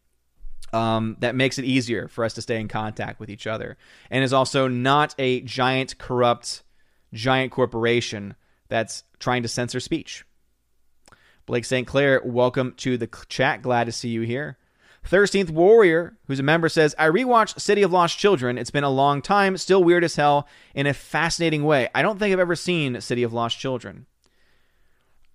um, 0.73 1.17
that 1.21 1.35
makes 1.35 1.59
it 1.59 1.65
easier 1.65 2.09
for 2.09 2.25
us 2.25 2.35
to 2.35 2.43
stay 2.43 2.61
in 2.61 2.69
contact 2.69 3.21
with 3.21 3.31
each 3.31 3.47
other, 3.47 3.77
and 4.11 4.23
is 4.23 4.33
also 4.33 4.69
not 4.69 5.15
a 5.19 5.41
giant 5.41 5.99
corrupt 5.99 6.63
giant 7.13 7.53
corporation 7.53 8.35
that's 8.69 9.05
trying 9.19 9.43
to 9.43 9.49
censor 9.49 9.81
speech. 9.81 10.25
Blake 11.47 11.65
St. 11.65 11.87
Clair, 11.87 12.21
welcome 12.25 12.75
to 12.79 12.99
the 12.99 13.09
chat. 13.29 13.63
Glad 13.63 13.85
to 13.85 13.93
see 13.93 14.09
you 14.09 14.23
here. 14.23 14.59
13th 15.09 15.51
Warrior, 15.51 16.17
who's 16.27 16.41
a 16.41 16.43
member, 16.43 16.69
says, 16.69 16.95
I 16.99 17.07
rewatched 17.07 17.61
City 17.61 17.83
of 17.83 17.93
Lost 17.93 18.19
Children. 18.19 18.59
It's 18.59 18.73
been 18.73 18.83
a 18.83 18.91
long 18.91 19.23
time, 19.23 19.57
still 19.57 19.85
weird 19.85 20.03
as 20.03 20.17
hell 20.17 20.49
in 20.75 20.89
a 20.89 20.93
fascinating 20.93 21.63
way. 21.63 21.89
I 21.95 22.03
don't 22.03 22.19
think 22.19 22.33
I've 22.33 22.41
ever 22.41 22.57
seen 22.57 23.01
City 23.01 23.23
of 23.23 23.33
Lost 23.33 23.59
Children. 23.59 24.07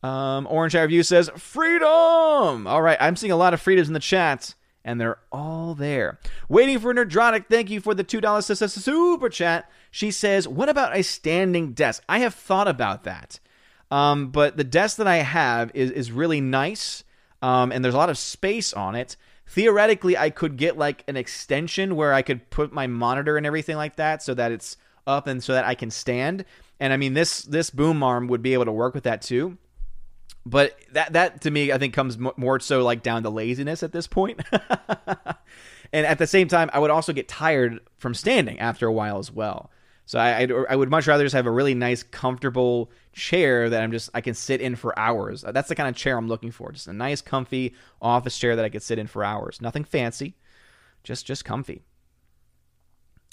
Um, 0.04 0.48
Orange 0.50 0.76
Eye 0.76 0.82
Review 0.82 1.04
says, 1.04 1.30
Freedom! 1.38 2.68
All 2.68 2.82
right, 2.82 2.98
I'm 3.00 3.16
seeing 3.16 3.32
a 3.32 3.38
lot 3.38 3.54
of 3.54 3.62
freedoms 3.62 3.88
in 3.88 3.94
the 3.94 4.00
chat, 4.00 4.56
and 4.84 5.00
they're 5.00 5.20
all 5.32 5.76
there. 5.76 6.20
Waiting 6.50 6.80
for 6.80 6.94
Nerdrotic, 6.94 7.48
thank 7.50 7.70
you 7.70 7.80
for 7.80 7.94
the 7.94 8.04
$2 8.04 8.70
super 8.70 9.30
chat. 9.30 9.70
She 9.92 10.10
says, 10.10 10.48
What 10.48 10.70
about 10.70 10.96
a 10.96 11.04
standing 11.04 11.74
desk? 11.74 12.04
I 12.10 12.20
have 12.20 12.34
thought 12.34 12.68
about 12.68 13.04
that. 13.04 13.40
Um, 13.92 14.30
but 14.30 14.58
the 14.58 14.64
desk 14.64 14.98
that 14.98 15.08
I 15.08 15.18
have 15.18 15.70
is, 15.74 15.92
is 15.92 16.12
really 16.12 16.42
nice, 16.42 17.04
um, 17.42 17.72
and 17.72 17.84
there's 17.84 17.94
a 17.94 18.00
lot 18.00 18.10
of 18.10 18.18
space 18.18 18.74
on 18.74 18.96
it. 18.96 19.18
Theoretically, 19.46 20.18
I 20.18 20.30
could 20.30 20.56
get 20.56 20.78
like 20.78 21.04
an 21.08 21.18
extension 21.18 21.96
where 21.96 22.14
I 22.14 22.22
could 22.22 22.50
put 22.50 22.72
my 22.72 22.88
monitor 22.88 23.38
and 23.38 23.46
everything 23.46 23.76
like 23.76 23.98
that 23.98 24.24
so 24.24 24.34
that 24.34 24.52
it's 24.52 24.78
up 25.06 25.28
and 25.28 25.44
so 25.44 25.54
that 25.54 25.66
I 25.66 25.76
can 25.76 25.92
stand. 25.92 26.46
And 26.80 26.94
I 26.94 26.98
mean, 26.98 27.14
this 27.14 27.42
this 27.42 27.70
boom 27.70 28.02
arm 28.02 28.28
would 28.28 28.42
be 28.42 28.54
able 28.54 28.66
to 28.66 28.72
work 28.72 28.94
with 28.94 29.04
that 29.04 29.22
too 29.22 29.58
but 30.46 30.78
that 30.94 31.14
that 31.14 31.42
to 31.42 31.52
me 31.52 31.72
I 31.72 31.78
think 31.78 31.94
comes 31.94 32.18
more 32.18 32.60
so 32.60 32.84
like 32.84 33.04
down 33.04 33.24
to 33.24 33.30
laziness 33.30 33.84
at 33.84 33.92
this 33.92 34.08
point. 34.08 34.42
and 35.94 36.06
at 36.06 36.18
the 36.18 36.28
same 36.28 36.48
time, 36.48 36.70
I 36.74 36.80
would 36.80 36.92
also 36.92 37.14
get 37.14 37.28
tired 37.28 37.80
from 37.98 38.14
standing 38.14 38.60
after 38.60 38.88
a 38.88 38.92
while 38.92 39.20
as 39.20 39.32
well. 39.32 39.72
So 40.06 40.20
I 40.20 40.40
I'd, 40.40 40.52
I 40.70 40.76
would 40.76 40.90
much 40.90 41.08
rather 41.08 41.24
just 41.24 41.36
have 41.36 41.46
a 41.46 41.52
really 41.52 41.76
nice, 41.76 42.04
comfortable 42.04 42.92
chair 43.14 43.70
that 43.70 43.82
I'm 43.82 43.92
just 43.92 44.10
I 44.14 44.22
can 44.22 44.34
sit 44.34 44.62
in 44.62 44.76
for 44.76 44.98
hours. 44.98 45.46
That's 45.48 45.70
the 45.70 45.76
kind 45.76 45.88
of 45.88 45.96
chair 45.96 46.18
I'm 46.18 46.28
looking 46.28 46.52
for. 46.52 46.72
Just 46.72 46.88
a 46.88 46.94
nice, 46.94 47.22
comfy 47.22 47.76
office 48.02 48.38
chair 48.38 48.56
that 48.56 48.66
I 48.66 48.70
could 48.70 48.84
sit 48.84 49.00
in 49.00 49.08
for 49.08 49.24
hours. 49.24 49.62
Nothing 49.62 49.84
fancy, 49.84 50.36
just 51.04 51.26
just 51.26 51.46
comfy. 51.46 51.84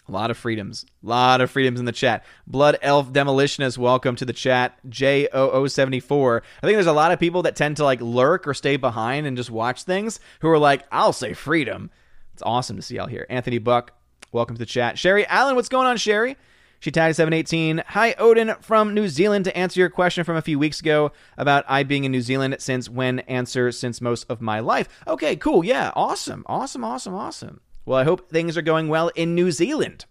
A 0.09 0.12
lot 0.12 0.30
of 0.30 0.38
freedoms. 0.38 0.86
A 1.04 1.06
lot 1.06 1.40
of 1.42 1.50
freedoms 1.50 1.78
in 1.78 1.84
the 1.84 1.92
chat. 1.92 2.24
Blood 2.46 2.78
Elf 2.80 3.12
Demolitionist, 3.12 3.76
welcome 3.76 4.16
to 4.16 4.24
the 4.24 4.32
chat. 4.32 4.78
J0074. 4.88 6.40
I 6.62 6.66
think 6.66 6.76
there's 6.76 6.86
a 6.86 6.92
lot 6.92 7.12
of 7.12 7.20
people 7.20 7.42
that 7.42 7.56
tend 7.56 7.76
to 7.76 7.84
like 7.84 8.00
lurk 8.00 8.48
or 8.48 8.54
stay 8.54 8.76
behind 8.76 9.26
and 9.26 9.36
just 9.36 9.50
watch 9.50 9.82
things 9.82 10.18
who 10.40 10.48
are 10.48 10.59
like, 10.59 10.84
I'll 10.90 11.12
say 11.12 11.34
freedom. 11.34 11.90
It's 12.32 12.42
awesome 12.42 12.76
to 12.76 12.82
see 12.82 12.96
y'all 12.96 13.06
here. 13.06 13.26
Anthony 13.28 13.59
Buck, 13.59 13.92
welcome 14.32 14.56
to 14.56 14.59
the 14.59 14.66
chat. 14.66 14.98
Sherry 14.98 15.26
Allen, 15.26 15.56
what's 15.56 15.68
going 15.68 15.86
on, 15.86 15.98
Sherry? 15.98 16.38
She 16.80 16.90
tagged 16.90 17.16
718. 17.16 17.82
Hi, 17.88 18.14
Odin 18.18 18.54
from 18.61 18.94
New 18.94 19.09
Zealand. 19.09 19.44
To 19.44 19.56
answer 19.56 19.80
your 19.80 19.90
question 19.90 20.24
from 20.24 20.36
a 20.36 20.42
few 20.42 20.59
weeks 20.59 20.80
ago 20.80 21.12
about 21.36 21.64
I 21.68 21.82
being 21.82 22.04
in 22.04 22.12
New 22.12 22.22
Zealand 22.22 22.56
since 22.61 22.88
when, 22.88 23.18
answer 23.20 23.72
since 23.72 24.00
most 24.00 24.24
of 24.30 24.40
my 24.40 24.61
life. 24.61 24.88
Okay, 25.06 25.36
cool. 25.36 25.64
Yeah, 25.64 25.90
awesome. 25.94 26.44
Awesome, 26.46 26.84
awesome, 26.84 27.14
awesome. 27.14 27.61
Well, 27.89 27.99
I 27.99 28.05
hope 28.05 28.28
things 28.28 28.59
are 28.59 28.62
going 28.62 28.89
well 28.89 29.09
in 29.14 29.34
New 29.34 29.51
Zealand. 29.51 30.05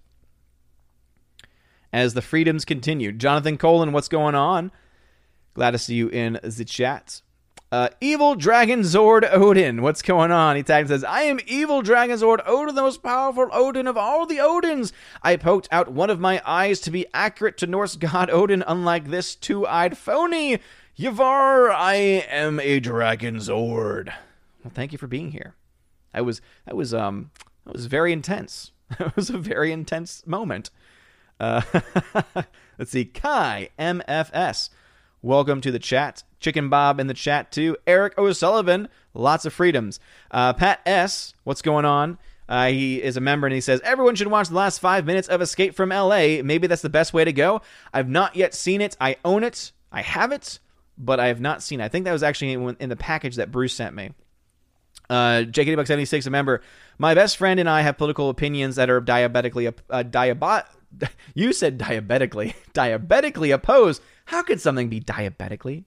As 1.93 2.15
the 2.15 2.23
freedoms 2.23 2.65
continue. 2.65 3.11
Jonathan 3.11 3.55
Colin, 3.55 3.91
what's 3.91 4.07
going 4.07 4.33
on? 4.33 4.71
Glad 5.53 5.71
to 5.71 5.77
see 5.77 5.93
you 5.93 6.07
in 6.07 6.39
the 6.41 6.65
chat. 6.65 7.21
Uh, 7.71 7.89
Evil 8.01 8.33
Dragon 8.33 8.79
Zord 8.79 9.31
Odin, 9.31 9.83
what's 9.83 10.01
going 10.01 10.31
on? 10.31 10.55
He 10.55 10.63
tags 10.63 10.89
says, 10.89 11.03
I 11.03 11.21
am 11.23 11.39
Evil 11.45 11.83
Dragon 11.83 12.17
Zord 12.17 12.39
Odin, 12.47 12.73
the 12.73 12.81
most 12.81 13.03
powerful 13.03 13.47
Odin 13.53 13.85
of 13.85 13.95
all 13.95 14.25
the 14.25 14.37
Odins. 14.37 14.91
I 15.21 15.35
poked 15.35 15.67
out 15.71 15.91
one 15.91 16.09
of 16.09 16.19
my 16.19 16.41
eyes 16.47 16.79
to 16.79 16.89
be 16.89 17.05
accurate 17.13 17.57
to 17.57 17.67
Norse 17.67 17.95
god 17.95 18.31
Odin, 18.31 18.63
unlike 18.65 19.09
this 19.09 19.35
two 19.35 19.67
eyed 19.67 19.99
phony. 19.99 20.57
Yavar, 20.97 21.69
I 21.69 21.93
am 21.93 22.59
a 22.59 22.79
Dragon 22.79 23.35
Zord. 23.35 24.07
Well, 24.63 24.73
thank 24.73 24.93
you 24.93 24.97
for 24.97 25.05
being 25.05 25.29
here. 25.29 25.53
I 26.11 26.21
was, 26.21 26.41
I 26.67 26.73
was, 26.73 26.91
um, 26.91 27.29
it 27.67 27.73
was 27.73 27.85
very 27.85 28.13
intense. 28.13 28.71
it 28.99 29.15
was 29.15 29.29
a 29.29 29.37
very 29.37 29.71
intense 29.71 30.25
moment. 30.25 30.69
Uh, 31.39 31.61
let's 32.79 32.91
see. 32.91 33.05
Kai 33.05 33.69
MFS. 33.77 34.69
Welcome 35.21 35.61
to 35.61 35.71
the 35.71 35.79
chat. 35.79 36.23
Chicken 36.39 36.69
Bob 36.69 36.99
in 36.99 37.07
the 37.07 37.13
chat 37.13 37.51
too. 37.51 37.75
Eric 37.85 38.17
O'Sullivan. 38.17 38.87
Lots 39.13 39.45
of 39.45 39.53
freedoms. 39.53 39.99
Uh, 40.31 40.53
Pat 40.53 40.79
S. 40.85 41.33
What's 41.43 41.61
going 41.61 41.85
on? 41.85 42.17
Uh, 42.49 42.67
he 42.67 43.03
is 43.03 43.17
a 43.17 43.21
member 43.21 43.45
and 43.45 43.53
he 43.53 43.59
says 43.59 43.81
everyone 43.83 44.15
should 44.15 44.27
watch 44.27 44.47
the 44.47 44.55
last 44.55 44.79
five 44.79 45.05
minutes 45.05 45.27
of 45.27 45.41
Escape 45.41 45.75
from 45.75 45.89
LA. 45.89 46.41
Maybe 46.43 46.67
that's 46.67 46.81
the 46.81 46.89
best 46.89 47.13
way 47.13 47.25
to 47.25 47.33
go. 47.33 47.61
I've 47.93 48.07
not 48.07 48.35
yet 48.35 48.53
seen 48.53 48.79
it. 48.79 48.95
I 49.01 49.17
own 49.25 49.43
it. 49.43 49.73
I 49.91 50.01
have 50.01 50.31
it, 50.31 50.59
but 50.97 51.19
I 51.19 51.27
have 51.27 51.41
not 51.41 51.61
seen 51.61 51.81
it. 51.81 51.83
I 51.83 51.89
think 51.89 52.05
that 52.05 52.13
was 52.13 52.23
actually 52.23 52.53
in 52.53 52.89
the 52.89 52.95
package 52.95 53.35
that 53.35 53.51
Bruce 53.51 53.73
sent 53.73 53.95
me. 53.95 54.11
Uh, 55.09 55.43
JKD76, 55.47 56.27
a 56.27 56.29
member. 56.29 56.61
My 56.97 57.13
best 57.13 57.37
friend 57.37 57.59
and 57.59 57.69
I 57.69 57.81
have 57.81 57.97
political 57.97 58.29
opinions 58.29 58.75
that 58.75 58.89
are 58.89 58.99
diabetically 58.99 59.69
uh, 59.89 60.03
diabot. 60.03 60.65
You 61.35 61.53
said 61.53 61.77
diabetically, 61.77 62.55
diabetically 62.73 63.51
opposed. 63.51 64.01
How 64.25 64.41
could 64.41 64.61
something 64.61 64.89
be 64.89 64.99
diabetically? 64.99 65.85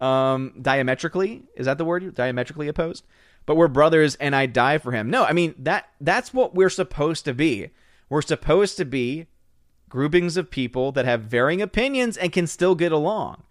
Um, 0.00 0.54
diametrically 0.60 1.42
is 1.54 1.66
that 1.66 1.78
the 1.78 1.84
word? 1.84 2.14
Diametrically 2.14 2.66
opposed 2.66 3.04
but 3.46 3.56
we're 3.56 3.68
brothers 3.68 4.14
and 4.16 4.36
I 4.36 4.46
die 4.46 4.78
for 4.78 4.92
him. 4.92 5.10
No, 5.10 5.24
I 5.24 5.32
mean 5.32 5.54
that 5.58 5.88
that's 6.00 6.32
what 6.32 6.54
we're 6.54 6.70
supposed 6.70 7.24
to 7.24 7.34
be. 7.34 7.70
We're 8.08 8.22
supposed 8.22 8.76
to 8.76 8.84
be 8.84 9.26
groupings 9.88 10.36
of 10.36 10.50
people 10.50 10.92
that 10.92 11.04
have 11.04 11.22
varying 11.22 11.60
opinions 11.60 12.16
and 12.16 12.32
can 12.32 12.46
still 12.46 12.74
get 12.74 12.92
along. 12.92 13.42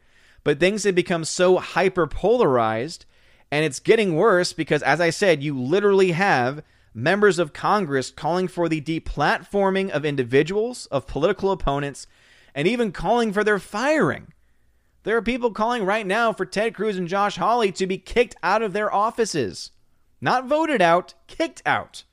But 0.43 0.59
things 0.59 0.85
have 0.85 0.95
become 0.95 1.25
so 1.25 1.57
hyper 1.57 2.07
polarized 2.07 3.05
and 3.51 3.65
it's 3.65 3.79
getting 3.79 4.15
worse 4.15 4.53
because 4.53 4.83
as 4.83 5.01
I 5.01 5.09
said, 5.09 5.41
you 5.43 5.59
literally 5.59 6.11
have 6.11 6.63
members 6.93 7.39
of 7.39 7.53
Congress 7.53 8.11
calling 8.11 8.47
for 8.47 8.69
the 8.69 8.81
deplatforming 8.81 9.89
of 9.89 10.05
individuals, 10.05 10.85
of 10.87 11.07
political 11.07 11.51
opponents, 11.51 12.07
and 12.53 12.67
even 12.67 12.91
calling 12.91 13.31
for 13.31 13.43
their 13.43 13.59
firing. 13.59 14.33
There 15.03 15.15
are 15.15 15.21
people 15.21 15.51
calling 15.51 15.85
right 15.85 16.05
now 16.05 16.33
for 16.33 16.45
Ted 16.45 16.75
Cruz 16.75 16.97
and 16.97 17.07
Josh 17.07 17.37
Hawley 17.37 17.71
to 17.73 17.87
be 17.87 17.97
kicked 17.97 18.35
out 18.43 18.61
of 18.61 18.73
their 18.73 18.93
offices. 18.93 19.71
Not 20.21 20.47
voted 20.47 20.81
out, 20.81 21.13
kicked 21.27 21.61
out, 21.65 22.03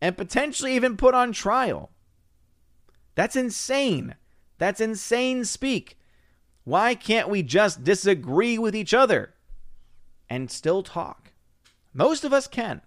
and 0.00 0.16
potentially 0.16 0.74
even 0.74 0.96
put 0.96 1.14
on 1.14 1.32
trial. 1.32 1.90
That's 3.14 3.36
insane. 3.36 4.14
That's 4.58 4.80
insane 4.80 5.44
speak. 5.44 5.98
Why 6.64 6.94
can't 6.94 7.30
we 7.30 7.42
just 7.42 7.82
disagree 7.82 8.58
with 8.58 8.76
each 8.76 8.92
other 8.92 9.35
and 10.28 10.50
still 10.50 10.82
talk? 10.82 11.32
Most 11.92 12.24
of 12.24 12.32
us 12.32 12.46
can, 12.46 12.82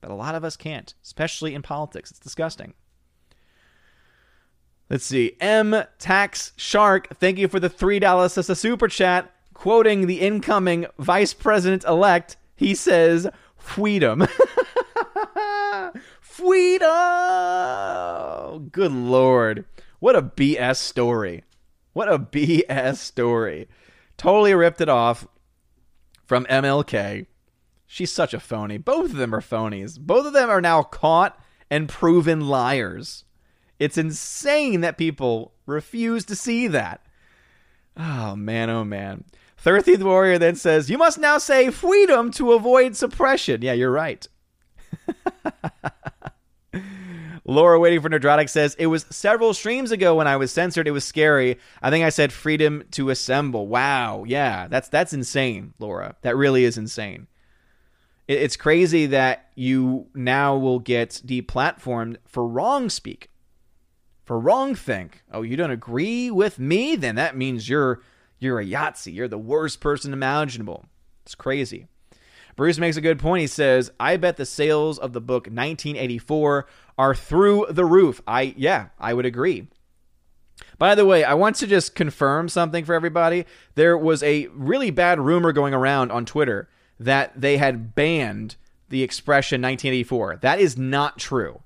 but 0.00 0.10
a 0.10 0.14
lot 0.14 0.34
of 0.34 0.44
us 0.44 0.56
can't, 0.56 0.94
especially 1.02 1.54
in 1.54 1.62
politics. 1.62 2.10
It's 2.10 2.20
disgusting. 2.20 2.74
Let's 4.90 5.04
see. 5.04 5.36
M 5.38 5.84
Tax 5.98 6.52
Shark, 6.56 7.14
thank 7.18 7.38
you 7.38 7.46
for 7.46 7.60
the 7.60 7.68
$3 7.68 8.38
as 8.38 8.48
a 8.48 8.56
super 8.56 8.88
chat. 8.88 9.30
Quoting 9.52 10.06
the 10.06 10.20
incoming 10.20 10.86
vice 10.98 11.34
president 11.34 11.84
elect, 11.84 12.36
he 12.56 12.74
says, 12.74 13.28
freedom. 13.56 14.26
freedom. 16.20 16.88
Good 18.70 18.92
lord. 18.92 19.66
What 19.98 20.16
a 20.16 20.22
BS 20.22 20.76
story. 20.76 21.42
What 21.92 22.10
a 22.10 22.18
BS 22.18 22.96
story. 22.96 23.68
Totally 24.16 24.54
ripped 24.54 24.80
it 24.80 24.88
off 24.88 25.26
from 26.28 26.44
MLK. 26.44 27.26
She's 27.86 28.12
such 28.12 28.34
a 28.34 28.38
phony. 28.38 28.76
Both 28.76 29.12
of 29.12 29.16
them 29.16 29.34
are 29.34 29.40
phonies. 29.40 29.98
Both 29.98 30.26
of 30.26 30.34
them 30.34 30.50
are 30.50 30.60
now 30.60 30.82
caught 30.82 31.40
and 31.70 31.88
proven 31.88 32.46
liars. 32.46 33.24
It's 33.78 33.96
insane 33.96 34.82
that 34.82 34.98
people 34.98 35.54
refuse 35.64 36.26
to 36.26 36.36
see 36.36 36.68
that. 36.68 37.00
Oh, 37.96 38.36
man, 38.36 38.68
oh, 38.68 38.84
man. 38.84 39.24
13th 39.64 40.02
Warrior 40.02 40.38
then 40.38 40.54
says, 40.54 40.90
You 40.90 40.98
must 40.98 41.18
now 41.18 41.38
say 41.38 41.70
freedom 41.70 42.30
to 42.32 42.52
avoid 42.52 42.94
suppression. 42.94 43.62
Yeah, 43.62 43.72
you're 43.72 43.90
right. 43.90 44.28
Laura 47.48 47.80
waiting 47.80 48.02
for 48.02 48.10
Nerdrotic 48.10 48.50
says, 48.50 48.74
It 48.78 48.88
was 48.88 49.06
several 49.08 49.54
streams 49.54 49.90
ago 49.90 50.14
when 50.14 50.26
I 50.26 50.36
was 50.36 50.52
censored. 50.52 50.86
It 50.86 50.90
was 50.90 51.04
scary. 51.04 51.58
I 51.80 51.88
think 51.88 52.04
I 52.04 52.10
said 52.10 52.30
freedom 52.30 52.84
to 52.92 53.08
assemble. 53.08 53.66
Wow. 53.66 54.24
Yeah, 54.26 54.68
that's 54.68 54.90
that's 54.90 55.14
insane, 55.14 55.72
Laura. 55.78 56.16
That 56.20 56.36
really 56.36 56.64
is 56.64 56.76
insane. 56.76 57.26
It's 58.28 58.56
crazy 58.56 59.06
that 59.06 59.48
you 59.54 60.08
now 60.14 60.58
will 60.58 60.78
get 60.78 61.22
deplatformed 61.24 62.18
for 62.26 62.46
wrong 62.46 62.90
speak, 62.90 63.30
for 64.24 64.38
wrong 64.38 64.74
think. 64.74 65.22
Oh, 65.32 65.40
you 65.40 65.56
don't 65.56 65.70
agree 65.70 66.30
with 66.30 66.58
me? 66.58 66.96
Then 66.96 67.14
that 67.14 67.34
means 67.34 67.66
you're 67.66 68.02
you're 68.38 68.60
a 68.60 68.66
Yahtzee. 68.66 69.14
You're 69.14 69.26
the 69.26 69.38
worst 69.38 69.80
person 69.80 70.12
imaginable. 70.12 70.84
It's 71.24 71.34
crazy. 71.34 71.86
Bruce 72.58 72.78
makes 72.78 72.96
a 72.96 73.00
good 73.00 73.20
point. 73.20 73.40
He 73.40 73.46
says, 73.46 73.92
I 74.00 74.16
bet 74.16 74.36
the 74.36 74.44
sales 74.44 74.98
of 74.98 75.12
the 75.12 75.20
book 75.20 75.46
1984 75.46 76.66
are 76.98 77.14
through 77.14 77.66
the 77.70 77.84
roof. 77.84 78.20
I, 78.26 78.52
yeah, 78.56 78.88
I 78.98 79.14
would 79.14 79.24
agree. 79.24 79.68
By 80.76 80.96
the 80.96 81.06
way, 81.06 81.22
I 81.22 81.34
want 81.34 81.54
to 81.56 81.68
just 81.68 81.94
confirm 81.94 82.48
something 82.48 82.84
for 82.84 82.94
everybody. 82.94 83.46
There 83.76 83.96
was 83.96 84.24
a 84.24 84.48
really 84.48 84.90
bad 84.90 85.20
rumor 85.20 85.52
going 85.52 85.72
around 85.72 86.10
on 86.10 86.26
Twitter 86.26 86.68
that 86.98 87.40
they 87.40 87.58
had 87.58 87.94
banned 87.94 88.56
the 88.88 89.04
expression 89.04 89.62
1984. 89.62 90.38
That 90.42 90.58
is 90.58 90.76
not 90.76 91.16
true. 91.16 91.62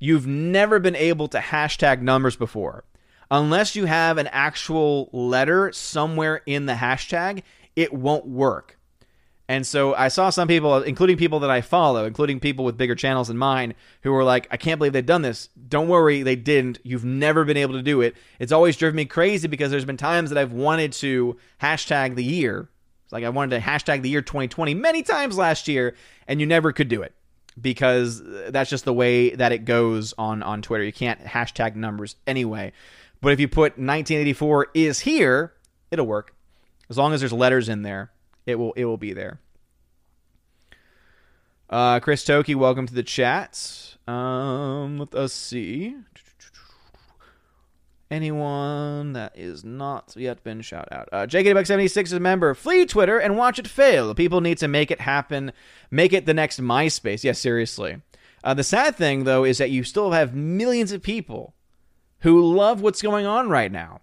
You've 0.00 0.26
never 0.26 0.80
been 0.80 0.96
able 0.96 1.28
to 1.28 1.38
hashtag 1.38 2.00
numbers 2.00 2.34
before 2.34 2.84
unless 3.30 3.76
you 3.76 3.84
have 3.84 4.18
an 4.18 4.26
actual 4.32 5.08
letter 5.12 5.72
somewhere 5.72 6.42
in 6.46 6.66
the 6.66 6.74
hashtag, 6.74 7.44
it 7.76 7.92
won't 7.92 8.26
work. 8.26 8.76
And 9.48 9.66
so 9.66 9.94
I 9.94 10.08
saw 10.08 10.30
some 10.30 10.48
people, 10.48 10.82
including 10.82 11.18
people 11.18 11.40
that 11.40 11.50
I 11.50 11.60
follow, 11.60 12.06
including 12.06 12.40
people 12.40 12.64
with 12.64 12.78
bigger 12.78 12.94
channels 12.94 13.28
than 13.28 13.36
mine, 13.36 13.74
who 14.02 14.10
were 14.10 14.24
like, 14.24 14.48
I 14.50 14.56
can't 14.56 14.78
believe 14.78 14.94
they've 14.94 15.04
done 15.04 15.20
this. 15.20 15.50
Don't 15.68 15.88
worry, 15.88 16.22
they 16.22 16.36
didn't. 16.36 16.78
You've 16.82 17.04
never 17.04 17.44
been 17.44 17.58
able 17.58 17.74
to 17.74 17.82
do 17.82 18.00
it. 18.00 18.16
It's 18.38 18.52
always 18.52 18.76
driven 18.76 18.96
me 18.96 19.04
crazy 19.04 19.46
because 19.46 19.70
there's 19.70 19.84
been 19.84 19.98
times 19.98 20.30
that 20.30 20.38
I've 20.38 20.52
wanted 20.52 20.92
to 20.94 21.36
hashtag 21.60 22.14
the 22.14 22.24
year. 22.24 22.70
It's 23.04 23.12
like 23.12 23.24
I 23.24 23.28
wanted 23.28 23.60
to 23.60 23.62
hashtag 23.62 24.00
the 24.00 24.08
year 24.08 24.22
2020 24.22 24.72
many 24.72 25.02
times 25.02 25.36
last 25.36 25.68
year, 25.68 25.94
and 26.26 26.40
you 26.40 26.46
never 26.46 26.72
could 26.72 26.88
do 26.88 27.02
it 27.02 27.12
because 27.60 28.22
uh, 28.22 28.48
that's 28.50 28.70
just 28.70 28.86
the 28.86 28.94
way 28.94 29.30
that 29.30 29.52
it 29.52 29.66
goes 29.66 30.14
on, 30.16 30.42
on 30.42 30.62
Twitter. 30.62 30.84
You 30.84 30.92
can't 30.92 31.20
hashtag 31.20 31.76
numbers 31.76 32.16
anyway. 32.26 32.72
But 33.20 33.34
if 33.34 33.40
you 33.40 33.48
put 33.48 33.72
1984 33.72 34.68
is 34.72 35.00
here, 35.00 35.52
it'll 35.90 36.06
work. 36.06 36.34
As 36.88 36.98
long 36.98 37.12
as 37.12 37.20
there's 37.20 37.32
letters 37.32 37.68
in 37.68 37.82
there, 37.82 38.10
it 38.46 38.56
will 38.56 38.72
it 38.74 38.84
will 38.84 38.96
be 38.96 39.12
there. 39.12 39.40
Uh, 41.68 41.98
Chris 42.00 42.24
Toki, 42.24 42.54
welcome 42.54 42.86
to 42.86 42.94
the 42.94 43.02
chat. 43.02 43.96
Um, 44.06 44.98
let 44.98 45.14
us 45.14 45.32
see. 45.32 45.96
Anyone 48.10 49.14
that 49.14 49.32
is 49.36 49.64
not 49.64 50.14
yet 50.14 50.44
been 50.44 50.60
shout 50.60 50.88
out. 50.92 51.08
Uh, 51.10 51.26
JKDBuck76 51.26 52.04
is 52.04 52.12
a 52.12 52.20
member. 52.20 52.54
Flee 52.54 52.86
Twitter 52.86 53.18
and 53.18 53.36
watch 53.36 53.58
it 53.58 53.66
fail. 53.66 54.14
People 54.14 54.40
need 54.40 54.58
to 54.58 54.68
make 54.68 54.90
it 54.90 55.00
happen. 55.00 55.52
Make 55.90 56.12
it 56.12 56.26
the 56.26 56.34
next 56.34 56.60
MySpace. 56.60 57.24
Yes, 57.24 57.24
yeah, 57.24 57.32
seriously. 57.32 58.02
Uh, 58.44 58.54
the 58.54 58.62
sad 58.62 58.94
thing, 58.94 59.24
though, 59.24 59.42
is 59.44 59.58
that 59.58 59.70
you 59.70 59.82
still 59.82 60.12
have 60.12 60.34
millions 60.34 60.92
of 60.92 61.02
people 61.02 61.54
who 62.20 62.54
love 62.54 62.82
what's 62.82 63.02
going 63.02 63.26
on 63.26 63.48
right 63.48 63.72
now, 63.72 64.00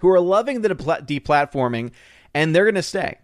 who 0.00 0.08
are 0.08 0.20
loving 0.20 0.60
the 0.60 0.68
deplatforming, 0.68 1.92
and 2.34 2.54
they're 2.54 2.64
going 2.64 2.74
to 2.74 2.82
stay. 2.82 3.18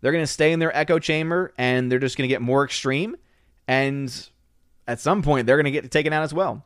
They're 0.00 0.12
going 0.12 0.24
to 0.24 0.30
stay 0.30 0.52
in 0.52 0.58
their 0.58 0.76
echo 0.76 0.98
chamber 0.98 1.52
and 1.58 1.90
they're 1.90 1.98
just 1.98 2.16
going 2.16 2.28
to 2.28 2.32
get 2.32 2.42
more 2.42 2.64
extreme. 2.64 3.16
And 3.66 4.28
at 4.86 5.00
some 5.00 5.22
point, 5.22 5.46
they're 5.46 5.56
going 5.56 5.64
to 5.64 5.70
get 5.70 5.90
taken 5.90 6.12
out 6.12 6.22
as 6.22 6.34
well. 6.34 6.64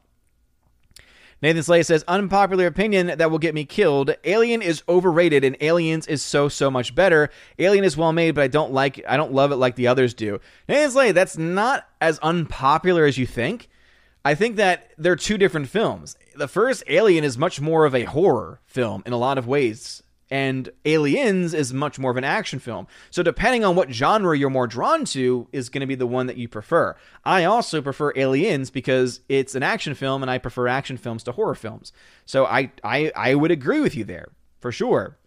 Nathan 1.43 1.63
Slay 1.63 1.83
says, 1.83 2.05
unpopular 2.07 2.67
opinion 2.67 3.07
that 3.07 3.31
will 3.31 3.39
get 3.39 3.55
me 3.55 3.65
killed. 3.65 4.15
Alien 4.25 4.61
is 4.61 4.83
overrated 4.89 5.43
and 5.43 5.57
Aliens 5.61 6.07
is 6.07 6.23
so, 6.23 6.49
so 6.51 6.71
much 6.71 6.95
better. 6.95 7.31
Alien 7.59 7.85
is 7.85 7.97
well 7.97 8.13
made, 8.13 8.35
but 8.35 8.45
I 8.45 8.49
don't 8.49 8.73
like 8.73 9.03
I 9.09 9.17
don't 9.17 9.33
love 9.33 9.51
it 9.51 9.57
like 9.57 9.77
the 9.77 9.87
others 9.87 10.13
do. 10.13 10.41
Nathan 10.69 10.91
Slay, 10.91 11.13
that's 11.13 11.39
not 11.39 11.89
as 12.01 12.19
unpopular 12.19 13.07
as 13.07 13.17
you 13.17 13.27
think. 13.27 13.69
I 14.23 14.35
think 14.35 14.57
that 14.57 14.91
they're 14.99 15.17
two 15.17 15.39
different 15.39 15.69
films. 15.69 16.17
The 16.37 16.49
first 16.49 16.83
Alien 16.89 17.25
is 17.25 17.39
much 17.39 17.59
more 17.59 17.87
of 17.87 17.95
a 17.95 18.05
horror 18.05 18.61
film 18.67 19.03
in 19.07 19.15
a 19.15 19.19
lot 19.19 19.39
of 19.39 19.47
ways, 19.47 20.03
and 20.31 20.69
Aliens 20.85 21.55
is 21.55 21.73
much 21.73 21.99
more 21.99 22.11
of 22.13 22.17
an 22.17 22.25
action 22.25 22.61
film. 22.61 22.87
So 23.11 23.23
depending 23.23 23.65
on 23.65 23.75
what 23.75 23.93
genre 23.93 24.37
you're 24.39 24.51
more 24.51 24.69
drawn 24.69 25.05
to 25.07 25.49
is 25.53 25.69
going 25.69 25.81
to 25.81 25.87
be 25.87 25.97
the 25.97 26.07
one 26.07 26.27
that 26.27 26.37
you 26.37 26.49
prefer. 26.49 26.97
I 27.25 27.45
also 27.45 27.83
prefer 27.83 28.13
Aliens 28.15 28.71
because 28.71 29.21
it's 29.29 29.55
an 29.55 29.63
action 29.63 29.95
film 29.95 30.23
and 30.23 30.31
I 30.31 30.39
prefer 30.39 30.69
action 30.69 30.97
films 30.97 31.25
to 31.25 31.33
horror 31.33 31.57
films. 31.57 31.93
So 32.25 32.47
I 32.47 32.71
I 32.85 33.11
I 33.17 33.35
would 33.35 33.51
agree 33.51 33.81
with 33.81 33.97
you 33.97 34.05
there 34.05 34.29
for 34.61 34.71
sure. 34.71 35.19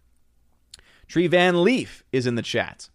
Tree 1.06 1.26
Van 1.26 1.62
Leaf 1.62 2.02
is 2.12 2.26
in 2.26 2.34
the 2.34 2.42
chat. 2.42 2.88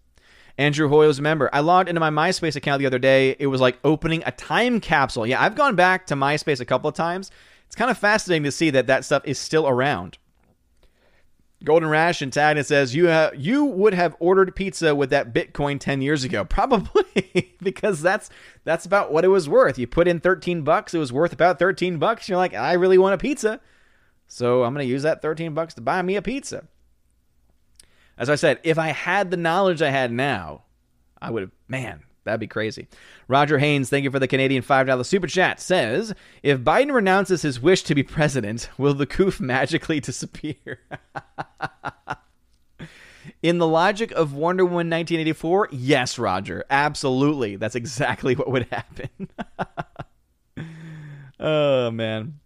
Andrew 0.57 0.89
Hoy 0.89 1.07
was 1.07 1.19
a 1.19 1.21
member. 1.21 1.49
I 1.53 1.61
logged 1.61 1.87
into 1.87 2.01
my 2.01 2.09
MySpace 2.09 2.55
account 2.55 2.79
the 2.79 2.85
other 2.85 2.99
day. 2.99 3.35
It 3.39 3.47
was 3.47 3.61
like 3.61 3.79
opening 3.83 4.23
a 4.25 4.31
time 4.31 4.81
capsule. 4.81 5.25
Yeah, 5.25 5.41
I've 5.41 5.55
gone 5.55 5.75
back 5.75 6.07
to 6.07 6.15
MySpace 6.15 6.59
a 6.59 6.65
couple 6.65 6.89
of 6.89 6.95
times. 6.95 7.31
it's 7.67 7.75
kind 7.75 7.89
of 7.89 7.97
fascinating 7.97 8.43
to 8.43 8.51
see 8.51 8.71
that 8.71 8.87
that 8.87 9.05
stuff 9.05 9.21
is 9.25 9.39
still 9.39 9.69
around. 9.69 10.17
Golden 11.63 11.89
Rash 11.89 12.21
and 12.21 12.31
Tag 12.31 12.63
says 12.63 12.95
you 12.95 13.09
ha- 13.09 13.31
you 13.35 13.65
would 13.65 13.93
have 13.93 14.15
ordered 14.19 14.55
pizza 14.55 14.95
with 14.95 15.09
that 15.09 15.33
Bitcoin 15.33 15.79
ten 15.79 16.01
years 16.01 16.23
ago, 16.23 16.45
probably 16.49 17.55
because 17.61 18.01
that's 18.01 18.29
that's 18.63 18.85
about 18.85 19.11
what 19.11 19.25
it 19.25 19.29
was 19.29 19.49
worth. 19.49 19.77
You 19.77 19.85
put 19.85 20.07
in 20.07 20.19
thirteen 20.19 20.61
bucks, 20.61 20.93
it 20.93 20.99
was 20.99 21.11
worth 21.11 21.33
about 21.33 21.59
thirteen 21.59 21.97
bucks. 21.97 22.29
You're 22.29 22.37
like, 22.37 22.53
I 22.53 22.73
really 22.73 22.97
want 22.97 23.15
a 23.15 23.17
pizza, 23.17 23.59
so 24.27 24.63
I'm 24.63 24.73
gonna 24.73 24.85
use 24.85 25.03
that 25.03 25.21
thirteen 25.21 25.53
bucks 25.53 25.73
to 25.73 25.81
buy 25.81 26.01
me 26.01 26.15
a 26.15 26.21
pizza. 26.21 26.65
As 28.17 28.29
I 28.29 28.35
said, 28.35 28.59
if 28.63 28.77
I 28.77 28.89
had 28.89 29.31
the 29.31 29.37
knowledge 29.37 29.81
I 29.81 29.89
had 29.89 30.11
now, 30.11 30.63
I 31.21 31.31
would 31.31 31.43
have. 31.43 31.51
Man, 31.67 32.03
That'd 32.29 32.39
be 32.39 32.47
crazy. 32.47 32.87
Roger 33.27 33.57
Haynes, 33.57 33.89
thank 33.89 34.03
you 34.03 34.11
for 34.11 34.19
the 34.19 34.27
Canadian 34.27 34.61
$5 34.61 35.03
super 35.03 35.25
chat, 35.25 35.59
says 35.59 36.13
If 36.43 36.59
Biden 36.59 36.93
renounces 36.93 37.41
his 37.41 37.59
wish 37.59 37.81
to 37.83 37.95
be 37.95 38.03
president, 38.03 38.69
will 38.77 38.93
the 38.93 39.07
coof 39.07 39.39
magically 39.41 39.99
disappear? 39.99 40.81
In 43.41 43.57
the 43.57 43.67
logic 43.67 44.11
of 44.11 44.35
Wonder 44.35 44.63
Woman 44.63 44.91
1984, 44.91 45.69
yes, 45.71 46.19
Roger. 46.19 46.63
Absolutely. 46.69 47.55
That's 47.55 47.75
exactly 47.75 48.35
what 48.35 48.51
would 48.51 48.67
happen. 48.69 49.09
oh, 51.39 51.89
man. 51.89 52.39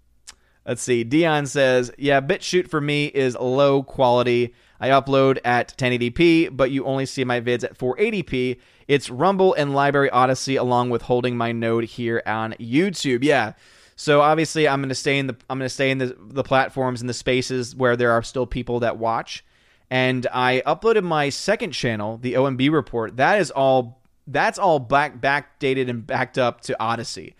Let's 0.65 0.81
see. 0.81 1.03
Dion 1.03 1.45
says, 1.45 1.91
Yeah, 1.97 2.21
BitChute 2.21 2.69
for 2.69 2.79
me 2.79 3.07
is 3.07 3.35
low 3.35 3.83
quality. 3.83 4.53
I 4.83 4.89
upload 4.89 5.39
at 5.45 5.77
1080p, 5.77 6.57
but 6.57 6.69
you 6.69 6.83
only 6.83 7.05
see 7.05 7.23
my 7.23 7.39
vids 7.39 7.63
at 7.63 7.77
480p. 7.77 8.59
It's 8.89 9.09
Rumble 9.09 9.53
and 9.53 9.71
LBRY 9.71 10.09
Odysee, 10.11 10.57
along 10.57 10.89
with 10.89 11.03
holding 11.03 11.37
my 11.37 11.53
node 11.53 11.85
here 11.85 12.21
on 12.25 12.51
YouTube. 12.59 13.23
Yeah. 13.23 13.53
So 13.95 14.19
obviously 14.19 14.67
I'm 14.67 14.81
going 14.81 14.89
to 14.89 14.95
stay 14.95 15.19
in 15.19 15.27
the 15.27 15.37
I'm 15.49 15.57
going 15.57 15.69
to 15.69 15.73
stay 15.73 15.89
in 15.89 15.99
the 15.99 16.17
the 16.19 16.43
platforms 16.43 16.99
and 16.99 17.09
the 17.09 17.13
spaces 17.13 17.73
where 17.73 17.95
there 17.95 18.11
are 18.11 18.21
still 18.21 18.45
people 18.45 18.81
that 18.81 18.97
watch. 18.97 19.45
And 19.89 20.27
I 20.33 20.61
uploaded 20.65 21.03
my 21.03 21.29
second 21.29 21.71
channel, 21.71 22.17
the 22.17 22.33
OMB 22.33 22.69
report. 22.69 23.15
That 23.15 23.39
is 23.39 23.51
all 23.51 24.01
that's 24.27 24.59
all 24.59 24.79
back 24.79 25.21
backdated 25.21 25.89
and 25.89 26.05
backed 26.05 26.37
up 26.37 26.59
to 26.61 26.77
Odyssey. 26.77 27.35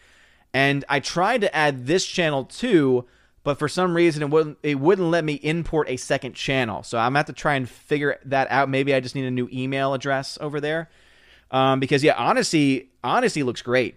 And 0.53 0.85
I 0.87 1.01
tried 1.01 1.41
to 1.41 1.53
add 1.53 1.87
this 1.87 2.05
channel 2.05 2.45
too, 2.45 3.03
but 3.43 3.59
for 3.59 3.67
some 3.67 3.95
reason 3.95 4.23
it 4.23 4.29
wouldn't 4.29 4.57
it 4.63 4.79
wouldn't 4.79 5.09
let 5.09 5.23
me 5.23 5.33
import 5.35 5.89
a 5.89 5.97
second 5.97 6.33
channel. 6.33 6.83
So 6.83 6.97
I'm 6.97 7.09
gonna 7.11 7.19
have 7.19 7.25
to 7.27 7.33
try 7.33 7.55
and 7.55 7.69
figure 7.69 8.19
that 8.25 8.49
out. 8.49 8.69
Maybe 8.69 8.93
I 8.93 8.99
just 8.99 9.15
need 9.15 9.25
a 9.25 9.31
new 9.31 9.49
email 9.51 9.93
address 9.93 10.37
over 10.41 10.61
there. 10.61 10.89
Um, 11.51 11.79
because 11.79 12.03
yeah, 12.03 12.15
Odysee 12.17 12.89
Odysee 13.03 13.43
looks 13.43 13.61
great. 13.61 13.95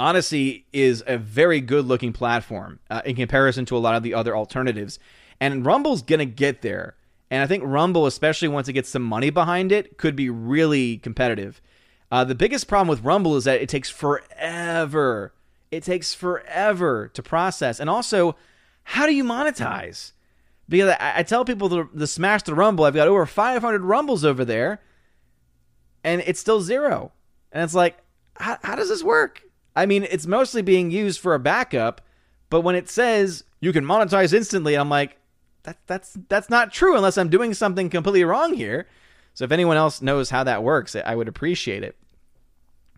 Odysee 0.00 0.66
is 0.72 1.02
a 1.06 1.18
very 1.18 1.60
good 1.60 1.86
looking 1.86 2.12
platform 2.12 2.78
uh, 2.90 3.02
in 3.04 3.16
comparison 3.16 3.64
to 3.66 3.76
a 3.76 3.78
lot 3.78 3.94
of 3.94 4.02
the 4.02 4.14
other 4.14 4.36
alternatives. 4.36 4.98
And 5.40 5.64
Rumble's 5.64 6.02
gonna 6.02 6.24
get 6.24 6.62
there. 6.62 6.96
And 7.30 7.42
I 7.42 7.46
think 7.46 7.62
Rumble, 7.64 8.06
especially 8.06 8.48
once 8.48 8.68
it 8.68 8.72
gets 8.72 8.88
some 8.88 9.02
money 9.02 9.30
behind 9.30 9.70
it, 9.70 9.98
could 9.98 10.16
be 10.16 10.30
really 10.30 10.96
competitive. 10.98 11.60
Uh, 12.10 12.24
the 12.24 12.34
biggest 12.34 12.68
problem 12.68 12.88
with 12.88 13.04
Rumble 13.04 13.36
is 13.36 13.44
that 13.44 13.60
it 13.60 13.68
takes 13.68 13.90
forever. 13.90 15.32
It 15.70 15.82
takes 15.82 16.14
forever 16.14 17.08
to 17.14 17.22
process. 17.22 17.80
And 17.80 17.90
also, 17.90 18.36
how 18.84 19.06
do 19.06 19.14
you 19.14 19.24
monetize? 19.24 20.12
Because 20.68 20.96
I, 21.00 21.18
I 21.18 21.22
tell 21.22 21.44
people 21.44 21.86
to 21.86 22.06
smash 22.06 22.42
the 22.42 22.54
Rumble. 22.54 22.84
I've 22.84 22.94
got 22.94 23.08
over 23.08 23.26
500 23.26 23.82
Rumbles 23.82 24.24
over 24.24 24.44
there 24.44 24.80
and 26.04 26.22
it's 26.26 26.40
still 26.40 26.60
zero. 26.60 27.12
And 27.52 27.62
it's 27.62 27.74
like, 27.74 27.98
how, 28.36 28.58
how 28.62 28.76
does 28.76 28.88
this 28.88 29.02
work? 29.02 29.42
I 29.74 29.86
mean, 29.86 30.06
it's 30.10 30.26
mostly 30.26 30.62
being 30.62 30.90
used 30.90 31.20
for 31.20 31.34
a 31.34 31.38
backup, 31.38 32.00
but 32.50 32.62
when 32.62 32.74
it 32.74 32.88
says 32.88 33.44
you 33.60 33.72
can 33.72 33.84
monetize 33.84 34.32
instantly, 34.32 34.74
I'm 34.74 34.88
like, 34.88 35.16
that, 35.64 35.78
that's 35.86 36.16
that's 36.28 36.48
not 36.48 36.72
true 36.72 36.96
unless 36.96 37.18
I'm 37.18 37.28
doing 37.28 37.52
something 37.52 37.90
completely 37.90 38.24
wrong 38.24 38.54
here. 38.54 38.86
So 39.34 39.44
if 39.44 39.52
anyone 39.52 39.76
else 39.76 40.00
knows 40.00 40.30
how 40.30 40.44
that 40.44 40.62
works, 40.62 40.96
I 40.96 41.14
would 41.14 41.28
appreciate 41.28 41.82
it. 41.82 41.96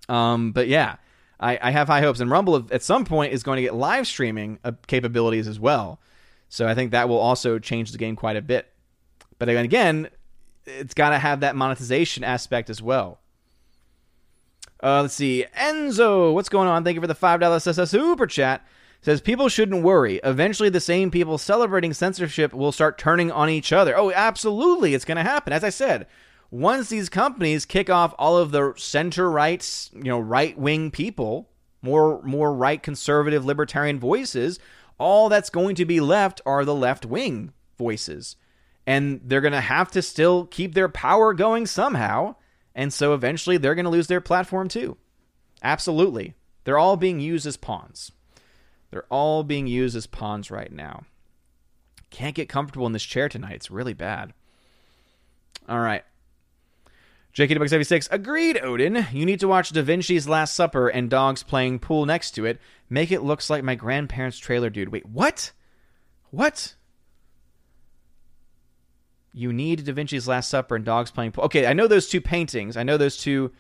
Um, 0.09 0.53
but 0.53 0.69
yeah, 0.69 0.97
I, 1.41 1.59
I 1.61 1.71
have 1.71 1.89
high 1.89 2.03
hopes, 2.03 2.21
and 2.21 2.31
Rumble 2.31 2.67
at 2.71 2.83
some 2.83 3.05
point 3.05 3.33
is 3.33 3.43
going 3.43 3.57
to 3.57 3.63
get 3.63 3.75
live 3.75 4.07
streaming 4.07 4.59
uh, 4.63 4.73
capabilities 4.87 5.49
as 5.49 5.59
well. 5.59 5.99
So 6.51 6.69
I 6.69 6.75
think 6.75 6.91
that 6.91 7.09
will 7.09 7.19
also 7.19 7.59
change 7.59 7.93
the 7.93 7.99
game 7.99 8.15
quite 8.15 8.37
a 8.37 8.43
bit. 8.43 8.71
But 9.39 9.49
again, 9.49 10.11
it's 10.67 10.95
got 10.95 11.11
to 11.11 11.19
have 11.19 11.41
that 11.41 11.57
monetization 11.57 12.25
aspect 12.25 12.69
as 12.69 12.83
well. 12.83 13.21
Uh, 14.83 15.03
let's 15.03 15.15
see. 15.15 15.47
Enzo, 15.57 16.35
what's 16.35 16.49
going 16.49 16.69
on? 16.69 16.85
Thank 16.85 16.97
you 16.97 17.01
for 17.01 17.07
the 17.07 17.15
$5 17.15 17.57
SS 17.57 17.91
super 17.91 18.27
chat. 18.27 18.67
Says 19.03 19.23
people 19.23 19.49
shouldn't 19.49 19.83
worry. 19.83 20.21
Eventually, 20.23 20.69
the 20.69 20.81
same 20.81 21.11
people 21.11 21.39
celebrating 21.39 21.95
censorship 21.95 22.53
will 22.53 22.73
start 22.73 22.99
turning 22.99 23.33
on 23.33 23.49
each 23.49 23.73
other. 23.73 23.97
Oh, 23.97 24.13
absolutely. 24.13 24.93
It's 24.93 25.07
going 25.07 25.17
to 25.17 25.23
happen. 25.23 25.55
As 25.55 25.65
I 25.65 25.71
said, 25.71 26.07
once 26.51 26.89
these 26.89 27.09
companies 27.09 27.65
kick 27.65 27.89
off 27.89 28.15
all 28.19 28.37
of 28.37 28.51
the 28.51 28.75
center 28.77 29.31
right, 29.31 29.91
you 29.95 30.05
know, 30.05 30.21
right 30.21 30.59
wing 30.59 30.91
people, 30.91 31.49
more 31.83 32.21
more 32.23 32.53
right 32.53 32.83
conservative 32.83 33.45
libertarian 33.45 33.99
voices, 33.99 34.59
all 34.99 35.29
that's 35.29 35.51
going 35.51 35.75
to 35.77 35.85
be 35.85 36.01
left 36.01 36.41
are 36.45 36.65
the 36.65 36.75
left 36.75 37.07
wing 37.07 37.53
voices 37.79 38.37
and 38.87 39.21
they're 39.25 39.41
going 39.41 39.53
to 39.53 39.61
have 39.61 39.91
to 39.93 40.03
still 40.03 40.47
keep 40.47 40.75
their 40.75 40.89
power 40.89 41.33
going 41.33 41.67
somehow. 41.67 42.35
And 42.75 42.93
so 42.93 43.15
eventually 43.15 43.57
they're 43.57 43.75
going 43.75 43.85
to 43.85 43.91
lose 43.91 44.07
their 44.07 44.21
platform 44.21 44.69
too. 44.69 44.97
Absolutely. 45.63 46.35
They're 46.65 46.79
all 46.79 46.97
being 46.97 47.21
used 47.21 47.47
as 47.47 47.57
pawns. 47.57 48.13
They're 48.91 49.07
all 49.09 49.45
being 49.45 49.67
used 49.67 49.97
as 49.97 50.07
pawns 50.07 50.51
right 50.51 50.73
now. 50.73 51.05
Can't 52.11 52.35
get 52.35 52.49
comfortable 52.49 52.87
in 52.87 52.93
this 52.93 53.05
chair 53.05 53.29
tonight. 53.29 53.55
It's 53.55 53.71
really 53.71 53.95
bad. 53.95 54.33
All 55.69 55.79
right. 55.79 56.03
JK76, 57.35 58.09
agreed, 58.11 58.59
Odin. 58.63 59.07
You 59.13 59.25
need 59.25 59.41
to 59.41 59.49
watch 59.49 59.71
Da 59.71 59.83
Vinci's 59.83 60.29
Last 60.29 60.55
Supper 60.55 60.89
and 60.89 61.09
dogs 61.09 61.43
playing 61.43 61.79
pool 61.79 62.05
next 62.07 62.33
to 62.33 62.45
it. 62.45 62.61
Make 62.89 63.13
it 63.13 63.23
looks 63.23 63.49
like 63.49 63.63
my 63.63 63.77
grandparents' 63.77 64.39
trailer, 64.39 64.69
dude. 64.69 64.89
Wait, 64.89 65.07
what? 65.07 65.53
What? 66.31 66.75
you 69.33 69.53
need 69.53 69.85
Da 69.85 69.93
Vinci's 69.93 70.27
Last 70.27 70.49
Supper 70.51 70.77
and 70.77 70.85
Dogs 70.85 71.11
Playing 71.11 71.33
Pool. 71.33 71.45
Okay, 71.45 71.67
I 71.67 71.73
know 71.73 71.87
those 71.87 72.09
two 72.09 72.21
paintings. 72.21 72.77
I 72.77 72.83
know 72.83 72.97
those 72.97 73.17
two. 73.17 73.53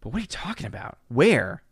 But 0.00 0.10
what 0.10 0.18
are 0.18 0.20
you 0.20 0.26
talking 0.26 0.66
about? 0.66 0.98
Where? 1.08 1.62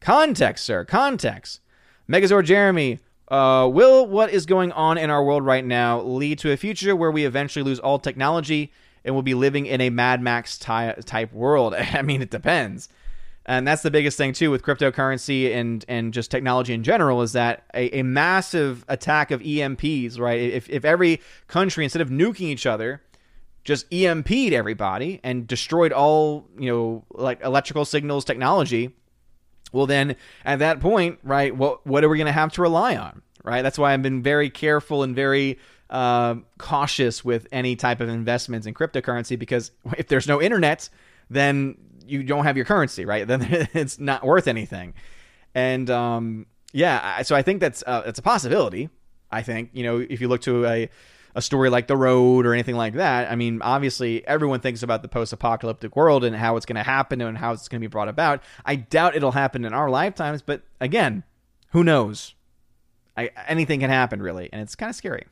Context, 0.00 0.64
sir. 0.64 0.84
Context. 0.84 1.60
Megazord 2.08 2.44
Jeremy. 2.44 3.00
Uh, 3.28 3.68
will 3.72 4.06
what 4.06 4.30
is 4.30 4.46
going 4.46 4.70
on 4.72 4.96
in 4.96 5.10
our 5.10 5.24
world 5.24 5.44
right 5.44 5.64
now 5.64 6.00
lead 6.00 6.38
to 6.38 6.52
a 6.52 6.56
future 6.56 6.94
where 6.94 7.10
we 7.10 7.24
eventually 7.24 7.64
lose 7.64 7.80
all 7.80 7.98
technology 7.98 8.72
and 9.06 9.14
we'll 9.14 9.22
be 9.22 9.34
living 9.34 9.64
in 9.64 9.80
a 9.80 9.88
Mad 9.88 10.20
Max 10.20 10.58
ty- 10.58 10.96
type 11.06 11.32
world? 11.32 11.74
I 11.94 12.02
mean, 12.02 12.20
it 12.20 12.30
depends 12.30 12.90
and 13.46 13.66
that's 13.66 13.82
the 13.82 13.90
biggest 13.90 14.18
thing 14.18 14.32
too 14.32 14.50
with 14.50 14.62
cryptocurrency 14.62 15.54
and 15.54 15.84
and 15.88 16.12
just 16.12 16.30
technology 16.30 16.74
in 16.74 16.82
general 16.82 17.22
is 17.22 17.32
that 17.32 17.64
a, 17.72 18.00
a, 18.00 18.02
massive 18.02 18.84
attack 18.88 19.30
of 19.30 19.40
EMPs, 19.40 20.18
right? 20.18 20.38
If 20.40 20.68
if 20.68 20.84
every 20.84 21.22
country 21.46 21.84
instead 21.84 22.02
of 22.02 22.10
nuking 22.10 22.48
each 22.48 22.66
other, 22.66 23.00
just 23.64 23.88
EMP'd 23.90 24.52
everybody 24.52 25.20
and 25.22 25.46
destroyed 25.46 25.92
all 25.92 26.48
you 26.58 26.70
know 26.70 27.04
like 27.12 27.40
electrical 27.42 27.84
signals 27.84 28.24
technology, 28.24 28.94
well 29.72 29.86
then 29.86 30.16
at 30.44 30.58
that 30.58 30.80
point, 30.80 31.20
right? 31.22 31.56
What 31.56 31.86
what 31.86 32.04
are 32.04 32.08
we 32.08 32.18
going 32.18 32.26
to 32.26 32.32
have 32.32 32.52
to 32.54 32.62
rely 32.62 32.96
on, 32.96 33.22
right? 33.44 33.62
That's 33.62 33.78
why 33.78 33.94
I've 33.94 34.02
been 34.02 34.22
very 34.22 34.50
careful 34.50 35.04
and 35.04 35.14
very 35.14 35.58
uh, 35.90 36.36
cautious 36.58 37.24
with 37.24 37.46
any 37.52 37.76
type 37.76 38.00
of 38.00 38.08
investments 38.08 38.66
in 38.66 38.74
cryptocurrency 38.74 39.38
because 39.38 39.70
if 39.98 40.08
there's 40.08 40.28
no 40.28 40.40
internet, 40.40 40.88
then 41.30 41.76
you 42.06 42.22
don't 42.22 42.44
have 42.44 42.56
your 42.56 42.66
currency, 42.66 43.04
right? 43.04 43.26
Then 43.28 43.68
it's 43.74 43.98
not 43.98 44.24
worth 44.24 44.46
anything. 44.48 44.94
And 45.54 45.88
um, 45.90 46.46
yeah, 46.72 47.22
so 47.22 47.34
I 47.34 47.42
think 47.42 47.60
that's 47.60 47.82
uh, 47.86 48.02
it's 48.06 48.18
a 48.18 48.22
possibility. 48.22 48.90
I 49.30 49.42
think 49.42 49.70
you 49.72 49.82
know 49.82 49.98
if 49.98 50.20
you 50.20 50.28
look 50.28 50.42
to 50.42 50.66
a 50.66 50.90
a 51.36 51.42
story 51.42 51.68
like 51.68 51.86
The 51.86 51.96
Road 51.96 52.46
or 52.46 52.54
anything 52.54 52.76
like 52.76 52.94
that. 52.94 53.30
I 53.30 53.36
mean, 53.36 53.60
obviously 53.60 54.26
everyone 54.26 54.60
thinks 54.60 54.82
about 54.82 55.02
the 55.02 55.08
post-apocalyptic 55.08 55.94
world 55.94 56.24
and 56.24 56.34
how 56.34 56.56
it's 56.56 56.64
going 56.64 56.76
to 56.76 56.82
happen 56.82 57.20
and 57.20 57.36
how 57.36 57.52
it's 57.52 57.68
going 57.68 57.78
to 57.78 57.86
be 57.86 57.90
brought 57.90 58.08
about. 58.08 58.42
I 58.64 58.76
doubt 58.76 59.14
it'll 59.14 59.32
happen 59.32 59.66
in 59.66 59.74
our 59.74 59.90
lifetimes, 59.90 60.40
but 60.40 60.62
again, 60.80 61.24
who 61.72 61.84
knows? 61.84 62.34
I, 63.18 63.30
anything 63.46 63.80
can 63.80 63.90
happen 63.90 64.22
really, 64.22 64.48
and 64.50 64.62
it's 64.62 64.74
kind 64.74 64.88
of 64.88 64.96
scary. 64.96 65.26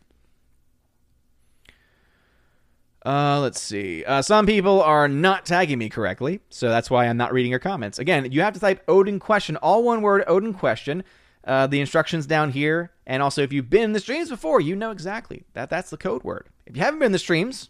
Uh, 3.05 3.39
let's 3.41 3.61
see. 3.61 4.03
Uh, 4.05 4.23
some 4.23 4.47
people 4.47 4.81
are 4.83 5.09
not 5.09 5.45
tagging 5.45 5.79
me 5.79 5.91
correctly, 5.91 6.41
so 6.49 6.69
that's 6.71 6.91
why 6.91 7.07
I'm 7.07 7.19
not 7.19 7.33
reading 7.33 7.51
your 7.51 7.61
comments. 7.61 7.99
Again, 7.99 8.33
you 8.33 8.41
have 8.41 8.55
to 8.55 8.61
type 8.61 8.83
Odin 8.89 9.21
question, 9.21 9.57
all 9.57 9.83
one 9.83 10.01
word, 10.01 10.25
Odin 10.27 10.55
question. 10.55 11.05
Uh, 11.47 11.67
the 11.67 11.79
instructions 11.81 12.27
down 12.27 12.51
here, 12.51 12.91
and 13.07 13.23
also 13.23 13.43
if 13.43 13.53
you've 13.53 13.69
been 13.69 13.83
in 13.83 13.93
the 13.93 14.01
streams 14.01 14.31
before, 14.31 14.63
you 14.63 14.75
know 14.75 14.91
exactly 14.91 15.45
that 15.53 15.69
that's 15.69 15.91
the 15.91 15.97
code 15.99 16.25
word. 16.25 16.49
If 16.65 16.75
you 16.75 16.83
haven't 16.83 17.01
been 17.01 17.07
in 17.07 17.13
the 17.13 17.19
streams, 17.19 17.69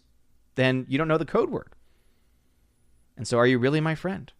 then 0.55 0.85
you 0.87 0.97
don't 0.97 1.09
know 1.09 1.17
the 1.17 1.25
code 1.25 1.49
word. 1.49 1.67
And 3.17 3.27
so, 3.27 3.37
are 3.37 3.45
you 3.47 3.59
really 3.59 3.81
my 3.81 3.95
friend? 3.95 4.31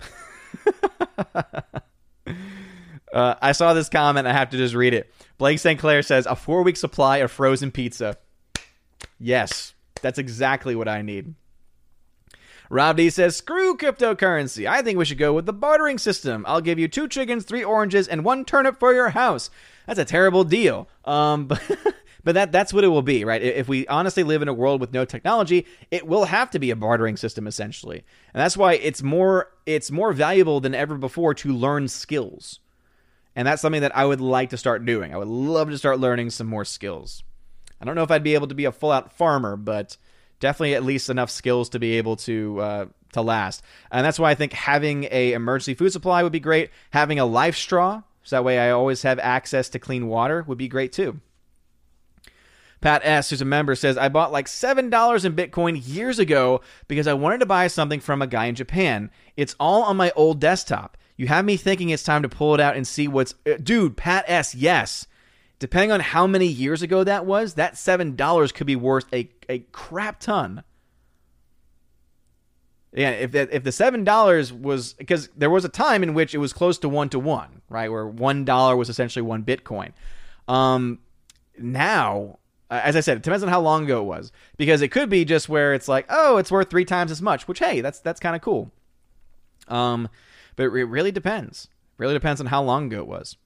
Uh, 3.12 3.36
I 3.40 3.52
saw 3.52 3.74
this 3.74 3.88
comment. 3.88 4.26
I 4.26 4.32
have 4.32 4.50
to 4.50 4.56
just 4.56 4.74
read 4.74 4.92
it. 4.92 5.08
Blake 5.38 5.60
St. 5.60 5.78
Clair 5.78 6.02
says 6.02 6.26
a 6.26 6.34
four 6.34 6.64
week 6.64 6.76
supply 6.76 7.18
of 7.18 7.30
frozen 7.30 7.70
pizza. 7.70 8.18
Yes, 9.20 9.73
that's 10.04 10.18
exactly 10.18 10.76
what 10.76 10.86
I 10.86 11.00
need. 11.00 11.34
Rob 12.68 12.98
D 12.98 13.08
says, 13.08 13.36
screw 13.36 13.74
cryptocurrency. 13.76 14.68
I 14.68 14.82
think 14.82 14.98
we 14.98 15.06
should 15.06 15.18
go 15.18 15.32
with 15.32 15.46
the 15.46 15.52
bartering 15.52 15.96
system. 15.96 16.44
I'll 16.46 16.60
give 16.60 16.78
you 16.78 16.88
two 16.88 17.08
chickens, 17.08 17.44
three 17.44 17.64
oranges, 17.64 18.06
and 18.06 18.22
one 18.22 18.44
turnip 18.44 18.78
for 18.78 18.92
your 18.92 19.08
house. 19.10 19.48
That's 19.86 19.98
a 19.98 20.04
terrible 20.04 20.44
deal. 20.44 20.88
Um, 21.06 21.46
but, 21.46 21.62
but 22.22 22.34
that 22.34 22.52
that's 22.52 22.74
what 22.74 22.84
it 22.84 22.88
will 22.88 23.02
be, 23.02 23.24
right? 23.24 23.40
If 23.40 23.66
we 23.66 23.86
honestly 23.86 24.24
live 24.24 24.42
in 24.42 24.48
a 24.48 24.54
world 24.54 24.80
with 24.80 24.92
no 24.92 25.06
technology, 25.06 25.66
it 25.90 26.06
will 26.06 26.24
have 26.24 26.50
to 26.50 26.58
be 26.58 26.70
a 26.70 26.76
bartering 26.76 27.16
system 27.16 27.46
essentially. 27.46 28.04
And 28.34 28.40
that's 28.40 28.58
why 28.58 28.74
it's 28.74 29.02
more 29.02 29.50
it's 29.64 29.90
more 29.90 30.12
valuable 30.12 30.60
than 30.60 30.74
ever 30.74 30.98
before 30.98 31.32
to 31.34 31.52
learn 31.52 31.88
skills. 31.88 32.60
And 33.34 33.48
that's 33.48 33.62
something 33.62 33.82
that 33.82 33.96
I 33.96 34.04
would 34.04 34.20
like 34.20 34.50
to 34.50 34.58
start 34.58 34.84
doing. 34.84 35.14
I 35.14 35.16
would 35.16 35.28
love 35.28 35.70
to 35.70 35.78
start 35.78 35.98
learning 35.98 36.30
some 36.30 36.46
more 36.46 36.64
skills. 36.64 37.24
I 37.84 37.86
don't 37.86 37.96
know 37.96 38.02
if 38.02 38.10
I'd 38.10 38.22
be 38.22 38.32
able 38.32 38.46
to 38.46 38.54
be 38.54 38.64
a 38.64 38.72
full 38.72 38.90
out 38.90 39.12
farmer, 39.12 39.56
but 39.56 39.98
definitely 40.40 40.74
at 40.74 40.84
least 40.84 41.10
enough 41.10 41.30
skills 41.30 41.68
to 41.70 41.78
be 41.78 41.98
able 41.98 42.16
to 42.16 42.60
uh, 42.60 42.86
to 43.12 43.20
last. 43.20 43.62
And 43.92 44.06
that's 44.06 44.18
why 44.18 44.30
I 44.30 44.34
think 44.34 44.54
having 44.54 45.06
a 45.10 45.34
emergency 45.34 45.74
food 45.74 45.92
supply 45.92 46.22
would 46.22 46.32
be 46.32 46.40
great. 46.40 46.70
Having 46.92 47.18
a 47.18 47.26
life 47.26 47.56
straw, 47.56 48.02
so 48.22 48.36
that 48.36 48.44
way 48.44 48.58
I 48.58 48.70
always 48.70 49.02
have 49.02 49.18
access 49.18 49.68
to 49.68 49.78
clean 49.78 50.08
water, 50.08 50.42
would 50.46 50.56
be 50.56 50.66
great 50.66 50.92
too. 50.92 51.20
Pat 52.80 53.02
S, 53.04 53.28
who's 53.28 53.42
a 53.42 53.46
member, 53.46 53.74
says 53.74 53.98
I 53.98 54.08
bought 54.08 54.32
like 54.32 54.48
seven 54.48 54.88
dollars 54.88 55.26
in 55.26 55.36
Bitcoin 55.36 55.80
years 55.86 56.18
ago 56.18 56.62
because 56.88 57.06
I 57.06 57.12
wanted 57.12 57.40
to 57.40 57.46
buy 57.46 57.66
something 57.66 58.00
from 58.00 58.22
a 58.22 58.26
guy 58.26 58.46
in 58.46 58.54
Japan. 58.54 59.10
It's 59.36 59.56
all 59.60 59.82
on 59.82 59.98
my 59.98 60.10
old 60.16 60.40
desktop. 60.40 60.96
You 61.16 61.28
have 61.28 61.44
me 61.44 61.56
thinking 61.56 61.90
it's 61.90 62.02
time 62.02 62.22
to 62.22 62.28
pull 62.28 62.54
it 62.54 62.60
out 62.60 62.76
and 62.76 62.86
see 62.86 63.08
what's. 63.08 63.34
Uh, 63.46 63.58
dude, 63.62 63.96
Pat 63.96 64.24
S, 64.26 64.54
yes. 64.54 65.06
Depending 65.64 65.92
on 65.92 66.00
how 66.00 66.26
many 66.26 66.46
years 66.46 66.82
ago 66.82 67.04
that 67.04 67.24
was, 67.24 67.54
that 67.54 67.72
$7 67.72 68.52
could 68.52 68.66
be 68.66 68.76
worth 68.76 69.06
a, 69.14 69.30
a 69.48 69.60
crap 69.72 70.20
ton. 70.20 70.62
Yeah, 72.92 73.12
if 73.12 73.32
the, 73.32 73.48
if 73.50 73.64
the 73.64 73.72
seven 73.72 74.04
dollars 74.04 74.52
was 74.52 74.92
because 74.92 75.30
there 75.34 75.48
was 75.48 75.64
a 75.64 75.70
time 75.70 76.02
in 76.02 76.12
which 76.12 76.34
it 76.34 76.38
was 76.38 76.52
close 76.52 76.76
to 76.80 76.88
one 76.90 77.08
to 77.08 77.18
one, 77.18 77.62
right, 77.70 77.90
where 77.90 78.06
one 78.06 78.44
dollar 78.44 78.76
was 78.76 78.90
essentially 78.90 79.22
one 79.22 79.42
Bitcoin. 79.42 79.92
Um, 80.48 80.98
now, 81.58 82.40
as 82.68 82.94
I 82.94 83.00
said, 83.00 83.16
it 83.16 83.22
depends 83.22 83.42
on 83.42 83.48
how 83.48 83.62
long 83.62 83.84
ago 83.84 84.02
it 84.02 84.04
was, 84.04 84.32
because 84.58 84.82
it 84.82 84.88
could 84.88 85.08
be 85.08 85.24
just 85.24 85.48
where 85.48 85.72
it's 85.72 85.88
like, 85.88 86.04
oh, 86.10 86.36
it's 86.36 86.52
worth 86.52 86.68
three 86.68 86.84
times 86.84 87.10
as 87.10 87.22
much, 87.22 87.48
which 87.48 87.60
hey, 87.60 87.80
that's 87.80 88.00
that's 88.00 88.20
kind 88.20 88.36
of 88.36 88.42
cool. 88.42 88.70
Um, 89.66 90.10
but 90.56 90.64
it 90.64 90.68
really 90.68 91.10
depends. 91.10 91.68
Really 91.96 92.12
depends 92.12 92.42
on 92.42 92.48
how 92.48 92.62
long 92.62 92.88
ago 92.88 92.98
it 92.98 93.06
was. 93.06 93.38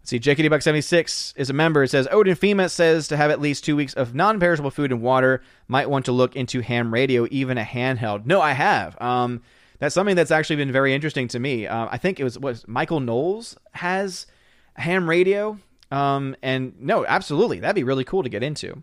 Let's 0.00 0.10
see, 0.10 0.20
JKD 0.20 0.48
Buck 0.48 0.62
76 0.62 1.34
is 1.36 1.50
a 1.50 1.52
member. 1.52 1.82
It 1.82 1.88
says 1.88 2.08
Odin 2.10 2.34
FEMA 2.34 2.70
says 2.70 3.08
to 3.08 3.16
have 3.16 3.30
at 3.30 3.40
least 3.40 3.64
two 3.64 3.76
weeks 3.76 3.94
of 3.94 4.14
non 4.14 4.40
perishable 4.40 4.70
food 4.70 4.90
and 4.90 5.02
water. 5.02 5.42
Might 5.66 5.90
want 5.90 6.06
to 6.06 6.12
look 6.12 6.34
into 6.34 6.60
ham 6.60 6.94
radio, 6.94 7.26
even 7.30 7.58
a 7.58 7.64
handheld. 7.64 8.24
No, 8.24 8.40
I 8.40 8.52
have. 8.52 9.00
Um, 9.02 9.42
that's 9.78 9.94
something 9.94 10.16
that's 10.16 10.30
actually 10.30 10.56
been 10.56 10.72
very 10.72 10.94
interesting 10.94 11.28
to 11.28 11.38
me. 11.38 11.66
Uh, 11.66 11.88
I 11.90 11.98
think 11.98 12.18
it 12.18 12.24
was 12.24 12.38
what 12.38 12.66
Michael 12.66 13.00
Knowles 13.00 13.56
has 13.72 14.26
ham 14.74 15.08
radio. 15.08 15.58
Um, 15.90 16.36
and 16.42 16.74
no, 16.80 17.06
absolutely, 17.06 17.60
that'd 17.60 17.76
be 17.76 17.84
really 17.84 18.04
cool 18.04 18.22
to 18.22 18.28
get 18.28 18.42
into. 18.42 18.82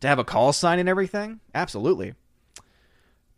To 0.00 0.08
have 0.08 0.18
a 0.18 0.24
call 0.24 0.52
sign 0.52 0.78
and 0.78 0.88
everything, 0.88 1.40
absolutely. 1.54 2.14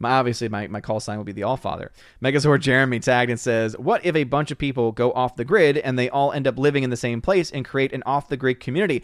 My, 0.03 0.11
obviously, 0.11 0.49
my, 0.49 0.67
my 0.67 0.81
call 0.81 1.01
sign 1.01 1.17
will 1.17 1.25
be 1.25 1.33
the 1.33 1.45
All 1.45 1.57
Father. 1.57 1.93
Megazord 2.23 2.61
Jeremy 2.61 3.01
tagged 3.01 3.31
and 3.31 3.41
says, 3.41 3.77
What 3.79 4.05
if 4.05 4.15
a 4.15 4.25
bunch 4.25 4.51
of 4.51 4.59
people 4.59 4.93
go 4.93 5.13
off 5.13 5.37
the 5.37 5.45
grid 5.45 5.79
and 5.79 5.99
they 5.99 6.11
all 6.11 6.33
end 6.33 6.47
up 6.47 6.59
living 6.59 6.83
in 6.83 6.91
the 6.91 6.97
same 6.97 7.23
place 7.23 7.51
and 7.51 7.65
create 7.65 7.93
an 7.93 8.03
off 8.05 8.29
the 8.29 8.37
grid 8.37 8.61
community? 8.61 9.03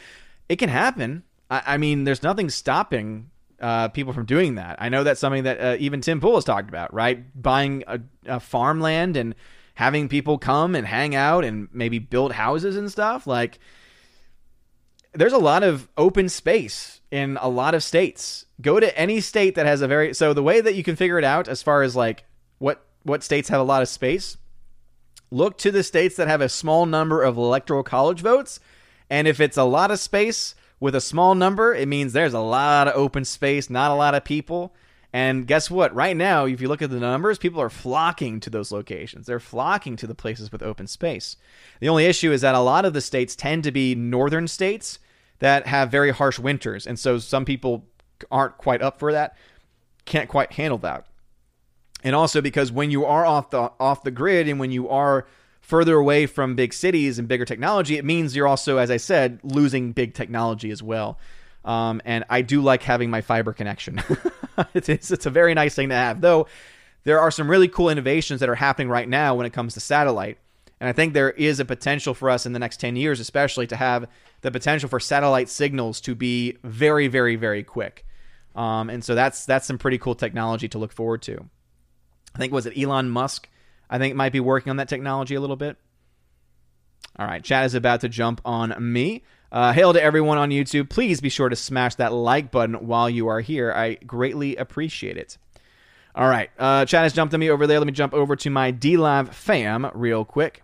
It 0.48 0.56
can 0.56 0.68
happen. 0.68 1.22
I, 1.50 1.62
I 1.66 1.76
mean, 1.78 2.04
there's 2.04 2.22
nothing 2.22 2.50
stopping 2.50 3.30
uh, 3.60 3.88
people 3.88 4.12
from 4.12 4.26
doing 4.26 4.56
that. 4.56 4.76
I 4.80 4.88
know 4.88 5.04
that's 5.04 5.20
something 5.20 5.44
that 5.44 5.60
uh, 5.60 5.76
even 5.78 6.00
Tim 6.00 6.20
Pool 6.20 6.34
has 6.34 6.44
talked 6.44 6.68
about, 6.68 6.92
right? 6.92 7.24
Buying 7.40 7.84
a, 7.86 8.00
a 8.26 8.40
farmland 8.40 9.16
and 9.16 9.34
having 9.74 10.08
people 10.08 10.38
come 10.38 10.74
and 10.74 10.86
hang 10.86 11.14
out 11.14 11.44
and 11.44 11.68
maybe 11.72 11.98
build 11.98 12.32
houses 12.32 12.76
and 12.76 12.90
stuff. 12.90 13.26
Like, 13.26 13.60
there's 15.12 15.32
a 15.32 15.38
lot 15.38 15.62
of 15.62 15.88
open 15.96 16.28
space 16.28 17.00
in 17.10 17.38
a 17.40 17.48
lot 17.48 17.74
of 17.74 17.82
states. 17.82 18.46
Go 18.60 18.80
to 18.80 18.98
any 18.98 19.20
state 19.20 19.54
that 19.54 19.66
has 19.66 19.82
a 19.82 19.88
very 19.88 20.14
so 20.14 20.32
the 20.32 20.42
way 20.42 20.60
that 20.60 20.74
you 20.74 20.82
can 20.82 20.96
figure 20.96 21.18
it 21.18 21.24
out 21.24 21.48
as 21.48 21.62
far 21.62 21.82
as 21.82 21.94
like 21.94 22.24
what 22.58 22.84
what 23.02 23.22
states 23.22 23.48
have 23.48 23.60
a 23.60 23.64
lot 23.64 23.82
of 23.82 23.88
space, 23.88 24.36
look 25.30 25.58
to 25.58 25.70
the 25.70 25.82
states 25.82 26.16
that 26.16 26.28
have 26.28 26.40
a 26.40 26.48
small 26.48 26.86
number 26.86 27.22
of 27.22 27.36
electoral 27.36 27.82
college 27.82 28.20
votes, 28.20 28.58
and 29.08 29.28
if 29.28 29.40
it's 29.40 29.56
a 29.56 29.64
lot 29.64 29.90
of 29.90 30.00
space 30.00 30.54
with 30.80 30.94
a 30.94 31.00
small 31.00 31.34
number, 31.34 31.74
it 31.74 31.88
means 31.88 32.12
there's 32.12 32.34
a 32.34 32.40
lot 32.40 32.88
of 32.88 32.94
open 32.94 33.24
space, 33.24 33.68
not 33.70 33.90
a 33.90 33.94
lot 33.94 34.14
of 34.14 34.24
people. 34.24 34.74
And 35.12 35.46
guess 35.46 35.70
what? 35.70 35.94
Right 35.94 36.16
now, 36.16 36.44
if 36.44 36.60
you 36.60 36.68
look 36.68 36.82
at 36.82 36.90
the 36.90 37.00
numbers, 37.00 37.38
people 37.38 37.62
are 37.62 37.70
flocking 37.70 38.40
to 38.40 38.50
those 38.50 38.70
locations. 38.70 39.26
They're 39.26 39.40
flocking 39.40 39.96
to 39.96 40.06
the 40.06 40.14
places 40.14 40.52
with 40.52 40.62
open 40.62 40.86
space. 40.86 41.36
The 41.80 41.88
only 41.88 42.04
issue 42.04 42.30
is 42.30 42.42
that 42.42 42.54
a 42.54 42.60
lot 42.60 42.84
of 42.84 42.92
the 42.92 43.00
states 43.00 43.34
tend 43.34 43.64
to 43.64 43.72
be 43.72 43.94
northern 43.94 44.46
states 44.46 44.98
that 45.38 45.66
have 45.66 45.90
very 45.90 46.10
harsh 46.10 46.38
winters. 46.38 46.86
And 46.86 46.98
so 46.98 47.18
some 47.18 47.46
people 47.46 47.86
aren't 48.30 48.58
quite 48.58 48.82
up 48.82 48.98
for 48.98 49.12
that, 49.12 49.36
can't 50.04 50.28
quite 50.28 50.52
handle 50.52 50.78
that. 50.78 51.06
And 52.04 52.14
also 52.14 52.40
because 52.40 52.70
when 52.70 52.90
you 52.90 53.04
are 53.04 53.26
off 53.26 53.50
the 53.50 53.72
off 53.80 54.02
the 54.04 54.10
grid 54.10 54.48
and 54.48 54.60
when 54.60 54.70
you 54.70 54.88
are 54.88 55.26
further 55.60 55.96
away 55.96 56.26
from 56.26 56.54
big 56.54 56.72
cities 56.72 57.18
and 57.18 57.28
bigger 57.28 57.44
technology, 57.44 57.98
it 57.98 58.04
means 58.04 58.34
you're 58.34 58.46
also, 58.46 58.78
as 58.78 58.90
I 58.90 58.96
said, 58.96 59.40
losing 59.42 59.92
big 59.92 60.14
technology 60.14 60.70
as 60.70 60.82
well. 60.82 61.18
Um, 61.64 62.00
and 62.06 62.24
I 62.30 62.40
do 62.40 62.62
like 62.62 62.82
having 62.82 63.10
my 63.10 63.20
fiber 63.20 63.52
connection. 63.52 64.00
it's, 64.74 64.88
it's, 64.88 65.10
it's 65.10 65.26
a 65.26 65.30
very 65.30 65.52
nice 65.52 65.74
thing 65.74 65.90
to 65.90 65.94
have, 65.94 66.22
though. 66.22 66.46
There 67.04 67.20
are 67.20 67.30
some 67.30 67.50
really 67.50 67.68
cool 67.68 67.90
innovations 67.90 68.40
that 68.40 68.48
are 68.48 68.54
happening 68.54 68.88
right 68.88 69.08
now 69.08 69.34
when 69.34 69.44
it 69.44 69.52
comes 69.52 69.74
to 69.74 69.80
satellite. 69.80 70.38
And 70.80 70.88
I 70.88 70.92
think 70.92 71.12
there 71.12 71.30
is 71.30 71.60
a 71.60 71.64
potential 71.64 72.14
for 72.14 72.30
us 72.30 72.46
in 72.46 72.52
the 72.52 72.58
next 72.58 72.78
10 72.80 72.96
years, 72.96 73.20
especially 73.20 73.66
to 73.66 73.76
have 73.76 74.06
the 74.40 74.50
potential 74.50 74.88
for 74.88 75.00
satellite 75.00 75.48
signals 75.48 76.00
to 76.02 76.14
be 76.14 76.56
very, 76.62 77.08
very, 77.08 77.36
very 77.36 77.62
quick. 77.62 78.06
Um, 78.54 78.90
and 78.90 79.04
so 79.04 79.14
that's 79.14 79.46
that's 79.46 79.66
some 79.66 79.78
pretty 79.78 79.98
cool 79.98 80.14
technology 80.14 80.68
to 80.68 80.78
look 80.78 80.92
forward 80.92 81.22
to. 81.22 81.48
I 82.34 82.38
think 82.38 82.52
was 82.52 82.66
it 82.66 82.78
Elon 82.78 83.10
Musk? 83.10 83.48
I 83.90 83.98
think 83.98 84.14
might 84.14 84.32
be 84.32 84.40
working 84.40 84.70
on 84.70 84.76
that 84.76 84.88
technology 84.88 85.34
a 85.34 85.40
little 85.40 85.56
bit. 85.56 85.76
All 87.18 87.26
right, 87.26 87.42
chat 87.42 87.66
is 87.66 87.74
about 87.74 88.00
to 88.02 88.08
jump 88.08 88.40
on 88.44 88.74
me. 88.78 89.24
Uh, 89.50 89.72
hail 89.72 89.92
to 89.92 90.02
everyone 90.02 90.38
on 90.38 90.50
YouTube. 90.50 90.90
Please 90.90 91.20
be 91.20 91.30
sure 91.30 91.48
to 91.48 91.56
smash 91.56 91.94
that 91.96 92.12
like 92.12 92.50
button 92.50 92.74
while 92.86 93.08
you 93.08 93.28
are 93.28 93.40
here. 93.40 93.72
I 93.72 93.94
greatly 93.94 94.56
appreciate 94.56 95.16
it. 95.16 95.38
All 96.14 96.28
right, 96.28 96.50
uh, 96.58 96.84
chat 96.84 97.04
has 97.04 97.12
jumped 97.12 97.34
on 97.34 97.40
me 97.40 97.50
over 97.50 97.66
there. 97.66 97.78
Let 97.78 97.86
me 97.86 97.92
jump 97.92 98.12
over 98.12 98.36
to 98.36 98.50
my 98.50 98.72
DLive 98.72 99.32
fam 99.32 99.90
real 99.94 100.24
quick. 100.24 100.62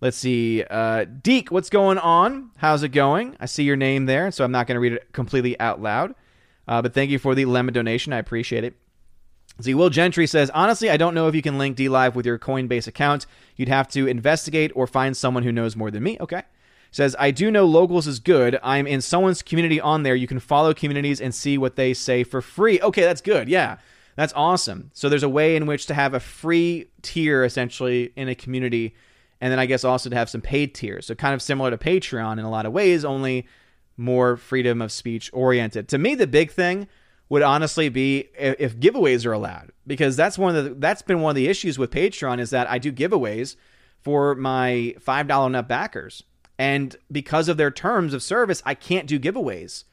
Let's 0.00 0.16
see. 0.16 0.62
Uh, 0.62 1.04
Deke, 1.04 1.50
what's 1.50 1.70
going 1.70 1.98
on? 1.98 2.50
How's 2.58 2.82
it 2.82 2.90
going? 2.90 3.36
I 3.40 3.46
see 3.46 3.64
your 3.64 3.76
name 3.76 4.06
there, 4.06 4.30
so 4.30 4.44
I'm 4.44 4.52
not 4.52 4.66
going 4.66 4.76
to 4.76 4.80
read 4.80 4.92
it 4.92 5.12
completely 5.12 5.58
out 5.58 5.80
loud. 5.80 6.14
Uh, 6.68 6.82
but 6.82 6.94
thank 6.94 7.10
you 7.10 7.18
for 7.18 7.34
the 7.34 7.44
lemon 7.44 7.74
donation. 7.74 8.12
I 8.12 8.18
appreciate 8.18 8.64
it. 8.64 8.74
See, 9.60 9.74
Will 9.74 9.88
Gentry 9.88 10.26
says, 10.26 10.50
honestly, 10.50 10.90
I 10.90 10.96
don't 10.96 11.14
know 11.14 11.28
if 11.28 11.34
you 11.34 11.40
can 11.40 11.56
link 11.56 11.76
DLive 11.76 12.14
with 12.14 12.26
your 12.26 12.38
Coinbase 12.38 12.86
account. 12.86 13.26
You'd 13.56 13.68
have 13.68 13.88
to 13.88 14.06
investigate 14.06 14.70
or 14.74 14.86
find 14.86 15.16
someone 15.16 15.44
who 15.44 15.52
knows 15.52 15.76
more 15.76 15.90
than 15.90 16.02
me. 16.02 16.18
Okay. 16.20 16.42
Says, 16.90 17.16
I 17.18 17.30
do 17.30 17.50
know 17.50 17.64
Locals 17.64 18.06
is 18.06 18.18
good. 18.18 18.58
I'm 18.62 18.86
in 18.86 19.00
someone's 19.00 19.42
community 19.42 19.80
on 19.80 20.02
there. 20.02 20.14
You 20.14 20.26
can 20.26 20.40
follow 20.40 20.74
communities 20.74 21.20
and 21.20 21.34
see 21.34 21.56
what 21.56 21.76
they 21.76 21.94
say 21.94 22.22
for 22.22 22.42
free. 22.42 22.80
Okay, 22.80 23.02
that's 23.02 23.20
good. 23.20 23.48
Yeah, 23.48 23.78
that's 24.14 24.32
awesome. 24.36 24.90
So 24.92 25.08
there's 25.08 25.22
a 25.22 25.28
way 25.28 25.56
in 25.56 25.66
which 25.66 25.86
to 25.86 25.94
have 25.94 26.14
a 26.14 26.20
free 26.20 26.90
tier 27.02 27.44
essentially 27.44 28.12
in 28.16 28.28
a 28.28 28.34
community 28.34 28.94
and 29.40 29.52
then 29.52 29.58
I 29.58 29.66
guess 29.66 29.84
also 29.84 30.10
to 30.10 30.16
have 30.16 30.30
some 30.30 30.40
paid 30.40 30.74
tiers. 30.74 31.06
So 31.06 31.14
kind 31.14 31.34
of 31.34 31.42
similar 31.42 31.70
to 31.70 31.78
Patreon 31.78 32.38
in 32.38 32.44
a 32.44 32.50
lot 32.50 32.66
of 32.66 32.72
ways, 32.72 33.04
only 33.04 33.46
more 33.96 34.36
freedom 34.36 34.82
of 34.82 34.92
speech 34.92 35.30
oriented. 35.32 35.88
To 35.88 35.98
me, 35.98 36.14
the 36.14 36.26
big 36.26 36.50
thing 36.50 36.88
would 37.28 37.42
honestly 37.42 37.88
be 37.88 38.28
if 38.38 38.78
giveaways 38.78 39.26
are 39.26 39.32
allowed, 39.32 39.72
because 39.86 40.16
that's 40.16 40.38
one 40.38 40.54
of 40.54 40.64
the 40.64 40.70
that's 40.74 41.02
been 41.02 41.20
one 41.20 41.30
of 41.30 41.36
the 41.36 41.48
issues 41.48 41.78
with 41.78 41.90
Patreon 41.90 42.38
is 42.38 42.50
that 42.50 42.70
I 42.70 42.78
do 42.78 42.92
giveaways 42.92 43.56
for 44.00 44.34
my 44.34 44.94
five 45.00 45.26
dollar 45.26 45.50
nut 45.50 45.66
backers, 45.66 46.22
and 46.58 46.96
because 47.10 47.48
of 47.48 47.56
their 47.56 47.70
terms 47.70 48.14
of 48.14 48.22
service, 48.22 48.62
I 48.64 48.74
can't 48.74 49.08
do 49.08 49.18
giveaways 49.18 49.84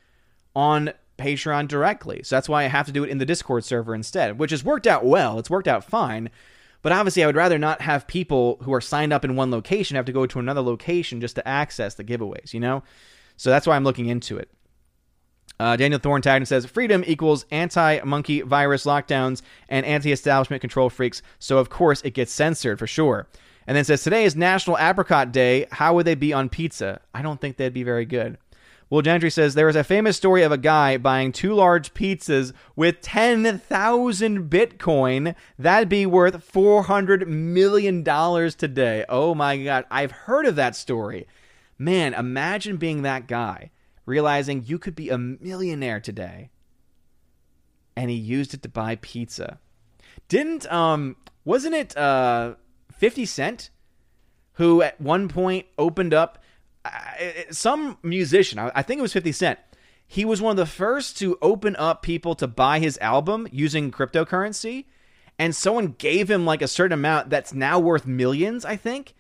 on 0.56 0.94
Patreon 1.18 1.68
directly. 1.68 2.22
So 2.24 2.36
that's 2.36 2.50
why 2.50 2.64
I 2.64 2.68
have 2.68 2.86
to 2.86 2.92
do 2.92 3.04
it 3.04 3.10
in 3.10 3.18
the 3.18 3.26
Discord 3.26 3.64
server 3.64 3.96
instead, 3.96 4.38
which 4.38 4.52
has 4.52 4.64
worked 4.64 4.88
out 4.88 5.06
well. 5.06 5.40
It's 5.40 5.50
worked 5.50 5.68
out 5.68 5.84
fine. 5.84 6.30
But 6.82 6.92
obviously, 6.92 7.24
I 7.24 7.28
would 7.28 7.36
rather 7.36 7.58
not 7.58 7.82
have 7.82 8.08
people 8.08 8.58
who 8.64 8.74
are 8.74 8.82
signed 8.82 9.14
up 9.14 9.24
in 9.24 9.38
one 9.38 9.52
location 9.52 9.96
have 9.96 10.06
to 10.06 10.12
go 10.12 10.26
to 10.26 10.40
another 10.40 10.62
location 10.62 11.22
just 11.22 11.36
to 11.36 11.48
access 11.48 11.96
the 11.96 12.04
giveaways, 12.04 12.54
you 12.54 12.60
know? 12.60 12.84
So 13.44 13.50
that's 13.50 13.68
why 13.68 13.76
I'm 13.76 13.84
looking 13.84 14.06
into 14.06 14.38
it. 14.38 14.50
Uh, 15.60 15.76
Daniel 15.76 16.00
Thorntagden 16.00 16.48
says 16.48 16.66
freedom 16.66 17.04
equals 17.06 17.46
anti 17.52 18.00
monkey 18.06 18.40
virus 18.40 18.86
lockdowns 18.86 19.42
and 19.68 19.86
anti 19.86 20.14
establishment 20.14 20.62
control 20.62 20.90
freaks. 20.90 21.22
So, 21.40 21.58
of 21.58 21.70
course, 21.70 22.02
it 22.04 22.12
gets 22.12 22.32
censored 22.32 22.80
for 22.80 22.88
sure. 22.88 23.28
And 23.68 23.76
then 23.76 23.84
says, 23.84 24.02
Today 24.02 24.24
is 24.24 24.38
National 24.38 24.78
Apricot 24.78 25.34
Day. 25.34 25.66
How 25.74 25.94
would 25.94 26.06
they 26.06 26.16
be 26.16 26.32
on 26.32 26.48
pizza? 26.48 27.02
I 27.14 27.22
don't 27.22 27.42
think 27.42 27.58
they'd 27.58 27.74
be 27.74 27.84
very 27.84 28.06
good. 28.06 28.38
Will 28.90 29.02
Gentry 29.02 29.30
says, 29.30 29.56
There 29.56 29.68
is 29.68 29.76
a 29.76 29.84
famous 29.84 30.16
story 30.16 30.44
of 30.44 30.54
a 30.54 30.58
guy 30.58 30.96
buying 30.96 31.34
two 31.34 31.54
large 31.54 31.94
pizzas 31.94 32.54
with 32.78 33.02
10,000 33.02 34.50
Bitcoin. 34.50 35.36
That'd 35.60 35.90
be 35.90 36.06
worth 36.06 36.50
$400 36.50 37.28
million 37.28 38.06
today. 38.06 39.04
Oh 39.10 39.36
my 39.36 39.62
God. 39.62 39.84
I've 39.92 40.12
heard 40.12 40.46
of 40.46 40.56
that 40.56 40.78
story. 40.78 41.28
Man, 41.78 42.14
imagine 42.14 42.78
being 42.78 43.02
that 43.02 43.28
guy, 43.28 43.72
realizing 44.06 44.64
you 44.66 44.80
could 44.80 44.96
be 44.96 45.10
a 45.10 45.18
millionaire 45.18 46.00
today. 46.00 46.50
And 47.96 48.10
he 48.10 48.16
used 48.16 48.54
it 48.54 48.64
to 48.64 48.70
buy 48.70 48.96
pizza. 48.96 49.60
Didn't, 50.28 50.72
um, 50.72 51.16
wasn't 51.46 51.76
it, 51.76 51.96
uh, 51.98 52.56
50 52.92 53.26
Cent, 53.26 53.70
who 54.54 54.82
at 54.82 55.00
one 55.00 55.28
point 55.28 55.66
opened 55.78 56.14
up 56.14 56.44
uh, 56.86 56.92
some 57.50 57.98
musician, 58.04 58.60
I 58.60 58.82
think 58.82 59.00
it 59.00 59.02
was 59.02 59.14
50 59.14 59.32
Cent. 59.32 59.60
He 60.06 60.26
was 60.26 60.42
one 60.42 60.52
of 60.52 60.58
the 60.58 60.66
first 60.66 61.18
to 61.20 61.38
open 61.42 61.76
up 61.78 62.02
people 62.02 62.36
to 62.36 62.48
buy 62.48 62.80
his 62.80 62.98
album 63.00 63.48
using 63.52 63.92
cryptocurrency. 63.92 64.86
And 65.40 65.56
someone 65.56 65.96
gave 65.98 66.30
him 66.30 66.46
like 66.46 66.62
a 66.62 66.68
certain 66.68 66.94
amount 66.94 67.30
that's 67.30 67.54
now 67.54 67.80
worth 67.80 68.06
millions, 68.06 68.66
I 68.66 68.76
think. 68.76 69.16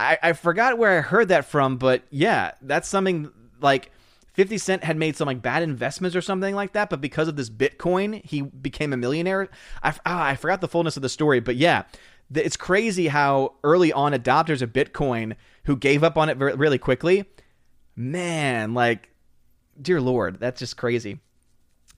I, 0.00 0.18
I 0.22 0.32
forgot 0.32 0.78
where 0.78 0.98
I 0.98 1.00
heard 1.02 1.28
that 1.28 1.44
from, 1.44 1.76
but 1.76 2.02
yeah, 2.10 2.52
that's 2.62 2.88
something 2.88 3.30
like 3.60 3.90
50 4.32 4.56
Cent 4.56 4.84
had 4.84 4.96
made 4.96 5.14
some 5.14 5.26
like 5.26 5.42
bad 5.42 5.62
investments 5.62 6.16
or 6.16 6.22
something 6.22 6.54
like 6.54 6.72
that, 6.72 6.88
but 6.88 7.02
because 7.02 7.28
of 7.28 7.36
this 7.36 7.50
Bitcoin, 7.50 8.24
he 8.24 8.40
became 8.40 8.94
a 8.94 8.96
millionaire. 8.96 9.48
I, 9.82 9.90
oh, 9.90 9.96
I 10.04 10.36
forgot 10.36 10.62
the 10.62 10.68
fullness 10.68 10.96
of 10.96 11.02
the 11.02 11.10
story, 11.10 11.40
but 11.40 11.56
yeah, 11.56 11.82
it's 12.34 12.56
crazy 12.56 13.08
how 13.08 13.54
early 13.62 13.92
on 13.92 14.12
adopters 14.12 14.62
of 14.62 14.72
Bitcoin 14.72 15.36
who 15.64 15.76
gave 15.76 16.02
up 16.02 16.16
on 16.16 16.30
it 16.30 16.38
really 16.38 16.78
quickly, 16.78 17.26
man, 17.94 18.72
like, 18.72 19.10
dear 19.80 20.00
Lord, 20.00 20.40
that's 20.40 20.60
just 20.60 20.78
crazy. 20.78 21.18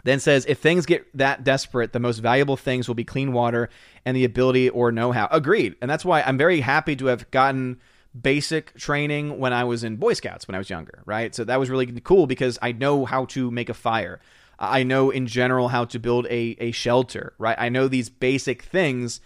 Then 0.04 0.18
says, 0.18 0.44
if 0.48 0.58
things 0.58 0.86
get 0.86 1.06
that 1.16 1.44
desperate, 1.44 1.92
the 1.92 2.00
most 2.00 2.18
valuable 2.18 2.56
things 2.56 2.88
will 2.88 2.96
be 2.96 3.04
clean 3.04 3.32
water 3.32 3.68
and 4.04 4.16
the 4.16 4.24
ability 4.24 4.68
or 4.68 4.90
know 4.90 5.12
how. 5.12 5.28
Agreed. 5.30 5.76
And 5.80 5.88
that's 5.88 6.04
why 6.04 6.22
I'm 6.22 6.36
very 6.36 6.60
happy 6.60 6.96
to 6.96 7.06
have 7.06 7.30
gotten 7.30 7.80
basic 8.20 8.74
training 8.74 9.38
when 9.38 9.52
I 9.52 9.64
was 9.64 9.84
in 9.84 9.96
Boy 9.96 10.14
Scouts 10.14 10.46
when 10.46 10.54
I 10.54 10.58
was 10.58 10.70
younger, 10.70 11.02
right? 11.06 11.34
So 11.34 11.44
that 11.44 11.58
was 11.58 11.70
really 11.70 11.86
cool 12.02 12.26
because 12.26 12.58
I 12.60 12.72
know 12.72 13.04
how 13.04 13.24
to 13.26 13.50
make 13.50 13.68
a 13.68 13.74
fire. 13.74 14.20
I 14.58 14.82
know 14.82 15.10
in 15.10 15.26
general 15.26 15.68
how 15.68 15.86
to 15.86 15.98
build 15.98 16.26
a, 16.26 16.56
a 16.60 16.70
shelter, 16.72 17.34
right? 17.38 17.56
I 17.58 17.68
know 17.68 17.88
these 17.88 18.10
basic 18.10 18.62
things 18.62 19.20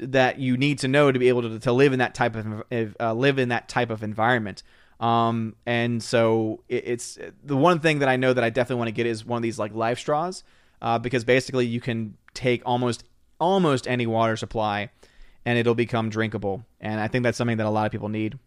that 0.00 0.38
you 0.38 0.56
need 0.56 0.78
to 0.78 0.88
know 0.88 1.10
to 1.10 1.18
be 1.18 1.28
able 1.28 1.42
to, 1.42 1.58
to 1.58 1.72
live 1.72 1.92
in 1.92 1.98
that 1.98 2.14
type 2.14 2.36
of 2.36 2.64
uh, 3.00 3.12
live 3.14 3.38
in 3.38 3.48
that 3.48 3.68
type 3.68 3.90
of 3.90 4.02
environment. 4.02 4.62
Um, 5.00 5.56
and 5.66 6.02
so 6.02 6.62
it, 6.68 6.84
it's 6.86 7.18
the 7.42 7.56
one 7.56 7.80
thing 7.80 7.98
that 7.98 8.08
I 8.08 8.16
know 8.16 8.32
that 8.32 8.44
I 8.44 8.50
definitely 8.50 8.78
want 8.78 8.88
to 8.88 8.92
get 8.92 9.06
is 9.06 9.24
one 9.24 9.38
of 9.38 9.42
these 9.42 9.58
like 9.58 9.74
life 9.74 9.98
straws, 9.98 10.44
uh, 10.80 10.98
because 10.98 11.24
basically 11.24 11.66
you 11.66 11.80
can 11.80 12.16
take 12.34 12.62
almost 12.64 13.04
almost 13.40 13.88
any 13.88 14.06
water 14.06 14.36
supply, 14.36 14.90
and 15.44 15.58
it'll 15.58 15.74
become 15.74 16.10
drinkable. 16.10 16.64
And 16.80 17.00
I 17.00 17.08
think 17.08 17.24
that's 17.24 17.38
something 17.38 17.56
that 17.56 17.66
a 17.66 17.70
lot 17.70 17.86
of 17.86 17.92
people 17.92 18.08
need. 18.08 18.38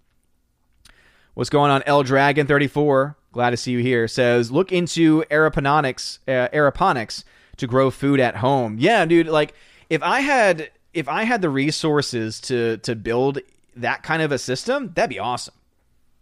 What's 1.34 1.50
going 1.50 1.72
on? 1.72 1.84
L 1.86 2.04
Dragon 2.04 2.46
thirty 2.46 2.68
four. 2.68 3.16
Glad 3.32 3.50
to 3.50 3.58
see 3.58 3.72
you 3.72 3.80
here. 3.80 4.08
Says 4.08 4.52
look 4.52 4.72
into 4.72 5.24
aeroponics, 5.32 6.20
uh, 6.28 6.50
aeroponics 6.54 7.24
to 7.58 7.68
grow 7.68 7.90
food 7.90 8.20
at 8.20 8.38
home. 8.38 8.78
Yeah, 8.80 9.06
dude. 9.06 9.28
Like 9.28 9.56
if 9.90 10.04
I 10.04 10.20
had 10.20 10.70
if 10.94 11.08
I 11.08 11.24
had 11.24 11.42
the 11.42 11.50
resources 11.50 12.40
to 12.42 12.78
to 12.78 12.96
build 12.96 13.40
that 13.76 14.04
kind 14.04 14.22
of 14.22 14.32
a 14.32 14.38
system, 14.38 14.92
that'd 14.94 15.10
be 15.10 15.20
awesome. 15.20 15.56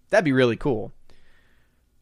That'd 0.09 0.25
be 0.25 0.31
really 0.31 0.55
cool. 0.55 0.93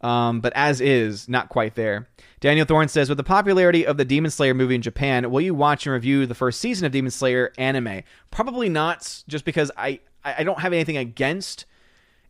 Um, 0.02 0.40
but 0.40 0.54
as 0.56 0.80
is, 0.80 1.28
not 1.28 1.50
quite 1.50 1.76
there. 1.76 2.08
Daniel 2.40 2.66
Thorne 2.66 2.88
says, 2.88 3.10
with 3.10 3.18
the 3.18 3.24
popularity 3.24 3.86
of 3.86 3.98
the 3.98 4.06
Demon 4.06 4.32
Slayer 4.32 4.54
movie 4.54 4.76
in 4.76 4.82
Japan, 4.82 5.30
will 5.30 5.42
you 5.42 5.54
watch 5.54 5.86
and 5.86 5.94
review 5.94 6.26
the 6.26 6.36
first 6.36 6.62
season 6.62 6.86
of 6.86 6.92
Demon 6.92 7.12
Slayer 7.12 7.52
anime? 7.58 8.04
Probably 8.32 8.70
not, 8.70 9.24
just 9.28 9.44
because 9.44 9.72
I 9.76 10.00
I 10.24 10.44
don't 10.44 10.60
have 10.60 10.74
anything 10.74 10.98
against 10.98 11.66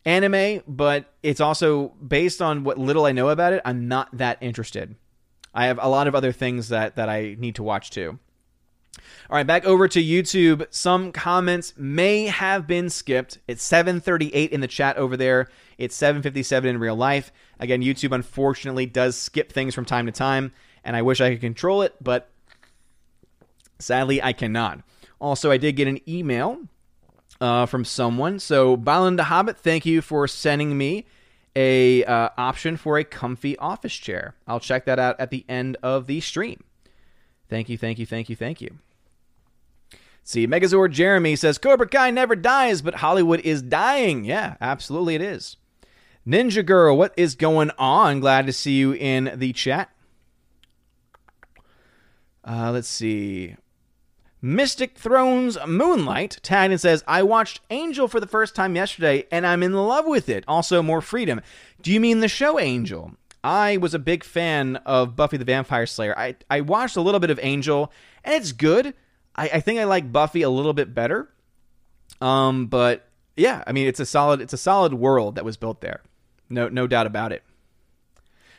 anime, 0.04 0.62
but 0.66 1.12
it's 1.22 1.40
also 1.40 1.88
based 1.88 2.40
on 2.40 2.64
what 2.64 2.78
little 2.78 3.04
I 3.04 3.12
know 3.12 3.28
about 3.28 3.52
it. 3.52 3.62
I'm 3.64 3.88
not 3.88 4.08
that 4.16 4.38
interested. 4.40 4.96
I 5.52 5.66
have 5.66 5.78
a 5.80 5.88
lot 5.88 6.06
of 6.06 6.14
other 6.14 6.32
things 6.32 6.68
that 6.68 6.96
that 6.96 7.08
I 7.08 7.36
need 7.38 7.56
to 7.56 7.62
watch 7.62 7.90
too. 7.90 8.18
All 9.28 9.36
right, 9.36 9.46
back 9.46 9.64
over 9.64 9.86
to 9.88 10.02
YouTube. 10.02 10.66
Some 10.70 11.12
comments 11.12 11.74
may 11.76 12.26
have 12.26 12.66
been 12.66 12.90
skipped. 12.90 13.38
It's 13.46 13.62
738 13.62 14.50
in 14.50 14.60
the 14.60 14.66
chat 14.66 14.96
over 14.96 15.16
there. 15.16 15.48
It's 15.80 15.96
757 15.96 16.68
in 16.68 16.78
real 16.78 16.94
life. 16.94 17.32
Again, 17.58 17.80
YouTube 17.80 18.14
unfortunately 18.14 18.84
does 18.84 19.16
skip 19.16 19.50
things 19.50 19.74
from 19.74 19.86
time 19.86 20.04
to 20.06 20.12
time, 20.12 20.52
and 20.84 20.94
I 20.94 21.00
wish 21.00 21.22
I 21.22 21.30
could 21.30 21.40
control 21.40 21.80
it, 21.80 21.94
but 22.02 22.30
sadly 23.78 24.22
I 24.22 24.34
cannot. 24.34 24.82
Also, 25.20 25.50
I 25.50 25.56
did 25.56 25.76
get 25.76 25.88
an 25.88 25.98
email 26.06 26.58
uh, 27.40 27.64
from 27.64 27.86
someone. 27.86 28.38
So, 28.38 28.76
Balan 28.76 29.16
the 29.16 29.24
Hobbit, 29.24 29.56
thank 29.56 29.86
you 29.86 30.02
for 30.02 30.28
sending 30.28 30.76
me 30.76 31.06
a 31.56 32.04
uh, 32.04 32.28
option 32.36 32.76
for 32.76 32.98
a 32.98 33.04
comfy 33.04 33.56
office 33.56 33.94
chair. 33.94 34.34
I'll 34.46 34.60
check 34.60 34.84
that 34.84 34.98
out 34.98 35.18
at 35.18 35.30
the 35.30 35.46
end 35.48 35.78
of 35.82 36.06
the 36.06 36.20
stream. 36.20 36.62
Thank 37.48 37.70
you, 37.70 37.78
thank 37.78 37.98
you, 37.98 38.04
thank 38.04 38.28
you, 38.28 38.36
thank 38.36 38.60
you. 38.60 38.78
See, 40.22 40.46
Megazord 40.46 40.92
Jeremy 40.92 41.36
says 41.36 41.56
Cobra 41.56 41.88
Kai 41.88 42.10
never 42.10 42.36
dies, 42.36 42.82
but 42.82 42.96
Hollywood 42.96 43.40
is 43.40 43.62
dying. 43.62 44.24
Yeah, 44.24 44.56
absolutely 44.60 45.14
it 45.14 45.22
is. 45.22 45.56
Ninja 46.26 46.64
Girl, 46.64 46.96
what 46.96 47.14
is 47.16 47.34
going 47.34 47.70
on? 47.78 48.20
Glad 48.20 48.46
to 48.46 48.52
see 48.52 48.76
you 48.76 48.92
in 48.92 49.32
the 49.34 49.52
chat. 49.52 49.90
Uh, 52.44 52.70
let's 52.72 52.88
see. 52.88 53.56
Mystic 54.42 54.96
Thrones 54.96 55.58
Moonlight 55.66 56.38
tagged 56.42 56.72
and 56.72 56.80
says, 56.80 57.04
I 57.06 57.22
watched 57.22 57.60
Angel 57.68 58.08
for 58.08 58.20
the 58.20 58.26
first 58.26 58.54
time 58.54 58.74
yesterday 58.74 59.26
and 59.30 59.46
I'm 59.46 59.62
in 59.62 59.74
love 59.74 60.06
with 60.06 60.28
it. 60.28 60.44
Also, 60.48 60.82
more 60.82 61.02
freedom. 61.02 61.40
Do 61.82 61.92
you 61.92 62.00
mean 62.00 62.20
the 62.20 62.28
show 62.28 62.58
Angel? 62.58 63.12
I 63.44 63.76
was 63.76 63.94
a 63.94 63.98
big 63.98 64.24
fan 64.24 64.76
of 64.76 65.16
Buffy 65.16 65.36
the 65.36 65.44
Vampire 65.44 65.86
Slayer. 65.86 66.18
I, 66.18 66.36
I 66.50 66.62
watched 66.62 66.96
a 66.96 67.02
little 67.02 67.20
bit 67.20 67.30
of 67.30 67.40
Angel 67.42 67.92
and 68.24 68.34
it's 68.34 68.52
good. 68.52 68.94
I, 69.36 69.48
I 69.54 69.60
think 69.60 69.78
I 69.78 69.84
like 69.84 70.12
Buffy 70.12 70.42
a 70.42 70.50
little 70.50 70.72
bit 70.72 70.94
better. 70.94 71.30
Um, 72.20 72.66
but 72.66 73.08
yeah, 73.36 73.62
I 73.66 73.72
mean 73.72 73.88
it's 73.88 74.00
a 74.00 74.06
solid 74.06 74.40
it's 74.40 74.52
a 74.52 74.58
solid 74.58 74.94
world 74.94 75.34
that 75.34 75.44
was 75.44 75.56
built 75.56 75.80
there. 75.80 76.02
No 76.50 76.68
no 76.68 76.86
doubt 76.86 77.06
about 77.06 77.32
it. 77.32 77.44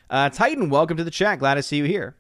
Uh, 0.09 0.29
Titan, 0.29 0.69
welcome 0.69 0.97
to 0.97 1.03
the 1.03 1.11
chat. 1.11 1.39
Glad 1.39 1.55
to 1.55 1.63
see 1.63 1.77
you 1.77 1.83
here. 1.83 2.15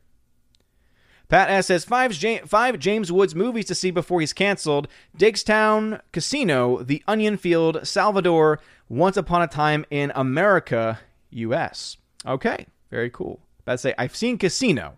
Pat 1.29 1.49
S 1.49 1.67
says 1.67 1.85
five, 1.85 2.11
James, 2.11 2.47
five 2.49 2.77
James 2.77 3.09
Woods 3.09 3.33
movies 3.33 3.65
to 3.65 3.75
see 3.75 3.89
before 3.89 4.19
he's 4.19 4.33
canceled: 4.33 4.89
Diggstown, 5.17 6.01
Casino, 6.11 6.83
The 6.83 7.01
Onion 7.07 7.37
Field, 7.37 7.87
Salvador, 7.87 8.59
Once 8.89 9.15
Upon 9.15 9.41
a 9.41 9.47
Time 9.47 9.85
in 9.89 10.11
America, 10.13 10.99
U.S. 11.29 11.95
Okay, 12.25 12.67
very 12.89 13.09
cool. 13.09 13.39
But 13.63 13.71
I 13.71 13.75
say 13.77 13.93
I've 13.97 14.15
seen 14.15 14.37
Casino. 14.37 14.97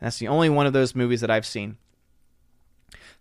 That's 0.00 0.18
the 0.18 0.28
only 0.28 0.50
one 0.50 0.66
of 0.66 0.72
those 0.72 0.96
movies 0.96 1.20
that 1.20 1.30
I've 1.30 1.46
seen. 1.46 1.78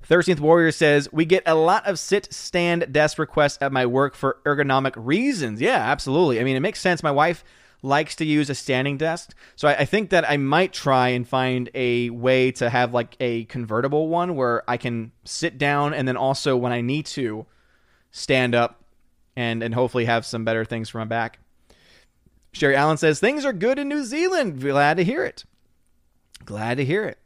13th 0.10 0.40
Warrior 0.40 0.72
says, 0.72 1.10
We 1.12 1.26
get 1.26 1.44
a 1.46 1.56
lot 1.56 1.86
of 1.88 2.00
sit, 2.00 2.34
stand, 2.34 2.92
desk 2.92 3.18
requests 3.18 3.58
at 3.62 3.72
my 3.72 3.86
work 3.86 4.16
for 4.16 4.38
ergonomic 4.46 4.94
reasons. 4.96 5.62
Yeah, 5.62 5.78
absolutely. 5.78 6.40
I 6.40 6.44
mean, 6.44 6.56
it 6.56 6.62
makes 6.62 6.82
sense. 6.82 7.04
My 7.04 7.12
wife 7.12 7.44
likes 7.82 8.16
to 8.16 8.26
use 8.26 8.50
a 8.50 8.56
standing 8.56 8.98
desk. 8.98 9.36
So 9.56 9.68
I, 9.68 9.80
I, 9.80 9.86
think 9.86 10.10
that 10.12 10.28
I 10.30 10.38
might 10.38 10.72
try 10.72 11.10
and 11.10 11.28
find 11.28 11.70
a 11.76 12.10
way 12.12 12.52
to 12.54 12.70
have 12.70 12.94
like 12.94 13.18
a 13.20 13.44
convertible 13.46 14.08
one 14.08 14.36
where 14.36 14.64
I 14.70 14.78
can 14.78 15.12
sit 15.26 15.58
down 15.58 15.94
and 15.94 16.08
then 16.08 16.16
also 16.16 16.56
when 16.56 16.72
I 16.72 16.80
need 16.80 17.06
to 17.08 17.46
stand 18.12 18.56
up 18.56 18.82
and, 19.36 19.62
and 19.62 19.74
hopefully 19.74 20.06
have 20.06 20.26
some 20.26 20.46
better 20.46 20.64
things 20.64 20.88
for 20.90 21.00
my 21.00 21.06
back. 21.06 21.40
Sherry 22.54 22.76
Allen 22.76 22.98
says, 22.98 23.20
Things 23.20 23.44
are 23.44 23.54
good 23.54 23.78
in 23.78 23.90
New 23.90 24.06
Zealand. 24.06 24.62
Glad 24.62 24.98
to 24.98 25.04
hear 25.04 25.26
it. 25.26 25.44
Glad 26.46 26.78
to 26.78 26.86
hear 26.86 27.04
it. 27.04 27.18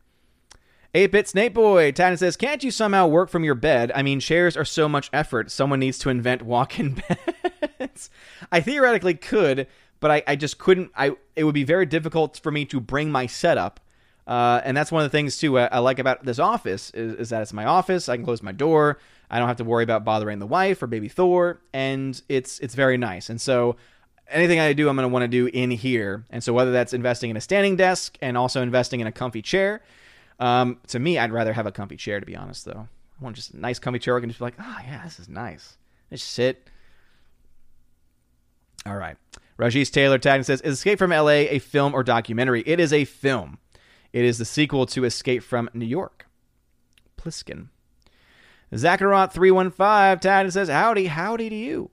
8 0.98 1.12
Bit 1.12 1.28
Snake 1.28 1.54
Boy, 1.54 1.92
Titan 1.92 2.18
says, 2.18 2.36
Can't 2.36 2.64
you 2.64 2.72
somehow 2.72 3.06
work 3.06 3.30
from 3.30 3.44
your 3.44 3.54
bed? 3.54 3.92
I 3.94 4.02
mean, 4.02 4.20
chairs 4.20 4.58
are 4.58 4.66
so 4.66 4.90
much 4.90 5.12
effort. 5.14 5.52
Someone 5.52 5.80
needs 5.80 6.00
to 6.00 6.10
invent 6.10 6.42
walk 6.42 6.80
in 6.80 7.00
beds. 7.80 8.10
I 8.52 8.62
theoretically 8.62 9.14
could, 9.14 9.68
but 10.00 10.10
I, 10.10 10.24
I, 10.26 10.36
just 10.36 10.58
couldn't. 10.58 10.90
I 10.96 11.12
It 11.36 11.44
would 11.44 11.54
be 11.54 11.64
very 11.64 11.86
difficult 11.86 12.40
for 12.42 12.52
me 12.52 12.66
to 12.66 12.80
bring 12.80 13.12
my 13.12 13.28
setup. 13.28 13.80
Uh, 14.26 14.62
and 14.64 14.76
that's 14.76 14.92
one 14.92 15.04
of 15.04 15.12
the 15.12 15.16
things, 15.16 15.38
too, 15.38 15.60
I, 15.60 15.66
I 15.68 15.78
like 15.78 16.00
about 16.00 16.26
this 16.26 16.40
office 16.40 16.90
is, 16.96 17.14
is, 17.14 17.30
that 17.30 17.44
it's 17.44 17.54
my 17.54 17.66
office. 17.66 18.10
I 18.10 18.16
can 18.16 18.26
close 18.26 18.42
my 18.42 18.52
door. 18.52 18.98
I 19.30 19.38
don't 19.38 19.48
have 19.48 19.58
to 19.58 19.64
worry 19.64 19.84
about 19.84 20.04
bothering 20.04 20.40
the 20.40 20.48
wife 20.48 20.82
or 20.82 20.88
baby 20.88 21.10
Thor. 21.10 21.62
And 21.74 22.20
it's, 22.28 22.58
it's 22.58 22.74
very 22.74 22.98
nice. 22.98 23.30
And 23.30 23.40
so 23.40 23.76
anything 24.32 24.60
I 24.60 24.74
do, 24.74 24.90
I'm 24.90 24.96
going 24.96 25.08
to 25.08 25.14
want 25.14 25.22
to 25.22 25.28
do 25.28 25.46
in 25.46 25.70
here. 25.70 26.26
And 26.32 26.44
so 26.44 26.54
whether 26.54 26.72
that's 26.72 26.92
investing 26.92 27.30
in 27.30 27.38
a 27.38 27.42
standing 27.42 27.76
desk 27.76 28.18
and 28.20 28.36
also 28.36 28.64
investing 28.64 29.00
in 29.00 29.06
a 29.06 29.12
comfy 29.12 29.44
chair 29.44 29.84
um, 30.40 30.80
to 30.88 31.00
me, 31.00 31.18
I'd 31.18 31.32
rather 31.32 31.54
have 31.54 31.66
a 31.66 31.72
comfy 31.72 31.98
chair, 31.98 32.20
to 32.20 32.26
be 32.26 32.36
honest, 32.36 32.66
though. 32.66 32.88
I 33.20 33.24
want 33.24 33.36
just 33.36 33.54
a 33.54 33.60
nice 33.60 33.80
comfy 33.80 34.00
chair 34.00 34.18
I 34.18 34.20
can 34.20 34.30
just 34.30 34.40
be 34.40 34.46
like, 34.46 34.56
oh, 34.60 34.78
yeah, 34.86 35.04
this 35.04 35.20
is 35.20 35.28
nice. 35.28 35.78
Just 36.12 36.30
sit. 36.32 36.70
All 38.86 38.96
right. 38.96 39.18
Rajesh 39.58 39.92
Taylor 39.92 40.18
tagged 40.18 40.38
and 40.38 40.46
says, 40.46 40.62
Is 40.62 40.76
Escape 40.76 41.00
from 41.00 41.10
LA 41.10 41.50
a 41.50 41.60
film 41.60 41.94
or 41.94 42.04
documentary? 42.04 42.64
It 42.66 42.80
is 42.80 42.94
a 42.94 43.06
film. 43.06 43.58
It 44.14 44.24
is 44.24 44.38
the 44.38 44.46
sequel 44.46 44.86
to 44.88 45.04
Escape 45.04 45.44
from 45.44 45.70
New 45.74 45.86
York. 45.86 46.28
Plissken. 47.18 47.70
Zacharoth315 48.72 50.22
tagged 50.22 50.46
and 50.46 50.54
says, 50.54 50.70
Howdy, 50.70 51.08
howdy 51.08 51.50
to 51.50 51.56
you. 51.56 51.90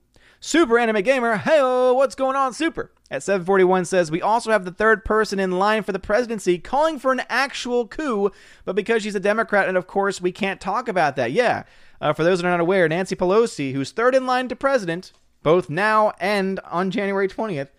Super 0.46 0.78
Anime 0.78 1.00
Gamer, 1.00 1.38
hey, 1.38 1.62
what's 1.62 2.14
going 2.14 2.36
on, 2.36 2.52
Super? 2.52 2.92
At 3.10 3.22
741 3.22 3.86
says, 3.86 4.10
We 4.10 4.20
also 4.20 4.50
have 4.50 4.66
the 4.66 4.70
third 4.70 5.02
person 5.02 5.40
in 5.40 5.52
line 5.52 5.82
for 5.82 5.92
the 5.92 5.98
presidency 5.98 6.58
calling 6.58 6.98
for 6.98 7.12
an 7.12 7.22
actual 7.30 7.88
coup, 7.88 8.30
but 8.66 8.76
because 8.76 9.02
she's 9.02 9.14
a 9.14 9.20
Democrat, 9.20 9.68
and 9.68 9.78
of 9.78 9.86
course, 9.86 10.20
we 10.20 10.32
can't 10.32 10.60
talk 10.60 10.86
about 10.86 11.16
that. 11.16 11.32
Yeah. 11.32 11.62
Uh, 11.98 12.12
for 12.12 12.24
those 12.24 12.42
that 12.42 12.46
are 12.46 12.50
not 12.50 12.60
aware, 12.60 12.86
Nancy 12.86 13.16
Pelosi, 13.16 13.72
who's 13.72 13.90
third 13.90 14.14
in 14.14 14.26
line 14.26 14.48
to 14.48 14.54
president, 14.54 15.12
both 15.42 15.70
now 15.70 16.12
and 16.20 16.60
on 16.70 16.90
January 16.90 17.26
20th, 17.26 17.70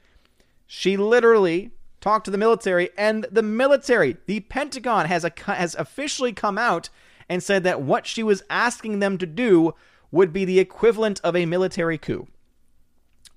she 0.66 0.98
literally 0.98 1.70
talked 2.02 2.26
to 2.26 2.32
the 2.32 2.38
military, 2.40 2.90
and 2.98 3.28
the 3.32 3.44
military, 3.44 4.18
the 4.26 4.40
Pentagon, 4.40 5.06
has, 5.06 5.24
a, 5.24 5.32
has 5.46 5.76
officially 5.76 6.34
come 6.34 6.58
out 6.58 6.90
and 7.30 7.44
said 7.44 7.64
that 7.64 7.84
what 7.84 8.08
she 8.08 8.24
was 8.24 8.42
asking 8.50 9.02
them 9.02 9.20
to 9.20 9.28
do 9.28 9.76
would 10.10 10.34
be 10.34 10.46
the 10.46 10.60
equivalent 10.60 11.22
of 11.24 11.36
a 11.36 11.46
military 11.46 12.00
coup. 12.00 12.28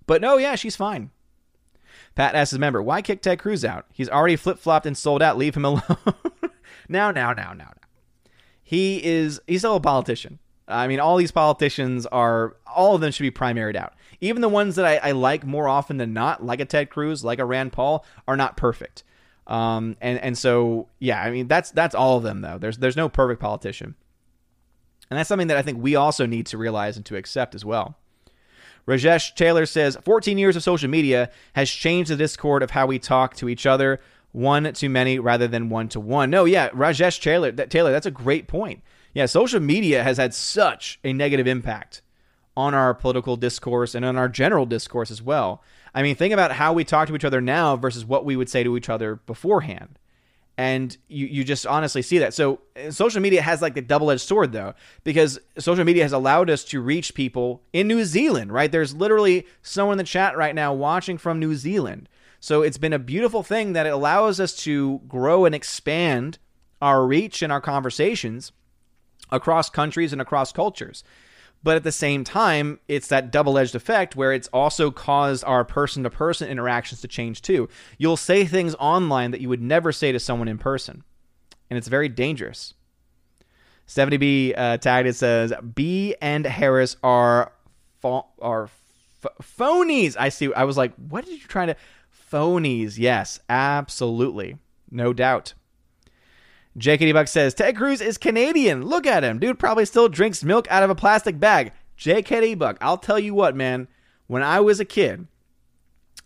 But 0.08 0.22
no, 0.22 0.38
yeah, 0.38 0.56
she's 0.56 0.74
fine. 0.74 1.10
Pat 2.16 2.34
asks 2.34 2.50
his 2.50 2.58
member, 2.58 2.82
why 2.82 3.02
kick 3.02 3.22
Ted 3.22 3.38
Cruz 3.38 3.64
out? 3.64 3.84
He's 3.92 4.08
already 4.08 4.34
flip 4.34 4.58
flopped 4.58 4.86
and 4.86 4.96
sold 4.96 5.22
out. 5.22 5.38
Leave 5.38 5.54
him 5.54 5.64
alone. 5.64 5.82
now, 6.88 7.12
now, 7.12 7.32
now, 7.32 7.52
now, 7.52 7.52
now. 7.52 7.72
He 8.64 9.04
is, 9.04 9.40
he's 9.46 9.60
still 9.60 9.76
a 9.76 9.80
politician. 9.80 10.40
I 10.66 10.88
mean, 10.88 10.98
all 10.98 11.16
these 11.16 11.30
politicians 11.30 12.06
are, 12.06 12.56
all 12.66 12.94
of 12.94 13.00
them 13.00 13.12
should 13.12 13.22
be 13.22 13.30
primaried 13.30 13.76
out. 13.76 13.92
Even 14.20 14.42
the 14.42 14.48
ones 14.48 14.76
that 14.76 14.84
I, 14.84 14.96
I 14.96 15.12
like 15.12 15.46
more 15.46 15.68
often 15.68 15.98
than 15.98 16.12
not, 16.12 16.44
like 16.44 16.60
a 16.60 16.64
Ted 16.64 16.90
Cruz, 16.90 17.22
like 17.22 17.38
a 17.38 17.44
Rand 17.44 17.72
Paul, 17.72 18.04
are 18.26 18.36
not 18.36 18.56
perfect. 18.56 19.04
Um, 19.46 19.96
and 20.02 20.18
and 20.18 20.36
so 20.36 20.88
yeah, 20.98 21.22
I 21.22 21.30
mean 21.30 21.48
that's 21.48 21.70
that's 21.70 21.94
all 21.94 22.18
of 22.18 22.22
them 22.22 22.42
though. 22.42 22.58
There's 22.58 22.76
there's 22.76 22.98
no 22.98 23.08
perfect 23.08 23.40
politician, 23.40 23.94
and 25.08 25.18
that's 25.18 25.26
something 25.26 25.48
that 25.48 25.56
I 25.56 25.62
think 25.62 25.82
we 25.82 25.96
also 25.96 26.26
need 26.26 26.44
to 26.48 26.58
realize 26.58 26.98
and 26.98 27.06
to 27.06 27.16
accept 27.16 27.54
as 27.54 27.64
well. 27.64 27.96
Rajesh 28.88 29.34
Taylor 29.34 29.66
says 29.66 29.98
14 30.02 30.38
years 30.38 30.56
of 30.56 30.62
social 30.62 30.88
media 30.88 31.30
has 31.52 31.68
changed 31.68 32.10
the 32.10 32.16
discord 32.16 32.62
of 32.62 32.70
how 32.70 32.86
we 32.86 32.98
talk 32.98 33.36
to 33.36 33.48
each 33.50 33.66
other, 33.66 34.00
one 34.32 34.72
to 34.72 34.88
many 34.88 35.18
rather 35.18 35.46
than 35.46 35.68
one 35.68 35.90
to 35.90 36.00
one. 36.00 36.30
No, 36.30 36.46
yeah, 36.46 36.70
Rajesh 36.70 37.20
Taylor, 37.20 37.52
that, 37.52 37.68
Taylor, 37.68 37.92
that's 37.92 38.06
a 38.06 38.10
great 38.10 38.48
point. 38.48 38.82
Yeah, 39.12 39.26
social 39.26 39.60
media 39.60 40.02
has 40.02 40.16
had 40.16 40.32
such 40.32 40.98
a 41.04 41.12
negative 41.12 41.46
impact 41.46 42.00
on 42.56 42.72
our 42.72 42.94
political 42.94 43.36
discourse 43.36 43.94
and 43.94 44.06
on 44.06 44.16
our 44.16 44.28
general 44.28 44.64
discourse 44.64 45.10
as 45.10 45.20
well. 45.20 45.62
I 45.94 46.02
mean, 46.02 46.16
think 46.16 46.32
about 46.32 46.52
how 46.52 46.72
we 46.72 46.82
talk 46.84 47.08
to 47.08 47.14
each 47.14 47.24
other 47.26 47.42
now 47.42 47.76
versus 47.76 48.06
what 48.06 48.24
we 48.24 48.36
would 48.36 48.48
say 48.48 48.62
to 48.64 48.74
each 48.74 48.88
other 48.88 49.16
beforehand. 49.16 49.98
And 50.58 50.96
you, 51.06 51.26
you 51.26 51.44
just 51.44 51.68
honestly 51.68 52.02
see 52.02 52.18
that. 52.18 52.34
So 52.34 52.58
uh, 52.76 52.90
social 52.90 53.22
media 53.22 53.40
has 53.40 53.62
like 53.62 53.74
the 53.74 53.80
double 53.80 54.10
edged 54.10 54.22
sword 54.22 54.50
though, 54.50 54.74
because 55.04 55.38
social 55.56 55.84
media 55.84 56.02
has 56.02 56.12
allowed 56.12 56.50
us 56.50 56.64
to 56.64 56.80
reach 56.80 57.14
people 57.14 57.62
in 57.72 57.86
New 57.86 58.04
Zealand, 58.04 58.52
right? 58.52 58.70
There's 58.70 58.92
literally 58.92 59.46
someone 59.62 59.94
in 59.94 59.98
the 59.98 60.04
chat 60.04 60.36
right 60.36 60.56
now 60.56 60.74
watching 60.74 61.16
from 61.16 61.38
New 61.38 61.54
Zealand. 61.54 62.08
So 62.40 62.62
it's 62.62 62.76
been 62.76 62.92
a 62.92 62.98
beautiful 62.98 63.44
thing 63.44 63.72
that 63.74 63.86
it 63.86 63.92
allows 63.92 64.40
us 64.40 64.56
to 64.64 65.00
grow 65.06 65.44
and 65.44 65.54
expand 65.54 66.38
our 66.82 67.06
reach 67.06 67.40
and 67.40 67.52
our 67.52 67.60
conversations 67.60 68.50
across 69.30 69.70
countries 69.70 70.12
and 70.12 70.20
across 70.20 70.50
cultures. 70.50 71.04
But 71.62 71.76
at 71.76 71.82
the 71.82 71.92
same 71.92 72.24
time, 72.24 72.78
it's 72.86 73.08
that 73.08 73.32
double 73.32 73.58
edged 73.58 73.74
effect 73.74 74.14
where 74.14 74.32
it's 74.32 74.48
also 74.52 74.90
caused 74.90 75.44
our 75.44 75.64
person 75.64 76.04
to 76.04 76.10
person 76.10 76.48
interactions 76.48 77.00
to 77.00 77.08
change 77.08 77.42
too. 77.42 77.68
You'll 77.98 78.16
say 78.16 78.44
things 78.44 78.74
online 78.76 79.32
that 79.32 79.40
you 79.40 79.48
would 79.48 79.62
never 79.62 79.90
say 79.90 80.12
to 80.12 80.20
someone 80.20 80.48
in 80.48 80.58
person, 80.58 81.02
and 81.68 81.76
it's 81.76 81.88
very 81.88 82.08
dangerous. 82.08 82.74
70B 83.88 84.54
uh, 84.56 84.76
tagged 84.78 85.08
it 85.08 85.16
says 85.16 85.52
B 85.74 86.14
and 86.20 86.46
Harris 86.46 86.96
are 87.02 87.52
are 88.04 88.64
f- 88.64 89.26
phonies. 89.42 90.16
I 90.18 90.28
see. 90.28 90.52
I 90.54 90.64
was 90.64 90.76
like, 90.76 90.94
what 90.94 91.24
did 91.24 91.40
you 91.40 91.48
try 91.48 91.66
to 91.66 91.76
phonies? 92.30 92.98
Yes, 92.98 93.40
absolutely, 93.48 94.58
no 94.90 95.12
doubt. 95.12 95.54
JKD 96.78 97.12
Buck 97.12 97.26
says 97.26 97.54
Ted 97.54 97.76
Cruz 97.76 98.00
is 98.00 98.18
Canadian. 98.18 98.86
Look 98.86 99.06
at 99.06 99.24
him. 99.24 99.40
Dude 99.40 99.58
probably 99.58 99.84
still 99.84 100.08
drinks 100.08 100.44
milk 100.44 100.70
out 100.70 100.84
of 100.84 100.90
a 100.90 100.94
plastic 100.94 101.40
bag. 101.40 101.72
JKD 101.98 102.56
Buck, 102.56 102.78
I'll 102.80 102.98
tell 102.98 103.18
you 103.18 103.34
what, 103.34 103.56
man. 103.56 103.88
When 104.28 104.42
I 104.42 104.60
was 104.60 104.78
a 104.78 104.84
kid, 104.84 105.26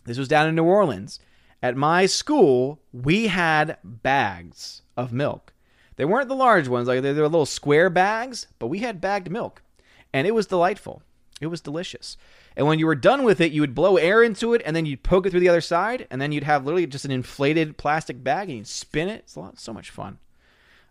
this 0.05 0.17
was 0.17 0.27
down 0.27 0.47
in 0.47 0.55
New 0.55 0.65
Orleans. 0.65 1.19
At 1.63 1.75
my 1.75 2.05
school, 2.05 2.79
we 2.91 3.27
had 3.27 3.77
bags 3.83 4.83
of 4.95 5.11
milk. 5.11 5.53
They 5.95 6.05
weren't 6.05 6.27
the 6.27 6.35
large 6.35 6.67
ones, 6.67 6.87
like 6.87 7.01
they 7.01 7.13
were 7.13 7.23
little 7.23 7.45
square 7.45 7.89
bags, 7.89 8.47
but 8.59 8.67
we 8.67 8.79
had 8.79 9.01
bagged 9.01 9.31
milk. 9.31 9.63
And 10.11 10.27
it 10.27 10.35
was 10.35 10.45
delightful. 10.45 11.01
It 11.41 11.47
was 11.47 11.61
delicious. 11.61 12.17
And 12.55 12.67
when 12.67 12.77
you 12.77 12.85
were 12.85 12.95
done 12.95 13.23
with 13.23 13.41
it, 13.41 13.51
you 13.51 13.61
would 13.61 13.73
blow 13.73 13.97
air 13.97 14.21
into 14.21 14.53
it 14.53 14.61
and 14.65 14.75
then 14.75 14.85
you'd 14.85 15.03
poke 15.03 15.25
it 15.25 15.31
through 15.31 15.39
the 15.39 15.49
other 15.49 15.61
side. 15.61 16.07
And 16.11 16.21
then 16.21 16.31
you'd 16.31 16.43
have 16.43 16.65
literally 16.65 16.85
just 16.85 17.05
an 17.05 17.11
inflated 17.11 17.77
plastic 17.77 18.23
bag 18.23 18.49
and 18.49 18.59
you'd 18.59 18.67
spin 18.67 19.09
it. 19.09 19.21
It's 19.21 19.37
lot, 19.37 19.59
so 19.59 19.73
much 19.73 19.89
fun. 19.89 20.19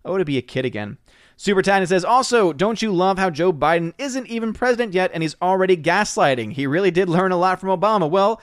Oh, 0.05 0.19
to 0.19 0.25
be 0.25 0.39
a 0.39 0.43
kid 0.43 0.65
again. 0.65 0.99
Super 1.37 1.63
Titan 1.63 1.87
says, 1.87 2.05
also, 2.05 2.53
don't 2.53 2.83
you 2.83 2.93
love 2.93 3.19
how 3.19 3.31
Joe 3.31 3.53
Biden 3.53 3.95
isn't 3.99 4.27
even 4.29 4.53
president 4.53 4.95
yet 4.95 5.11
and 5.13 5.23
he's 5.23 5.37
already 5.43 5.77
gaslighting? 5.77 6.53
He 6.53 6.67
really 6.67 6.91
did 6.91 7.09
learn 7.09 7.33
a 7.33 7.37
lot 7.37 7.61
from 7.61 7.69
Obama. 7.69 8.09
Well, 8.09 8.41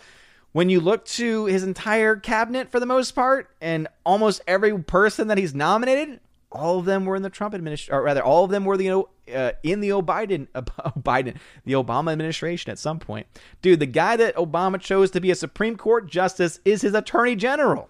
when 0.51 0.69
you 0.69 0.79
look 0.79 1.05
to 1.05 1.45
his 1.45 1.63
entire 1.63 2.15
cabinet 2.15 2.71
for 2.71 2.79
the 2.79 2.85
most 2.85 3.11
part, 3.11 3.55
and 3.61 3.87
almost 4.05 4.41
every 4.47 4.77
person 4.81 5.27
that 5.27 5.37
he's 5.37 5.53
nominated, 5.53 6.19
all 6.51 6.79
of 6.79 6.85
them 6.85 7.05
were 7.05 7.15
in 7.15 7.21
the 7.21 7.29
Trump 7.29 7.53
administration, 7.53 7.93
or 7.93 8.01
rather, 8.01 8.23
all 8.23 8.43
of 8.43 8.51
them 8.51 8.65
were 8.65 8.75
the 8.75 8.89
uh, 9.33 9.51
in 9.61 9.79
the 9.79 9.89
Biden, 9.89 10.47
uh, 10.55 10.61
Biden, 10.99 11.35
the 11.65 11.73
Obama 11.73 12.11
administration 12.11 12.71
at 12.71 12.79
some 12.79 12.99
point. 12.99 13.27
Dude, 13.61 13.79
the 13.79 13.85
guy 13.85 14.17
that 14.17 14.35
Obama 14.35 14.79
chose 14.79 15.11
to 15.11 15.21
be 15.21 15.29
a 15.29 15.35
Supreme 15.35 15.75
Court 15.75 16.07
justice 16.09 16.59
is 16.65 16.81
his 16.81 16.95
Attorney 16.95 17.35
General. 17.35 17.87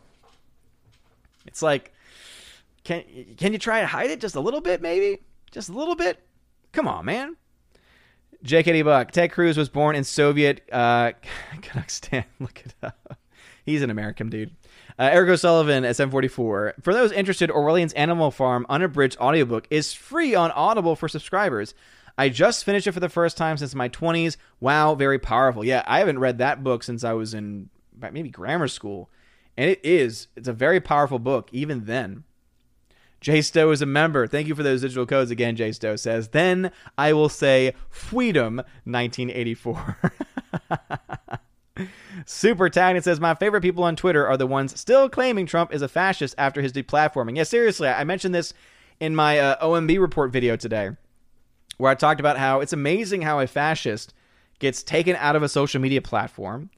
It's 1.46 1.62
like 1.62 1.94
can 2.90 3.36
can 3.38 3.54
you 3.54 3.60
try 3.60 3.82
to 3.82 3.88
hide 3.88 4.10
it 4.10 4.20
just 4.20 4.36
a 4.36 4.40
little 4.40 4.62
bit, 4.62 4.82
maybe? 4.82 5.20
Just 5.52 5.70
a 5.70 5.74
little 5.74 5.96
bit? 5.96 6.20
Come 6.72 6.88
on, 6.88 7.06
man. 7.06 7.38
JKD 8.44 8.84
Buck. 8.84 9.12
Ted 9.12 9.32
Cruz 9.32 9.58
was 9.58 9.70
born 9.70 9.96
in 9.96 10.04
Soviet 10.04 10.68
uh, 10.72 11.12
Kazakhstan. 11.62 12.26
Look 12.40 12.64
it 12.66 12.74
up. 12.82 13.20
He's 13.64 13.84
an 13.84 13.92
American 13.92 14.30
dude. 14.30 14.56
Uh, 14.98 15.10
Eric 15.12 15.30
O'Sullivan 15.30 15.86
at 15.86 15.96
744. 15.96 16.76
For 16.82 16.94
those 16.94 17.12
interested, 17.12 17.52
Orwellian's 17.52 17.94
Animal 17.94 18.32
Farm 18.32 18.66
unabridged 18.70 19.18
audiobook 19.20 19.68
is 19.70 19.94
free 19.94 20.34
on 20.34 20.50
Audible 20.52 20.96
for 20.96 21.08
subscribers. 21.08 21.76
I 22.18 22.30
just 22.30 22.66
finished 22.66 22.88
it 22.88 22.92
for 22.94 23.00
the 23.00 23.08
first 23.08 23.38
time 23.38 23.58
since 23.58 23.76
my 23.76 23.88
20s. 23.90 24.38
Wow, 24.60 24.96
very 24.96 25.20
powerful. 25.20 25.64
Yeah, 25.64 25.84
I 25.86 26.00
haven't 26.00 26.20
read 26.20 26.40
that 26.40 26.64
book 26.64 26.82
since 26.84 27.04
I 27.04 27.14
was 27.14 27.34
in 27.36 27.70
maybe 28.12 28.30
grammar 28.30 28.68
school. 28.68 29.12
And 29.56 29.70
it 29.70 29.80
is, 29.84 30.28
it's 30.36 30.48
a 30.48 30.54
very 30.54 30.80
powerful 30.80 31.20
book, 31.20 31.50
even 31.52 31.86
then. 31.86 32.24
Jay 33.22 33.42
Stowe 33.42 33.72
is 33.72 33.82
a 33.82 33.86
member. 33.86 34.28
Thank 34.28 34.48
you 34.48 34.56
for 34.56 34.64
those 34.64 34.82
digital 34.82 35.06
codes 35.06 35.32
again, 35.32 35.56
Jay 35.56 35.72
Stowe 35.72 35.96
says. 35.96 36.30
Then 36.30 36.72
I 36.98 37.14
will 37.14 37.30
say 37.30 37.74
Freedom 37.90 38.58
1984. 38.86 40.12
Super 42.26 42.70
Tagged 42.70 42.98
It 42.98 43.04
says, 43.04 43.20
My 43.20 43.36
favorite 43.36 43.62
people 43.62 43.84
on 43.84 43.96
Twitter 43.96 44.28
are 44.28 44.38
the 44.38 44.48
ones 44.48 44.80
still 44.80 45.10
claiming 45.10 45.46
Trump 45.46 45.74
is 45.74 45.82
a 45.82 45.88
fascist 45.88 46.36
after 46.38 46.62
his 46.62 46.74
deplatforming. 46.74 47.38
Yeah, 47.38 47.44
seriously, 47.44 47.88
I 47.88 48.04
mentioned 48.04 48.36
this 48.36 48.54
in 49.00 49.16
my 49.16 49.40
uh, 49.40 49.66
OMB 49.66 50.00
report 50.00 50.32
video 50.32 50.56
today, 50.56 50.92
where 51.78 51.92
I 51.92 51.96
talked 51.96 52.20
about 52.20 52.38
how 52.38 52.60
it's 52.60 52.74
amazing 52.74 53.22
how 53.22 53.40
a 53.40 53.48
fascist 53.48 54.14
gets 54.60 54.84
taken 54.84 55.16
out 55.16 55.36
of 55.36 55.44
a 55.44 55.50
social 55.50 55.80
media 55.80 56.02
platform, 56.02 56.70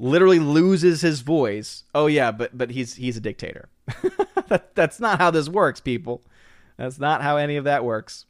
literally 0.00 0.38
loses 0.38 1.02
his 1.02 1.20
voice. 1.20 1.84
Oh 1.94 2.06
yeah, 2.06 2.32
but 2.32 2.56
but 2.56 2.70
he's 2.70 2.96
he's 2.96 3.16
a 3.16 3.20
dictator. 3.20 3.68
that, 4.48 4.74
that's 4.74 4.98
not 4.98 5.18
how 5.18 5.30
this 5.30 5.48
works, 5.48 5.78
people. 5.78 6.22
That's 6.76 6.98
not 6.98 7.22
how 7.22 7.36
any 7.36 7.56
of 7.56 7.64
that 7.64 7.84
works. 7.84 8.24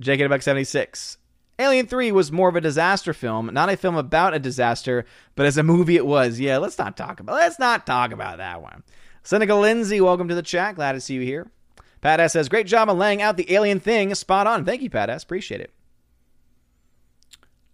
JK 0.00 0.28
Buck 0.28 0.42
76. 0.42 1.18
Alien 1.60 1.86
3 1.86 2.12
was 2.12 2.30
more 2.30 2.48
of 2.48 2.54
a 2.54 2.60
disaster 2.60 3.12
film, 3.12 3.50
not 3.52 3.68
a 3.68 3.76
film 3.76 3.96
about 3.96 4.34
a 4.34 4.38
disaster, 4.38 5.04
but 5.34 5.46
as 5.46 5.58
a 5.58 5.64
movie 5.64 5.96
it 5.96 6.06
was. 6.06 6.38
Yeah, 6.38 6.58
let's 6.58 6.78
not 6.78 6.96
talk 6.96 7.20
about 7.20 7.36
let's 7.36 7.58
not 7.58 7.86
talk 7.86 8.12
about 8.12 8.38
that 8.38 8.60
one. 8.60 8.82
Seneca 9.22 9.54
Lindsay, 9.54 10.00
welcome 10.00 10.28
to 10.28 10.34
the 10.34 10.42
chat. 10.42 10.74
Glad 10.74 10.92
to 10.92 11.00
see 11.00 11.14
you 11.14 11.20
here. 11.22 11.50
Pat 12.00 12.20
S 12.20 12.32
says, 12.32 12.48
great 12.48 12.66
job 12.66 12.88
on 12.88 12.98
laying 12.98 13.22
out 13.22 13.36
the 13.36 13.52
alien 13.52 13.80
thing. 13.80 14.14
Spot 14.14 14.46
on. 14.46 14.64
Thank 14.64 14.82
you, 14.82 14.90
Pat 14.90 15.10
S. 15.10 15.24
Appreciate 15.24 15.60
it. 15.60 15.72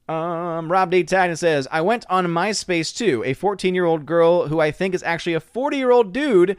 Um, 0.08 0.70
Rob 0.70 0.90
D. 0.90 1.02
Tagnon 1.02 1.38
says, 1.38 1.66
I 1.70 1.80
went 1.80 2.04
on 2.10 2.26
MySpace 2.26 2.94
too. 2.94 3.22
A 3.24 3.32
14 3.32 3.74
year 3.74 3.86
old 3.86 4.04
girl 4.04 4.48
who 4.48 4.60
I 4.60 4.70
think 4.70 4.94
is 4.94 5.02
actually 5.02 5.34
a 5.34 5.40
40 5.40 5.76
year 5.76 5.90
old 5.90 6.12
dude 6.12 6.56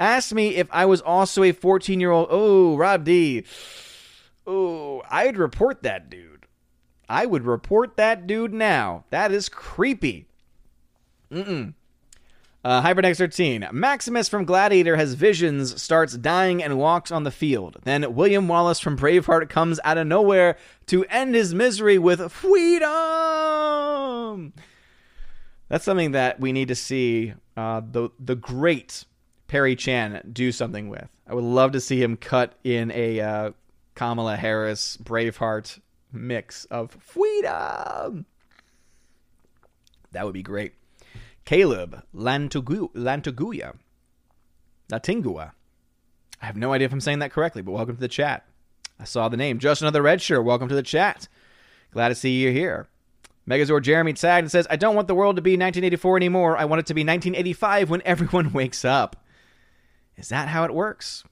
asked 0.00 0.32
me 0.32 0.56
if 0.56 0.68
I 0.70 0.86
was 0.86 1.00
also 1.00 1.42
a 1.42 1.52
14 1.52 2.00
year 2.00 2.10
old. 2.10 2.28
Oh, 2.30 2.76
Rob 2.76 3.04
D. 3.04 3.44
Oh, 4.46 5.02
I'd 5.10 5.36
report 5.36 5.82
that 5.82 6.08
dude. 6.08 6.46
I 7.08 7.26
would 7.26 7.44
report 7.44 7.96
that 7.96 8.26
dude 8.26 8.52
now. 8.52 9.04
That 9.10 9.30
is 9.30 9.48
creepy. 9.48 10.26
Mm-mm. 11.30 11.74
Uh, 12.64 12.82
Hyperdex 12.82 13.18
13. 13.18 13.68
Maximus 13.70 14.28
from 14.28 14.44
Gladiator 14.44 14.96
has 14.96 15.14
visions, 15.14 15.80
starts 15.80 16.16
dying, 16.16 16.60
and 16.60 16.78
walks 16.78 17.12
on 17.12 17.22
the 17.22 17.30
field. 17.30 17.76
Then 17.84 18.14
William 18.14 18.48
Wallace 18.48 18.80
from 18.80 18.98
Braveheart 18.98 19.48
comes 19.48 19.78
out 19.84 19.98
of 19.98 20.08
nowhere 20.08 20.56
to 20.86 21.04
end 21.06 21.34
his 21.34 21.54
misery 21.54 21.98
with 21.98 22.32
freedom. 22.32 22.84
That's 25.68 25.84
something 25.84 26.12
that 26.12 26.38
we 26.38 26.52
need 26.52 26.68
to 26.68 26.74
see 26.74 27.34
uh, 27.56 27.82
the 27.90 28.10
the 28.20 28.36
great 28.36 29.04
Perry 29.48 29.74
Chan 29.76 30.30
do 30.32 30.52
something 30.52 30.88
with. 30.88 31.08
I 31.26 31.34
would 31.34 31.44
love 31.44 31.72
to 31.72 31.80
see 31.80 32.00
him 32.02 32.16
cut 32.16 32.54
in 32.62 32.92
a 32.92 33.20
uh, 33.20 33.50
Kamala 33.94 34.36
Harris 34.36 34.96
Braveheart 34.98 35.80
mix 36.12 36.66
of 36.66 36.92
freedom. 37.00 38.26
That 40.12 40.24
would 40.24 40.34
be 40.34 40.42
great. 40.42 40.74
Caleb 41.44 42.02
Lantugu- 42.14 42.92
Lantuguya. 42.94 43.74
Latingua. 44.90 45.52
I 46.40 46.46
have 46.46 46.56
no 46.56 46.72
idea 46.72 46.86
if 46.86 46.92
I'm 46.92 47.00
saying 47.00 47.18
that 47.20 47.32
correctly, 47.32 47.62
but 47.62 47.72
welcome 47.72 47.96
to 47.96 48.00
the 48.00 48.08
chat. 48.08 48.44
I 48.98 49.04
saw 49.04 49.28
the 49.28 49.36
name. 49.36 49.58
Just 49.58 49.82
another 49.82 50.02
red 50.02 50.22
shirt. 50.22 50.44
Welcome 50.44 50.68
to 50.68 50.74
the 50.74 50.82
chat. 50.82 51.28
Glad 51.92 52.08
to 52.08 52.14
see 52.14 52.40
you 52.40 52.52
here. 52.52 52.88
Megazord 53.48 53.82
Jeremy 53.82 54.12
tagged 54.12 54.44
and 54.44 54.50
says, 54.50 54.66
I 54.68 54.76
don't 54.76 54.96
want 54.96 55.08
the 55.08 55.14
world 55.14 55.36
to 55.36 55.42
be 55.42 55.52
1984 55.52 56.16
anymore. 56.16 56.56
I 56.56 56.64
want 56.64 56.80
it 56.80 56.86
to 56.86 56.94
be 56.94 57.02
1985 57.02 57.90
when 57.90 58.02
everyone 58.04 58.52
wakes 58.54 58.84
up. 58.84 59.16
Is 60.16 60.30
that 60.30 60.48
how 60.48 60.64
it 60.64 60.74
works? 60.74 61.24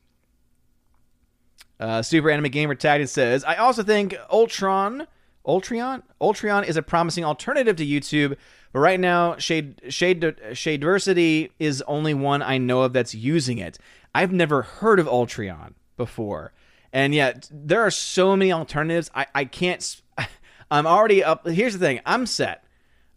Uh, 1.80 2.02
Super 2.02 2.30
Anime 2.30 2.50
Gamer 2.50 2.74
tagged 2.74 3.00
and 3.00 3.10
says, 3.10 3.42
I 3.44 3.56
also 3.56 3.82
think 3.82 4.14
Ultron, 4.30 5.06
Ultron, 5.44 6.02
Ultron 6.20 6.64
is 6.64 6.76
a 6.76 6.82
promising 6.82 7.24
alternative 7.24 7.76
to 7.76 7.86
YouTube, 7.86 8.36
but 8.72 8.80
right 8.80 9.00
now, 9.00 9.36
Shade 9.36 9.80
Shade 9.88 10.20
Shadiversity 10.20 11.50
is 11.58 11.82
only 11.82 12.14
one 12.14 12.42
I 12.42 12.58
know 12.58 12.82
of 12.82 12.92
that's 12.92 13.14
using 13.14 13.58
it. 13.58 13.78
I've 14.14 14.32
never 14.32 14.62
heard 14.62 14.98
of 14.98 15.08
Ultron 15.08 15.74
before, 15.96 16.52
and 16.95 17.12
yet 17.12 17.51
there 17.51 17.82
are 17.82 17.90
so 17.90 18.36
many 18.36 18.53
alternatives. 18.53 19.11
I 19.14 19.26
I 19.34 19.45
can't. 19.45 20.01
I'm 20.70 20.86
already 20.86 21.22
up. 21.22 21.47
Here's 21.47 21.74
the 21.74 21.78
thing. 21.80 22.01
I'm 22.07 22.24
set. 22.24 22.64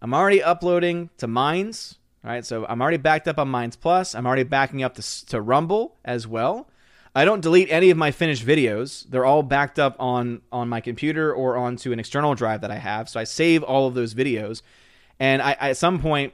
I'm 0.01 0.13
already 0.13 0.43
uploading 0.43 1.11
to 1.19 1.27
Minds. 1.27 1.97
All 2.25 2.31
right, 2.31 2.45
so 2.45 2.65
I'm 2.67 2.81
already 2.81 2.97
backed 2.97 3.27
up 3.27 3.37
on 3.37 3.47
Minds 3.47 3.75
Plus. 3.75 4.15
I'm 4.15 4.25
already 4.25 4.43
backing 4.43 4.83
up 4.83 4.95
to, 4.95 5.25
to 5.27 5.39
Rumble 5.39 5.95
as 6.03 6.27
well. 6.27 6.67
I 7.15 7.23
don't 7.23 7.41
delete 7.41 7.71
any 7.71 7.89
of 7.89 7.97
my 7.97 8.11
finished 8.11 8.45
videos. 8.45 9.07
They're 9.09 9.25
all 9.25 9.43
backed 9.43 9.79
up 9.79 9.95
on 9.99 10.41
on 10.51 10.67
my 10.69 10.81
computer 10.81 11.31
or 11.33 11.55
onto 11.55 11.91
an 11.93 11.99
external 11.99 12.33
drive 12.33 12.61
that 12.61 12.71
I 12.71 12.77
have. 12.77 13.07
So 13.07 13.19
I 13.19 13.23
save 13.23 13.63
all 13.63 13.87
of 13.87 13.93
those 13.93 14.13
videos. 14.13 14.63
And 15.19 15.41
I, 15.41 15.55
I 15.59 15.69
at 15.69 15.77
some 15.77 15.99
point 15.99 16.33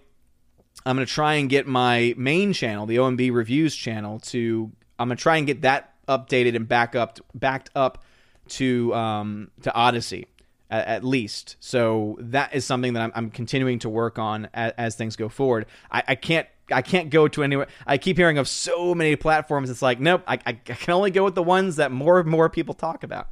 I'm 0.85 0.95
going 0.95 1.05
to 1.05 1.13
try 1.13 1.35
and 1.35 1.49
get 1.49 1.67
my 1.67 2.13
main 2.17 2.53
channel, 2.53 2.85
the 2.85 2.97
OMB 2.97 3.33
reviews 3.33 3.75
channel 3.75 4.19
to 4.31 4.71
I'm 4.97 5.09
going 5.09 5.17
to 5.17 5.21
try 5.21 5.37
and 5.37 5.45
get 5.45 5.61
that 5.61 5.92
updated 6.07 6.55
and 6.55 6.67
back 6.67 6.95
up 6.95 7.19
backed 7.33 7.69
up 7.75 8.03
to 8.49 8.93
um 8.93 9.51
to 9.61 9.71
Odysee 9.71 10.25
at, 10.69 10.87
at 10.87 11.03
least. 11.03 11.55
So 11.59 12.17
that 12.19 12.53
is 12.53 12.65
something 12.65 12.93
that 12.93 13.03
I'm, 13.03 13.11
I'm 13.15 13.29
continuing 13.29 13.79
to 13.79 13.89
work 13.89 14.17
on 14.17 14.49
as, 14.53 14.73
as 14.77 14.95
things 14.95 15.15
go 15.15 15.29
forward. 15.29 15.67
I, 15.91 16.03
I 16.09 16.15
can't 16.15 16.47
I 16.71 16.81
can't 16.81 17.09
go 17.09 17.27
to 17.27 17.43
anywhere. 17.43 17.67
I 17.85 17.97
keep 17.97 18.17
hearing 18.17 18.37
of 18.37 18.47
so 18.47 18.95
many 18.95 19.15
platforms. 19.15 19.69
It's 19.69 19.81
like, 19.81 19.99
nope, 19.99 20.23
I, 20.27 20.39
I 20.45 20.53
can 20.53 20.93
only 20.93 21.11
go 21.11 21.23
with 21.23 21.35
the 21.35 21.43
ones 21.43 21.75
that 21.75 21.91
more 21.91 22.19
and 22.19 22.29
more 22.29 22.49
people 22.49 22.73
talk 22.73 23.03
about 23.03 23.27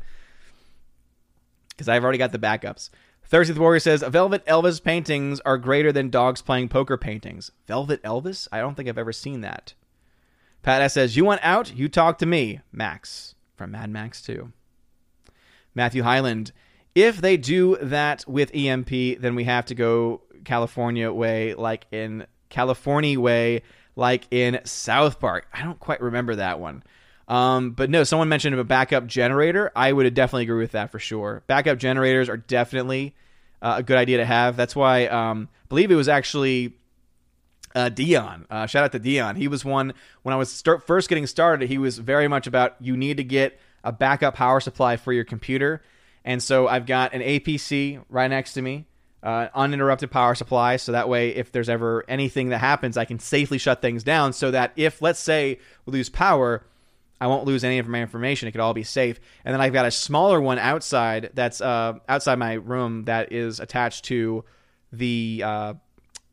because 1.69 1.89
I've 1.89 2.03
already 2.03 2.19
got 2.19 2.32
the 2.32 2.39
backups. 2.39 2.89
Thirsty 3.24 3.57
Warrior 3.57 3.80
says 3.80 4.03
Velvet 4.03 4.45
Elvis 4.45 4.84
paintings 4.84 5.39
are 5.41 5.57
greater 5.57 5.91
than 5.91 6.09
dogs 6.09 6.41
playing 6.41 6.67
poker 6.67 6.97
paintings. 6.97 7.51
Velvet 7.65 8.03
Elvis? 8.03 8.47
I 8.51 8.59
don't 8.59 8.76
think 8.76 8.89
I've 8.89 8.97
ever 8.97 9.13
seen 9.13 9.41
that. 9.41 9.74
Pat 10.62 10.82
S 10.82 10.93
says, 10.93 11.16
You 11.16 11.26
want 11.26 11.41
out? 11.43 11.76
You 11.76 11.89
talk 11.89 12.18
to 12.20 12.26
me. 12.26 12.62
Max 12.72 13.36
from 13.55 13.72
Mad 13.72 13.89
Max 13.89 14.22
2. 14.22 14.51
Matthew 15.74 16.03
Highland, 16.03 16.51
if 16.95 17.22
they 17.22 17.38
do 17.38 17.78
that 17.82 18.26
with 18.28 18.53
EMP, 18.53 18.89
then 19.20 19.36
we 19.36 19.45
have 19.45 19.66
to 19.68 19.76
go 19.76 20.22
California 20.43 21.12
way, 21.12 21.53
like 21.53 21.86
in 21.91 22.26
California 22.49 23.20
way, 23.20 23.62
like 23.95 24.28
in 24.32 24.59
South 24.66 25.20
Park. 25.20 25.47
I 25.53 25.64
don't 25.64 25.80
quite 25.80 26.01
remember 26.01 26.36
that 26.36 26.59
one. 26.59 26.84
Um, 27.28 27.72
but 27.72 27.89
no, 27.89 28.03
someone 28.03 28.28
mentioned 28.28 28.55
a 28.55 28.64
backup 28.64 29.07
generator. 29.07 29.72
I 29.76 29.93
would 29.93 30.12
definitely 30.14 30.43
agree 30.43 30.62
with 30.62 30.72
that 30.72 30.91
for 30.91 30.99
sure. 30.99 31.43
Backup 31.47 31.78
generators 31.78 32.28
are 32.28 32.38
definitely 32.38 33.16
uh, 33.62 33.76
a 33.78 33.84
good 33.84 33.97
idea 33.97 34.18
to 34.18 34.26
have. 34.26 34.57
That's 34.57 34.76
why 34.76 35.05
um, 35.05 35.47
I 35.64 35.68
believe 35.70 35.91
it 35.91 35.95
was 35.95 36.09
actually 36.09 36.74
uh, 37.76 37.89
Dion. 37.89 38.45
Uh, 38.49 38.65
shout 38.65 38.84
out 38.84 38.91
to 38.93 38.99
Dion. 38.99 39.36
He 39.36 39.47
was 39.47 39.65
one 39.65 39.93
when 40.24 40.34
I 40.34 40.38
was 40.38 40.51
start, 40.51 40.86
first 40.86 41.09
getting 41.09 41.28
started. 41.28 41.69
He 41.69 41.78
was 41.78 41.97
very 41.97 42.28
much 42.28 42.47
about 42.47 42.76
you 42.80 42.97
need 42.97 43.17
to 43.17 43.24
get 43.24 43.59
a 43.84 43.91
backup 43.91 44.36
power 44.36 44.59
supply 44.59 44.97
for 44.97 45.13
your 45.13 45.24
computer. 45.24 45.82
And 46.24 46.41
so 46.41 46.67
I've 46.67 46.86
got 46.86 47.13
an 47.13 47.22
APC 47.22 48.03
right 48.09 48.28
next 48.28 48.53
to 48.53 48.61
me, 48.61 48.86
uh, 49.24 49.47
uninterrupted 49.53 50.11
power 50.11 50.36
supply. 50.36 50.76
So 50.78 50.91
that 50.91 51.09
way, 51.09 51.30
if 51.30 51.51
there's 51.51 51.69
ever 51.69 52.05
anything 52.07 52.49
that 52.49 52.59
happens, 52.59 52.97
I 52.97 53.05
can 53.05 53.19
safely 53.19 53.57
shut 53.57 53.82
things 53.82 54.03
down. 54.03 54.34
So 54.34 54.51
that 54.51 54.74
if, 54.76 55.01
let's 55.01 55.19
say, 55.19 55.59
we 55.86 55.93
lose 55.93 56.09
power, 56.09 56.63
I 57.19 57.28
won't 57.28 57.45
lose 57.45 57.63
any 57.63 57.80
of 57.80 57.88
my 57.88 58.01
information. 58.01 58.47
It 58.47 58.51
could 58.51 58.61
all 58.61 58.74
be 58.74 58.84
safe. 58.84 59.19
And 59.45 59.53
then 59.53 59.61
I've 59.61 59.74
got 59.74 59.86
a 59.86 59.91
smaller 59.91 60.41
one 60.41 60.59
outside 60.59 61.32
that's 61.34 61.61
uh, 61.61 61.93
outside 62.09 62.39
my 62.39 62.53
room 62.53 63.05
that 63.05 63.32
is 63.32 63.59
attached 63.59 64.05
to 64.05 64.43
the 64.91 65.43
uh, 65.45 65.74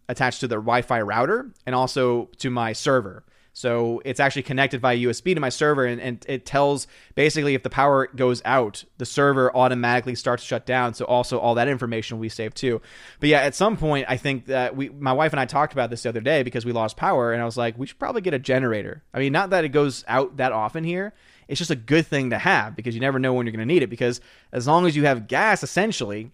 attached 0.09 0.41
to 0.41 0.49
the 0.49 0.57
Wi-Fi 0.57 1.01
router 1.03 1.51
and 1.67 1.75
also 1.75 2.27
to 2.39 2.51
my 2.51 2.73
server. 2.73 3.25
So 3.59 4.01
it's 4.05 4.21
actually 4.21 4.45
connected 4.45 4.81
via 4.81 4.97
USB 4.97 5.35
to 5.35 5.41
my 5.41 5.49
server, 5.49 5.85
and, 5.85 6.01
and, 6.01 6.25
it 6.29 6.47
tells 6.47 6.87
basically 7.17 7.57
if 7.57 7.65
the 7.65 7.71
power 7.71 8.07
goes 8.07 8.41
out, 8.45 8.85
the 8.99 9.05
server 9.05 9.55
automatically 9.57 10.15
starts 10.15 10.45
to 10.45 10.47
shut 10.47 10.65
down. 10.65 10.95
So 10.95 11.05
also 11.07 11.41
all 11.41 11.57
that 11.57 11.67
information 11.67 12.21
we 12.21 12.27
be 12.27 12.29
saved 12.29 12.57
too. 12.57 12.81
But 13.19 13.31
yeah, 13.31 13.41
at 13.41 13.57
some 13.57 13.77
point, 13.77 14.07
I 14.09 14.17
think 14.17 14.47
that 14.47 14.77
we, 14.77 14.91
my 14.91 15.13
wife 15.13 15.33
and 15.33 15.41
I 15.41 15.45
talked 15.45 15.73
about 15.73 15.91
this 15.91 16.05
the 16.05 16.09
other 16.11 16.21
day 16.21 16.45
because 16.45 16.65
we 16.65 16.71
lost 16.71 16.97
power, 16.97 17.33
and 17.33 17.43
I 17.43 17.45
was 17.45 17.57
like, 17.57 17.77
we 17.77 17.89
should 17.89 17.99
probably 17.99 18.21
get 18.21 18.33
a 18.33 18.39
generator. 18.39 19.03
I 19.13 19.19
mean, 19.19 19.33
not 19.33 19.51
that 19.51 19.65
it 19.65 19.71
goes 19.71 20.05
out 20.07 20.37
that 20.37 20.53
often 20.53 20.85
here. 20.85 21.13
It's 21.49 21.59
just 21.59 21.73
a 21.73 21.77
good 21.77 22.07
thing 22.07 22.31
to 22.31 22.39
have 22.39 22.77
because 22.77 22.95
you 22.95 23.01
never 23.01 23.19
know 23.19 23.33
when 23.33 23.47
you're 23.47 23.57
going 23.57 23.67
to 23.67 23.75
need 23.75 23.83
it. 23.83 23.91
Because 23.91 24.21
as 24.53 24.69
long 24.69 24.87
as 24.87 24.95
you 24.95 25.05
have 25.07 25.27
gas, 25.27 25.65
essentially, 25.65 26.31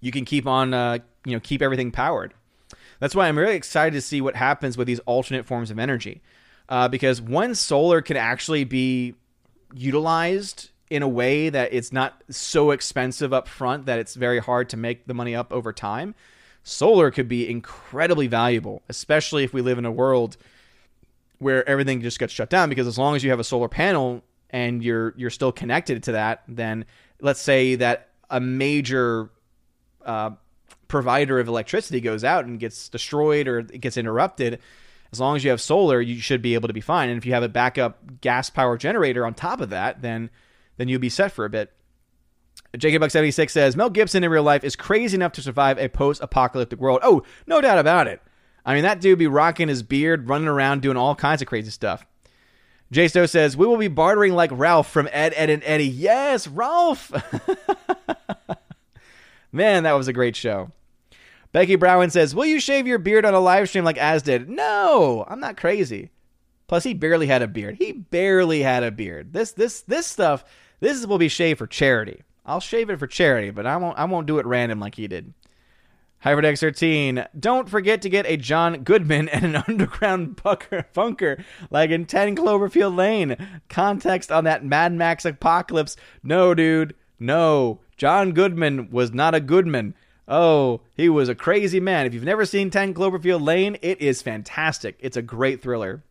you 0.00 0.12
can 0.12 0.24
keep 0.24 0.46
on, 0.46 0.72
uh, 0.72 0.98
you 1.24 1.32
know, 1.32 1.40
keep 1.40 1.62
everything 1.62 1.90
powered. 1.90 2.32
That's 3.00 3.14
why 3.14 3.28
I'm 3.28 3.38
really 3.38 3.54
excited 3.54 3.94
to 3.94 4.00
see 4.00 4.20
what 4.20 4.36
happens 4.36 4.76
with 4.76 4.86
these 4.86 4.98
alternate 5.00 5.46
forms 5.46 5.70
of 5.70 5.78
energy. 5.78 6.20
Uh, 6.68 6.88
because 6.88 7.20
when 7.20 7.54
solar 7.54 8.02
can 8.02 8.16
actually 8.16 8.64
be 8.64 9.14
utilized 9.74 10.70
in 10.90 11.02
a 11.02 11.08
way 11.08 11.48
that 11.48 11.72
it's 11.72 11.92
not 11.92 12.22
so 12.30 12.70
expensive 12.70 13.32
up 13.32 13.48
front 13.48 13.86
that 13.86 13.98
it's 13.98 14.14
very 14.14 14.38
hard 14.38 14.68
to 14.70 14.76
make 14.76 15.06
the 15.06 15.14
money 15.14 15.34
up 15.34 15.52
over 15.52 15.72
time, 15.72 16.14
solar 16.62 17.10
could 17.10 17.28
be 17.28 17.48
incredibly 17.48 18.26
valuable, 18.26 18.82
especially 18.88 19.44
if 19.44 19.52
we 19.52 19.62
live 19.62 19.78
in 19.78 19.84
a 19.84 19.92
world 19.92 20.36
where 21.38 21.66
everything 21.68 22.00
just 22.00 22.18
gets 22.18 22.32
shut 22.32 22.50
down 22.50 22.68
because 22.68 22.86
as 22.86 22.98
long 22.98 23.14
as 23.14 23.22
you 23.22 23.30
have 23.30 23.40
a 23.40 23.44
solar 23.44 23.68
panel 23.68 24.22
and 24.50 24.82
you're 24.82 25.14
you're 25.16 25.30
still 25.30 25.52
connected 25.52 26.02
to 26.02 26.12
that, 26.12 26.42
then 26.48 26.84
let's 27.20 27.40
say 27.40 27.76
that 27.76 28.08
a 28.30 28.40
major 28.40 29.30
uh, 30.04 30.30
provider 30.88 31.38
of 31.38 31.48
electricity 31.48 32.00
goes 32.00 32.24
out 32.24 32.44
and 32.44 32.58
gets 32.58 32.88
destroyed 32.88 33.46
or 33.46 33.60
it 33.60 33.80
gets 33.80 33.96
interrupted, 33.96 34.58
as 35.12 35.20
long 35.20 35.36
as 35.36 35.44
you 35.44 35.50
have 35.50 35.60
solar, 35.60 36.00
you 36.00 36.20
should 36.20 36.42
be 36.42 36.54
able 36.54 36.68
to 36.68 36.74
be 36.74 36.80
fine. 36.80 37.08
And 37.08 37.18
if 37.18 37.24
you 37.24 37.32
have 37.32 37.42
a 37.42 37.48
backup 37.48 38.20
gas 38.20 38.50
power 38.50 38.76
generator 38.76 39.24
on 39.24 39.34
top 39.34 39.60
of 39.60 39.70
that, 39.70 40.02
then 40.02 40.30
then 40.76 40.88
you'll 40.88 41.00
be 41.00 41.08
set 41.08 41.32
for 41.32 41.44
a 41.44 41.50
bit. 41.50 41.72
JK 42.76 43.00
Buck 43.00 43.10
76 43.10 43.52
says 43.52 43.76
Mel 43.76 43.90
Gibson 43.90 44.22
in 44.22 44.30
real 44.30 44.42
life 44.42 44.62
is 44.62 44.76
crazy 44.76 45.16
enough 45.16 45.32
to 45.32 45.42
survive 45.42 45.78
a 45.78 45.88
post 45.88 46.22
apocalyptic 46.22 46.78
world. 46.78 47.00
Oh, 47.02 47.22
no 47.46 47.60
doubt 47.60 47.78
about 47.78 48.06
it. 48.06 48.20
I 48.64 48.74
mean, 48.74 48.82
that 48.82 49.00
dude 49.00 49.18
be 49.18 49.26
rocking 49.26 49.68
his 49.68 49.82
beard, 49.82 50.28
running 50.28 50.48
around, 50.48 50.82
doing 50.82 50.96
all 50.96 51.14
kinds 51.14 51.40
of 51.40 51.48
crazy 51.48 51.70
stuff. 51.70 52.04
J 52.90 53.08
Stowe 53.08 53.26
says, 53.26 53.56
We 53.56 53.66
will 53.66 53.78
be 53.78 53.88
bartering 53.88 54.34
like 54.34 54.50
Ralph 54.52 54.90
from 54.90 55.08
Ed, 55.12 55.32
Ed, 55.36 55.50
and 55.50 55.62
Eddie. 55.64 55.88
Yes, 55.88 56.46
Ralph! 56.46 57.12
Man, 59.52 59.84
that 59.84 59.92
was 59.92 60.08
a 60.08 60.12
great 60.12 60.36
show. 60.36 60.70
Becky 61.52 61.76
Browen 61.76 62.10
says, 62.10 62.34
Will 62.34 62.46
you 62.46 62.60
shave 62.60 62.86
your 62.86 62.98
beard 62.98 63.24
on 63.24 63.34
a 63.34 63.40
live 63.40 63.68
stream 63.68 63.84
like 63.84 63.98
As 63.98 64.22
did? 64.22 64.48
No, 64.48 65.24
I'm 65.28 65.40
not 65.40 65.56
crazy. 65.56 66.10
Plus, 66.66 66.84
he 66.84 66.92
barely 66.92 67.26
had 67.26 67.40
a 67.40 67.48
beard. 67.48 67.76
He 67.76 67.92
barely 67.92 68.62
had 68.62 68.82
a 68.82 68.90
beard. 68.90 69.32
This 69.32 69.52
this 69.52 69.80
this 69.82 70.06
stuff, 70.06 70.44
this 70.80 71.06
will 71.06 71.18
be 71.18 71.28
shaved 71.28 71.58
for 71.58 71.66
charity. 71.66 72.22
I'll 72.44 72.60
shave 72.60 72.90
it 72.90 72.98
for 72.98 73.06
charity, 73.06 73.50
but 73.50 73.66
I 73.66 73.76
won't 73.78 73.98
I 73.98 74.04
won't 74.04 74.26
do 74.26 74.38
it 74.38 74.46
random 74.46 74.78
like 74.78 74.94
he 74.96 75.08
did. 75.08 75.32
Hyperdex 76.24 76.58
13. 76.58 77.26
Don't 77.38 77.68
forget 77.68 78.02
to 78.02 78.08
get 78.08 78.26
a 78.26 78.36
John 78.36 78.82
Goodman 78.82 79.28
and 79.28 79.44
an 79.44 79.56
underground 79.68 80.42
bunker, 80.42 80.86
bunker 80.92 81.44
like 81.70 81.90
in 81.90 82.06
10 82.06 82.36
Cloverfield 82.36 82.96
Lane. 82.96 83.36
Context 83.68 84.32
on 84.32 84.44
that 84.44 84.64
Mad 84.64 84.92
Max 84.92 85.24
apocalypse. 85.24 85.96
No, 86.22 86.54
dude. 86.54 86.94
No, 87.20 87.80
John 87.96 88.32
Goodman 88.32 88.90
was 88.90 89.12
not 89.12 89.34
a 89.34 89.40
Goodman. 89.40 89.94
Oh, 90.28 90.82
he 90.94 91.08
was 91.08 91.30
a 91.30 91.34
crazy 91.34 91.80
man. 91.80 92.04
If 92.04 92.12
you've 92.12 92.22
never 92.22 92.44
seen 92.44 92.68
10 92.68 92.92
Cloverfield 92.92 93.40
Lane, 93.40 93.78
it 93.80 94.02
is 94.02 94.20
fantastic. 94.20 94.98
It's 95.00 95.16
a 95.16 95.22
great 95.22 95.62
thriller. 95.62 96.02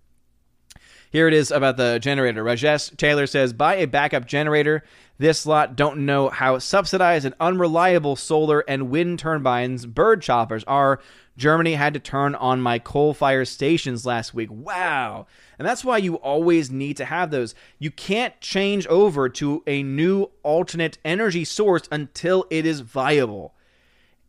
Here 1.12 1.28
it 1.28 1.34
is 1.34 1.52
about 1.52 1.78
the 1.78 2.00
generator. 2.00 2.44
Rajesh 2.44 2.98
Taylor 2.98 3.28
says 3.28 3.54
buy 3.54 3.76
a 3.76 3.88
backup 3.88 4.26
generator. 4.26 4.84
This 5.20 5.46
lot 5.46 5.76
don't 5.76 6.06
know 6.06 6.30
how 6.30 6.58
subsidized 6.58 7.26
and 7.26 7.36
unreliable 7.40 8.16
solar 8.16 8.62
and 8.68 8.90
wind 8.90 9.20
turbines 9.20 9.86
bird 9.86 10.22
choppers 10.22 10.64
are. 10.66 11.00
Germany 11.38 11.76
had 11.76 11.94
to 11.94 12.00
turn 12.00 12.34
on 12.36 12.60
my 12.60 12.80
coal 12.80 13.14
fired 13.14 13.48
stations 13.48 14.06
last 14.06 14.34
week. 14.34 14.50
Wow. 14.52 15.28
And 15.60 15.68
that's 15.68 15.86
why 15.86 15.98
you 15.98 16.16
always 16.16 16.72
need 16.72 16.98
to 16.98 17.06
have 17.06 17.30
those. 17.30 17.54
You 17.78 17.92
can't 17.92 18.40
change 18.42 18.88
over 18.88 19.30
to 19.30 19.64
a 19.68 19.84
new 19.84 20.32
alternate 20.42 20.98
energy 21.06 21.46
source 21.46 21.84
until 21.92 22.46
it 22.50 22.66
is 22.66 22.82
viable. 22.82 23.54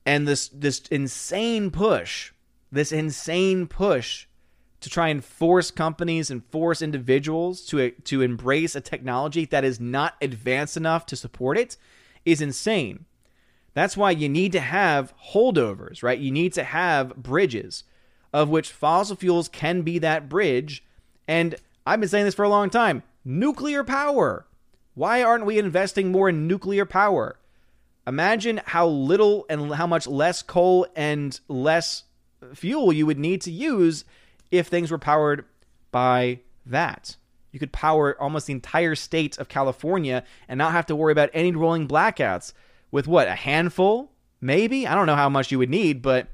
And 0.08 0.26
this 0.26 0.48
this 0.48 0.80
insane 0.90 1.70
push, 1.70 2.32
this 2.72 2.92
insane 2.92 3.66
push 3.66 4.26
to 4.80 4.88
try 4.88 5.08
and 5.08 5.22
force 5.22 5.70
companies 5.70 6.30
and 6.30 6.42
force 6.46 6.80
individuals 6.80 7.66
to 7.66 7.90
to 7.90 8.22
embrace 8.22 8.74
a 8.74 8.80
technology 8.80 9.44
that 9.44 9.64
is 9.64 9.78
not 9.78 10.14
advanced 10.22 10.78
enough 10.78 11.04
to 11.06 11.16
support 11.16 11.58
it 11.58 11.76
is 12.24 12.40
insane. 12.40 13.04
That's 13.74 13.98
why 13.98 14.12
you 14.12 14.30
need 14.30 14.52
to 14.52 14.60
have 14.60 15.12
holdovers, 15.34 16.02
right? 16.02 16.18
You 16.18 16.30
need 16.30 16.54
to 16.54 16.64
have 16.64 17.14
bridges 17.16 17.84
of 18.32 18.48
which 18.48 18.72
fossil 18.72 19.14
fuels 19.14 19.46
can 19.46 19.82
be 19.82 19.98
that 19.98 20.30
bridge. 20.30 20.82
And 21.26 21.54
I've 21.86 22.00
been 22.00 22.08
saying 22.08 22.24
this 22.24 22.34
for 22.34 22.46
a 22.46 22.48
long 22.48 22.70
time. 22.70 23.02
Nuclear 23.26 23.84
power. 23.84 24.46
Why 24.94 25.22
aren't 25.22 25.44
we 25.44 25.58
investing 25.58 26.10
more 26.10 26.30
in 26.30 26.46
nuclear 26.46 26.86
power? 26.86 27.37
Imagine 28.08 28.62
how 28.64 28.86
little 28.86 29.44
and 29.50 29.74
how 29.74 29.86
much 29.86 30.06
less 30.06 30.40
coal 30.40 30.86
and 30.96 31.38
less 31.46 32.04
fuel 32.54 32.90
you 32.90 33.04
would 33.04 33.18
need 33.18 33.42
to 33.42 33.50
use 33.50 34.06
if 34.50 34.66
things 34.66 34.90
were 34.90 34.96
powered 34.96 35.44
by 35.92 36.40
that. 36.64 37.16
You 37.52 37.58
could 37.58 37.70
power 37.70 38.20
almost 38.20 38.46
the 38.46 38.54
entire 38.54 38.94
state 38.94 39.36
of 39.36 39.48
California 39.48 40.24
and 40.48 40.56
not 40.56 40.72
have 40.72 40.86
to 40.86 40.96
worry 40.96 41.12
about 41.12 41.28
any 41.34 41.52
rolling 41.52 41.86
blackouts 41.86 42.54
with 42.90 43.06
what, 43.06 43.28
a 43.28 43.34
handful? 43.34 44.10
Maybe? 44.40 44.86
I 44.86 44.94
don't 44.94 45.06
know 45.06 45.14
how 45.16 45.28
much 45.28 45.52
you 45.52 45.58
would 45.58 45.68
need, 45.68 46.00
but 46.00 46.28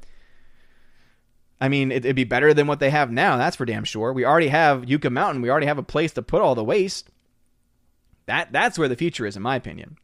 I 1.61 1.69
mean, 1.69 1.91
it'd 1.91 2.15
be 2.15 2.23
better 2.23 2.55
than 2.55 2.69
what 2.69 2.79
they 2.79 2.91
have 2.91 3.11
now, 3.11 3.37
that's 3.37 3.57
for 3.57 3.65
damn 3.65 3.85
sure. 3.85 4.13
We 4.13 4.25
already 4.25 4.49
have 4.49 4.89
Yucca 4.89 5.11
Mountain, 5.11 5.43
we 5.43 5.51
already 5.51 5.67
have 5.67 5.79
a 5.79 5.83
place 5.83 6.13
to 6.13 6.23
put 6.23 6.41
all 6.41 6.55
the 6.55 6.63
waste. 6.63 7.11
That 8.27 8.53
that's 8.53 8.79
where 8.79 8.89
the 8.89 8.97
future 8.97 9.27
is 9.27 9.37
in 9.37 9.43
my 9.43 9.57
opinion. 9.57 9.99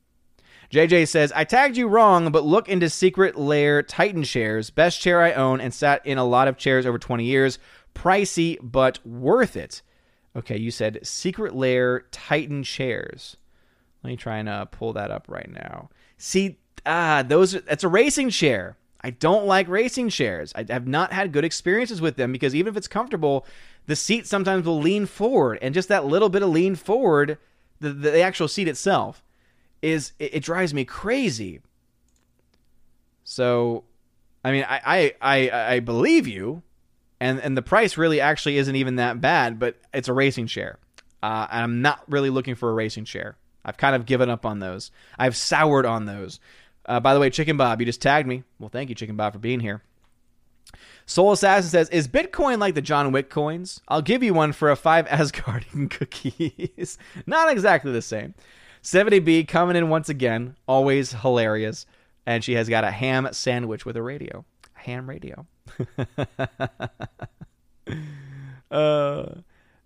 JJ 0.71 1.09
says, 1.09 1.33
I 1.35 1.43
tagged 1.43 1.77
you 1.77 1.89
wrong, 1.89 2.31
but 2.31 2.45
look 2.45 2.69
into 2.69 2.89
Secret 2.89 3.37
Lair 3.37 3.83
Titan 3.83 4.23
shares. 4.23 4.71
Best 4.71 5.01
chair 5.01 5.21
I 5.21 5.33
own 5.33 5.61
and 5.61 5.75
sat 5.75 6.05
in 6.07 6.17
a 6.17 6.25
lot 6.25 6.47
of 6.47 6.57
chairs 6.57 6.87
over 6.87 6.99
20 6.99 7.25
years 7.25 7.59
pricey 7.95 8.57
but 8.63 9.05
worth 9.05 9.57
it. 9.57 9.83
Okay, 10.37 10.57
you 10.57 10.71
said 10.71 11.01
Secret 11.03 11.55
Lair 11.55 12.05
Titan 12.13 12.63
chairs. 12.63 13.37
Let 14.03 14.11
me 14.11 14.17
try 14.17 14.39
and 14.39 14.49
uh, 14.49 14.67
pull 14.67 14.93
that 14.93 15.11
up 15.11 15.27
right 15.29 15.51
now. 15.51 15.91
See, 16.17 16.59
ah, 16.87 17.25
those 17.27 17.55
it's 17.55 17.85
a 17.85 17.89
racing 17.89 18.31
chair. 18.31 18.77
I 19.03 19.11
don't 19.11 19.47
like 19.47 19.67
racing 19.69 20.11
chairs. 20.11 20.53
I 20.55 20.65
have 20.69 20.87
not 20.87 21.13
had 21.13 21.33
good 21.33 21.45
experiences 21.45 22.01
with 22.01 22.17
them 22.17 22.33
because 22.33 22.55
even 22.55 22.71
if 22.71 22.77
it's 22.77 22.89
comfortable, 22.89 23.47
the 23.87 23.97
seat 23.97 24.27
sometimes 24.27 24.67
will 24.67 24.81
lean 24.81 25.07
forward, 25.07 25.59
and 25.63 25.75
just 25.75 25.89
that 25.89 26.05
little 26.05 26.29
bit 26.29 26.43
of 26.43 26.51
lean 26.51 26.77
forward, 26.77 27.39
the 27.81 27.91
the 27.93 28.21
actual 28.21 28.47
seat 28.47 28.69
itself, 28.69 29.25
is 29.83 30.13
it, 30.19 30.35
it 30.35 30.41
drives 30.43 30.75
me 30.75 30.85
crazy. 30.85 31.61
So, 33.25 33.85
I 34.45 34.53
mean, 34.53 34.65
I 34.69 34.81
I 34.85 35.51
I, 35.51 35.75
I 35.75 35.81
believe 35.81 36.27
you 36.27 36.63
and 37.21 37.39
and 37.41 37.57
the 37.57 37.63
price 37.63 37.97
really 37.97 38.21
actually 38.21 38.57
isn't 38.57 38.75
even 38.77 38.97
that 38.97 39.21
bad, 39.21 39.59
but 39.59 39.77
it's 39.93 40.09
a 40.09 40.13
racing 40.13 40.47
chair. 40.47 40.79
Uh, 41.23 41.47
and 41.51 41.63
I'm 41.63 41.83
not 41.83 42.03
really 42.09 42.31
looking 42.31 42.55
for 42.55 42.71
a 42.71 42.73
racing 42.73 43.05
chair. 43.05 43.37
I've 43.65 43.77
kind 43.77 43.95
of 43.95 44.07
given 44.07 44.31
up 44.31 44.47
on 44.47 44.59
those. 44.59 44.91
I've 45.19 45.37
soured 45.37 45.85
on 45.85 46.07
those. 46.07 46.41
Uh, 46.87 46.99
by 46.99 47.13
the 47.13 47.21
way, 47.21 47.29
Chicken 47.29 47.59
Bob, 47.59 47.79
you 47.81 47.87
just 47.87 48.01
tagged 48.01 48.27
me. 48.27 48.43
Well, 48.59 48.71
thank 48.71 48.89
you, 48.89 48.95
Chicken 48.95 49.17
Bob, 49.17 49.35
for 49.35 49.39
being 49.39 49.61
here. 49.61 49.83
Soul 51.05 51.33
Assassin 51.33 51.69
says, 51.71 51.89
"Is 51.91 52.09
Bitcoin 52.09 52.59
like 52.59 52.75
the 52.75 52.81
John 52.81 53.13
Wick 53.13 53.29
coins? 53.29 53.81
I'll 53.89 54.03
give 54.03 54.23
you 54.23 54.33
one 54.33 54.53
for 54.53 54.71
a 54.71 54.77
five 54.77 55.07
Asgardian 55.09 55.91
cookies. 55.91 56.97
Not 57.27 57.51
exactly 57.51 57.93
the 57.93 58.03
same." 58.03 58.35
70B 58.83 59.47
coming 59.47 59.77
in 59.77 59.89
once 59.89 60.09
again, 60.09 60.57
always 60.67 61.13
hilarious, 61.13 61.87
and 62.27 62.43
she 62.43 62.55
has 62.55 62.69
got 62.69 62.85
a 62.85 62.91
ham 62.91 63.29
sandwich 63.33 63.85
with 63.85 63.97
a 63.97 64.03
radio, 64.03 64.45
ham 64.75 65.09
radio. 65.09 65.47
uh, 68.71 69.27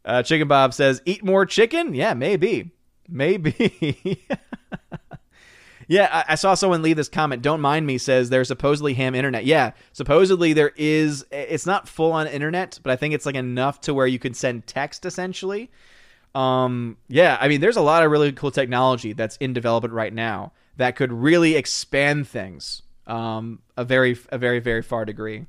uh, 0.04 0.22
Chicken 0.22 0.48
Bob 0.48 0.74
says, 0.74 1.02
"Eat 1.04 1.24
more 1.24 1.46
chicken." 1.46 1.94
Yeah, 1.94 2.14
maybe, 2.14 2.70
maybe. 3.08 4.24
yeah, 5.88 6.24
I, 6.28 6.32
I, 6.32 6.34
saw 6.36 6.54
someone 6.54 6.82
leave 6.82 6.96
this 6.96 7.08
comment. 7.08 7.42
Don't 7.42 7.60
mind 7.60 7.86
me. 7.86 7.98
Says 7.98 8.30
there's 8.30 8.48
supposedly 8.48 8.94
ham 8.94 9.14
internet. 9.14 9.44
Yeah, 9.44 9.72
supposedly 9.92 10.52
there 10.52 10.72
is. 10.76 11.24
It's 11.30 11.66
not 11.66 11.88
full 11.88 12.12
on 12.12 12.26
internet, 12.26 12.78
but 12.82 12.92
I 12.92 12.96
think 12.96 13.14
it's 13.14 13.26
like 13.26 13.34
enough 13.34 13.80
to 13.82 13.94
where 13.94 14.06
you 14.06 14.18
can 14.18 14.34
send 14.34 14.66
text 14.66 15.06
essentially. 15.06 15.70
Um, 16.34 16.96
yeah, 17.08 17.38
I 17.40 17.48
mean, 17.48 17.60
there's 17.60 17.76
a 17.76 17.82
lot 17.82 18.02
of 18.02 18.10
really 18.10 18.32
cool 18.32 18.50
technology 18.50 19.12
that's 19.12 19.36
in 19.36 19.52
development 19.52 19.94
right 19.94 20.12
now 20.12 20.52
that 20.76 20.96
could 20.96 21.12
really 21.12 21.54
expand 21.54 22.26
things 22.26 22.82
um, 23.06 23.60
a 23.76 23.84
very, 23.84 24.16
a 24.30 24.38
very, 24.38 24.58
very 24.58 24.82
far 24.82 25.04
degree. 25.04 25.46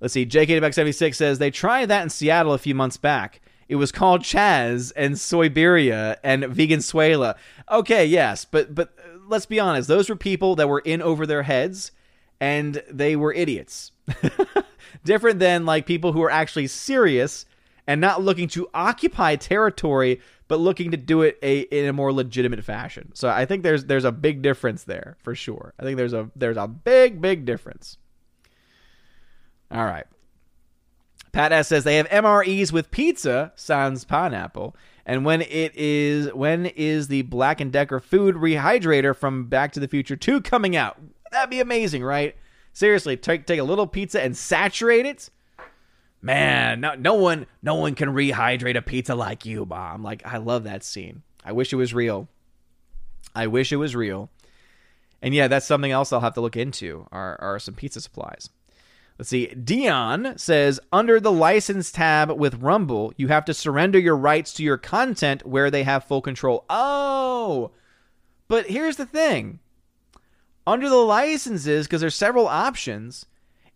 Let's 0.00 0.14
see. 0.14 0.26
JK76 0.26 1.14
says 1.14 1.38
they 1.38 1.50
tried 1.50 1.86
that 1.86 2.02
in 2.02 2.10
Seattle 2.10 2.52
a 2.52 2.58
few 2.58 2.74
months 2.74 2.96
back. 2.96 3.40
It 3.68 3.76
was 3.76 3.92
called 3.92 4.22
Chaz 4.22 4.92
and 4.96 5.16
Soyberia 5.16 6.16
and 6.22 6.44
Veganzuela. 6.44 7.36
Okay, 7.70 8.06
yes, 8.06 8.44
but 8.44 8.74
but 8.74 8.94
uh, 8.98 9.18
let's 9.26 9.44
be 9.44 9.60
honest. 9.60 9.88
Those 9.88 10.08
were 10.08 10.16
people 10.16 10.56
that 10.56 10.68
were 10.68 10.78
in 10.80 11.02
over 11.02 11.26
their 11.26 11.42
heads, 11.42 11.92
and 12.40 12.82
they 12.90 13.14
were 13.16 13.32
idiots. 13.32 13.92
Different 15.04 15.38
than 15.38 15.66
like 15.66 15.84
people 15.84 16.12
who 16.12 16.22
are 16.22 16.30
actually 16.30 16.66
serious 16.68 17.44
and 17.88 18.02
not 18.02 18.22
looking 18.22 18.46
to 18.48 18.68
occupy 18.74 19.34
territory, 19.34 20.20
but 20.46 20.60
looking 20.60 20.90
to 20.90 20.96
do 20.98 21.22
it 21.22 21.38
a, 21.42 21.60
in 21.60 21.86
a 21.86 21.92
more 21.92 22.12
legitimate 22.12 22.62
fashion. 22.62 23.10
So 23.14 23.30
I 23.30 23.46
think 23.46 23.62
there's 23.62 23.86
there's 23.86 24.04
a 24.04 24.12
big 24.12 24.42
difference 24.42 24.84
there 24.84 25.16
for 25.22 25.34
sure. 25.34 25.72
I 25.80 25.82
think 25.82 25.96
there's 25.96 26.12
a 26.12 26.30
there's 26.36 26.58
a 26.58 26.68
big 26.68 27.20
big 27.20 27.46
difference. 27.46 27.96
All 29.72 29.84
right. 29.84 30.06
Pat 31.32 31.50
S 31.52 31.68
says 31.68 31.84
they 31.84 31.96
have 31.96 32.08
MREs 32.08 32.72
with 32.72 32.90
pizza, 32.90 33.52
sans 33.56 34.04
pineapple. 34.04 34.76
And 35.06 35.24
when 35.24 35.40
it 35.40 35.74
is 35.74 36.32
when 36.34 36.66
is 36.66 37.08
the 37.08 37.22
Black 37.22 37.60
and 37.60 37.72
Decker 37.72 38.00
food 38.00 38.34
rehydrator 38.36 39.16
from 39.16 39.46
Back 39.46 39.72
to 39.72 39.80
the 39.80 39.88
Future 39.88 40.16
2 40.16 40.42
coming 40.42 40.76
out? 40.76 41.00
That'd 41.32 41.50
be 41.50 41.60
amazing, 41.60 42.04
right? 42.04 42.36
Seriously, 42.74 43.16
take 43.16 43.46
take 43.46 43.60
a 43.60 43.64
little 43.64 43.86
pizza 43.86 44.22
and 44.22 44.36
saturate 44.36 45.06
it. 45.06 45.30
Man, 46.20 46.78
mm. 46.78 46.80
no 46.80 46.94
no 46.94 47.14
one 47.14 47.46
no 47.62 47.74
one 47.76 47.94
can 47.94 48.10
rehydrate 48.10 48.76
a 48.76 48.82
pizza 48.82 49.14
like 49.14 49.46
you, 49.46 49.64
Mom. 49.64 50.02
Like 50.02 50.26
I 50.26 50.38
love 50.38 50.64
that 50.64 50.82
scene. 50.82 51.22
I 51.44 51.52
wish 51.52 51.72
it 51.72 51.76
was 51.76 51.94
real. 51.94 52.28
I 53.34 53.46
wish 53.46 53.72
it 53.72 53.76
was 53.76 53.94
real. 53.94 54.30
And 55.22 55.34
yeah, 55.34 55.48
that's 55.48 55.66
something 55.66 55.90
else 55.90 56.12
I'll 56.12 56.20
have 56.20 56.34
to 56.34 56.40
look 56.40 56.56
into. 56.56 57.06
Are 57.12 57.40
are 57.40 57.58
some 57.58 57.74
pizza 57.74 58.00
supplies. 58.00 58.50
Let's 59.18 59.30
see. 59.30 59.46
Dion 59.46 60.38
says 60.38 60.78
under 60.92 61.18
the 61.18 61.32
license 61.32 61.90
tab 61.90 62.30
with 62.30 62.62
Rumble, 62.62 63.12
you 63.16 63.28
have 63.28 63.44
to 63.46 63.54
surrender 63.54 63.98
your 63.98 64.16
rights 64.16 64.52
to 64.54 64.62
your 64.62 64.78
content 64.78 65.44
where 65.44 65.72
they 65.72 65.82
have 65.82 66.04
full 66.04 66.22
control. 66.22 66.64
Oh, 66.70 67.72
but 68.46 68.66
here's 68.66 68.96
the 68.96 69.06
thing 69.06 69.58
under 70.68 70.88
the 70.88 70.96
licenses, 70.96 71.86
because 71.86 72.02
there's 72.02 72.14
several 72.14 72.46
options, 72.46 73.24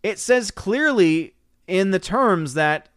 it 0.03 0.19
says 0.19 0.51
clearly 0.51 1.33
in 1.67 1.91
the 1.91 1.99
terms 1.99 2.53
that 2.53 2.89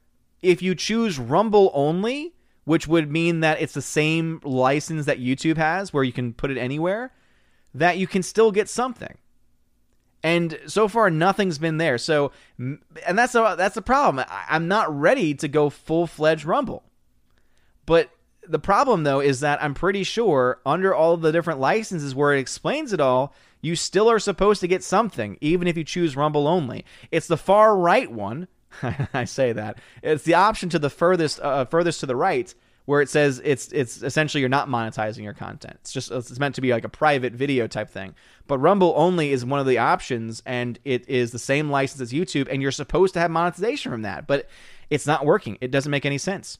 if 0.42 0.62
you 0.62 0.74
choose 0.74 1.18
Rumble 1.18 1.70
only, 1.74 2.34
which 2.64 2.86
would 2.88 3.10
mean 3.10 3.40
that 3.40 3.60
it's 3.60 3.74
the 3.74 3.82
same 3.82 4.40
license 4.42 5.06
that 5.06 5.20
YouTube 5.20 5.56
has 5.56 5.92
where 5.92 6.04
you 6.04 6.12
can 6.12 6.32
put 6.32 6.50
it 6.50 6.58
anywhere, 6.58 7.12
that 7.74 7.98
you 7.98 8.06
can 8.06 8.22
still 8.22 8.50
get 8.50 8.68
something 8.68 9.16
and 10.26 10.58
so 10.66 10.88
far 10.88 11.08
nothing's 11.08 11.58
been 11.58 11.76
there. 11.76 11.98
So, 11.98 12.32
and 12.58 12.80
that's 13.16 13.32
the 13.32 13.54
that's 13.54 13.76
the 13.76 13.82
problem. 13.82 14.24
I'm 14.48 14.66
not 14.66 14.92
ready 14.92 15.34
to 15.34 15.46
go 15.46 15.70
full 15.70 16.08
fledged 16.08 16.44
Rumble, 16.44 16.82
but 17.86 18.10
the 18.44 18.58
problem 18.58 19.04
though 19.04 19.20
is 19.20 19.38
that 19.40 19.62
I'm 19.62 19.72
pretty 19.72 20.02
sure 20.02 20.60
under 20.66 20.92
all 20.92 21.16
the 21.16 21.30
different 21.30 21.60
licenses 21.60 22.12
where 22.12 22.34
it 22.34 22.40
explains 22.40 22.92
it 22.92 23.00
all, 23.00 23.34
you 23.60 23.76
still 23.76 24.10
are 24.10 24.18
supposed 24.18 24.60
to 24.62 24.68
get 24.68 24.82
something, 24.82 25.38
even 25.40 25.68
if 25.68 25.76
you 25.76 25.84
choose 25.84 26.16
Rumble 26.16 26.48
only. 26.48 26.84
It's 27.12 27.28
the 27.28 27.36
far 27.36 27.76
right 27.76 28.10
one. 28.10 28.48
I 29.14 29.24
say 29.24 29.52
that 29.52 29.78
it's 30.02 30.24
the 30.24 30.34
option 30.34 30.68
to 30.70 30.78
the 30.78 30.90
furthest 30.90 31.40
uh, 31.40 31.64
furthest 31.64 32.00
to 32.00 32.06
the 32.06 32.16
right 32.16 32.54
where 32.86 33.02
it 33.02 33.10
says 33.10 33.40
it's 33.44 33.68
it's 33.72 34.02
essentially 34.02 34.40
you're 34.40 34.48
not 34.48 34.68
monetizing 34.68 35.22
your 35.22 35.34
content. 35.34 35.76
It's 35.80 35.92
just 35.92 36.10
it's 36.10 36.38
meant 36.38 36.54
to 36.54 36.60
be 36.60 36.72
like 36.72 36.84
a 36.84 36.88
private 36.88 37.32
video 37.32 37.66
type 37.66 37.90
thing. 37.90 38.14
But 38.46 38.58
Rumble 38.58 38.94
only 38.96 39.32
is 39.32 39.44
one 39.44 39.60
of 39.60 39.66
the 39.66 39.78
options, 39.78 40.40
and 40.46 40.78
it 40.84 41.08
is 41.08 41.32
the 41.32 41.38
same 41.38 41.68
license 41.68 42.00
as 42.00 42.12
YouTube, 42.12 42.48
and 42.50 42.62
you're 42.62 42.70
supposed 42.70 43.12
to 43.14 43.20
have 43.20 43.30
monetization 43.30 43.90
from 43.90 44.02
that, 44.02 44.26
but 44.26 44.48
it's 44.88 45.06
not 45.06 45.26
working. 45.26 45.58
It 45.60 45.72
doesn't 45.72 45.90
make 45.90 46.06
any 46.06 46.18
sense. 46.18 46.58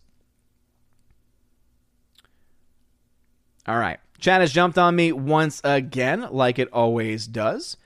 All 3.68 3.78
right. 3.78 3.98
Chat 4.18 4.40
has 4.40 4.52
jumped 4.52 4.78
on 4.78 4.96
me 4.96 5.12
once 5.12 5.60
again, 5.62 6.28
like 6.30 6.58
it 6.58 6.68
always 6.72 7.26
does. 7.26 7.76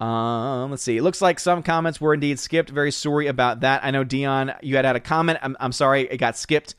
Um, 0.00 0.70
let's 0.70 0.82
see. 0.82 0.96
It 0.96 1.02
looks 1.02 1.20
like 1.20 1.38
some 1.38 1.62
comments 1.62 2.00
were 2.00 2.14
indeed 2.14 2.38
skipped. 2.38 2.70
Very 2.70 2.90
sorry 2.90 3.26
about 3.26 3.60
that. 3.60 3.84
I 3.84 3.90
know 3.90 4.02
Dion, 4.02 4.52
you 4.62 4.76
had 4.76 4.86
had 4.86 4.96
a 4.96 5.00
comment. 5.00 5.38
I'm, 5.42 5.56
I'm 5.60 5.72
sorry 5.72 6.02
it 6.02 6.16
got 6.16 6.36
skipped. 6.36 6.74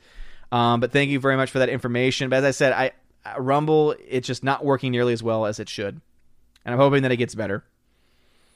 Um, 0.50 0.80
but 0.80 0.92
thank 0.92 1.10
you 1.10 1.20
very 1.20 1.36
much 1.36 1.50
for 1.50 1.60
that 1.60 1.68
information. 1.68 2.28
But 2.28 2.40
as 2.40 2.44
I 2.44 2.50
said, 2.50 2.72
I 2.72 2.92
Rumble 3.38 3.94
it's 4.06 4.26
just 4.26 4.42
not 4.42 4.64
working 4.64 4.90
nearly 4.90 5.12
as 5.12 5.22
well 5.22 5.46
as 5.46 5.60
it 5.60 5.68
should, 5.68 6.00
and 6.64 6.74
I'm 6.74 6.78
hoping 6.78 7.04
that 7.04 7.12
it 7.12 7.16
gets 7.18 7.34
better. 7.34 7.64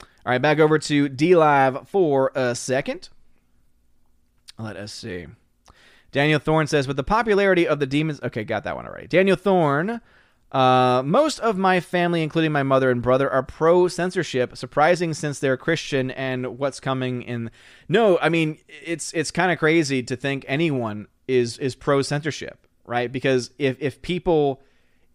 All 0.01 0.33
right, 0.33 0.43
back 0.43 0.59
over 0.59 0.79
to 0.79 1.09
DLive 1.09 1.87
for 1.87 2.33
a 2.35 2.55
second. 2.57 3.09
Let 4.59 4.77
us 4.77 4.93
see. 4.93 5.27
Daniel 6.11 6.41
Thorne 6.41 6.67
says, 6.67 6.89
with 6.89 6.97
the 6.97 7.05
popularity 7.05 7.69
of 7.69 7.79
the 7.79 7.87
demons. 7.87 8.21
Okay, 8.23 8.43
got 8.43 8.65
that 8.65 8.75
one 8.75 8.87
already. 8.87 9.07
Daniel 9.07 9.37
Thorne. 9.37 10.01
Uh, 10.53 11.03
most 11.05 11.39
of 11.41 11.59
my 11.59 11.81
family, 11.81 12.23
including 12.23 12.53
my 12.53 12.63
mother 12.63 12.91
and 12.91 13.03
brother, 13.03 13.31
are 13.31 13.43
pro 13.43 13.89
censorship. 13.89 14.57
Surprising 14.57 15.13
since 15.13 15.39
they're 15.39 15.57
Christian 15.57 16.11
and 16.13 16.59
what's 16.59 16.81
coming 16.81 17.23
in. 17.23 17.51
No, 17.89 18.19
I 18.21 18.29
mean 18.29 18.59
it's 18.69 19.13
it's 19.13 19.31
kind 19.31 19.51
of 19.51 19.59
crazy 19.59 20.03
to 20.05 20.17
think 20.17 20.45
anyone 20.47 21.09
is 21.27 21.59
is 21.59 21.75
pro 21.75 22.03
censorship, 22.03 22.67
right? 22.85 23.11
Because 23.11 23.51
if 23.59 23.77
if 23.81 24.01
people 24.03 24.63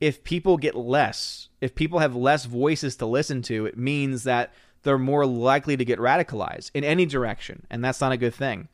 if 0.01 0.23
people 0.23 0.57
get 0.57 0.75
less, 0.75 1.49
if 1.61 1.75
people 1.75 1.99
have 1.99 2.15
less 2.15 2.45
voices 2.45 2.95
to 2.97 3.05
listen 3.05 3.41
to, 3.43 3.65
it 3.65 3.77
means 3.77 4.23
that 4.23 4.53
they're 4.83 4.97
more 4.97 5.25
likely 5.25 5.77
to 5.77 5.85
get 5.85 5.99
radicalized 5.99 6.71
in 6.73 6.83
any 6.83 7.05
direction, 7.05 7.65
and 7.69 7.83
that's 7.83 8.01
not 8.01 8.11
a 8.11 8.17
good 8.17 8.33
thing. 8.33 8.67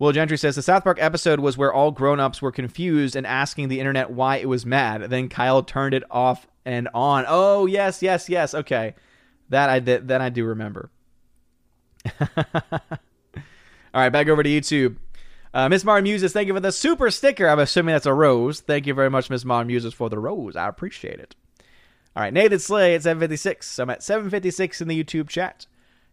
Will 0.00 0.12
Gentry 0.12 0.38
says 0.38 0.56
the 0.56 0.62
South 0.62 0.82
Park 0.82 0.96
episode 0.98 1.40
was 1.40 1.58
where 1.58 1.72
all 1.72 1.90
grown-ups 1.90 2.40
were 2.40 2.50
confused 2.50 3.14
and 3.14 3.26
asking 3.26 3.68
the 3.68 3.80
internet 3.80 4.10
why 4.10 4.36
it 4.38 4.48
was 4.48 4.64
mad. 4.64 5.02
Then 5.02 5.28
Kyle 5.28 5.62
turned 5.62 5.94
it 5.94 6.02
off 6.10 6.46
and 6.64 6.88
on. 6.94 7.26
Oh 7.28 7.66
yes, 7.66 8.02
yes, 8.02 8.26
yes. 8.26 8.54
Okay, 8.54 8.94
that 9.50 9.68
I 9.68 9.78
did. 9.78 10.08
That 10.08 10.22
I 10.22 10.30
do 10.30 10.46
remember. 10.46 10.90
all 12.18 12.80
right, 13.92 14.08
back 14.08 14.28
over 14.28 14.42
to 14.42 14.48
YouTube. 14.48 14.96
Uh, 15.52 15.68
Miss 15.68 15.84
Mara 15.84 16.00
Muses, 16.00 16.32
thank 16.32 16.46
you 16.46 16.54
for 16.54 16.60
the 16.60 16.72
super 16.72 17.10
sticker. 17.10 17.46
I'm 17.46 17.58
assuming 17.58 17.92
that's 17.92 18.06
a 18.06 18.14
rose. 18.14 18.60
Thank 18.60 18.86
you 18.86 18.94
very 18.94 19.10
much, 19.10 19.28
Miss 19.28 19.44
Mara 19.44 19.66
Muses, 19.66 19.92
for 19.92 20.08
the 20.08 20.18
rose. 20.18 20.56
I 20.56 20.66
appreciate 20.66 21.20
it. 21.20 21.36
All 22.16 22.22
right, 22.22 22.32
Nathan 22.32 22.58
Slay 22.58 22.94
at 22.94 23.02
756. 23.02 23.78
I'm 23.78 23.90
at 23.90 24.02
756 24.02 24.80
in 24.80 24.88
the 24.88 25.04
YouTube 25.04 25.28
chat. 25.28 25.66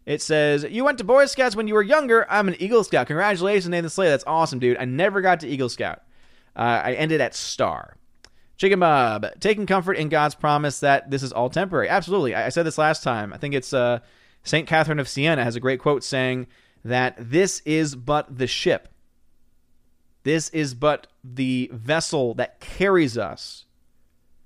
It 0.07 0.21
says, 0.21 0.65
You 0.69 0.85
went 0.85 0.99
to 0.99 1.03
Boy 1.03 1.25
Scouts 1.25 1.57
when 1.57 1.67
you 1.67 1.73
were 1.73 1.83
younger. 1.83 2.25
I'm 2.31 2.47
an 2.47 2.55
Eagle 2.59 2.85
Scout. 2.85 3.07
Congratulations, 3.07 3.67
Nathan 3.67 3.89
Slay. 3.89 4.07
That's 4.07 4.23
awesome, 4.25 4.57
dude. 4.57 4.77
I 4.77 4.85
never 4.85 5.19
got 5.19 5.41
to 5.41 5.47
Eagle 5.49 5.67
Scout. 5.67 6.01
Uh, 6.55 6.81
I 6.85 6.93
ended 6.93 7.19
at 7.19 7.35
Star. 7.35 7.97
Chicken 8.55 8.79
Bob, 8.79 9.27
taking 9.41 9.65
comfort 9.65 9.95
in 9.95 10.07
God's 10.07 10.33
promise 10.33 10.79
that 10.79 11.11
this 11.11 11.23
is 11.23 11.33
all 11.33 11.49
temporary. 11.49 11.89
Absolutely. 11.89 12.33
I, 12.33 12.45
I 12.45 12.49
said 12.49 12.65
this 12.65 12.77
last 12.77 13.03
time. 13.03 13.33
I 13.33 13.37
think 13.37 13.53
it's 13.53 13.73
uh, 13.73 13.99
St. 14.43 14.65
Catherine 14.65 14.99
of 14.99 15.09
Siena 15.09 15.43
has 15.43 15.57
a 15.57 15.59
great 15.59 15.81
quote 15.81 16.05
saying 16.05 16.47
that 16.85 17.15
this 17.19 17.61
is 17.65 17.93
but 17.93 18.37
the 18.37 18.47
ship. 18.47 18.87
This 20.23 20.47
is 20.49 20.73
but 20.73 21.07
the 21.21 21.69
vessel 21.73 22.33
that 22.35 22.61
carries 22.61 23.17
us. 23.17 23.65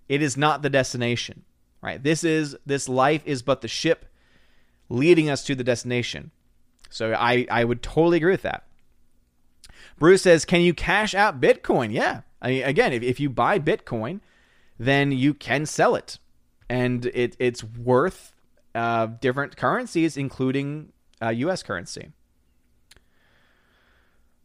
It 0.09 0.23
is 0.23 0.35
not 0.35 0.63
the 0.63 0.71
destination, 0.71 1.43
right? 1.83 2.01
This 2.01 2.23
is 2.23 2.57
this 2.65 2.89
life 2.89 3.21
is 3.27 3.43
but 3.43 3.61
the 3.61 3.67
ship 3.67 4.07
leading 4.91 5.29
us 5.29 5.43
to 5.45 5.55
the 5.55 5.63
destination. 5.63 6.31
So 6.89 7.13
I, 7.13 7.47
I 7.49 7.63
would 7.63 7.81
totally 7.81 8.17
agree 8.17 8.31
with 8.31 8.41
that. 8.43 8.63
Bruce 9.97 10.23
says, 10.23 10.45
Can 10.45 10.61
you 10.61 10.73
cash 10.73 11.15
out 11.15 11.39
Bitcoin? 11.39 11.91
Yeah. 11.93 12.21
I 12.41 12.49
mean, 12.49 12.63
again, 12.63 12.91
if, 12.91 13.03
if 13.03 13.19
you 13.19 13.29
buy 13.29 13.59
Bitcoin, 13.59 14.19
then 14.77 15.11
you 15.11 15.33
can 15.33 15.65
sell 15.65 15.95
it. 15.95 16.17
And 16.69 17.05
it, 17.07 17.35
it's 17.39 17.63
worth 17.63 18.33
uh, 18.73 19.07
different 19.07 19.57
currencies, 19.57 20.17
including 20.17 20.91
uh, 21.21 21.29
US 21.29 21.63
currency. 21.63 22.11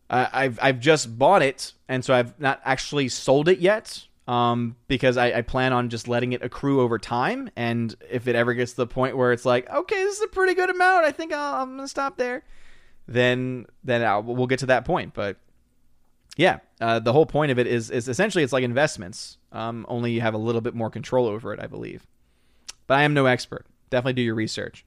Uh, 0.08 0.26
I've, 0.32 0.58
I've 0.62 0.78
just 0.78 1.18
bought 1.18 1.42
it, 1.42 1.72
and 1.88 2.04
so 2.04 2.14
I've 2.14 2.38
not 2.38 2.60
actually 2.64 3.08
sold 3.08 3.48
it 3.48 3.58
yet 3.58 4.06
um, 4.26 4.76
because 4.88 5.16
I, 5.16 5.38
I, 5.38 5.42
plan 5.42 5.72
on 5.72 5.88
just 5.88 6.08
letting 6.08 6.32
it 6.32 6.42
accrue 6.42 6.80
over 6.80 6.98
time. 6.98 7.48
And 7.54 7.94
if 8.10 8.26
it 8.26 8.34
ever 8.34 8.54
gets 8.54 8.72
to 8.72 8.78
the 8.78 8.86
point 8.86 9.16
where 9.16 9.32
it's 9.32 9.44
like, 9.44 9.70
okay, 9.70 9.96
this 9.96 10.16
is 10.16 10.22
a 10.22 10.28
pretty 10.28 10.54
good 10.54 10.68
amount, 10.68 11.04
I 11.04 11.12
think 11.12 11.32
i 11.32 11.62
am 11.62 11.76
gonna 11.76 11.86
stop 11.88 12.16
there. 12.16 12.44
Then 13.06 13.66
then 13.84 14.02
I'll, 14.02 14.22
we'll 14.22 14.48
get 14.48 14.58
to 14.60 14.66
that 14.66 14.84
point. 14.84 15.14
But 15.14 15.36
yeah, 16.36 16.58
uh, 16.80 16.98
the 16.98 17.12
whole 17.12 17.26
point 17.26 17.52
of 17.52 17.58
it 17.58 17.68
is 17.68 17.90
is 17.90 18.08
essentially 18.08 18.42
it's 18.42 18.52
like 18.52 18.64
investments. 18.64 19.38
Um, 19.52 19.86
only 19.88 20.10
you 20.10 20.20
have 20.22 20.34
a 20.34 20.38
little 20.38 20.60
bit 20.60 20.74
more 20.74 20.90
control 20.90 21.26
over 21.26 21.54
it, 21.54 21.60
I 21.60 21.68
believe. 21.68 22.04
But 22.88 22.98
I 22.98 23.02
am 23.02 23.14
no 23.14 23.26
expert. 23.26 23.64
Definitely 23.90 24.14
do 24.14 24.22
your 24.22 24.34
research. 24.34 24.84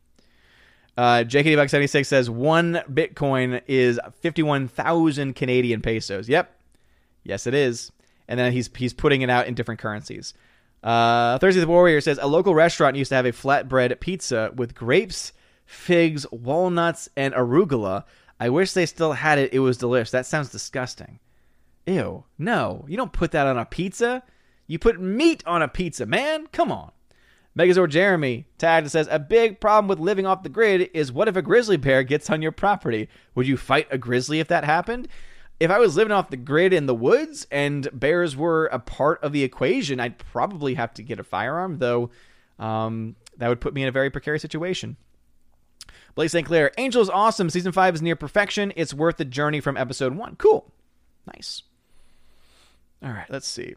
Uh, 0.97 1.23
JKD76 1.23 2.05
says 2.05 2.29
one 2.29 2.81
Bitcoin 2.91 3.61
is 3.67 4.01
51,000 4.19 5.33
Canadian 5.33 5.81
pesos. 5.81 6.27
Yep. 6.27 6.53
Yes, 7.23 7.47
it 7.47 7.53
is 7.53 7.93
and 8.29 8.39
then 8.39 8.53
he's 8.53 8.69
he's 8.77 8.93
putting 8.93 9.21
it 9.21 9.29
out 9.29 9.47
in 9.47 9.55
different 9.55 9.81
currencies. 9.81 10.33
Uh, 10.81 11.37
Thursday 11.39 11.59
the 11.59 11.67
Warrior 11.67 11.99
says 11.99 12.19
a 12.21 12.27
local 12.27 12.55
restaurant 12.55 12.95
used 12.95 13.09
to 13.09 13.15
have 13.15 13.25
a 13.25 13.33
flatbread 13.33 13.99
pizza 13.99 14.51
with 14.55 14.75
grapes, 14.75 15.33
figs, 15.65 16.25
walnuts, 16.31 17.09
and 17.17 17.33
arugula. 17.33 18.05
I 18.39 18.47
wish 18.47 18.71
they 18.71 18.85
still 18.85 19.11
had 19.11 19.39
it. 19.39 19.53
It 19.53 19.59
was 19.59 19.77
delicious. 19.77 20.11
That 20.11 20.25
sounds 20.25 20.49
disgusting. 20.49 21.19
Ew. 21.85 22.23
No, 22.37 22.85
you 22.87 22.95
don't 22.95 23.11
put 23.11 23.31
that 23.31 23.47
on 23.47 23.57
a 23.57 23.65
pizza. 23.65 24.23
You 24.67 24.79
put 24.79 25.01
meat 25.01 25.43
on 25.45 25.61
a 25.61 25.67
pizza, 25.67 26.05
man. 26.05 26.47
Come 26.47 26.71
on. 26.71 26.91
Megazord 27.57 27.89
Jeremy 27.89 28.45
tagged 28.59 28.85
and 28.85 28.91
says 28.91 29.07
a 29.09 29.19
big 29.19 29.59
problem 29.59 29.87
with 29.87 29.99
living 29.99 30.27
off 30.27 30.43
the 30.43 30.49
grid 30.49 30.89
is 30.93 31.11
what 31.11 31.27
if 31.27 31.35
a 31.35 31.41
grizzly 31.41 31.75
bear 31.75 32.03
gets 32.03 32.29
on 32.29 32.43
your 32.43 32.51
property? 32.51 33.09
Would 33.33 33.47
you 33.47 33.57
fight 33.57 33.87
a 33.89 33.97
grizzly 33.97 34.39
if 34.39 34.47
that 34.49 34.63
happened? 34.63 35.07
If 35.59 35.69
I 35.69 35.79
was 35.79 35.95
living 35.95 36.11
off 36.11 36.29
the 36.29 36.37
grid 36.37 36.73
in 36.73 36.85
the 36.85 36.95
woods 36.95 37.45
and 37.51 37.87
bears 37.91 38.35
were 38.35 38.67
a 38.67 38.79
part 38.79 39.23
of 39.23 39.33
the 39.33 39.43
equation, 39.43 39.99
I'd 39.99 40.17
probably 40.17 40.75
have 40.75 40.93
to 40.95 41.03
get 41.03 41.19
a 41.19 41.23
firearm, 41.23 41.79
though 41.79 42.11
um, 42.57 43.15
that 43.37 43.49
would 43.49 43.61
put 43.61 43.73
me 43.73 43.81
in 43.81 43.87
a 43.87 43.91
very 43.91 44.09
precarious 44.09 44.41
situation. 44.41 44.95
Blaze 46.15 46.31
St. 46.31 46.45
Clair, 46.45 46.71
Angel 46.77 47.01
is 47.01 47.09
awesome. 47.09 47.49
Season 47.49 47.71
5 47.71 47.95
is 47.95 48.01
near 48.01 48.15
perfection. 48.15 48.73
It's 48.75 48.93
worth 48.93 49.17
the 49.17 49.25
journey 49.25 49.59
from 49.59 49.77
episode 49.77 50.15
1. 50.15 50.35
Cool. 50.37 50.71
Nice. 51.27 51.63
All 53.03 53.11
right, 53.11 53.29
let's 53.29 53.47
see. 53.47 53.75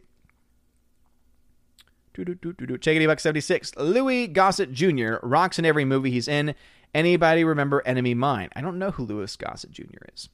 Check 2.15 2.27
it, 2.27 3.07
Buck 3.07 3.19
76. 3.19 3.75
Louis 3.77 4.27
Gossett 4.27 4.71
Jr. 4.71 5.15
rocks 5.23 5.57
in 5.57 5.65
every 5.65 5.85
movie 5.85 6.11
he's 6.11 6.27
in. 6.27 6.53
Anybody 6.93 7.43
remember 7.43 7.81
Enemy 7.85 8.13
Mine? 8.13 8.49
I 8.55 8.61
don't 8.61 8.77
know 8.77 8.91
who 8.91 9.03
Louis 9.03 9.35
Gossett 9.35 9.71
Jr. 9.71 10.05
is. 10.13 10.29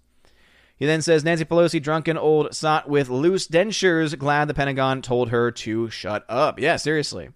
He 0.80 0.85
then 0.85 1.01
says 1.01 1.26
Nancy 1.26 1.43
Pelosi, 1.43 1.81
drunken 1.81 2.18
old 2.18 2.56
sot 2.56 2.89
with 2.89 3.10
loose 3.10 3.47
dentures, 3.47 4.18
glad 4.18 4.47
the 4.47 4.53
Pentagon 4.53 5.01
told 5.01 5.30
her 5.30 5.51
to 5.51 5.89
shut 5.89 6.26
up. 6.30 6.57
Yeah, 6.57 6.77
seriously. 6.77 7.30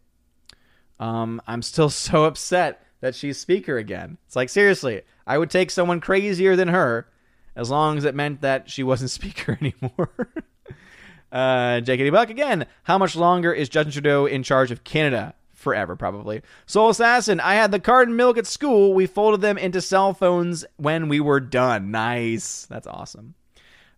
Um, 0.98 1.42
I'm 1.46 1.62
still 1.62 1.90
so 1.90 2.24
upset 2.24 2.82
that 3.02 3.16
she's 3.16 3.38
speaker 3.38 3.78
again. 3.78 4.18
It's 4.26 4.38
like, 4.38 4.50
seriously, 4.50 5.02
I 5.28 5.38
would 5.38 5.50
take 5.50 5.72
someone 5.72 6.00
crazier 6.00 6.56
than 6.56 6.70
her 6.70 7.10
as 7.54 7.70
long 7.70 7.98
as 7.98 8.06
it 8.06 8.16
meant 8.16 8.40
that 8.42 8.70
she 8.70 8.82
wasn't 8.82 9.12
speaker 9.22 9.58
anymore. 9.60 10.10
uh, 11.32 11.82
JKD 11.84 12.14
Buck 12.14 12.30
again. 12.30 12.66
How 12.84 12.98
much 12.98 13.14
longer 13.14 13.52
is 13.52 13.68
Justin 13.68 13.92
Trudeau 13.92 14.26
in 14.26 14.44
charge 14.44 14.72
of 14.72 14.86
Canada? 14.86 15.36
Forever, 15.64 15.96
probably. 15.96 16.44
Soul 16.68 16.90
Assassin, 16.90 17.40
I 17.40 17.56
had 17.56 17.72
the 17.72 17.80
carton 17.80 18.16
milk 18.16 18.38
at 18.38 18.46
school. 18.46 18.94
We 18.94 19.08
folded 19.08 19.42
them 19.42 19.58
into 19.58 19.82
cell 19.82 20.14
phones 20.14 20.66
when 20.78 21.10
we 21.10 21.20
were 21.20 21.40
done. 21.40 21.90
Nice. 21.90 22.68
That's 22.68 22.86
awesome. 22.86 23.34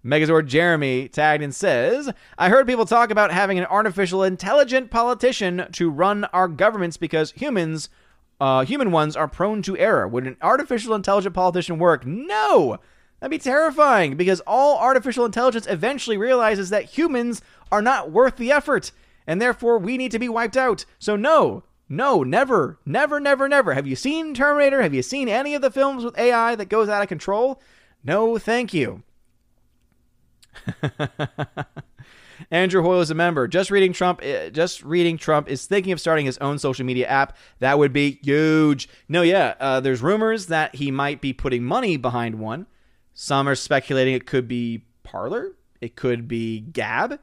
Megazord 0.06 0.46
Jeremy 0.46 1.08
tagged 1.08 1.44
and 1.44 1.54
says, 1.54 2.12
I 2.38 2.50
heard 2.50 2.68
people 2.68 2.86
talk 2.86 3.10
about 3.10 3.32
having 3.32 3.58
an 3.58 3.66
artificial 3.66 4.24
intelligent 4.24 4.92
politician 4.92 5.66
to 5.72 5.90
run 5.90 6.26
our 6.26 6.48
governments 6.48 6.96
because 6.96 7.32
humans, 7.32 7.90
uh, 8.40 8.64
human 8.66 8.92
ones, 8.92 9.16
are 9.16 9.28
prone 9.28 9.64
to 9.64 9.76
error. 9.78 10.08
Would 10.08 10.28
an 10.28 10.38
artificial 10.44 10.94
intelligent 10.94 11.34
politician 11.34 11.80
work? 11.80 12.06
No! 12.06 12.78
That'd 13.20 13.32
be 13.32 13.40
terrifying 13.40 14.16
because 14.16 14.42
all 14.42 14.78
artificial 14.78 15.26
intelligence 15.26 15.66
eventually 15.68 16.18
realizes 16.18 16.70
that 16.70 16.86
humans 16.86 17.42
are 17.72 17.82
not 17.82 18.12
worth 18.12 18.36
the 18.36 18.52
effort 18.52 18.92
and 19.28 19.42
therefore 19.42 19.78
we 19.78 19.98
need 19.98 20.12
to 20.12 20.20
be 20.20 20.30
wiped 20.30 20.58
out. 20.58 20.86
So, 21.00 21.16
no, 21.16 21.64
no, 21.88 22.24
never, 22.24 22.80
never, 22.86 23.20
never, 23.20 23.48
never. 23.48 23.74
Have 23.74 23.88
you 23.88 23.96
seen 23.96 24.34
Terminator? 24.34 24.82
Have 24.82 24.94
you 24.94 25.04
seen 25.04 25.30
any 25.30 25.54
of 25.56 25.62
the 25.62 25.72
films 25.72 26.04
with 26.04 26.18
AI 26.18 26.56
that 26.56 26.70
goes 26.70 26.90
out 26.90 27.02
of 27.04 27.08
control? 27.08 27.62
No, 28.04 28.38
thank 28.38 28.74
you. 28.74 29.04
Andrew 32.52 32.82
Hoyle 32.82 33.02
is 33.02 33.12
a 33.12 33.16
member. 33.16 33.48
Just 33.48 33.72
reading 33.72 33.94
Trump. 33.94 34.22
uh, 34.24 34.50
Just 34.50 34.84
reading 34.84 35.18
Trump 35.18 35.48
is 35.50 35.66
thinking 35.66 35.94
of 35.94 36.00
starting 36.02 36.26
his 36.26 36.38
own 36.40 36.58
social 36.60 36.86
media 36.86 37.08
app. 37.08 37.38
That 37.60 37.80
would 37.80 37.94
be 37.94 38.20
huge. 38.24 38.90
No, 39.08 39.22
yeah. 39.22 39.56
Uh, 39.60 39.80
there's 39.80 40.02
rumors 40.02 40.48
that 40.48 40.76
he 40.76 40.92
might 40.92 41.22
be 41.22 41.34
putting 41.34 41.64
money 41.64 41.98
behind 41.98 42.36
one. 42.40 42.68
Some 43.14 43.48
are 43.48 43.56
speculating 43.56 44.14
it 44.14 44.26
could 44.26 44.48
be 44.48 44.86
Parler. 45.04 45.54
It 45.82 45.96
could 45.96 46.28
be 46.28 46.60
Gab. 46.60 47.20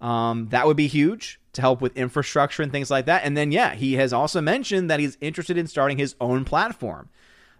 Um, 0.00 0.48
that 0.48 0.66
would 0.66 0.76
be 0.76 0.86
huge 0.86 1.40
to 1.54 1.60
help 1.60 1.80
with 1.80 1.96
infrastructure 1.96 2.62
and 2.62 2.70
things 2.70 2.90
like 2.90 3.06
that. 3.06 3.24
And 3.24 3.36
then, 3.36 3.52
yeah, 3.52 3.74
he 3.74 3.94
has 3.94 4.12
also 4.12 4.40
mentioned 4.40 4.90
that 4.90 5.00
he's 5.00 5.18
interested 5.20 5.56
in 5.56 5.66
starting 5.66 5.98
his 5.98 6.14
own 6.20 6.44
platform. 6.44 7.08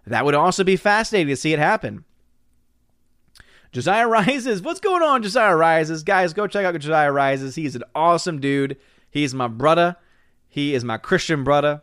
That 0.05 0.25
would 0.25 0.35
also 0.35 0.63
be 0.63 0.75
fascinating 0.75 1.29
to 1.29 1.35
see 1.35 1.53
it 1.53 1.59
happen. 1.59 2.05
Josiah 3.71 4.07
Rises. 4.07 4.61
What's 4.61 4.79
going 4.79 5.03
on, 5.03 5.23
Josiah 5.23 5.55
Rises? 5.55 6.03
Guys, 6.03 6.33
go 6.33 6.47
check 6.47 6.65
out 6.65 6.79
Josiah 6.79 7.11
Rises. 7.11 7.55
He's 7.55 7.75
an 7.75 7.83
awesome 7.93 8.39
dude. 8.39 8.77
He's 9.09 9.33
my 9.33 9.47
brother. 9.47 9.97
He 10.47 10.73
is 10.73 10.83
my 10.83 10.97
Christian 10.97 11.43
brother. 11.43 11.81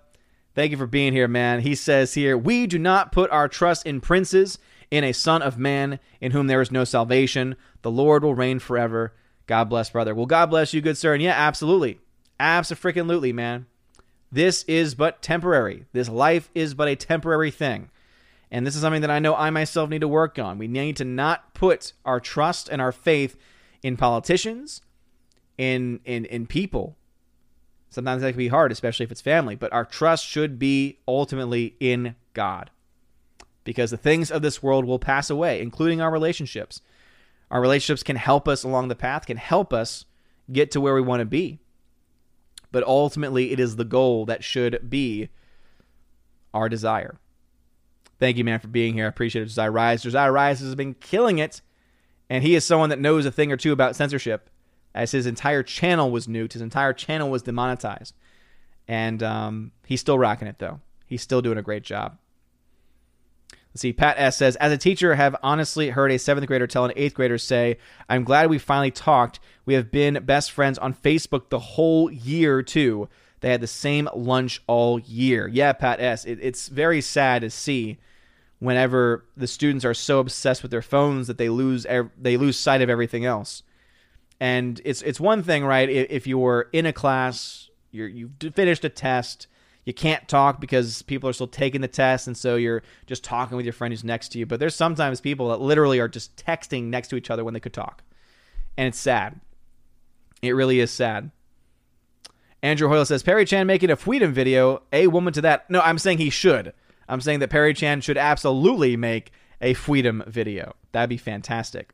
Thank 0.55 0.71
you 0.71 0.77
for 0.77 0.87
being 0.87 1.13
here, 1.13 1.29
man. 1.29 1.61
He 1.61 1.75
says 1.75 2.15
here, 2.15 2.37
We 2.37 2.67
do 2.67 2.79
not 2.79 3.13
put 3.13 3.31
our 3.31 3.49
trust 3.49 3.87
in 3.87 4.01
princes, 4.01 4.59
in 4.91 5.03
a 5.03 5.13
son 5.13 5.43
of 5.43 5.59
man, 5.59 5.99
in 6.21 6.33
whom 6.33 6.47
there 6.47 6.61
is 6.61 6.71
no 6.71 6.85
salvation. 6.85 7.57
The 7.81 7.91
Lord 7.91 8.23
will 8.23 8.35
reign 8.35 8.59
forever. 8.59 9.15
God 9.47 9.65
bless, 9.65 9.91
brother. 9.91 10.15
Well, 10.15 10.27
God 10.27 10.51
bless 10.51 10.73
you, 10.73 10.81
good 10.81 10.99
sir. 10.99 11.15
And 11.15 11.23
yeah, 11.23 11.33
absolutely. 11.33 12.01
Absolutely, 12.43 13.33
man. 13.33 13.67
This 14.33 14.65
is 14.65 14.97
but 14.97 15.23
temporary. 15.23 15.85
This 15.93 16.09
life 16.09 16.51
is 16.57 16.75
but 16.75 16.89
a 16.89 16.97
temporary 16.97 17.53
thing. 17.53 17.89
And 18.51 18.67
this 18.67 18.75
is 18.75 18.81
something 18.81 19.03
that 19.03 19.13
I 19.13 19.21
know 19.21 19.37
I 19.37 19.51
myself 19.51 19.89
need 19.89 20.01
to 20.01 20.09
work 20.09 20.41
on. 20.41 20.59
We 20.59 20.67
need 20.67 20.97
to 20.97 21.05
not 21.05 21.55
put 21.55 21.93
our 22.05 22.19
trust 22.19 22.69
and 22.69 22.83
our 22.83 22.91
faith 22.91 23.37
in 23.81 23.97
politicians, 23.97 24.83
in 25.57 26.01
in 26.05 26.25
in 26.25 26.49
people. 26.49 26.97
Sometimes 27.91 28.23
that 28.23 28.31
can 28.31 28.39
be 28.39 28.49
hard, 28.49 28.73
especially 28.73 29.05
if 29.05 29.13
it's 29.13 29.21
family, 29.21 29.55
but 29.55 29.73
our 29.73 29.85
trust 29.85 30.27
should 30.27 30.59
be 30.59 30.99
ultimately 31.07 31.77
in 31.79 32.17
God. 32.33 32.71
Because 33.63 33.93
the 33.93 33.97
things 33.97 34.33
of 34.33 34.43
this 34.43 34.63
world 34.63 34.85
will 34.85 34.99
pass 34.99 35.31
away, 35.31 35.61
including 35.63 36.01
our 36.01 36.11
relationships. 36.11 36.81
Our 37.53 37.61
relationships 37.61 38.03
can 38.03 38.17
help 38.17 38.49
us 38.49 38.65
along 38.65 38.89
the 38.89 38.97
path, 38.97 39.27
can 39.27 39.37
help 39.37 39.73
us 39.73 40.07
get 40.51 40.73
to 40.73 40.81
where 40.81 40.95
we 40.95 41.03
want 41.03 41.21
to 41.21 41.27
be. 41.27 41.61
But 42.73 42.85
ultimately, 42.85 43.53
it 43.53 43.61
is 43.61 43.77
the 43.77 43.85
goal 43.85 44.25
that 44.27 44.43
should 44.43 44.91
be 44.91 45.29
our 46.53 46.69
desire. 46.69 47.19
Thank 48.19 48.37
you, 48.37 48.45
man, 48.45 48.61
for 48.61 48.69
being 48.69 48.95
here. 48.95 49.05
I 49.05 49.09
appreciate 49.09 49.43
it, 49.43 49.47
Josiah 49.47 49.71
Rise. 49.71 50.03
Josiah 50.03 50.33
Rise 50.33 50.61
has 50.61 50.75
been 50.75 50.95
killing 50.95 51.39
it, 51.39 51.61
and 52.31 52.43
he 52.43 52.55
is 52.55 52.65
someone 52.65 52.89
that 52.89 52.99
knows 52.99 53.27
a 53.27 53.31
thing 53.31 53.53
or 53.53 53.57
two 53.57 53.73
about 53.73 53.95
censorship, 53.95 54.49
as 54.95 55.13
his 55.13 55.27
entire 55.27 55.63
channel 55.63 56.11
was 56.11 56.27
nuked. 56.27 56.55
His 56.55 56.63
entire 56.63 56.93
channel 56.93 57.31
was 57.31 57.43
demonetized. 57.43 58.15
And 58.89 59.23
um, 59.23 59.73
he's 59.87 60.01
still 60.01 60.19
rocking 60.19 60.49
it, 60.49 60.59
though. 60.59 60.81
He's 61.07 61.23
still 61.23 61.43
doing 61.43 61.59
a 61.59 61.63
great 61.63 61.83
job. 61.83 62.19
Let's 63.73 63.81
see. 63.81 63.93
Pat 63.93 64.17
S 64.19 64.37
says, 64.37 64.57
as 64.57 64.71
a 64.71 64.77
teacher, 64.77 65.15
I 65.15 65.17
have 65.17 65.35
honestly 65.43 65.91
heard 65.91 66.13
a 66.13 66.19
seventh 66.19 66.47
grader 66.47 66.67
tell 66.67 66.85
an 66.85 66.93
eighth 66.95 67.15
grader 67.15 67.39
say, 67.39 67.79
"I'm 68.09 68.23
glad 68.23 68.51
we 68.51 68.59
finally 68.59 68.91
talked. 68.91 69.41
We 69.65 69.75
have 69.75 69.91
been 69.91 70.23
best 70.25 70.53
friends 70.53 70.79
on 70.79 70.93
Facebook 70.93 71.49
the 71.49 71.59
whole 71.59 72.11
year 72.11 72.63
too. 72.63 73.09
They 73.41 73.51
had 73.51 73.63
the 73.63 73.67
same 73.67 74.11
lunch 74.15 74.63
all 74.67 75.01
year." 75.01 75.49
Yeah, 75.49 75.73
Pat 75.73 76.01
S. 76.01 76.27
It, 76.27 76.39
it's 76.43 76.69
very 76.69 77.01
sad 77.01 77.41
to 77.43 77.51
see 77.51 77.99
whenever 78.59 79.25
the 79.37 79.47
students 79.47 79.85
are 79.85 79.95
so 79.95 80.21
obsessed 80.21 80.63
with 80.63 80.71
their 80.71 80.83
phones 80.83 81.27
that 81.27 81.39
they 81.39 81.49
lose 81.49 81.87
they 82.21 82.37
lose 82.37 82.59
sight 82.59 82.83
of 82.83 82.91
everything 82.91 83.25
else. 83.25 83.63
And 84.39 84.83
it's 84.85 85.01
it's 85.01 85.19
one 85.19 85.43
thing, 85.43 85.65
right? 85.65 85.89
If 85.89 86.27
you're 86.27 86.69
in 86.73 86.85
a 86.85 86.93
class, 86.93 87.71
you're 87.91 88.09
you've 88.09 88.33
finished 88.55 88.85
a 88.85 88.91
test 88.91 89.47
you 89.85 89.93
can't 89.93 90.29
talk 90.29 90.61
because 90.61 91.03
people 91.03 91.29
are 91.29 91.33
still 91.33 91.49
taking 91.49 91.81
the 91.81 91.89
test 91.89 92.27
and 92.27 92.37
so 92.37 92.57
you're 92.57 92.83
just 93.07 93.25
talking 93.25 93.57
with 93.57 93.67
your 93.67 93.73
friend 93.73 93.93
who's 93.93 94.05
next 94.05 94.31
to 94.31 94.39
you. 94.39 94.47
But 94.47 94.61
there's 94.61 94.77
sometimes 94.77 95.21
people 95.21 95.49
that 95.49 95.61
literally 95.61 95.99
are 95.99 96.09
just 96.09 96.37
texting 96.37 96.85
next 96.85 97.09
to 97.09 97.17
each 97.17 97.31
other 97.31 97.45
when 97.45 97.55
they 97.55 97.61
could 97.61 97.73
talk. 97.73 98.03
And 98.77 98.89
it's 98.89 98.99
sad. 98.99 99.41
It 100.41 100.53
really 100.53 100.81
is 100.81 100.91
sad. 100.91 101.31
Andrew 102.63 102.89
hoyle 102.89 103.05
says 103.05 103.25
perry 103.25 103.45
chan 103.45 103.67
making 103.67 103.91
a 103.91 103.97
freedom 103.97 104.33
video 104.33 104.83
a 104.93 105.09
woman 105.09 105.33
to 105.33 105.41
that. 105.41 105.69
No 105.69 105.81
i'm 105.81 105.99
saying 105.99 106.19
he 106.19 106.31
should. 106.31 106.73
I'm 107.09 107.21
saying 107.21 107.41
that 107.41 107.51
perry 107.51 107.75
chan 107.75 108.03
should 108.03 108.19
absolutely 108.19 108.97
make 108.97 109.33
a 109.61 109.75
freedom 109.75 110.23
video. 110.27 110.77
That'd 110.93 111.11
be 111.11 111.17
fantastic. 111.17 111.93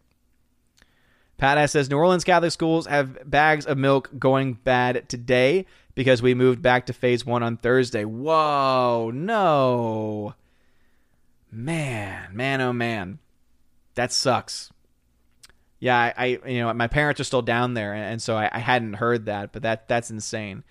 Pat 1.38 1.56
S 1.56 1.72
says 1.72 1.88
New 1.88 1.96
Orleans 1.96 2.24
Catholic 2.24 2.50
schools 2.52 2.86
have 2.86 3.30
bags 3.30 3.64
of 3.64 3.78
milk 3.78 4.10
going 4.18 4.54
bad 4.54 5.08
today 5.08 5.66
because 5.98 6.22
we 6.22 6.32
moved 6.32 6.62
back 6.62 6.86
to 6.86 6.92
phase 6.92 7.26
one 7.26 7.42
on 7.42 7.56
Thursday. 7.56 8.04
Whoa, 8.04 9.10
no. 9.12 10.32
Man, 11.50 12.28
man, 12.36 12.60
oh 12.60 12.72
man. 12.72 13.18
That 13.96 14.12
sucks. 14.12 14.70
Yeah, 15.80 15.98
I, 15.98 16.14
I 16.16 16.26
you 16.48 16.60
know, 16.60 16.72
my 16.72 16.86
parents 16.86 17.20
are 17.20 17.24
still 17.24 17.42
down 17.42 17.74
there, 17.74 17.94
and 17.94 18.22
so 18.22 18.36
I, 18.36 18.48
I, 18.52 18.60
hadn't 18.60 18.92
heard 18.92 19.26
that, 19.26 19.52
but 19.52 19.62
that 19.62 19.88
that's 19.88 20.12
insane. 20.12 20.62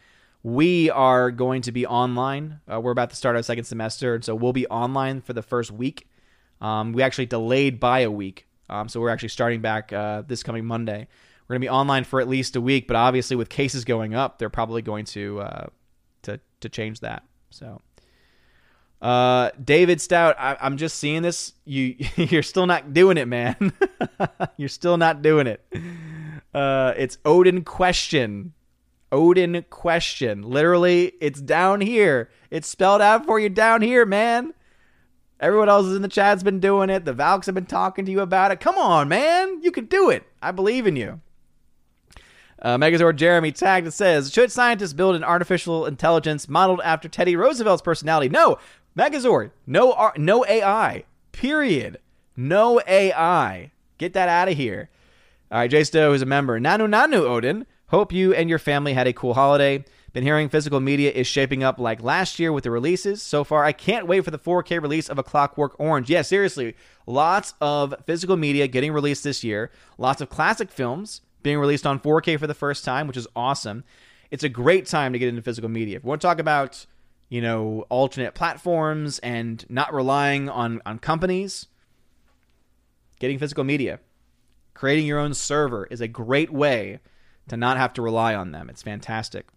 We 0.43 0.89
are 0.91 1.29
going 1.31 1.63
to 1.63 1.73
be 1.73 1.85
online. 1.85 2.61
Uh, 2.71 2.79
we're 2.79 2.91
about 2.91 3.09
to 3.09 3.17
start 3.17 3.35
our 3.35 3.43
second 3.43 3.65
semester, 3.65 4.15
and 4.15 4.23
so 4.23 4.33
we'll 4.33 4.53
be 4.53 4.67
online 4.67 5.19
for 5.19 5.33
the 5.33 5.43
first 5.43 5.71
week. 5.71 6.07
Um, 6.61 6.93
we 6.93 7.03
actually 7.03 7.25
delayed 7.25 7.81
by 7.81 7.99
a 7.99 8.11
week 8.11 8.47
um, 8.69 8.89
so 8.89 8.99
we're 8.99 9.09
actually 9.09 9.29
starting 9.29 9.61
back 9.61 9.93
uh, 9.93 10.23
this 10.27 10.43
coming 10.43 10.65
Monday. 10.65 11.07
We're 11.47 11.53
going 11.53 11.61
to 11.61 11.65
be 11.65 11.69
online 11.69 12.03
for 12.03 12.19
at 12.19 12.27
least 12.27 12.55
a 12.55 12.61
week, 12.61 12.87
but 12.87 12.97
obviously 12.97 13.37
with 13.37 13.47
cases 13.47 13.85
going 13.85 14.13
up, 14.13 14.37
they're 14.37 14.49
probably 14.49 14.81
going 14.81 15.05
to 15.05 15.39
uh, 15.39 15.67
to 16.23 16.39
to 16.59 16.69
change 16.69 16.99
that. 16.99 17.23
So, 17.51 17.81
uh, 19.01 19.51
David 19.63 20.01
Stout, 20.01 20.35
I, 20.37 20.57
am 20.59 20.75
just 20.75 20.97
seeing 20.97 21.21
this. 21.21 21.53
You 21.63 21.95
you're 22.15 22.43
still 22.43 22.65
not 22.65 22.93
doing 22.93 23.17
it, 23.17 23.27
man. 23.27 23.71
you're 24.57 24.67
still 24.67 24.97
not 24.97 25.21
doing 25.21 25.47
it. 25.47 25.65
Uh, 26.53 26.93
it's 26.97 27.17
Odin 27.23 27.63
question. 27.63 28.53
Odin 29.09 29.63
question. 29.69 30.41
Literally, 30.41 31.13
it's 31.21 31.39
down 31.39 31.79
here. 31.79 32.29
It's 32.51 32.67
spelled 32.67 33.01
out 33.01 33.25
for 33.25 33.39
you 33.39 33.47
down 33.47 33.81
here, 33.81 34.05
man. 34.05 34.53
Everyone 35.39 35.69
else 35.69 35.85
in 35.95 36.01
the 36.01 36.07
chat's 36.07 36.43
been 36.43 36.59
doing 36.59 36.89
it. 36.89 37.05
The 37.05 37.13
Valks 37.13 37.45
have 37.45 37.55
been 37.55 37.67
talking 37.67 38.05
to 38.05 38.11
you 38.11 38.21
about 38.21 38.51
it. 38.51 38.59
Come 38.59 38.77
on, 38.77 39.07
man. 39.07 39.61
You 39.61 39.71
can 39.71 39.85
do 39.85 40.09
it. 40.09 40.23
I 40.41 40.51
believe 40.51 40.87
in 40.87 40.95
you. 40.95 41.21
Uh, 42.61 42.77
Megazord 42.77 43.17
Jeremy 43.17 43.51
tagged 43.51 43.91
says, 43.93 44.31
Should 44.33 44.51
scientists 44.51 44.93
build 44.93 45.15
an 45.15 45.23
artificial 45.23 45.85
intelligence 45.85 46.49
modeled 46.49 46.81
after 46.83 47.07
Teddy 47.07 47.35
Roosevelt's 47.35 47.81
personality? 47.81 48.29
No. 48.29 48.57
Megazord, 48.97 49.51
no, 49.67 50.11
no 50.17 50.43
AI. 50.45 51.03
Period. 51.31 51.99
No 52.35 52.81
AI. 52.87 53.71
Get 53.99 54.13
that 54.13 54.29
out 54.29 54.47
of 54.49 54.57
here. 54.57 54.89
All 55.51 55.59
right, 55.59 55.69
Jay 55.69 55.83
Stowe 55.83 56.13
is 56.13 56.21
a 56.21 56.25
member. 56.25 56.59
Nanu 56.59 56.87
Nanu 56.87 57.21
Odin. 57.21 57.65
Hope 57.87 58.11
you 58.11 58.33
and 58.33 58.49
your 58.49 58.59
family 58.59 58.93
had 58.93 59.07
a 59.07 59.13
cool 59.13 59.35
holiday. 59.35 59.85
Been 60.13 60.23
hearing 60.23 60.49
physical 60.49 60.79
media 60.79 61.11
is 61.11 61.27
shaping 61.27 61.63
up 61.63 61.79
like 61.79 62.01
last 62.01 62.39
year 62.39 62.51
with 62.51 62.63
the 62.63 62.71
releases 62.71 63.21
so 63.21 63.43
far. 63.43 63.63
I 63.63 63.71
can't 63.71 64.07
wait 64.07 64.25
for 64.25 64.31
the 64.31 64.39
4K 64.39 64.81
release 64.81 65.09
of 65.09 65.19
A 65.19 65.23
Clockwork 65.23 65.79
Orange. 65.79 66.09
Yeah, 66.09 66.23
seriously, 66.23 66.75
lots 67.05 67.53
of 67.61 67.93
physical 68.05 68.35
media 68.35 68.67
getting 68.67 68.91
released 68.91 69.23
this 69.23 69.43
year. 69.43 69.71
Lots 69.97 70.21
of 70.21 70.29
classic 70.29 70.71
films 70.71 71.21
being 71.47 71.59
released 71.59 71.87
on 71.87 71.97
4K 71.97 72.37
for 72.37 72.45
the 72.45 72.53
first 72.53 72.83
time, 72.83 73.07
which 73.07 73.15
is 73.15 73.25
awesome. 73.33 73.85
It's 74.31 74.43
a 74.43 74.49
great 74.49 74.85
time 74.85 75.13
to 75.13 75.19
get 75.19 75.29
into 75.29 75.41
physical 75.41 75.69
media. 75.69 75.95
If 75.95 76.03
we 76.03 76.09
want 76.09 76.19
to 76.19 76.27
talk 76.27 76.39
about, 76.39 76.85
you 77.29 77.39
know, 77.41 77.85
alternate 77.87 78.35
platforms 78.35 79.19
and 79.19 79.65
not 79.69 79.93
relying 79.93 80.49
on 80.49 80.81
on 80.85 80.99
companies, 80.99 81.67
getting 83.21 83.39
physical 83.39 83.63
media, 83.63 84.01
creating 84.73 85.05
your 85.05 85.19
own 85.19 85.33
server 85.33 85.87
is 85.89 86.01
a 86.01 86.07
great 86.09 86.51
way 86.51 86.99
to 87.47 87.55
not 87.55 87.77
have 87.77 87.93
to 87.93 88.01
rely 88.01 88.35
on 88.35 88.51
them. 88.51 88.69
It's 88.69 88.83
fantastic. 88.83 89.47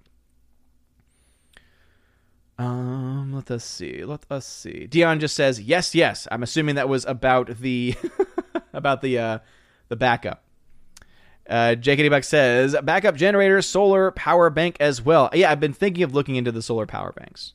Um, 2.56 3.32
let 3.32 3.50
us 3.50 3.64
see. 3.64 4.04
Let 4.04 4.26
us 4.30 4.46
see. 4.46 4.86
Dion 4.86 5.18
just 5.18 5.34
says 5.34 5.60
yes, 5.60 5.92
yes. 5.92 6.28
I'm 6.30 6.44
assuming 6.44 6.76
that 6.76 6.88
was 6.88 7.04
about 7.04 7.58
the 7.58 7.96
about 8.72 9.02
the 9.02 9.18
uh, 9.18 9.38
the 9.88 9.96
backup. 9.96 10.44
Uh, 11.50 11.74
Jake 11.74 12.08
Buck 12.08 12.22
says 12.22 12.76
backup 12.84 13.16
generator, 13.16 13.60
solar 13.60 14.12
power 14.12 14.50
bank 14.50 14.76
as 14.78 15.02
well. 15.02 15.28
Yeah, 15.32 15.50
I've 15.50 15.58
been 15.58 15.72
thinking 15.72 16.04
of 16.04 16.14
looking 16.14 16.36
into 16.36 16.52
the 16.52 16.62
solar 16.62 16.86
power 16.86 17.12
banks. 17.12 17.54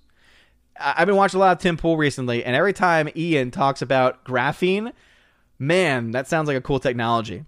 I- 0.77 0.95
I've 0.97 1.07
been 1.07 1.15
watching 1.15 1.37
a 1.37 1.41
lot 1.41 1.53
of 1.53 1.59
Tim 1.59 1.77
Pool 1.77 1.95
recently, 1.95 2.43
and 2.43 2.55
every 2.57 2.73
time 2.73 3.07
Ian 3.15 3.51
talks 3.51 3.81
about 3.81 4.25
graphene, 4.25 4.91
man, 5.57 6.11
that 6.11 6.27
sounds 6.27 6.47
like 6.47 6.57
a 6.57 6.61
cool 6.61 6.79
technology. 6.79 7.45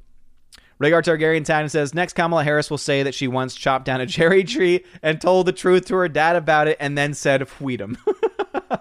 Rhaegar 0.79 1.01
Targaryen 1.03 1.43
Town 1.43 1.67
says 1.69 1.93
next 1.93 2.13
Kamala 2.13 2.43
Harris 2.43 2.69
will 2.69 2.77
say 2.77 3.03
that 3.03 3.15
she 3.15 3.27
once 3.27 3.55
chopped 3.55 3.85
down 3.85 3.99
a 3.99 4.05
cherry 4.05 4.43
tree 4.43 4.85
and 5.01 5.19
told 5.19 5.47
the 5.47 5.51
truth 5.51 5.85
to 5.87 5.95
her 5.95 6.07
dad 6.07 6.35
about 6.35 6.67
it 6.67 6.77
and 6.79 6.97
then 6.97 7.13
said 7.13 7.47
freedom. 7.47 7.97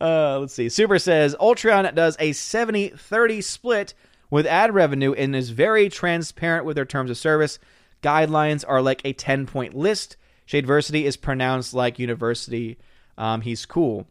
uh, 0.00 0.38
let's 0.40 0.52
see. 0.52 0.68
Super 0.68 0.98
says 0.98 1.36
Ultron 1.40 1.94
does 1.94 2.16
a 2.18 2.32
70-30 2.32 3.42
split 3.44 3.94
with 4.32 4.46
ad 4.46 4.74
revenue 4.74 5.12
and 5.12 5.36
is 5.36 5.50
very 5.50 5.90
transparent 5.90 6.64
with 6.64 6.74
their 6.74 6.86
terms 6.86 7.10
of 7.10 7.18
service. 7.18 7.58
Guidelines 8.02 8.64
are 8.66 8.80
like 8.80 9.02
a 9.04 9.12
10 9.12 9.44
point 9.44 9.74
list. 9.74 10.16
Shadiversity 10.48 11.02
is 11.02 11.18
pronounced 11.18 11.74
like 11.74 11.98
university. 11.98 12.78
Um, 13.18 13.42
he's 13.42 13.66
cool. 13.66 14.06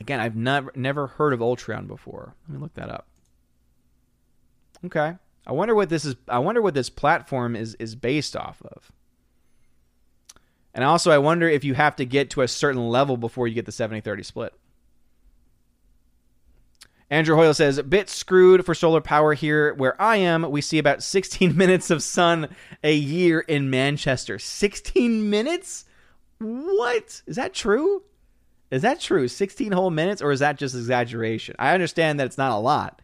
Again, 0.00 0.20
I've 0.20 0.36
never 0.36 0.72
never 0.74 1.06
heard 1.06 1.34
of 1.34 1.42
Ultron 1.42 1.86
before. 1.86 2.34
Let 2.48 2.54
me 2.54 2.62
look 2.62 2.72
that 2.74 2.88
up. 2.88 3.08
Okay. 4.86 5.14
I 5.46 5.52
wonder 5.52 5.74
what 5.74 5.90
this 5.90 6.06
is 6.06 6.16
I 6.26 6.38
wonder 6.38 6.62
what 6.62 6.72
this 6.72 6.88
platform 6.88 7.54
is 7.54 7.74
is 7.74 7.94
based 7.94 8.34
off 8.34 8.62
of. 8.62 8.90
And 10.72 10.82
also 10.82 11.10
I 11.10 11.18
wonder 11.18 11.46
if 11.46 11.62
you 11.62 11.74
have 11.74 11.94
to 11.96 12.06
get 12.06 12.30
to 12.30 12.40
a 12.40 12.48
certain 12.48 12.88
level 12.88 13.18
before 13.18 13.46
you 13.46 13.54
get 13.54 13.66
the 13.66 13.72
70-30 13.72 14.24
split. 14.24 14.54
Andrew 17.10 17.34
Hoyle 17.34 17.54
says, 17.54 17.82
bit 17.82 18.08
screwed 18.08 18.64
for 18.64 18.74
solar 18.74 19.00
power 19.00 19.34
here 19.34 19.74
where 19.74 20.00
I 20.00 20.16
am. 20.16 20.48
We 20.48 20.60
see 20.60 20.78
about 20.78 21.02
16 21.02 21.56
minutes 21.56 21.90
of 21.90 22.02
sun 22.02 22.48
a 22.84 22.94
year 22.94 23.40
in 23.40 23.68
Manchester. 23.68 24.38
16 24.38 25.28
minutes? 25.28 25.84
What? 26.38 27.22
Is 27.26 27.36
that 27.36 27.52
true? 27.52 28.04
Is 28.70 28.82
that 28.82 29.00
true? 29.00 29.26
16 29.26 29.72
whole 29.72 29.90
minutes, 29.90 30.22
or 30.22 30.30
is 30.30 30.40
that 30.40 30.56
just 30.56 30.76
exaggeration? 30.76 31.56
I 31.58 31.74
understand 31.74 32.20
that 32.20 32.26
it's 32.26 32.38
not 32.38 32.52
a 32.52 32.60
lot, 32.60 33.02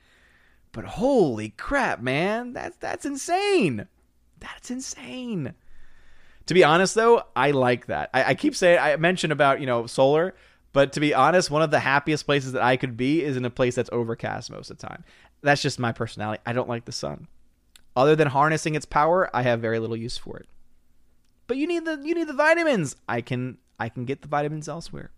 but 0.71 0.85
holy 0.85 1.51
crap, 1.51 2.01
man, 2.01 2.53
that's 2.53 2.77
that's 2.77 3.05
insane. 3.05 3.89
That's 4.39 4.71
insane. 4.71 5.55
To 6.47 6.55
be 6.55 6.63
honest, 6.63 6.95
though, 6.95 7.25
I 7.35 7.51
like 7.51 7.87
that. 7.87 8.11
I, 8.15 8.25
I 8.25 8.35
keep 8.35 8.55
saying 8.55 8.79
I 8.79 8.95
mentioned 8.97 9.33
about 9.33 9.61
you 9.61 9.67
know 9.67 9.87
solar, 9.87 10.37
but 10.77 10.93
to 10.93 11.01
be 11.01 11.15
honest, 11.15 11.51
one 11.51 11.63
of 11.63 11.71
the 11.71 11.81
happiest 11.81 12.27
places 12.27 12.53
that 12.53 12.61
I 12.61 12.77
could 12.77 12.99
be 12.99 13.23
is 13.23 13.39
in 13.39 13.47
a 13.47 13.51
place 13.51 13.77
that's 13.77 13.89
overcast 13.95 14.51
most 14.51 14.71
of 14.71 14.77
the 14.77 14.87
time. 14.87 15.05
That's 15.41 15.63
just 15.63 15.79
my 15.79 15.91
personality. 15.91 16.43
I 16.45 16.53
don't 16.53 16.69
like 16.69 16.85
the 16.85 16.93
sun. 16.93 17.29
Other 17.97 18.15
than 18.15 18.29
harnessing 18.29 18.75
its 18.75 18.85
power, 18.85 19.35
I 19.35 19.41
have 19.41 19.59
very 19.59 19.79
little 19.79 19.97
use 19.97 20.19
for 20.19 20.37
it. 20.37 20.47
But 21.47 21.57
you 21.57 21.67
need 21.67 21.87
the 21.87 21.99
you 22.05 22.15
need 22.15 22.29
the 22.29 22.35
vitamins. 22.35 22.95
I 23.09 23.23
can 23.23 23.57
I 23.81 23.89
can 23.89 24.05
get 24.05 24.21
the 24.21 24.29
vitamins 24.29 24.69
elsewhere. 24.69 25.13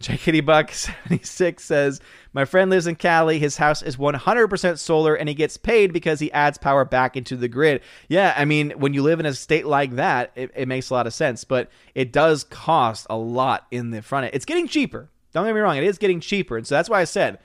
Kitty 0.00 0.40
Buck 0.40 0.72
76 0.72 1.64
says, 1.64 2.00
My 2.32 2.44
friend 2.44 2.70
lives 2.70 2.86
in 2.86 2.94
Cali. 2.94 3.38
His 3.38 3.56
house 3.56 3.82
is 3.82 3.96
100% 3.96 4.78
solar 4.78 5.14
and 5.14 5.28
he 5.28 5.34
gets 5.34 5.56
paid 5.56 5.92
because 5.92 6.20
he 6.20 6.30
adds 6.32 6.58
power 6.58 6.84
back 6.84 7.16
into 7.16 7.36
the 7.36 7.48
grid. 7.48 7.80
Yeah, 8.08 8.34
I 8.36 8.44
mean, 8.44 8.70
when 8.72 8.94
you 8.94 9.02
live 9.02 9.20
in 9.20 9.26
a 9.26 9.34
state 9.34 9.66
like 9.66 9.96
that, 9.96 10.32
it, 10.36 10.50
it 10.54 10.68
makes 10.68 10.90
a 10.90 10.94
lot 10.94 11.06
of 11.06 11.14
sense, 11.14 11.44
but 11.44 11.70
it 11.94 12.12
does 12.12 12.44
cost 12.44 13.06
a 13.10 13.16
lot 13.16 13.66
in 13.70 13.90
the 13.90 14.02
front 14.02 14.26
end. 14.26 14.34
It's 14.34 14.44
getting 14.44 14.68
cheaper. 14.68 15.08
Don't 15.32 15.44
get 15.46 15.54
me 15.54 15.60
wrong, 15.60 15.76
it 15.76 15.84
is 15.84 15.98
getting 15.98 16.20
cheaper. 16.20 16.56
And 16.56 16.66
so 16.66 16.74
that's 16.74 16.88
why 16.88 17.00
I 17.00 17.04
said 17.04 17.38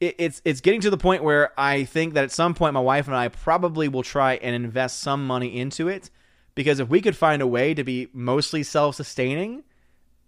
it, 0.00 0.14
it's 0.18 0.42
it's 0.44 0.60
getting 0.60 0.80
to 0.82 0.90
the 0.90 0.96
point 0.96 1.22
where 1.22 1.58
I 1.58 1.84
think 1.84 2.14
that 2.14 2.24
at 2.24 2.32
some 2.32 2.54
point 2.54 2.74
my 2.74 2.80
wife 2.80 3.06
and 3.06 3.16
I 3.16 3.28
probably 3.28 3.88
will 3.88 4.02
try 4.02 4.34
and 4.34 4.54
invest 4.54 5.00
some 5.00 5.26
money 5.26 5.58
into 5.58 5.88
it 5.88 6.10
because 6.54 6.78
if 6.80 6.88
we 6.88 7.00
could 7.00 7.16
find 7.16 7.42
a 7.42 7.46
way 7.46 7.74
to 7.74 7.82
be 7.84 8.08
mostly 8.12 8.62
self-sustaining, 8.62 9.64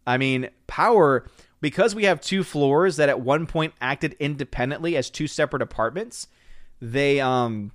I 0.06 0.18
mean, 0.18 0.48
power 0.66 1.26
because 1.60 1.94
we 1.94 2.04
have 2.04 2.20
two 2.20 2.44
floors 2.44 2.96
that 2.96 3.08
at 3.08 3.20
one 3.20 3.46
point 3.46 3.74
acted 3.80 4.14
independently 4.20 4.96
as 4.96 5.10
two 5.10 5.26
separate 5.26 5.62
apartments. 5.62 6.28
They 6.80 7.20
um 7.20 7.72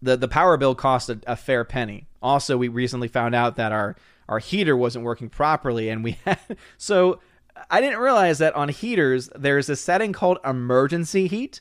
the 0.00 0.16
the 0.16 0.28
power 0.28 0.56
bill 0.56 0.74
cost 0.74 1.10
a, 1.10 1.20
a 1.26 1.36
fair 1.36 1.64
penny. 1.64 2.06
Also, 2.22 2.56
we 2.56 2.68
recently 2.68 3.08
found 3.08 3.34
out 3.34 3.56
that 3.56 3.72
our 3.72 3.96
our 4.28 4.38
heater 4.38 4.76
wasn't 4.76 5.04
working 5.04 5.28
properly, 5.28 5.88
and 5.88 6.02
we 6.04 6.12
had 6.24 6.38
so 6.78 7.20
I 7.70 7.80
didn't 7.80 7.98
realize 7.98 8.38
that 8.38 8.54
on 8.54 8.68
heaters 8.68 9.28
there's 9.36 9.68
a 9.68 9.76
setting 9.76 10.12
called 10.12 10.38
emergency 10.44 11.26
heat 11.26 11.60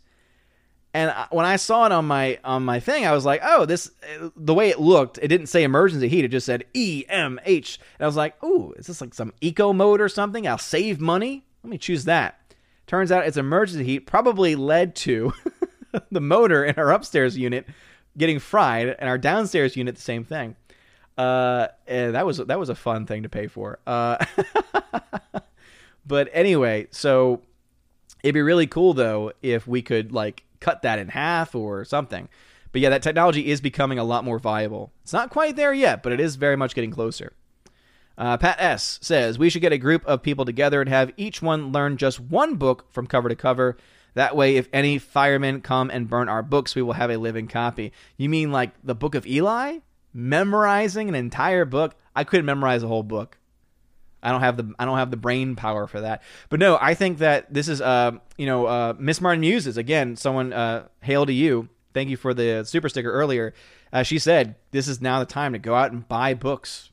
and 0.93 1.13
when 1.29 1.45
I 1.45 1.55
saw 1.55 1.85
it 1.85 1.91
on 1.91 2.05
my 2.05 2.39
on 2.43 2.63
my 2.63 2.79
thing, 2.79 3.05
I 3.05 3.13
was 3.13 3.25
like, 3.25 3.41
"Oh, 3.43 3.65
this." 3.65 3.91
The 4.35 4.53
way 4.53 4.69
it 4.69 4.79
looked, 4.79 5.19
it 5.21 5.29
didn't 5.29 5.47
say 5.47 5.63
emergency 5.63 6.09
heat; 6.09 6.25
it 6.25 6.29
just 6.29 6.45
said 6.45 6.65
E 6.73 7.05
M 7.07 7.39
H. 7.45 7.79
And 7.97 8.05
I 8.05 8.07
was 8.07 8.17
like, 8.17 8.41
"Ooh, 8.43 8.73
is 8.73 8.87
this 8.87 8.99
like 8.99 9.13
some 9.13 9.33
eco 9.39 9.71
mode 9.71 10.01
or 10.01 10.09
something? 10.09 10.47
I'll 10.47 10.57
save 10.57 10.99
money. 10.99 11.45
Let 11.63 11.69
me 11.69 11.77
choose 11.77 12.05
that." 12.05 12.39
Turns 12.87 13.11
out 13.11 13.25
it's 13.25 13.37
emergency 13.37 13.85
heat. 13.85 14.01
Probably 14.01 14.55
led 14.55 14.95
to 14.97 15.33
the 16.11 16.19
motor 16.19 16.65
in 16.65 16.75
our 16.75 16.91
upstairs 16.91 17.37
unit 17.37 17.65
getting 18.17 18.39
fried, 18.39 18.89
and 18.99 19.07
our 19.09 19.17
downstairs 19.17 19.77
unit 19.77 19.95
the 19.95 20.01
same 20.01 20.25
thing. 20.25 20.57
Uh, 21.17 21.67
and 21.87 22.15
that 22.15 22.25
was 22.25 22.37
that 22.37 22.59
was 22.59 22.67
a 22.67 22.75
fun 22.75 23.05
thing 23.05 23.23
to 23.23 23.29
pay 23.29 23.47
for. 23.47 23.79
Uh, 23.87 24.23
but 26.05 26.29
anyway, 26.33 26.87
so 26.91 27.41
it'd 28.23 28.33
be 28.33 28.41
really 28.41 28.67
cool 28.67 28.93
though 28.93 29.31
if 29.41 29.67
we 29.67 29.81
could 29.81 30.11
like 30.11 30.43
cut 30.59 30.81
that 30.83 30.99
in 30.99 31.09
half 31.09 31.55
or 31.55 31.85
something. 31.85 32.29
But 32.71 32.81
yeah, 32.81 32.89
that 32.89 33.03
technology 33.03 33.49
is 33.49 33.59
becoming 33.59 33.99
a 33.99 34.03
lot 34.03 34.23
more 34.23 34.39
viable. 34.39 34.91
It's 35.03 35.13
not 35.13 35.29
quite 35.29 35.55
there 35.55 35.73
yet, 35.73 36.03
but 36.03 36.13
it 36.13 36.19
is 36.19 36.35
very 36.37 36.55
much 36.55 36.73
getting 36.73 36.91
closer. 36.91 37.33
Uh, 38.17 38.37
Pat 38.37 38.57
S 38.59 38.99
says 39.01 39.39
we 39.39 39.49
should 39.49 39.61
get 39.61 39.73
a 39.73 39.77
group 39.77 40.05
of 40.05 40.21
people 40.21 40.45
together 40.45 40.79
and 40.79 40.89
have 40.89 41.11
each 41.17 41.41
one 41.41 41.71
learn 41.71 41.97
just 41.97 42.19
one 42.19 42.55
book 42.55 42.85
from 42.91 43.07
cover 43.07 43.29
to 43.29 43.35
cover. 43.35 43.77
That 44.13 44.35
way, 44.35 44.57
if 44.57 44.67
any 44.73 44.97
firemen 44.97 45.61
come 45.61 45.89
and 45.89 46.09
burn 46.09 46.27
our 46.27 46.43
books, 46.43 46.75
we 46.75 46.81
will 46.81 46.93
have 46.93 47.09
a 47.09 47.17
living 47.17 47.47
copy. 47.47 47.93
You 48.17 48.27
mean 48.29 48.51
like 48.51 48.71
the 48.83 48.95
Book 48.95 49.15
of 49.15 49.25
Eli? 49.25 49.79
Memorizing 50.13 51.07
an 51.07 51.15
entire 51.15 51.63
book? 51.63 51.95
I 52.13 52.25
couldn't 52.25 52.45
memorize 52.45 52.83
a 52.83 52.87
whole 52.87 53.03
book. 53.03 53.37
I 54.23 54.31
don't 54.31 54.41
have 54.41 54.57
the 54.57 54.73
I 54.77 54.85
don't 54.85 54.97
have 54.97 55.11
the 55.11 55.17
brain 55.17 55.55
power 55.55 55.87
for 55.87 56.01
that. 56.01 56.23
But 56.49 56.59
no, 56.59 56.77
I 56.79 56.93
think 56.93 57.19
that 57.19 57.53
this 57.53 57.67
is 57.67 57.81
uh 57.81 58.11
you 58.37 58.45
know 58.45 58.65
uh 58.65 58.93
Miss 58.97 59.21
Martin 59.21 59.41
Muses 59.41 59.77
again. 59.77 60.15
Someone 60.15 60.53
uh 60.53 60.87
hail 61.01 61.25
to 61.25 61.33
you. 61.33 61.69
Thank 61.93 62.09
you 62.09 62.17
for 62.17 62.33
the 62.33 62.63
super 62.63 62.89
sticker 62.89 63.11
earlier. 63.11 63.53
Uh, 63.91 64.03
she 64.03 64.19
said 64.19 64.55
this 64.71 64.87
is 64.87 65.01
now 65.01 65.19
the 65.19 65.25
time 65.25 65.53
to 65.53 65.59
go 65.59 65.75
out 65.75 65.91
and 65.91 66.07
buy 66.07 66.33
books 66.33 66.89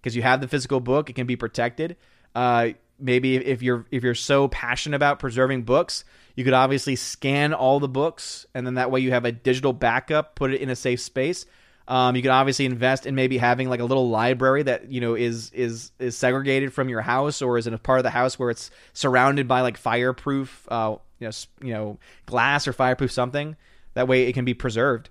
because 0.00 0.14
you 0.14 0.22
have 0.22 0.40
the 0.42 0.48
physical 0.48 0.80
book. 0.80 1.08
It 1.08 1.14
can 1.14 1.26
be 1.26 1.36
protected. 1.36 1.96
Uh, 2.34 2.70
maybe 2.98 3.36
if 3.36 3.62
you're 3.62 3.86
if 3.90 4.02
you're 4.02 4.14
so 4.14 4.48
passionate 4.48 4.96
about 4.96 5.18
preserving 5.18 5.62
books, 5.62 6.04
you 6.36 6.44
could 6.44 6.52
obviously 6.52 6.96
scan 6.96 7.54
all 7.54 7.80
the 7.80 7.88
books, 7.88 8.46
and 8.54 8.66
then 8.66 8.74
that 8.74 8.90
way 8.90 9.00
you 9.00 9.12
have 9.12 9.24
a 9.24 9.32
digital 9.32 9.72
backup. 9.72 10.34
Put 10.34 10.52
it 10.52 10.60
in 10.60 10.68
a 10.68 10.76
safe 10.76 11.00
space. 11.00 11.46
Um, 11.86 12.16
you 12.16 12.22
can 12.22 12.30
obviously 12.30 12.64
invest 12.64 13.04
in 13.04 13.14
maybe 13.14 13.36
having 13.36 13.68
like 13.68 13.80
a 13.80 13.84
little 13.84 14.08
library 14.08 14.62
that 14.62 14.90
you 14.90 15.00
know 15.00 15.14
is 15.14 15.50
is 15.52 15.92
is 15.98 16.16
segregated 16.16 16.72
from 16.72 16.88
your 16.88 17.02
house 17.02 17.42
or 17.42 17.58
is 17.58 17.66
in 17.66 17.74
a 17.74 17.78
part 17.78 17.98
of 17.98 18.04
the 18.04 18.10
house 18.10 18.38
where 18.38 18.50
it's 18.50 18.70
surrounded 18.94 19.46
by 19.46 19.60
like 19.60 19.76
fireproof, 19.76 20.66
uh, 20.70 20.96
you 21.18 21.26
know, 21.26 21.32
you 21.62 21.74
know, 21.74 21.98
glass 22.26 22.66
or 22.66 22.72
fireproof 22.72 23.12
something. 23.12 23.56
That 23.94 24.08
way 24.08 24.24
it 24.24 24.32
can 24.32 24.44
be 24.44 24.54
preserved. 24.54 25.10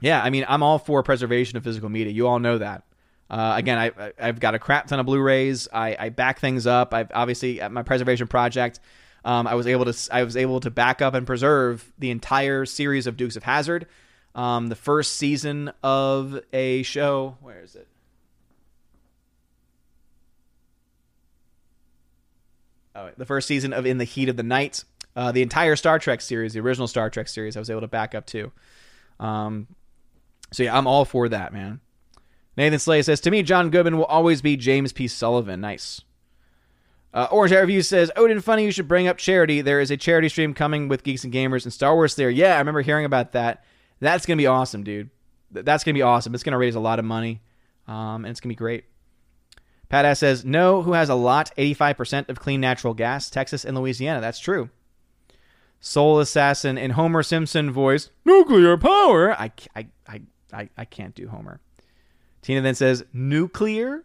Yeah, 0.00 0.22
I 0.22 0.30
mean, 0.30 0.44
I'm 0.48 0.62
all 0.62 0.78
for 0.78 1.02
preservation 1.02 1.56
of 1.56 1.64
physical 1.64 1.88
media. 1.88 2.12
You 2.12 2.26
all 2.26 2.38
know 2.38 2.58
that. 2.58 2.82
Uh, 3.30 3.54
again, 3.56 3.78
I, 3.78 4.12
I've 4.20 4.40
got 4.40 4.54
a 4.54 4.58
crap 4.58 4.86
ton 4.86 5.00
of 5.00 5.06
Blu-rays. 5.06 5.68
I, 5.72 5.96
I 5.98 6.08
back 6.10 6.38
things 6.38 6.66
up. 6.66 6.92
I've 6.92 7.10
obviously 7.14 7.60
at 7.60 7.72
my 7.72 7.82
preservation 7.82 8.26
project. 8.26 8.78
Um, 9.24 9.46
I 9.46 9.54
was 9.54 9.66
able 9.66 9.84
to 9.86 10.08
I 10.12 10.22
was 10.22 10.36
able 10.36 10.60
to 10.60 10.70
back 10.70 11.00
up 11.02 11.14
and 11.14 11.26
preserve 11.26 11.92
the 11.98 12.10
entire 12.10 12.66
series 12.66 13.06
of 13.06 13.16
Dukes 13.16 13.36
of 13.36 13.42
Hazzard 13.42 13.86
um, 14.36 14.68
the 14.68 14.76
first 14.76 15.14
season 15.14 15.72
of 15.82 16.40
a 16.52 16.82
show. 16.84 17.38
Where 17.40 17.62
is 17.62 17.74
it? 17.74 17.88
Oh, 22.94 23.10
the 23.16 23.26
first 23.26 23.48
season 23.48 23.72
of 23.72 23.84
In 23.84 23.98
the 23.98 24.04
Heat 24.04 24.28
of 24.28 24.36
the 24.36 24.42
Night. 24.42 24.84
Uh, 25.16 25.32
the 25.32 25.40
entire 25.40 25.74
Star 25.76 25.98
Trek 25.98 26.20
series, 26.20 26.52
the 26.52 26.60
original 26.60 26.86
Star 26.86 27.08
Trek 27.08 27.28
series, 27.28 27.56
I 27.56 27.58
was 27.58 27.70
able 27.70 27.80
to 27.80 27.88
back 27.88 28.14
up 28.14 28.26
too. 28.26 28.52
Um, 29.18 29.66
so 30.52 30.62
yeah, 30.62 30.76
I'm 30.76 30.86
all 30.86 31.06
for 31.06 31.28
that, 31.30 31.54
man. 31.54 31.80
Nathan 32.58 32.78
Slay 32.78 33.00
says, 33.02 33.20
To 33.20 33.30
me, 33.30 33.42
John 33.42 33.70
Goodman 33.70 33.96
will 33.96 34.04
always 34.04 34.42
be 34.42 34.56
James 34.56 34.92
P. 34.92 35.08
Sullivan. 35.08 35.62
Nice. 35.62 36.02
Uh, 37.14 37.28
Orange 37.30 37.52
Air 37.52 37.62
Review 37.62 37.80
says, 37.80 38.10
Odin, 38.16 38.42
funny 38.42 38.64
you 38.64 38.70
should 38.70 38.88
bring 38.88 39.08
up 39.08 39.16
charity. 39.16 39.62
There 39.62 39.80
is 39.80 39.90
a 39.90 39.96
charity 39.96 40.28
stream 40.28 40.52
coming 40.52 40.88
with 40.88 41.02
Geeks 41.02 41.24
and 41.24 41.32
Gamers 41.32 41.64
and 41.64 41.72
Star 41.72 41.94
Wars 41.94 42.14
there. 42.14 42.28
Yeah, 42.28 42.54
I 42.54 42.58
remember 42.58 42.82
hearing 42.82 43.06
about 43.06 43.32
that. 43.32 43.64
That's 44.00 44.26
to 44.36 44.42
be 44.42 44.46
awesome, 44.46 44.84
dude. 44.84 45.10
That's 45.50 45.84
to 45.94 45.98
be 45.98 46.02
awesome. 46.02 46.34
It's 46.34 46.42
to 46.52 46.58
raise 46.58 46.74
a 46.74 46.80
lot 46.80 46.98
of 46.98 47.04
money, 47.04 47.40
um, 47.86 48.24
and 48.24 48.28
it's 48.28 48.40
to 48.40 48.48
be 48.48 48.54
great. 48.54 48.84
Pat 49.88 50.04
S 50.04 50.18
says, 50.18 50.44
No, 50.44 50.82
who 50.82 50.92
has 50.92 51.08
a 51.08 51.14
lot, 51.14 51.52
85% 51.56 52.28
of 52.28 52.40
clean 52.40 52.60
natural 52.60 52.94
gas? 52.94 53.30
Texas 53.30 53.64
and 53.64 53.76
Louisiana. 53.76 54.20
That's 54.20 54.40
true. 54.40 54.70
Soul 55.80 56.18
Assassin 56.20 56.78
in 56.78 56.92
Homer 56.92 57.22
Simpson 57.22 57.70
voice, 57.70 58.10
nuclear 58.24 58.76
power. 58.76 59.38
I, 59.38 59.52
I, 59.74 59.86
I, 60.08 60.22
I, 60.52 60.68
I 60.76 60.84
can't 60.84 61.14
do 61.14 61.28
Homer. 61.28 61.60
Tina 62.42 62.60
then 62.60 62.74
says, 62.74 63.04
Nuclear? 63.12 64.04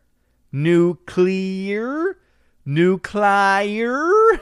Nuclear? 0.52 2.18
Nuclear? 2.66 4.12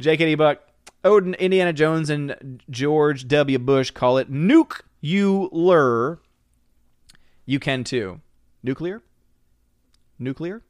JKD 0.00 0.36
Buck, 0.36 0.60
Odin, 1.04 1.34
Indiana 1.34 1.72
Jones, 1.72 2.10
and 2.10 2.62
George 2.70 3.28
W. 3.28 3.58
Bush 3.58 3.90
call 3.90 4.18
it 4.18 4.30
lure. 5.52 6.18
You 7.46 7.60
can 7.60 7.84
too. 7.84 8.20
Nuclear? 8.62 9.02
Nuclear? 10.18 10.62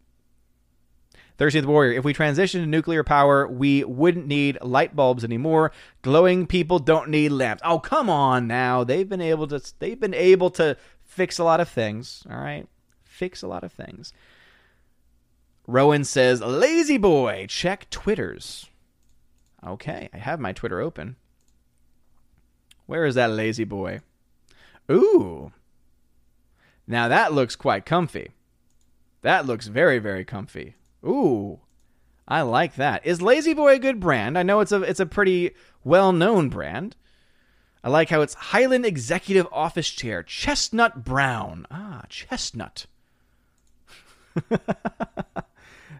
13th 1.38 1.66
Warrior, 1.66 1.96
if 1.96 2.04
we 2.04 2.12
transition 2.12 2.60
to 2.60 2.66
nuclear 2.66 3.04
power, 3.04 3.46
we 3.46 3.84
wouldn't 3.84 4.26
need 4.26 4.58
light 4.60 4.96
bulbs 4.96 5.22
anymore. 5.22 5.70
Glowing 6.02 6.46
people 6.48 6.80
don't 6.80 7.10
need 7.10 7.30
lamps. 7.30 7.62
Oh, 7.64 7.78
come 7.78 8.10
on 8.10 8.48
now. 8.48 8.82
They've 8.82 9.08
been 9.08 9.20
able 9.20 9.46
to 9.48 9.62
they've 9.78 9.98
been 9.98 10.14
able 10.14 10.50
to 10.50 10.76
fix 11.04 11.38
a 11.38 11.44
lot 11.44 11.60
of 11.60 11.68
things, 11.68 12.24
all 12.28 12.38
right? 12.38 12.66
Fix 13.04 13.42
a 13.42 13.48
lot 13.48 13.62
of 13.62 13.72
things. 13.72 14.12
Rowan 15.68 16.02
says, 16.04 16.40
"La-Z-Boy, 16.40 17.46
check 17.48 17.88
Twitters." 17.88 18.66
Okay, 19.66 20.08
I 20.12 20.18
have 20.18 20.40
my 20.40 20.52
Twitter 20.52 20.80
open. 20.80 21.16
Where 22.86 23.04
is 23.04 23.16
that 23.16 23.30
La-Z-Boy? 23.30 24.00
Ooh. 24.90 25.52
Now 26.86 27.08
that 27.08 27.32
looks 27.32 27.56
quite 27.56 27.84
comfy. 27.84 28.30
That 29.22 29.46
looks 29.46 29.66
very, 29.66 29.98
very 29.98 30.24
comfy. 30.24 30.76
Ooh. 31.04 31.60
I 32.26 32.42
like 32.42 32.76
that. 32.76 33.04
Is 33.06 33.20
La-Z-Boy 33.20 33.74
a 33.74 33.78
good 33.78 34.00
brand? 34.00 34.38
I 34.38 34.42
know 34.42 34.60
it's 34.60 34.72
a 34.72 34.82
it's 34.82 35.00
a 35.00 35.06
pretty 35.06 35.52
well-known 35.84 36.48
brand. 36.48 36.96
I 37.82 37.90
like 37.90 38.10
how 38.10 38.20
it's 38.20 38.34
Highland 38.34 38.84
Executive 38.84 39.46
Office 39.52 39.88
Chair, 39.90 40.22
chestnut 40.22 41.04
brown. 41.04 41.66
Ah, 41.70 42.02
chestnut. 42.08 42.86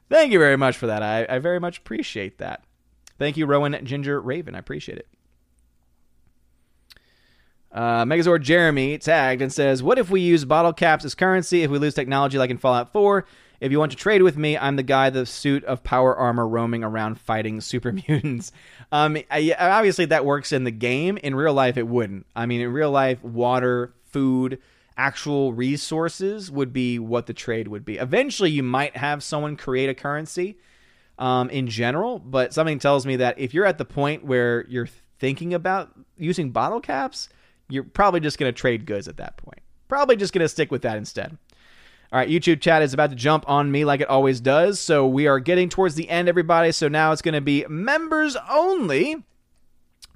Thank 0.09 0.33
you 0.33 0.39
very 0.39 0.57
much 0.57 0.77
for 0.77 0.87
that. 0.87 1.03
I, 1.03 1.27
I 1.29 1.39
very 1.39 1.61
much 1.61 1.79
appreciate 1.79 2.39
that. 2.39 2.65
Thank 3.19 3.37
you, 3.37 3.47
Rowan 3.47 3.77
Ginger 3.85 4.21
Raven. 4.21 4.55
I 4.55 4.59
appreciate 4.59 4.99
it. 4.99 5.09
Uh, 7.71 8.05
Megazord 8.05 8.43
Jeremy 8.43 8.97
tagged 8.99 9.43
and 9.43 9.53
says, 9.53 9.83
What 9.83 9.99
if 9.99 10.09
we 10.09 10.21
use 10.21 10.45
bottle 10.45 10.73
caps 10.73 11.05
as 11.05 11.15
currency 11.15 11.63
if 11.63 11.71
we 11.71 11.79
lose 11.79 11.95
technology 11.95 12.39
like 12.39 12.51
in 12.51 12.59
Fallout 12.59 12.93
4? 12.93 13.27
If 13.61 13.73
you 13.73 13.79
want 13.79 13.91
to 13.91 13.99
trade 13.99 14.23
with 14.23 14.37
me, 14.37 14.57
I'm 14.57 14.77
the 14.77 14.85
guy, 14.85 15.11
the 15.11 15.27
suit 15.27 15.65
of 15.65 15.83
power 15.83 16.17
armor 16.17 16.47
roaming 16.47 16.85
around 16.85 17.21
fighting 17.21 17.61
super 17.61 17.93
mutants. 17.93 18.53
Um, 18.93 19.19
I, 19.31 19.55
obviously, 19.59 20.07
that 20.07 20.25
works 20.25 20.53
in 20.53 20.65
the 20.65 20.71
game. 20.71 21.19
In 21.19 21.35
real 21.35 21.55
life, 21.55 21.77
it 21.77 21.89
wouldn't. 21.89 22.27
I 22.37 22.47
mean, 22.47 22.61
in 22.61 22.73
real 22.73 22.91
life, 22.91 23.23
water, 23.23 23.95
food, 24.05 24.61
actual 24.97 25.53
resources 25.53 26.51
would 26.51 26.73
be 26.73 26.99
what 26.99 27.27
the 27.27 27.35
trade 27.35 27.69
would 27.69 27.85
be. 27.85 27.99
Eventually, 27.99 28.51
you 28.51 28.63
might 28.63 28.97
have 28.97 29.23
someone 29.23 29.57
create 29.57 29.91
a 29.91 29.95
currency 29.95 30.57
um, 31.19 31.51
in 31.51 31.67
general, 31.67 32.19
but 32.19 32.55
something 32.55 32.79
tells 32.79 33.07
me 33.07 33.17
that 33.17 33.39
if 33.39 33.53
you're 33.53 33.67
at 33.67 33.79
the 33.79 33.85
point 33.85 34.25
where 34.25 34.67
you're 34.69 34.89
thinking 35.19 35.53
about 35.53 35.93
using 36.17 36.51
bottle 36.51 36.81
caps, 36.81 37.29
you're 37.69 37.85
probably 37.85 38.21
just 38.21 38.39
going 38.39 38.53
to 38.53 38.59
trade 38.59 38.87
goods 38.87 39.09
at 39.09 39.17
that 39.17 39.37
point. 39.37 39.61
Probably 39.89 40.17
just 40.17 40.33
going 40.33 40.45
to 40.45 40.49
stick 40.49 40.71
with 40.71 40.83
that 40.83 40.97
instead. 40.97 41.37
All 42.11 42.19
right, 42.19 42.29
YouTube 42.29 42.61
chat 42.61 42.81
is 42.81 42.95
about 42.95 43.11
to 43.11 43.17
jump 43.17 43.45
on 43.49 43.71
me 43.71 43.85
like 43.85 44.01
it 44.01 44.09
always 44.09 44.41
does. 44.41 44.81
So 44.81 45.07
we 45.07 45.27
are 45.27 45.41
getting 45.41 45.69
towards 45.69 45.95
the 45.95 46.09
end, 46.09 46.29
everybody. 46.29 46.73
So 46.73 46.89
now 46.89 47.13
it's 47.13 47.21
going 47.21 47.35
to 47.35 47.43
be 47.43 47.67
members 47.69 48.37
only. 48.49 49.23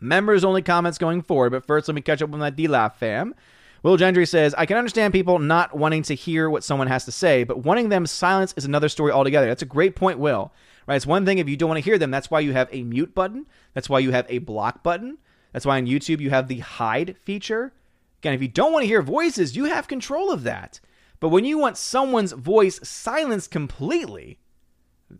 Members 0.00 0.42
only 0.42 0.62
comments 0.62 0.96
going 0.96 1.20
forward. 1.20 1.50
But 1.50 1.66
first, 1.66 1.88
let 1.88 1.94
me 1.94 2.00
catch 2.00 2.22
up 2.22 2.30
with 2.30 2.40
my 2.40 2.50
DLive 2.50 2.94
fam. 2.94 3.34
Will 3.82 3.96
Gendry 3.96 4.28
says, 4.28 4.54
I 4.56 4.66
can 4.66 4.76
understand 4.76 5.12
people 5.12 5.40
not 5.40 5.76
wanting 5.76 6.04
to 6.04 6.14
hear 6.14 6.48
what 6.48 6.62
someone 6.62 6.86
has 6.86 7.04
to 7.06 7.12
say, 7.12 7.42
but 7.42 7.64
wanting 7.64 7.88
them 7.88 8.06
silence 8.06 8.54
is 8.56 8.64
another 8.64 8.88
story 8.88 9.10
altogether. 9.10 9.48
That's 9.48 9.62
a 9.62 9.66
great 9.66 9.96
point, 9.96 10.20
Will. 10.20 10.52
Right? 10.86 10.96
It's 10.96 11.06
one 11.06 11.24
thing 11.24 11.38
if 11.38 11.48
you 11.48 11.56
don't 11.56 11.68
want 11.68 11.78
to 11.82 11.84
hear 11.84 11.98
them. 11.98 12.10
That's 12.10 12.30
why 12.30 12.40
you 12.40 12.52
have 12.52 12.68
a 12.70 12.84
mute 12.84 13.14
button. 13.14 13.46
That's 13.74 13.88
why 13.88 13.98
you 13.98 14.12
have 14.12 14.26
a 14.28 14.38
block 14.38 14.82
button. 14.84 15.18
That's 15.52 15.66
why 15.66 15.78
on 15.78 15.86
YouTube 15.86 16.20
you 16.20 16.30
have 16.30 16.48
the 16.48 16.60
hide 16.60 17.16
feature. 17.24 17.72
Again, 18.20 18.34
if 18.34 18.42
you 18.42 18.48
don't 18.48 18.72
want 18.72 18.84
to 18.84 18.88
hear 18.88 19.02
voices, 19.02 19.56
you 19.56 19.64
have 19.64 19.88
control 19.88 20.30
of 20.30 20.44
that. 20.44 20.80
But 21.18 21.30
when 21.30 21.44
you 21.44 21.58
want 21.58 21.76
someone's 21.76 22.32
voice 22.32 22.78
silenced 22.88 23.50
completely, 23.50 24.38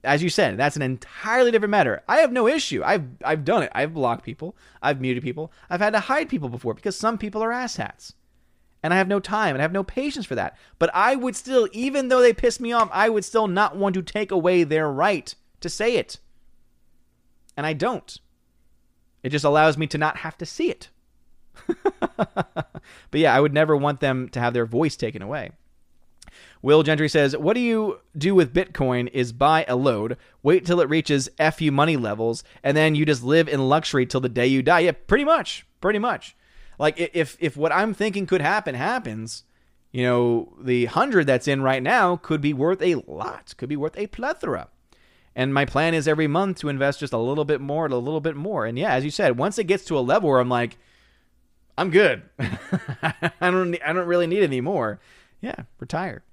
as 0.05 0.23
you 0.23 0.31
said, 0.31 0.57
that's 0.57 0.77
an 0.77 0.83
entirely 0.83 1.51
different 1.51 1.71
matter. 1.71 2.03
I 2.09 2.19
have 2.19 2.33
no 2.33 2.47
issue. 2.49 2.83
I've 2.85 3.05
I've 3.25 3.45
done 3.45 3.65
it. 3.65 3.71
I've 3.75 3.95
blocked 3.95 4.25
people. 4.25 4.57
I've 4.81 5.01
muted 5.01 5.23
people. 5.23 5.53
I've 5.69 5.81
had 5.81 5.93
to 5.93 6.01
hide 6.01 6.29
people 6.29 6.49
before 6.49 6.75
because 6.75 6.97
some 6.97 7.19
people 7.19 7.43
are 7.43 7.51
asshats. 7.51 8.15
And 8.83 8.93
I 8.93 8.97
have 8.97 9.09
no 9.09 9.21
time 9.21 9.55
and 9.55 9.63
I 9.63 9.65
have 9.65 9.73
no 9.73 9.85
patience 9.85 10.27
for 10.27 10.35
that. 10.35 10.57
But 10.79 10.91
I 10.93 11.15
would 11.15 11.37
still, 11.37 11.69
even 11.73 12.09
though 12.09 12.21
they 12.21 12.33
piss 12.33 12.59
me 12.59 12.73
off, 12.73 12.89
I 12.93 13.09
would 13.09 13.25
still 13.25 13.47
not 13.47 13.77
want 13.77 13.95
to 13.95 14.03
take 14.03 14.31
away 14.31 14.65
their 14.65 14.91
right 14.91 15.35
to 15.61 15.69
say 15.69 15.97
it. 15.97 16.19
And 17.57 17.67
I 17.67 17.75
don't. 17.75 18.19
It 19.23 19.31
just 19.31 19.45
allows 19.45 19.79
me 19.79 19.87
to 19.89 19.99
not 19.99 20.19
have 20.19 20.37
to 20.39 20.47
see 20.47 20.71
it. 20.71 20.89
but 22.17 22.81
yeah, 23.13 23.35
I 23.35 23.41
would 23.41 23.55
never 23.55 23.77
want 23.77 24.01
them 24.01 24.29
to 24.31 24.41
have 24.41 24.55
their 24.55 24.67
voice 24.67 24.97
taken 24.97 25.23
away. 25.23 25.53
Will 26.63 26.83
Gentry 26.83 27.09
says, 27.09 27.37
What 27.37 27.55
do 27.55 27.61
you 27.61 28.01
do 28.17 28.35
with 28.35 28.55
Bitcoin 28.55 29.11
is 29.13 29.33
buy 29.33 29.65
a 29.69 29.77
load, 29.77 30.17
wait 30.43 30.65
till 30.65 30.81
it 30.81 30.89
reaches 30.89 31.29
FU 31.53 31.71
money 31.71 31.97
levels, 31.97 32.43
and 32.63 32.77
then 32.77 32.95
you 32.95 33.05
just 33.05 33.23
live 33.23 33.49
in 33.49 33.69
luxury 33.69 34.07
till 34.07 34.21
the 34.21 34.29
day 34.29 34.47
you 34.47 34.63
die. 34.63 34.81
Yeah, 34.81 34.93
pretty 34.93 35.25
much. 35.25 35.67
Pretty 35.81 35.99
much. 35.99 36.37
Like 36.83 36.99
if 36.99 37.37
if 37.39 37.57
what 37.57 37.71
I'm 37.71 37.95
thinking 37.95 38.27
could 38.27 38.41
happen 38.41 38.75
happens, 38.75 39.45
you 39.93 40.03
know, 40.03 40.53
the 40.61 40.87
hundred 40.87 41.29
that's 41.29 41.47
in 41.47 41.63
right 41.63 41.81
now 41.81 42.17
could 42.17 42.41
be 42.41 42.53
worth 42.53 42.83
a 42.83 42.97
lot, 43.07 43.55
could 43.57 43.69
be 43.69 43.77
worth 43.77 43.97
a 43.97 44.09
plethora. 44.09 44.67
And 45.37 45.55
my 45.55 45.65
plan 45.65 45.95
is 45.95 46.09
every 46.09 46.27
month 46.27 46.59
to 46.59 46.69
invest 46.69 46.99
just 46.99 47.13
a 47.13 47.19
little 47.19 47.45
bit 47.45 47.61
more 47.61 47.87
a 47.87 47.97
little 47.97 48.21
bit 48.21 48.35
more. 48.35 48.67
And 48.67 48.77
yeah, 48.77 48.95
as 48.95 49.05
you 49.05 49.13
said, 49.13 49.39
once 49.39 49.59
it 49.59 49.69
gets 49.69 49.85
to 49.85 49.97
a 49.97 50.01
level 50.01 50.29
where 50.29 50.41
I'm 50.41 50.49
like, 50.49 50.77
I'm 51.79 51.91
good. 51.91 52.23
I 52.41 53.31
don't 53.41 53.77
I 53.87 53.93
don't 53.93 54.09
really 54.09 54.27
need 54.27 54.43
any 54.43 54.61
more. 54.61 54.99
Yeah, 55.41 55.55
retire. 55.79 56.25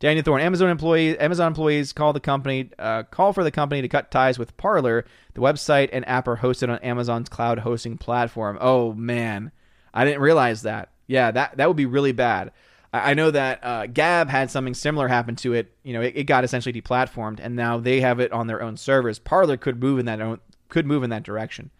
Daniel 0.00 0.24
Thorne, 0.24 0.40
Amazon 0.40 0.68
employees, 0.68 1.16
Amazon 1.20 1.46
employees 1.46 1.92
call 1.92 2.12
the 2.12 2.18
company, 2.18 2.70
uh, 2.76 3.04
call 3.04 3.32
for 3.32 3.44
the 3.44 3.52
company 3.52 3.82
to 3.82 3.88
cut 3.88 4.10
ties 4.10 4.36
with 4.36 4.56
Parler. 4.56 5.04
The 5.34 5.42
website 5.42 5.90
and 5.92 6.08
app 6.08 6.26
are 6.26 6.38
hosted 6.38 6.70
on 6.70 6.78
Amazon's 6.78 7.28
cloud 7.28 7.60
hosting 7.60 7.98
platform. 7.98 8.58
Oh 8.60 8.94
man, 8.94 9.52
I 9.92 10.04
didn't 10.04 10.20
realize 10.20 10.62
that. 10.62 10.90
Yeah, 11.06 11.30
that 11.32 11.56
that 11.56 11.68
would 11.68 11.76
be 11.76 11.86
really 11.86 12.12
bad. 12.12 12.52
I 12.92 13.14
know 13.14 13.30
that 13.30 13.60
uh, 13.62 13.86
Gab 13.86 14.28
had 14.28 14.50
something 14.50 14.74
similar 14.74 15.06
happen 15.06 15.36
to 15.36 15.52
it. 15.52 15.72
You 15.84 15.92
know, 15.92 16.00
it, 16.00 16.14
it, 16.16 16.24
got 16.24 16.42
essentially 16.42 16.72
deplatformed, 16.72 17.38
and 17.40 17.54
now 17.54 17.78
they 17.78 18.00
have 18.00 18.18
it 18.18 18.32
on 18.32 18.48
their 18.48 18.60
own 18.60 18.76
servers. 18.76 19.20
Parler 19.20 19.56
could 19.56 19.80
move 19.80 20.00
in 20.00 20.06
that 20.06 20.20
own, 20.20 20.40
could 20.68 20.86
move 20.86 21.04
in 21.04 21.10
that 21.10 21.22
direction. 21.22 21.70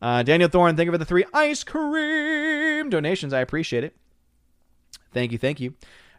Uh, 0.00 0.22
Daniel 0.22 0.48
Thorne, 0.48 0.76
thank 0.76 0.86
you 0.86 0.92
for 0.92 0.98
the 0.98 1.04
three 1.04 1.24
ice 1.34 1.64
cream 1.64 2.88
donations. 2.88 3.34
I 3.34 3.40
appreciate 3.40 3.84
it. 3.84 3.94
Thank 5.12 5.32
you, 5.32 5.38
thank 5.38 5.60
you. 5.60 5.74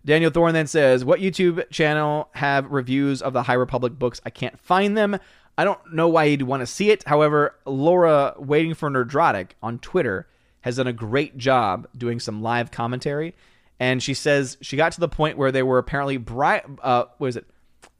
Daniel 0.05 0.31
Thorne 0.31 0.53
then 0.53 0.67
says, 0.67 1.03
"What 1.03 1.19
YouTube 1.19 1.67
channel 1.71 2.29
have 2.33 2.71
reviews 2.71 3.21
of 3.21 3.33
the 3.33 3.43
High 3.43 3.53
Republic 3.53 3.97
books? 3.97 4.21
I 4.25 4.29
can't 4.29 4.59
find 4.59 4.95
them. 4.95 5.17
I 5.57 5.63
don't 5.63 5.93
know 5.93 6.07
why 6.07 6.25
you'd 6.25 6.43
want 6.43 6.61
to 6.61 6.67
see 6.67 6.91
it. 6.91 7.03
However, 7.05 7.55
Laura, 7.65 8.35
waiting 8.37 8.75
for 8.75 8.89
Nerdrotic 8.89 9.51
on 9.61 9.79
Twitter, 9.79 10.27
has 10.61 10.77
done 10.77 10.87
a 10.87 10.93
great 10.93 11.37
job 11.37 11.87
doing 11.97 12.19
some 12.19 12.41
live 12.41 12.71
commentary." 12.71 13.35
and 13.79 14.03
she 14.03 14.13
says 14.13 14.57
she 14.61 14.75
got 14.75 14.91
to 14.91 14.99
the 14.99 15.07
point 15.07 15.37
where 15.37 15.51
they 15.51 15.63
were 15.63 15.77
apparently 15.77 16.17
bright. 16.17 16.63
Uh, 16.81 17.05
what 17.17 17.27
is 17.27 17.37
it? 17.37 17.47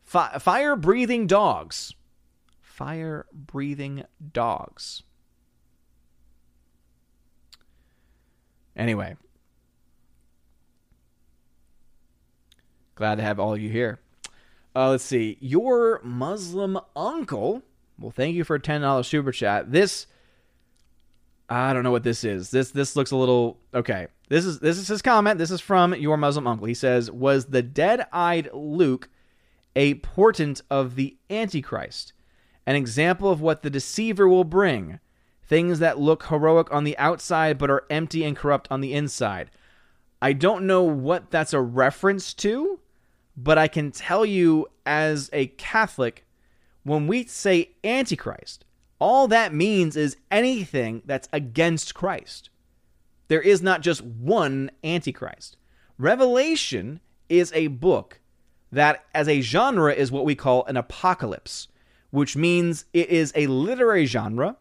Fi- 0.04 0.38
fire 0.40 0.76
breathing 0.76 1.26
dogs. 1.26 1.94
Fire 2.62 3.26
breathing 3.32 4.04
dogs. 4.34 5.04
Anyway, 8.76 9.16
glad 12.96 13.16
to 13.16 13.22
have 13.22 13.40
all 13.40 13.54
of 13.54 13.60
you 13.60 13.70
here. 13.70 14.00
Uh, 14.76 14.92
let's 14.92 15.04
see. 15.04 15.38
Your 15.42 16.00
Muslim 16.04 16.80
uncle. 16.96 17.62
Well, 17.98 18.12
thank 18.12 18.36
you 18.36 18.44
for 18.44 18.56
a 18.56 18.60
ten 18.60 18.82
dollars 18.82 19.08
super 19.08 19.34
chat. 19.34 19.72
This, 19.72 20.08
I 21.50 21.74
don't 21.74 21.84
know 21.84 21.92
what 21.92 22.04
this 22.04 22.24
is. 22.24 22.52
This 22.52 22.72
this 22.72 22.96
looks 22.96 23.12
a 23.12 23.16
little 23.16 23.60
okay. 23.74 24.08
This 24.30 24.46
is 24.46 24.60
this 24.60 24.78
is 24.78 24.88
his 24.88 25.02
comment. 25.02 25.40
This 25.40 25.52
is 25.52 25.62
from 25.62 25.96
your 25.96 26.16
Muslim 26.16 26.46
uncle. 26.46 26.68
He 26.68 26.76
says, 26.76 27.10
"Was 27.10 27.48
the 27.48 27.64
dead-eyed 27.64 28.50
Luke 28.54 29.10
a 29.76 29.96
portent 29.96 30.62
of 30.70 30.96
the 30.96 31.18
Antichrist, 31.30 32.14
an 32.68 32.76
example 32.76 33.32
of 33.32 33.42
what 33.42 33.64
the 33.64 33.70
deceiver 33.70 34.28
will 34.28 34.44
bring? 34.44 35.00
Things 35.44 35.80
that 35.80 36.00
look 36.00 36.28
heroic 36.28 36.72
on 36.72 36.84
the 36.84 36.98
outside 37.00 37.58
but 37.58 37.72
are 37.72 37.86
empty 37.90 38.24
and 38.24 38.38
corrupt 38.38 38.68
on 38.70 38.82
the 38.82 38.94
inside." 38.94 39.50
I 40.22 40.34
don't 40.34 40.68
know 40.68 40.84
what 40.84 41.32
that's 41.32 41.54
a 41.54 41.62
reference 41.62 42.34
to, 42.36 42.80
but 43.38 43.58
I 43.58 43.70
can 43.70 43.90
tell 43.90 44.26
you 44.26 44.68
as 44.86 45.30
a 45.32 45.48
Catholic, 45.48 46.28
when 46.84 47.08
we 47.08 47.24
say 47.24 47.72
Antichrist, 47.86 48.66
all 49.00 49.28
that 49.30 49.54
means 49.54 49.96
is 49.96 50.18
anything 50.30 51.02
that's 51.06 51.30
against 51.32 51.96
Christ. 51.96 52.50
There 53.30 53.42
is 53.42 53.62
not 53.62 53.82
just 53.82 54.02
one 54.02 54.72
Antichrist. 54.84 55.56
Revelation 55.98 57.00
is 57.30 57.52
a 57.54 57.68
book 57.68 58.20
that, 58.72 59.06
as 59.14 59.28
a 59.28 59.42
genre, 59.42 59.94
is 59.94 60.12
what 60.12 60.26
we 60.26 60.36
call 60.36 60.66
an 60.66 60.78
apocalypse, 60.78 61.68
which 62.12 62.36
means 62.36 62.86
it 62.94 63.10
is 63.10 63.32
a 63.36 63.48
literary 63.48 64.06
genre 64.06 64.58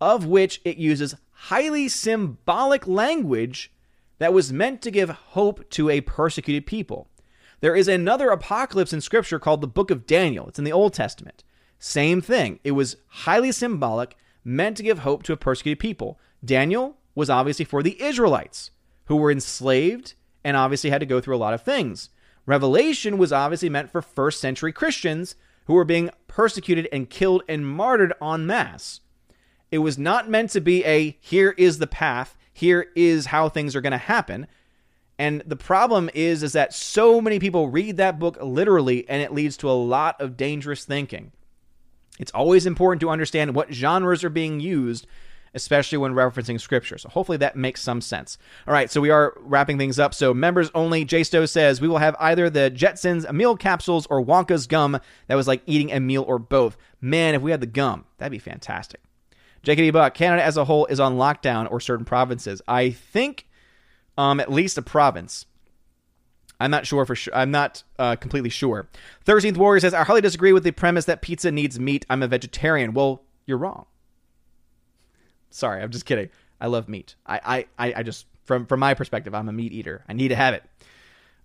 of 0.00 0.24
which 0.26 0.60
it 0.64 0.76
uses 0.76 1.14
highly 1.32 1.88
symbolic 1.88 2.86
language 2.86 3.72
that 4.18 4.32
was 4.32 4.52
meant 4.52 4.82
to 4.82 4.90
give 4.90 5.10
hope 5.10 5.68
to 5.70 5.88
a 5.88 6.00
persecuted 6.00 6.66
people. 6.66 7.08
There 7.60 7.76
is 7.76 7.88
another 7.88 8.30
apocalypse 8.30 8.92
in 8.92 9.00
Scripture 9.00 9.38
called 9.38 9.60
the 9.60 9.66
Book 9.66 9.90
of 9.90 10.06
Daniel. 10.06 10.48
It's 10.48 10.58
in 10.58 10.64
the 10.64 10.72
Old 10.72 10.94
Testament. 10.94 11.44
Same 11.78 12.20
thing. 12.20 12.58
It 12.64 12.72
was 12.72 12.96
highly 13.06 13.52
symbolic, 13.52 14.16
meant 14.44 14.76
to 14.78 14.82
give 14.82 15.00
hope 15.00 15.22
to 15.24 15.32
a 15.32 15.36
persecuted 15.36 15.78
people. 15.78 16.18
Daniel 16.44 16.96
was 17.14 17.30
obviously 17.30 17.64
for 17.64 17.82
the 17.82 18.00
Israelites 18.02 18.70
who 19.06 19.16
were 19.16 19.30
enslaved 19.30 20.14
and 20.44 20.56
obviously 20.56 20.90
had 20.90 21.00
to 21.00 21.06
go 21.06 21.20
through 21.20 21.36
a 21.36 21.38
lot 21.38 21.54
of 21.54 21.62
things. 21.62 22.10
Revelation 22.46 23.18
was 23.18 23.32
obviously 23.32 23.68
meant 23.68 23.90
for 23.90 24.00
first 24.00 24.40
century 24.40 24.72
Christians 24.72 25.34
who 25.66 25.74
were 25.74 25.84
being 25.84 26.10
persecuted 26.28 26.88
and 26.90 27.10
killed 27.10 27.42
and 27.48 27.66
martyred 27.66 28.14
en 28.22 28.46
masse. 28.46 29.00
It 29.70 29.78
was 29.78 29.98
not 29.98 30.30
meant 30.30 30.50
to 30.50 30.60
be 30.60 30.84
a 30.84 31.16
here 31.20 31.54
is 31.58 31.78
the 31.78 31.86
path, 31.86 32.36
here 32.52 32.86
is 32.96 33.26
how 33.26 33.48
things 33.48 33.76
are 33.76 33.82
going 33.82 33.92
to 33.92 33.98
happen. 33.98 34.46
And 35.18 35.42
the 35.46 35.56
problem 35.56 36.08
is 36.14 36.42
is 36.42 36.52
that 36.52 36.72
so 36.72 37.20
many 37.20 37.38
people 37.38 37.68
read 37.68 37.96
that 37.98 38.18
book 38.18 38.38
literally 38.40 39.08
and 39.08 39.20
it 39.20 39.34
leads 39.34 39.56
to 39.58 39.70
a 39.70 39.72
lot 39.72 40.20
of 40.20 40.36
dangerous 40.36 40.84
thinking. 40.84 41.32
It's 42.18 42.32
always 42.32 42.66
important 42.66 43.00
to 43.02 43.10
understand 43.10 43.54
what 43.54 43.72
genres 43.72 44.24
are 44.24 44.30
being 44.30 44.60
used 44.60 45.06
especially 45.54 45.98
when 45.98 46.12
referencing 46.12 46.60
scripture. 46.60 46.98
So 46.98 47.08
hopefully 47.08 47.38
that 47.38 47.56
makes 47.56 47.82
some 47.82 48.00
sense. 48.00 48.38
All 48.66 48.72
right, 48.72 48.90
so 48.90 49.00
we 49.00 49.10
are 49.10 49.34
wrapping 49.38 49.78
things 49.78 49.98
up. 49.98 50.14
So 50.14 50.34
members 50.34 50.70
only, 50.74 51.04
J 51.04 51.24
Stowe 51.24 51.46
says 51.46 51.80
we 51.80 51.88
will 51.88 51.98
have 51.98 52.16
either 52.20 52.50
the 52.50 52.70
Jetsons 52.70 53.30
meal 53.32 53.56
capsules 53.56 54.06
or 54.06 54.24
Wonka's 54.24 54.66
gum 54.66 54.98
that 55.26 55.34
was 55.34 55.48
like 55.48 55.62
eating 55.66 55.92
a 55.92 56.00
meal 56.00 56.24
or 56.26 56.38
both. 56.38 56.76
Man, 57.00 57.34
if 57.34 57.42
we 57.42 57.50
had 57.50 57.60
the 57.60 57.66
gum, 57.66 58.04
that'd 58.18 58.30
be 58.30 58.38
fantastic. 58.38 59.00
JKD 59.64 59.92
Buck, 59.92 60.14
Canada 60.14 60.44
as 60.44 60.56
a 60.56 60.64
whole 60.64 60.86
is 60.86 61.00
on 61.00 61.16
lockdown 61.16 61.70
or 61.70 61.80
certain 61.80 62.04
provinces. 62.04 62.62
I 62.68 62.90
think 62.90 63.46
um, 64.16 64.40
at 64.40 64.52
least 64.52 64.78
a 64.78 64.82
province. 64.82 65.46
I'm 66.60 66.70
not 66.70 66.86
sure 66.86 67.04
for 67.06 67.14
sure. 67.14 67.34
I'm 67.34 67.50
not 67.50 67.82
uh, 67.98 68.16
completely 68.16 68.50
sure. 68.50 68.88
Thirteenth 69.24 69.56
Warrior 69.56 69.80
says 69.80 69.94
I 69.94 70.04
hardly 70.04 70.22
disagree 70.22 70.52
with 70.52 70.64
the 70.64 70.72
premise 70.72 71.04
that 71.04 71.22
pizza 71.22 71.50
needs 71.50 71.78
meat. 71.78 72.04
I'm 72.10 72.22
a 72.22 72.28
vegetarian. 72.28 72.94
Well, 72.94 73.22
you're 73.46 73.58
wrong. 73.58 73.86
Sorry, 75.50 75.82
I'm 75.82 75.90
just 75.90 76.04
kidding. 76.04 76.30
I 76.60 76.66
love 76.66 76.88
meat. 76.88 77.14
I, 77.26 77.66
I, 77.78 77.94
I 77.94 78.02
just 78.02 78.26
from 78.44 78.66
from 78.66 78.80
my 78.80 78.94
perspective, 78.94 79.34
I'm 79.34 79.48
a 79.48 79.52
meat 79.52 79.72
eater. 79.72 80.04
I 80.08 80.12
need 80.12 80.28
to 80.28 80.36
have 80.36 80.54
it. 80.54 80.64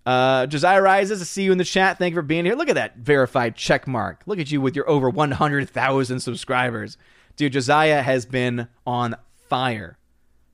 Uh, 0.04 0.46
Josiah 0.46 0.82
Rises, 0.82 1.22
I 1.22 1.24
see 1.24 1.44
you 1.44 1.52
in 1.52 1.58
the 1.58 1.64
chat. 1.64 1.98
Thank 1.98 2.12
you 2.12 2.16
for 2.16 2.22
being 2.22 2.44
here. 2.44 2.54
Look 2.54 2.68
at 2.68 2.74
that 2.74 2.96
verified 2.96 3.56
check 3.56 3.86
mark. 3.86 4.22
Look 4.26 4.38
at 4.38 4.50
you 4.50 4.60
with 4.60 4.76
your 4.76 4.88
over 4.88 5.08
100,000 5.08 6.20
subscribers. 6.20 6.98
Dude, 7.36 7.52
Josiah 7.52 8.02
has 8.02 8.26
been 8.26 8.68
on 8.86 9.16
fire. 9.48 9.96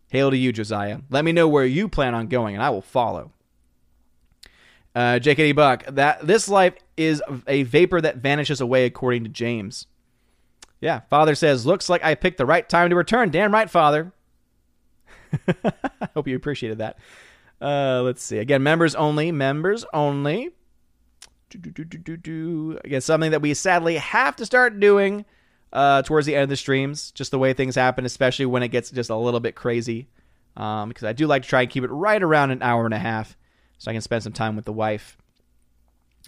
Hail 0.08 0.30
to 0.30 0.36
you, 0.36 0.52
Josiah. 0.52 1.00
Let 1.10 1.24
me 1.24 1.32
know 1.32 1.48
where 1.48 1.64
you 1.64 1.88
plan 1.88 2.14
on 2.14 2.28
going, 2.28 2.54
and 2.54 2.62
I 2.62 2.70
will 2.70 2.80
follow. 2.82 3.32
Uh, 4.94 5.20
JKD 5.20 5.54
Buck, 5.54 5.84
that 5.86 6.26
this 6.26 6.48
life 6.48 6.74
is 6.96 7.22
a 7.46 7.62
vapor 7.62 8.00
that 8.00 8.16
vanishes 8.16 8.60
away, 8.60 8.86
according 8.86 9.22
to 9.22 9.30
James. 9.30 9.86
Yeah, 10.80 11.00
Father 11.10 11.34
says, 11.34 11.66
looks 11.66 11.88
like 11.88 12.02
I 12.02 12.14
picked 12.14 12.38
the 12.38 12.46
right 12.46 12.68
time 12.68 12.90
to 12.90 12.96
return. 12.96 13.30
Damn 13.30 13.52
right, 13.52 13.70
Father. 13.70 14.12
I 15.46 16.08
hope 16.14 16.26
you 16.26 16.34
appreciated 16.34 16.78
that. 16.78 16.98
Uh, 17.60 18.02
let's 18.02 18.22
see. 18.22 18.38
Again, 18.38 18.62
members 18.62 18.94
only. 18.94 19.30
Members 19.30 19.84
only. 19.92 20.50
Again, 21.52 23.00
something 23.00 23.30
that 23.32 23.42
we 23.42 23.54
sadly 23.54 23.96
have 23.96 24.36
to 24.36 24.46
start 24.46 24.80
doing 24.80 25.24
uh, 25.72 26.02
towards 26.02 26.26
the 26.26 26.34
end 26.34 26.44
of 26.44 26.48
the 26.48 26.56
streams, 26.56 27.10
just 27.12 27.30
the 27.30 27.38
way 27.38 27.52
things 27.52 27.74
happen, 27.74 28.04
especially 28.04 28.46
when 28.46 28.62
it 28.62 28.68
gets 28.68 28.90
just 28.90 29.10
a 29.10 29.16
little 29.16 29.40
bit 29.40 29.54
crazy. 29.54 30.08
Um, 30.56 30.88
because 30.88 31.04
I 31.04 31.12
do 31.12 31.26
like 31.26 31.42
to 31.42 31.48
try 31.48 31.62
and 31.62 31.70
keep 31.70 31.84
it 31.84 31.90
right 31.90 32.22
around 32.22 32.50
an 32.50 32.62
hour 32.62 32.84
and 32.84 32.94
a 32.94 32.98
half 32.98 33.36
so 33.80 33.90
I 33.90 33.94
can 33.94 34.02
spend 34.02 34.22
some 34.22 34.34
time 34.34 34.56
with 34.56 34.66
the 34.66 34.74
wife, 34.74 35.16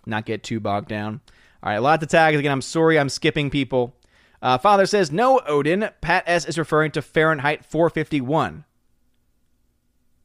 not 0.07 0.24
get 0.24 0.43
too 0.43 0.59
bogged 0.59 0.89
down. 0.89 1.20
All 1.62 1.69
right, 1.70 1.77
a 1.77 1.81
lot 1.83 2.01
to 2.01 2.07
tag. 2.07 2.35
Again, 2.35 2.51
I'm 2.51 2.62
sorry 2.62 2.99
I'm 2.99 3.11
skipping 3.11 3.51
people. 3.51 3.95
Uh, 4.41 4.57
Father 4.57 4.87
says, 4.87 5.12
No, 5.12 5.39
Odin. 5.47 5.91
Pat 6.01 6.24
S. 6.27 6.47
is 6.47 6.59
referring 6.59 6.93
to 6.93 7.03
Fahrenheit 7.03 7.65
451. 7.65 8.65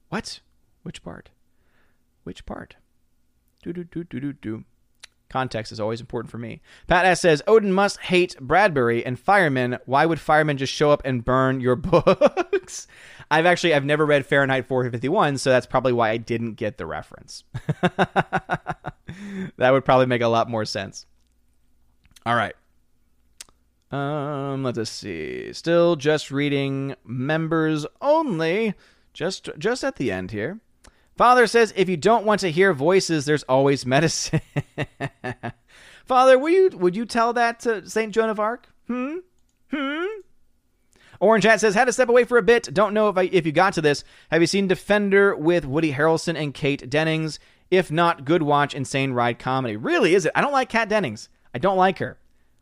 What? 0.07 0.39
Which 0.83 1.03
part? 1.03 1.29
Which 2.23 2.45
part? 2.45 2.77
Do 3.61 3.73
do 3.73 3.83
do 3.83 4.05
do 4.05 4.19
do 4.21 4.33
do. 4.33 4.63
Context 5.29 5.71
is 5.71 5.79
always 5.79 5.99
important 5.99 6.31
for 6.31 6.37
me. 6.37 6.61
Pat 6.87 7.05
S 7.05 7.21
says 7.21 7.43
Odin 7.47 7.73
must 7.73 7.99
hate 7.99 8.37
Bradbury 8.39 9.05
and 9.05 9.19
firemen. 9.19 9.77
Why 9.85 10.05
would 10.05 10.19
firemen 10.19 10.57
just 10.57 10.73
show 10.73 10.91
up 10.91 11.01
and 11.03 11.25
burn 11.25 11.59
your 11.59 11.75
books? 11.77 12.87
I've 13.29 13.45
actually 13.45 13.73
I've 13.73 13.85
never 13.85 14.05
read 14.05 14.25
Fahrenheit 14.25 14.67
451, 14.67 15.37
so 15.37 15.49
that's 15.49 15.65
probably 15.65 15.93
why 15.93 16.09
I 16.09 16.17
didn't 16.17 16.53
get 16.53 16.77
the 16.77 16.85
reference. 16.85 17.43
that 17.81 19.71
would 19.71 19.83
probably 19.83 20.05
make 20.05 20.21
a 20.21 20.27
lot 20.27 20.49
more 20.49 20.65
sense. 20.65 21.05
All 22.25 22.35
right. 22.35 22.55
Um, 23.91 24.63
let's 24.63 24.89
see. 24.89 25.51
Still 25.53 25.95
just 25.95 26.31
reading 26.31 26.95
members 27.05 27.85
only. 28.01 28.75
Just 29.13 29.49
just 29.57 29.83
at 29.83 29.95
the 29.95 30.11
end 30.11 30.31
here. 30.31 30.59
Father 31.17 31.47
says 31.47 31.73
if 31.75 31.89
you 31.89 31.97
don't 31.97 32.25
want 32.25 32.41
to 32.41 32.51
hear 32.51 32.73
voices, 32.73 33.25
there's 33.25 33.43
always 33.43 33.85
medicine. 33.95 34.41
Father, 36.05 36.39
will 36.39 36.49
you 36.49 36.69
would 36.69 36.95
you 36.95 37.05
tell 37.05 37.33
that 37.33 37.59
to 37.61 37.89
Saint 37.89 38.13
Joan 38.13 38.29
of 38.29 38.39
Arc? 38.39 38.67
Hmm? 38.87 39.17
Hmm? 39.71 40.05
Orange 41.19 41.45
Hat 41.45 41.59
says, 41.59 41.73
had 41.73 41.85
to 41.85 41.93
step 41.93 42.09
away 42.09 42.25
for 42.25 42.37
a 42.37 42.43
bit. 42.43 42.71
Don't 42.71 42.93
know 42.93 43.09
if 43.09 43.17
I, 43.17 43.23
if 43.23 43.45
you 43.45 43.51
got 43.51 43.73
to 43.73 43.81
this. 43.81 44.03
Have 44.29 44.41
you 44.41 44.47
seen 44.47 44.67
Defendor 44.67 45.35
with 45.35 45.65
Woody 45.65 45.91
Harrelson 45.91 46.39
and 46.39 46.53
Kat 46.53 46.87
Dennings? 46.89 47.39
If 47.71 47.91
not, 47.91 48.23
good 48.23 48.43
watch, 48.43 48.75
insane 48.75 49.13
ride 49.13 49.39
comedy. 49.39 49.75
Really, 49.75 50.13
is 50.13 50.27
it? 50.27 50.31
I 50.35 50.41
don't 50.41 50.53
like 50.53 50.69
Kat 50.69 50.89
Dennings. 50.89 51.27
I 51.55 51.57
don't 51.57 51.75
like 51.75 51.97
her. 51.97 52.17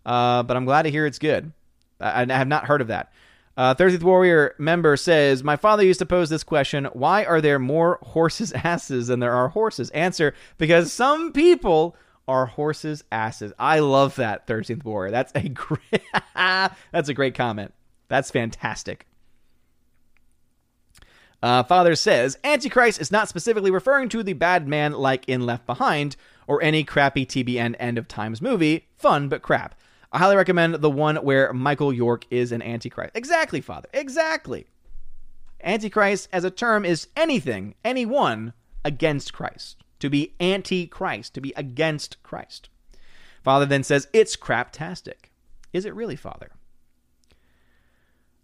Uh, 0.05 0.43
but 0.43 0.55
I'm 0.55 0.65
glad 0.65 0.83
to 0.83 0.91
hear 0.91 1.05
it's 1.05 1.19
good. 1.19 1.51
I, 1.99 2.21
I 2.21 2.33
have 2.33 2.47
not 2.47 2.65
heard 2.65 2.81
of 2.81 2.87
that. 2.87 3.11
Uh, 3.57 3.73
13th 3.73 4.03
Warrior 4.03 4.53
member 4.57 4.97
says, 4.97 5.43
My 5.43 5.55
father 5.55 5.83
used 5.83 5.99
to 5.99 6.05
pose 6.05 6.29
this 6.29 6.43
question 6.43 6.85
Why 6.93 7.23
are 7.23 7.41
there 7.41 7.59
more 7.59 7.99
horses' 8.01 8.51
asses 8.63 9.07
than 9.07 9.19
there 9.19 9.33
are 9.33 9.49
horses? 9.49 9.89
Answer, 9.91 10.33
because 10.57 10.91
some 10.91 11.31
people 11.31 11.95
are 12.27 12.47
horses' 12.47 13.03
asses. 13.11 13.53
I 13.57 13.79
love 13.79 14.15
that, 14.15 14.47
13th 14.47 14.83
Warrior. 14.83 15.11
That's 15.11 15.31
a 15.35 15.49
great, 15.49 16.01
that's 16.35 17.09
a 17.09 17.13
great 17.13 17.35
comment. 17.35 17.73
That's 18.07 18.31
fantastic. 18.31 19.07
Uh, 21.41 21.63
Father 21.63 21.95
says, 21.95 22.37
Antichrist 22.43 22.99
is 22.99 23.11
not 23.11 23.29
specifically 23.29 23.69
referring 23.69 24.09
to 24.09 24.23
the 24.23 24.33
bad 24.33 24.67
man 24.67 24.93
like 24.93 25.29
in 25.29 25.45
Left 25.45 25.65
Behind 25.65 26.15
or 26.47 26.61
any 26.63 26.83
crappy 26.83 27.25
TBN 27.25 27.75
end 27.79 27.97
of 27.97 28.07
times 28.07 28.41
movie. 28.41 28.87
Fun, 28.97 29.29
but 29.29 29.41
crap. 29.41 29.75
I 30.15 30.17
highly 30.17 30.37
recommend 30.37 30.75
the 30.75 30.89
one 30.89 31.17
where 31.17 31.51
Michael 31.51 31.91
York 31.91 32.25
is 32.29 32.53
an 32.53 32.61
Antichrist. 32.61 33.17
Exactly, 33.17 33.59
Father. 33.59 33.89
Exactly. 33.93 34.65
Antichrist 35.61 36.29
as 36.31 36.45
a 36.45 36.49
term 36.49 36.85
is 36.85 37.09
anything, 37.17 37.75
anyone 37.83 38.53
against 38.85 39.33
Christ. 39.33 39.83
To 39.99 40.09
be 40.09 40.33
antichrist, 40.39 41.33
to 41.33 41.41
be 41.41 41.51
against 41.57 42.23
Christ. 42.23 42.69
Father 43.43 43.65
then 43.65 43.83
says, 43.83 44.07
It's 44.13 44.37
craptastic. 44.37 45.31
Is 45.73 45.83
it 45.83 45.93
really, 45.93 46.15
Father? 46.15 46.51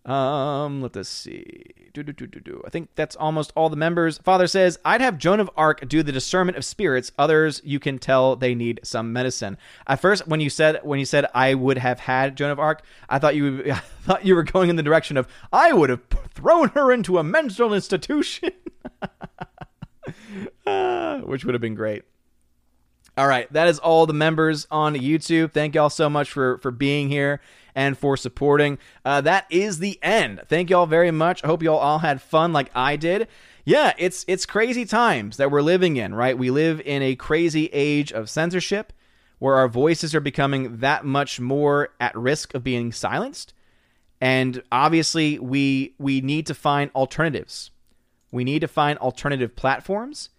Um, 0.06 0.82
let 0.82 0.98
us 0.98 1.08
see. 1.08 1.64
Do, 1.94 2.02
do, 2.02 2.12
do, 2.12 2.26
do, 2.26 2.40
do. 2.40 2.64
I 2.66 2.70
think 2.70 2.90
that's 2.96 3.16
almost 3.16 3.54
all 3.56 3.70
the 3.70 3.76
members. 3.76 4.18
Father 4.18 4.48
says, 4.48 4.80
I'd 4.84 5.02
have 5.02 5.20
Joan 5.20 5.40
of 5.40 5.50
Arc 5.56 5.88
do 5.88 6.02
the 6.02 6.12
discernment 6.12 6.58
of 6.58 6.66
spirits. 6.66 7.12
Others, 7.20 7.62
you 7.64 7.80
can 7.80 8.00
tell 8.00 8.36
they 8.36 8.56
need 8.56 8.80
some 8.84 9.14
medicine. 9.14 9.58
At 9.86 10.02
first, 10.02 10.28
when 10.28 10.40
you 10.40 10.50
said 10.50 10.80
when 10.84 10.98
you 10.98 11.06
said 11.06 11.28
I 11.36 11.54
would 11.54 11.78
have 11.78 12.00
had 12.00 12.36
Joan 12.36 12.50
of 12.50 12.60
Arc, 12.60 12.84
I 13.10 13.20
thought 13.20 13.36
you 13.36 13.64
I 13.72 13.76
thought 13.76 14.26
you 14.26 14.36
were 14.36 14.44
going 14.44 14.70
in 14.70 14.76
the 14.76 14.84
direction 14.84 15.18
of 15.18 15.28
I 15.54 15.72
would 15.72 15.92
have 15.92 16.02
thrown 16.34 16.70
her 16.70 16.92
into 16.92 17.20
a 17.20 17.24
mental 17.24 17.74
institution, 17.74 18.52
uh, 20.66 21.20
which 21.20 21.46
would 21.46 21.54
have 21.54 21.62
been 21.62 21.76
great. 21.76 22.04
All 23.18 23.28
right, 23.28 23.52
that 23.52 23.68
is 23.68 23.78
all 23.80 24.06
the 24.06 24.14
members 24.14 24.68
on 24.72 24.96
YouTube. 24.96 25.52
Thank 25.52 25.76
y'all 25.76 25.90
so 25.90 26.10
much 26.10 26.32
for 26.32 26.58
for 26.60 26.72
being 26.72 27.10
here 27.10 27.42
and 27.76 27.98
for 27.98 28.16
supporting. 28.16 28.78
Uh, 29.04 29.22
that 29.22 29.46
is 29.50 29.80
the 29.80 30.00
end. 30.02 30.42
Thank 30.48 30.70
y'all 30.70 30.86
very 30.86 31.12
much. 31.12 31.44
I 31.44 31.48
hope 31.48 31.62
y'all 31.62 31.78
all 31.78 32.00
had 32.00 32.22
fun 32.22 32.54
like 32.54 32.72
I 32.74 32.96
did. 32.96 33.28
Yeah, 33.66 33.94
it's 33.98 34.26
it's 34.28 34.46
crazy 34.46 34.86
times 34.86 35.38
that 35.38 35.52
we're 35.52 35.62
living 35.62 35.98
in, 35.98 36.16
right? 36.16 36.38
We 36.38 36.52
live 36.52 36.82
in 36.82 37.02
a 37.02 37.16
crazy 37.16 37.68
age 37.74 38.12
of 38.12 38.30
censorship 38.30 38.94
where 39.40 39.56
our 39.56 39.68
voices 39.68 40.14
are 40.16 40.22
becoming 40.22 40.78
that 40.78 41.04
much 41.04 41.40
more 41.40 41.90
at 42.00 42.16
risk 42.16 42.54
of 42.54 42.64
being 42.64 42.92
silenced. 42.92 43.54
And 44.20 44.62
obviously, 44.72 45.38
we 45.40 45.96
we 45.98 46.22
need 46.22 46.46
to 46.48 46.54
find 46.54 46.92
alternatives. 46.96 47.72
We 48.32 48.44
need 48.44 48.60
to 48.60 48.68
find 48.68 48.98
alternative 49.00 49.56
platforms. 49.56 50.30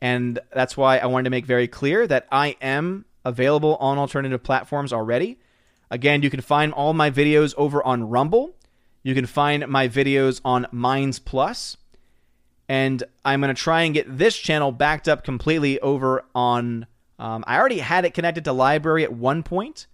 And 0.00 0.38
that's 0.54 0.76
why 0.76 0.98
I 0.98 1.06
wanted 1.06 1.24
to 1.24 1.30
make 1.30 1.46
very 1.46 1.68
clear 1.68 2.06
that 2.06 2.26
I 2.32 2.56
am 2.62 3.04
available 3.24 3.76
on 3.76 3.98
alternative 3.98 4.42
platforms 4.42 4.92
already. 4.92 5.38
Again, 5.90 6.22
you 6.22 6.30
can 6.30 6.40
find 6.40 6.72
all 6.72 6.94
my 6.94 7.10
videos 7.10 7.54
over 7.56 7.84
on 7.84 8.08
Rumble. 8.08 8.54
You 9.02 9.14
can 9.14 9.26
find 9.26 9.66
my 9.68 9.88
videos 9.88 10.40
on 10.44 10.66
Minds 10.72 11.18
Plus. 11.18 11.76
And 12.68 13.02
I'm 13.24 13.40
going 13.40 13.54
to 13.54 13.60
try 13.60 13.82
and 13.82 13.92
get 13.92 14.06
this 14.18 14.36
channel 14.36 14.72
backed 14.72 15.08
up 15.08 15.24
completely 15.24 15.80
over 15.80 16.24
on 16.34 16.86
Um, 17.18 17.44
I 17.46 17.58
already 17.58 17.80
had 17.80 18.06
it 18.06 18.14
connected 18.14 18.44
to 18.44 18.52
LBRY 18.52 19.02
at 19.02 19.12
one 19.12 19.42
point, 19.42 19.86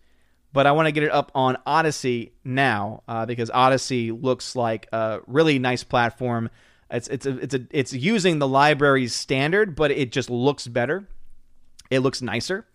but 0.52 0.64
I 0.66 0.72
want 0.72 0.86
to 0.86 0.92
get 0.92 1.02
it 1.02 1.10
up 1.10 1.32
on 1.34 1.56
Odysee 1.66 2.30
now 2.44 3.02
uh, 3.08 3.26
because 3.26 3.50
Odysee 3.50 4.12
looks 4.12 4.54
like 4.54 4.86
a 4.92 5.18
really 5.26 5.58
nice 5.58 5.82
platform. 5.82 6.50
It's 6.90 7.08
it's 7.08 7.26
a, 7.26 7.38
it's 7.38 7.54
a, 7.54 7.66
it's 7.70 7.92
using 7.92 8.38
the 8.38 8.46
LBRY's 8.46 9.14
standard, 9.14 9.74
but 9.74 9.90
it 9.90 10.12
just 10.12 10.30
looks 10.30 10.66
better. 10.66 11.08
It 11.90 12.00
looks 12.00 12.22
nicer, 12.22 12.66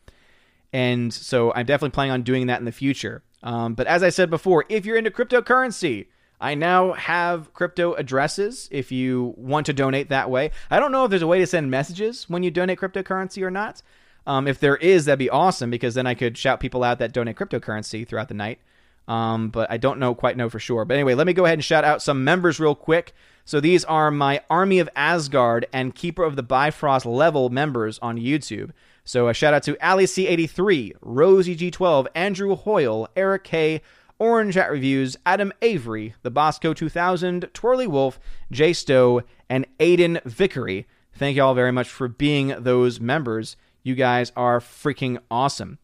and 0.73 1.13
so 1.13 1.53
I'm 1.53 1.65
definitely 1.65 1.93
planning 1.93 2.11
on 2.11 2.23
doing 2.23 2.47
that 2.47 2.59
in 2.59 2.65
the 2.65 2.71
future. 2.71 3.23
Um, 3.43 3.73
but 3.73 3.87
as 3.87 4.03
I 4.03 4.09
said 4.09 4.29
before, 4.29 4.65
if 4.69 4.85
you're 4.85 4.97
into 4.97 5.11
cryptocurrency, 5.11 6.07
I 6.39 6.55
now 6.55 6.93
have 6.93 7.53
crypto 7.53 7.93
addresses 7.93 8.67
if 8.71 8.91
you 8.91 9.33
want 9.37 9.67
to 9.67 9.73
donate 9.73 10.09
that 10.09 10.29
way. 10.29 10.51
I 10.69 10.79
don't 10.79 10.91
know 10.91 11.05
if 11.05 11.09
there's 11.09 11.21
a 11.21 11.27
way 11.27 11.39
to 11.39 11.47
send 11.47 11.71
messages 11.71 12.29
when 12.29 12.43
you 12.43 12.51
donate 12.51 12.79
cryptocurrency 12.79 13.43
or 13.43 13.51
not. 13.51 13.81
Um, 14.27 14.47
if 14.47 14.59
there 14.59 14.75
is, 14.77 15.05
that'd 15.05 15.19
be 15.19 15.29
awesome 15.29 15.69
because 15.69 15.95
then 15.95 16.07
I 16.07 16.13
could 16.13 16.37
shout 16.37 16.59
people 16.59 16.83
out 16.83 16.99
that 16.99 17.13
donate 17.13 17.35
cryptocurrency 17.35 18.07
throughout 18.07 18.27
the 18.27 18.33
night. 18.33 18.59
Um, 19.07 19.49
but 19.49 19.69
I 19.71 19.77
don't 19.77 19.99
know 19.99 20.13
quite 20.13 20.37
know 20.37 20.49
for 20.49 20.59
sure. 20.59 20.85
But 20.85 20.95
anyway, 20.95 21.15
let 21.15 21.27
me 21.27 21.33
go 21.33 21.45
ahead 21.45 21.57
and 21.57 21.63
shout 21.63 21.83
out 21.83 22.01
some 22.01 22.23
members 22.23 22.59
real 22.59 22.75
quick. 22.75 23.13
So 23.45 23.59
these 23.59 23.83
are 23.85 24.11
my 24.11 24.41
Army 24.49 24.79
of 24.79 24.89
Asgard 24.95 25.65
and 25.73 25.95
Keeper 25.95 26.23
of 26.23 26.35
the 26.35 26.43
Bifrost 26.43 27.05
level 27.05 27.49
members 27.49 27.99
on 27.99 28.17
YouTube. 28.17 28.71
So 29.03 29.27
a 29.27 29.33
shout 29.33 29.53
out 29.53 29.63
to 29.63 29.77
Ali 29.85 30.05
C83, 30.05 30.93
Rosie 31.01 31.55
G12, 31.55 32.07
Andrew 32.13 32.55
Hoyle, 32.55 33.07
Eric 33.15 33.43
K, 33.43 33.81
Orange 34.19 34.53
Hat 34.53 34.71
Reviews, 34.71 35.17
Adam 35.25 35.51
Avery, 35.63 36.13
the 36.21 36.29
Bosco 36.29 36.73
2000, 36.73 37.49
Twirly 37.53 37.87
Wolf, 37.87 38.19
Jay 38.51 38.71
Stowe, 38.71 39.23
and 39.49 39.65
Aiden 39.79 40.23
Vickery. 40.23 40.85
Thank 41.13 41.35
you 41.35 41.43
all 41.43 41.55
very 41.55 41.71
much 41.71 41.89
for 41.89 42.07
being 42.07 42.53
those 42.59 42.99
members. 42.99 43.57
You 43.83 43.95
guys 43.95 44.31
are 44.37 44.59
freaking 44.59 45.17
awesome. 45.31 45.79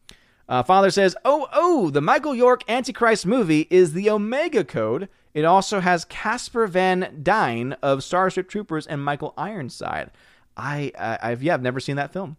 Uh, 0.48 0.62
Father 0.62 0.90
says, 0.90 1.16
Oh, 1.24 1.48
oh, 1.52 1.90
the 1.90 2.00
Michael 2.00 2.34
York 2.34 2.62
Antichrist 2.68 3.26
movie 3.26 3.66
is 3.70 3.92
the 3.92 4.08
Omega 4.08 4.64
Code. 4.64 5.08
It 5.38 5.44
also 5.44 5.78
has 5.78 6.04
Casper 6.04 6.66
Van 6.66 7.20
Dien 7.22 7.74
of 7.74 8.02
Starship 8.02 8.48
Troopers 8.48 8.88
and 8.88 9.04
Michael 9.04 9.34
Ironside. 9.38 10.10
I, 10.56 10.90
I, 10.98 11.28
have 11.30 11.44
yeah, 11.44 11.54
I've 11.54 11.62
never 11.62 11.78
seen 11.78 11.94
that 11.94 12.12
film. 12.12 12.36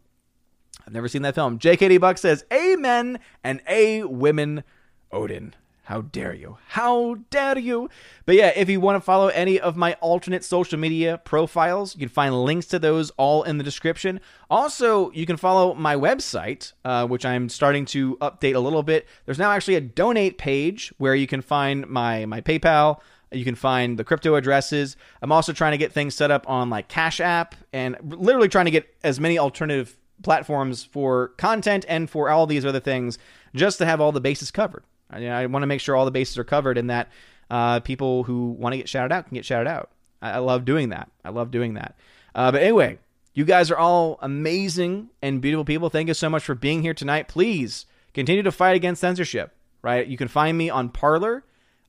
I've 0.86 0.92
never 0.92 1.08
seen 1.08 1.22
that 1.22 1.34
film. 1.34 1.60
JKD 1.60 2.02
Buck 2.02 2.18
says, 2.18 2.44
Amen 2.52 3.20
and 3.42 3.62
A 3.70 4.04
women 4.04 4.66
Odin. 5.14 5.54
How 5.90 6.02
dare 6.02 6.36
you? 6.36 6.60
How 6.68 7.16
dare 7.32 7.58
you? 7.58 7.90
But 8.28 8.36
yeah, 8.36 8.52
if 8.56 8.70
you 8.70 8.80
want 8.80 8.98
to 8.98 9.02
follow 9.02 9.30
any 9.30 9.60
of 9.60 9.76
my 9.76 9.94
alternate 10.02 10.44
social 10.44 10.78
media 10.78 11.18
profiles, 11.18 11.96
you 11.96 12.00
can 12.02 12.10
find 12.10 12.44
links 12.44 12.68
to 12.68 12.78
those 12.78 13.10
all 13.18 13.42
in 13.42 13.58
the 13.58 13.64
description. 13.64 14.20
Also, 14.52 15.10
you 15.14 15.26
can 15.26 15.36
follow 15.36 15.74
my 15.74 15.96
website, 15.96 16.74
uh, 16.86 17.08
which 17.08 17.26
I'm 17.26 17.50
starting 17.50 17.86
to 17.86 18.18
update 18.18 18.54
a 18.54 18.60
little 18.60 18.84
bit. 18.84 19.08
There's 19.26 19.40
now 19.40 19.50
actually 19.50 19.78
a 19.78 19.82
donate 19.82 20.38
page 20.38 20.94
where 21.00 21.16
you 21.16 21.26
can 21.26 21.42
find 21.42 21.88
my 21.88 22.24
my 22.28 22.40
PayPal. 22.40 23.00
You 23.32 23.44
can 23.44 23.56
find 23.56 23.98
the 23.98 24.04
crypto 24.04 24.36
addresses. 24.36 24.96
I'm 25.24 25.32
also 25.32 25.54
trying 25.54 25.72
to 25.72 25.80
get 25.80 25.92
things 25.92 26.14
set 26.14 26.30
up 26.30 26.48
on 26.48 26.70
like 26.70 26.88
Cash 26.88 27.20
App 27.20 27.56
and 27.74 27.98
literally 28.04 28.48
trying 28.48 28.66
to 28.66 28.72
get 28.72 28.96
as 29.04 29.20
many 29.20 29.40
alternative 29.40 29.98
platforms 30.22 30.84
for 30.84 31.30
content 31.30 31.84
and 31.90 32.12
for 32.12 32.30
all 32.30 32.46
these 32.46 32.64
other 32.64 32.80
things 32.80 33.18
just 33.56 33.80
to 33.80 33.88
have 33.88 34.00
all 34.00 34.12
the 34.12 34.22
bases 34.22 34.52
covered. 34.52 34.84
I, 35.10 35.26
I 35.28 35.46
want 35.48 35.64
to 35.64 35.68
make 35.68 35.82
sure 35.82 35.96
all 35.96 36.06
the 36.06 36.12
bases 36.12 36.38
are 36.38 36.44
covered 36.44 36.78
and 36.78 36.90
that 36.90 37.10
uh, 37.50 37.80
people 37.80 38.24
who 38.24 38.52
want 38.52 38.74
to 38.74 38.78
get 38.78 38.90
shouted 38.90 39.14
out 39.14 39.28
can 39.28 39.36
get 39.36 39.46
shouted 39.46 39.70
out. 39.70 39.90
I, 40.22 40.32
I 40.32 40.38
love 40.38 40.66
doing 40.66 40.90
that. 40.90 41.10
I 41.24 41.30
love 41.30 41.52
doing 41.52 41.76
that. 41.76 41.96
Uh, 42.36 42.52
but 42.52 42.62
anyway, 42.62 43.00
you 43.34 43.46
guys 43.46 43.72
are 43.72 43.78
all 43.78 44.20
amazing 44.22 45.10
and 45.22 45.42
beautiful 45.42 45.66
people. 45.66 45.90
Thank 45.90 46.08
you 46.08 46.14
so 46.14 46.30
much 46.30 46.44
for 46.44 46.56
being 46.56 46.82
here 46.82 46.94
tonight. 46.94 47.28
Please 47.28 47.86
continue 48.14 48.44
to 48.44 48.52
fight 48.52 48.76
against 48.76 49.02
censorship. 49.02 49.54
Right? 49.82 50.06
You 50.08 50.18
can 50.18 50.28
find 50.28 50.58
me 50.58 50.70
on 50.70 50.90
Parler. 50.90 51.44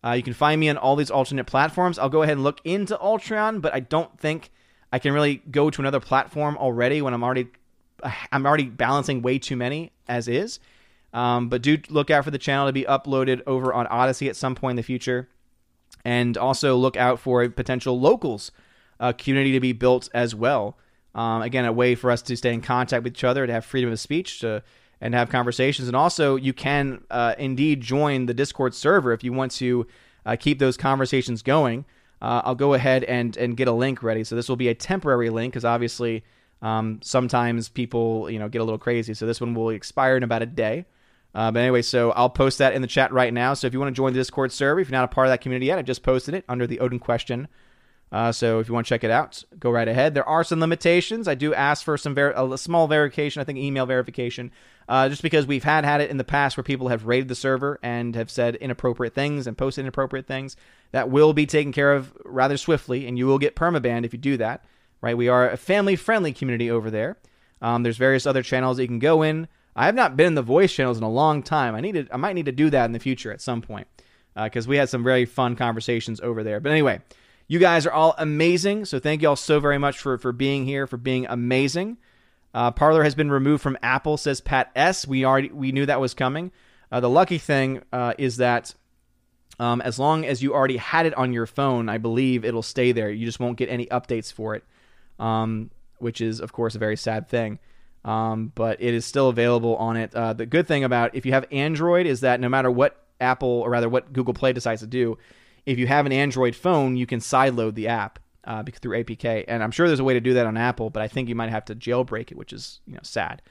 Uh, 0.04 0.12
you 0.12 0.22
can 0.22 0.32
find 0.32 0.60
me 0.60 0.68
on 0.68 0.76
all 0.76 0.96
these 0.96 1.10
alternate 1.10 1.44
platforms. 1.44 1.98
I'll 1.98 2.08
go 2.08 2.22
ahead 2.22 2.34
and 2.34 2.44
look 2.44 2.60
into 2.64 2.98
Ultron, 3.00 3.60
but 3.60 3.74
I 3.74 3.80
don't 3.80 4.16
think 4.18 4.50
I 4.92 4.98
can 4.98 5.12
really 5.12 5.42
go 5.50 5.70
to 5.70 5.82
another 5.82 6.00
platform 6.00 6.56
already 6.56 7.02
when 7.02 7.14
I'm 7.14 7.24
already 7.24 7.48
I'm 8.32 8.46
already 8.46 8.64
balancing 8.64 9.22
way 9.22 9.38
too 9.38 9.56
many 9.56 9.92
as 10.08 10.26
is. 10.28 10.58
Um, 11.12 11.48
but 11.48 11.62
do 11.62 11.78
look 11.88 12.10
out 12.10 12.24
for 12.24 12.30
the 12.30 12.38
channel 12.38 12.66
to 12.66 12.72
be 12.72 12.84
uploaded 12.84 13.42
over 13.46 13.74
on 13.74 13.86
Odysee 13.88 14.28
at 14.28 14.36
some 14.36 14.54
point 14.54 14.72
in 14.72 14.76
the 14.76 14.82
future. 14.82 15.28
And 16.04 16.38
also 16.38 16.76
look 16.76 16.96
out 16.96 17.18
for 17.18 17.42
a 17.42 17.50
potential 17.50 17.98
locals 17.98 18.52
uh, 19.00 19.12
community 19.12 19.52
to 19.52 19.60
be 19.60 19.72
built 19.72 20.08
as 20.14 20.34
well. 20.34 20.78
Um, 21.14 21.42
again, 21.42 21.64
a 21.64 21.72
way 21.72 21.94
for 21.94 22.10
us 22.10 22.22
to 22.22 22.36
stay 22.36 22.54
in 22.54 22.62
contact 22.62 23.02
with 23.02 23.14
each 23.14 23.24
other, 23.24 23.46
to 23.46 23.52
have 23.52 23.64
freedom 23.64 23.90
of 23.90 23.98
speech, 23.98 24.40
to 24.40 24.62
and 25.00 25.14
have 25.14 25.30
conversations. 25.30 25.88
And 25.88 25.96
also, 25.96 26.36
you 26.36 26.52
can 26.52 27.02
uh, 27.10 27.34
indeed 27.38 27.80
join 27.80 28.26
the 28.26 28.34
Discord 28.34 28.74
server 28.74 29.12
if 29.12 29.24
you 29.24 29.32
want 29.32 29.52
to 29.52 29.86
uh, 30.26 30.36
keep 30.38 30.58
those 30.58 30.76
conversations 30.76 31.42
going. 31.42 31.86
Uh, 32.20 32.42
I'll 32.44 32.54
go 32.54 32.74
ahead 32.74 33.04
and 33.04 33.36
and 33.36 33.56
get 33.56 33.66
a 33.66 33.72
link 33.72 34.02
ready. 34.02 34.24
So 34.24 34.36
this 34.36 34.48
will 34.48 34.56
be 34.56 34.68
a 34.68 34.74
temporary 34.74 35.30
link 35.30 35.54
because 35.54 35.64
obviously 35.64 36.22
um, 36.60 37.00
sometimes 37.02 37.68
people 37.68 38.30
you 38.30 38.38
know 38.38 38.48
get 38.48 38.60
a 38.60 38.64
little 38.64 38.78
crazy. 38.78 39.14
So 39.14 39.26
this 39.26 39.40
one 39.40 39.54
will 39.54 39.70
expire 39.70 40.16
in 40.16 40.22
about 40.22 40.42
a 40.42 40.46
day. 40.46 40.84
Uh, 41.34 41.50
but 41.50 41.60
anyway, 41.60 41.82
so 41.82 42.10
I'll 42.12 42.30
post 42.30 42.58
that 42.58 42.74
in 42.74 42.82
the 42.82 42.88
chat 42.88 43.12
right 43.12 43.32
now. 43.32 43.54
So 43.54 43.66
if 43.66 43.72
you 43.72 43.78
want 43.78 43.94
to 43.94 43.96
join 43.96 44.12
the 44.12 44.18
Discord 44.18 44.50
server, 44.52 44.80
if 44.80 44.88
you're 44.88 44.98
not 44.98 45.04
a 45.04 45.14
part 45.14 45.26
of 45.26 45.30
that 45.32 45.40
community 45.40 45.66
yet, 45.66 45.78
I 45.78 45.82
just 45.82 46.02
posted 46.02 46.34
it 46.34 46.44
under 46.48 46.66
the 46.66 46.80
Odin 46.80 46.98
question. 46.98 47.48
Uh, 48.12 48.32
so 48.32 48.58
if 48.58 48.66
you 48.66 48.74
want 48.74 48.84
to 48.86 48.88
check 48.88 49.04
it 49.04 49.10
out, 49.12 49.44
go 49.60 49.70
right 49.70 49.86
ahead. 49.86 50.14
There 50.14 50.28
are 50.28 50.42
some 50.42 50.58
limitations. 50.58 51.28
I 51.28 51.36
do 51.36 51.54
ask 51.54 51.84
for 51.84 51.96
some 51.96 52.12
ver- 52.12 52.34
a 52.36 52.58
small 52.58 52.88
verification, 52.88 53.40
I 53.40 53.44
think 53.44 53.60
email 53.60 53.86
verification, 53.86 54.50
uh, 54.88 55.08
just 55.08 55.22
because 55.22 55.46
we've 55.46 55.62
had 55.62 55.84
had 55.84 56.00
it 56.00 56.10
in 56.10 56.16
the 56.16 56.24
past 56.24 56.56
where 56.56 56.64
people 56.64 56.88
have 56.88 57.06
raided 57.06 57.28
the 57.28 57.36
server 57.36 57.78
and 57.84 58.16
have 58.16 58.28
said 58.28 58.56
inappropriate 58.56 59.14
things 59.14 59.46
and 59.46 59.56
posted 59.56 59.84
inappropriate 59.84 60.26
things. 60.26 60.56
That 60.90 61.08
will 61.08 61.32
be 61.32 61.46
taken 61.46 61.72
care 61.72 61.92
of 61.92 62.12
rather 62.24 62.56
swiftly, 62.56 63.06
and 63.06 63.16
you 63.16 63.28
will 63.28 63.38
get 63.38 63.54
permabanned 63.54 64.04
if 64.04 64.12
you 64.12 64.18
do 64.18 64.36
that. 64.38 64.64
Right? 65.00 65.16
We 65.16 65.28
are 65.28 65.48
a 65.48 65.56
family-friendly 65.56 66.32
community 66.32 66.68
over 66.68 66.90
there. 66.90 67.16
Um, 67.62 67.84
there's 67.84 67.96
various 67.96 68.26
other 68.26 68.42
channels 68.42 68.76
that 68.76 68.82
you 68.82 68.88
can 68.88 68.98
go 68.98 69.22
in. 69.22 69.46
I 69.80 69.86
have 69.86 69.94
not 69.94 70.14
been 70.14 70.26
in 70.26 70.34
the 70.34 70.42
voice 70.42 70.70
channels 70.70 70.98
in 70.98 71.04
a 71.04 71.10
long 71.10 71.42
time. 71.42 71.74
I 71.74 71.80
need 71.80 72.06
I 72.12 72.18
might 72.18 72.34
need 72.34 72.44
to 72.44 72.52
do 72.52 72.68
that 72.68 72.84
in 72.84 72.92
the 72.92 72.98
future 72.98 73.32
at 73.32 73.40
some 73.40 73.62
point 73.62 73.86
because 74.34 74.66
uh, 74.66 74.68
we 74.68 74.76
had 74.76 74.90
some 74.90 75.02
very 75.02 75.24
fun 75.24 75.56
conversations 75.56 76.20
over 76.20 76.44
there. 76.44 76.60
But 76.60 76.72
anyway, 76.72 77.00
you 77.48 77.58
guys 77.58 77.86
are 77.86 77.90
all 77.90 78.14
amazing. 78.18 78.84
So 78.84 78.98
thank 78.98 79.22
you 79.22 79.30
all 79.30 79.36
so 79.36 79.58
very 79.58 79.78
much 79.78 79.98
for 79.98 80.18
for 80.18 80.32
being 80.32 80.66
here, 80.66 80.86
for 80.86 80.98
being 80.98 81.24
amazing. 81.26 81.96
Uh, 82.52 82.72
Parler 82.72 83.02
has 83.04 83.14
been 83.14 83.30
removed 83.30 83.62
from 83.62 83.78
Apple, 83.82 84.18
says 84.18 84.42
Pat 84.42 84.70
S. 84.76 85.06
We 85.06 85.24
already 85.24 85.48
we 85.48 85.72
knew 85.72 85.86
that 85.86 85.98
was 85.98 86.12
coming. 86.12 86.52
Uh, 86.92 87.00
the 87.00 87.08
lucky 87.08 87.38
thing 87.38 87.80
uh, 87.90 88.12
is 88.18 88.36
that 88.36 88.74
um, 89.58 89.80
as 89.80 89.98
long 89.98 90.26
as 90.26 90.42
you 90.42 90.52
already 90.52 90.76
had 90.76 91.06
it 91.06 91.14
on 91.14 91.32
your 91.32 91.46
phone, 91.46 91.88
I 91.88 91.96
believe 91.96 92.44
it'll 92.44 92.60
stay 92.60 92.92
there. 92.92 93.08
You 93.08 93.24
just 93.24 93.40
won't 93.40 93.56
get 93.56 93.70
any 93.70 93.86
updates 93.86 94.30
for 94.30 94.56
it, 94.56 94.64
um, 95.18 95.70
which 96.00 96.20
is 96.20 96.38
of 96.38 96.52
course 96.52 96.74
a 96.74 96.78
very 96.78 96.98
sad 96.98 97.30
thing 97.30 97.60
um, 98.04 98.52
but 98.54 98.80
it 98.80 98.94
is 98.94 99.04
still 99.04 99.28
available 99.28 99.76
on 99.76 99.96
it. 99.96 100.14
Uh, 100.14 100.32
the 100.32 100.46
good 100.46 100.66
thing 100.66 100.84
about 100.84 101.14
if 101.14 101.26
you 101.26 101.32
have 101.32 101.46
Android 101.50 102.06
is 102.06 102.20
that 102.20 102.40
no 102.40 102.48
matter 102.48 102.70
what 102.70 103.04
Apple 103.20 103.48
or 103.48 103.70
rather 103.70 103.88
what 103.88 104.12
Google 104.12 104.34
Play 104.34 104.52
decides 104.52 104.80
to 104.80 104.86
do, 104.86 105.18
if 105.66 105.78
you 105.78 105.86
have 105.86 106.06
an 106.06 106.12
Android 106.12 106.56
phone, 106.56 106.96
you 106.96 107.06
can 107.06 107.20
sideload 107.20 107.74
the 107.74 107.88
app 107.88 108.18
uh, 108.44 108.62
through 108.80 109.02
APK. 109.04 109.44
And 109.46 109.62
I'm 109.62 109.70
sure 109.70 109.86
there's 109.86 110.00
a 110.00 110.04
way 110.04 110.14
to 110.14 110.20
do 110.20 110.34
that 110.34 110.46
on 110.46 110.56
Apple, 110.56 110.90
but 110.90 111.02
I 111.02 111.08
think 111.08 111.28
you 111.28 111.34
might 111.34 111.50
have 111.50 111.66
to 111.66 111.74
jailbreak 111.74 112.30
it, 112.30 112.36
which 112.36 112.52
is 112.52 112.80
you 112.86 112.94
know 112.94 113.00
sad. 113.02 113.42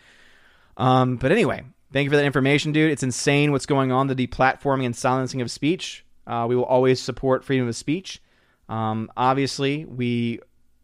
Um, 0.77 1.17
but 1.17 1.31
anyway, 1.31 1.63
thank 1.91 2.05
you 2.05 2.09
for 2.09 2.15
that 2.15 2.25
information, 2.25 2.71
dude. 2.71 2.91
It's 2.91 3.03
insane 3.03 3.51
what's 3.51 3.65
going 3.65 3.91
on. 3.91 4.07
The 4.07 4.15
deplatforming 4.15 4.85
and 4.85 4.95
silencing 4.95 5.41
of 5.41 5.51
speech. 5.51 6.05
Uh, 6.25 6.45
we 6.47 6.55
will 6.55 6.65
always 6.65 7.01
support 7.01 7.43
freedom 7.43 7.67
of 7.67 7.75
speech. 7.75 8.21
Um, 8.67 9.11
obviously, 9.17 9.85
we 9.85 10.39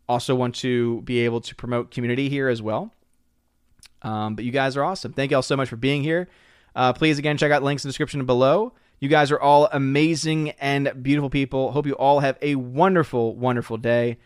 also 0.10 0.36
want 0.36 0.56
to 0.56 1.02
be 1.02 1.20
able 1.20 1.42
to 1.42 1.56
promote 1.56 1.92
community 1.92 2.30
here 2.30 2.48
as 2.48 2.62
well. 2.62 2.92
Um, 4.02 4.36
but 4.36 4.46
you 4.46 4.52
guys 4.52 4.78
are 4.78 4.84
awesome. 4.84 5.14
Thank 5.14 5.32
you 5.32 5.38
all 5.38 5.44
so 5.44 5.58
much 5.58 5.70
for 5.70 5.78
being 5.78 6.04
here. 6.04 6.28
Uh, 6.76 6.94
please, 6.94 7.18
again, 7.18 7.38
check 7.38 7.52
out 7.52 7.64
links 7.64 7.84
in 7.84 7.88
the 7.88 7.92
description 7.92 8.26
below. 8.26 8.74
You 9.00 9.10
guys 9.10 9.32
are 9.32 9.40
all 9.40 9.68
amazing 9.72 10.52
and 10.52 11.04
beautiful 11.04 11.30
people. 11.30 11.72
Hope 11.72 11.86
you 11.86 11.94
all 11.94 12.20
have 12.20 12.38
a 12.42 12.56
wonderful, 12.56 13.36
wonderful 13.36 13.78
day. 13.78 14.18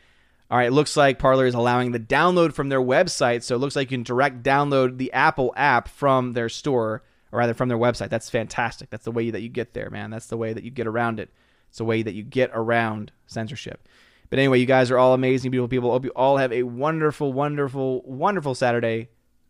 All 0.51 0.57
right, 0.57 0.67
it 0.67 0.73
looks 0.73 0.97
like 0.97 1.19
Parler 1.19 1.45
is 1.45 1.53
allowing 1.53 1.91
the 1.91 1.99
download 1.99 2.53
from 2.53 2.69
their 2.69 2.81
website. 2.81 3.43
So 3.43 3.55
it 3.55 3.59
looks 3.59 3.75
like 3.75 3.91
you 3.91 3.97
can 3.97 4.03
direct 4.03 4.41
download 4.41 4.97
the 4.97 5.13
Apple 5.13 5.53
app 5.55 5.87
from 5.87 6.33
their 6.33 6.49
store, 6.49 7.03
or 7.31 7.39
rather 7.39 7.53
from 7.53 7.69
their 7.69 7.77
website. 7.77 8.09
That's 8.09 8.29
fantastic. 8.29 8.89
That's 8.89 9.05
the 9.05 9.11
way 9.11 9.29
that 9.29 9.41
you 9.41 9.49
get 9.49 9.73
there, 9.73 9.89
man. 9.89 10.09
That's 10.09 10.27
the 10.27 10.37
way 10.37 10.53
that 10.53 10.63
you 10.63 10.71
get 10.71 10.87
around 10.87 11.19
it. 11.19 11.29
It's 11.69 11.77
the 11.77 11.85
way 11.85 12.01
that 12.01 12.15
you 12.15 12.23
get 12.23 12.49
around 12.53 13.11
censorship. 13.27 13.87
But 14.31 14.39
anyway, 14.39 14.59
you 14.59 14.65
guys 14.65 14.89
are 14.91 14.97
all 14.97 15.13
amazing, 15.13 15.51
beautiful 15.51 15.69
people. 15.69 15.91
Hope 15.91 16.05
you 16.05 16.11
all 16.15 16.37
have 16.37 16.51
a 16.51 16.63
wonderful, 16.63 17.31
wonderful, 17.31 18.01
wonderful 18.03 18.55
Saturday. 18.55 19.09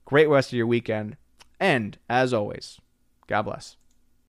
Great 0.10 0.28
rest 0.28 0.52
of 0.52 0.58
your 0.58 0.66
weekend. 0.66 1.18
And 1.60 2.00
as 2.10 2.34
always, 2.34 2.80
God 3.28 3.44
bless. 3.44 3.78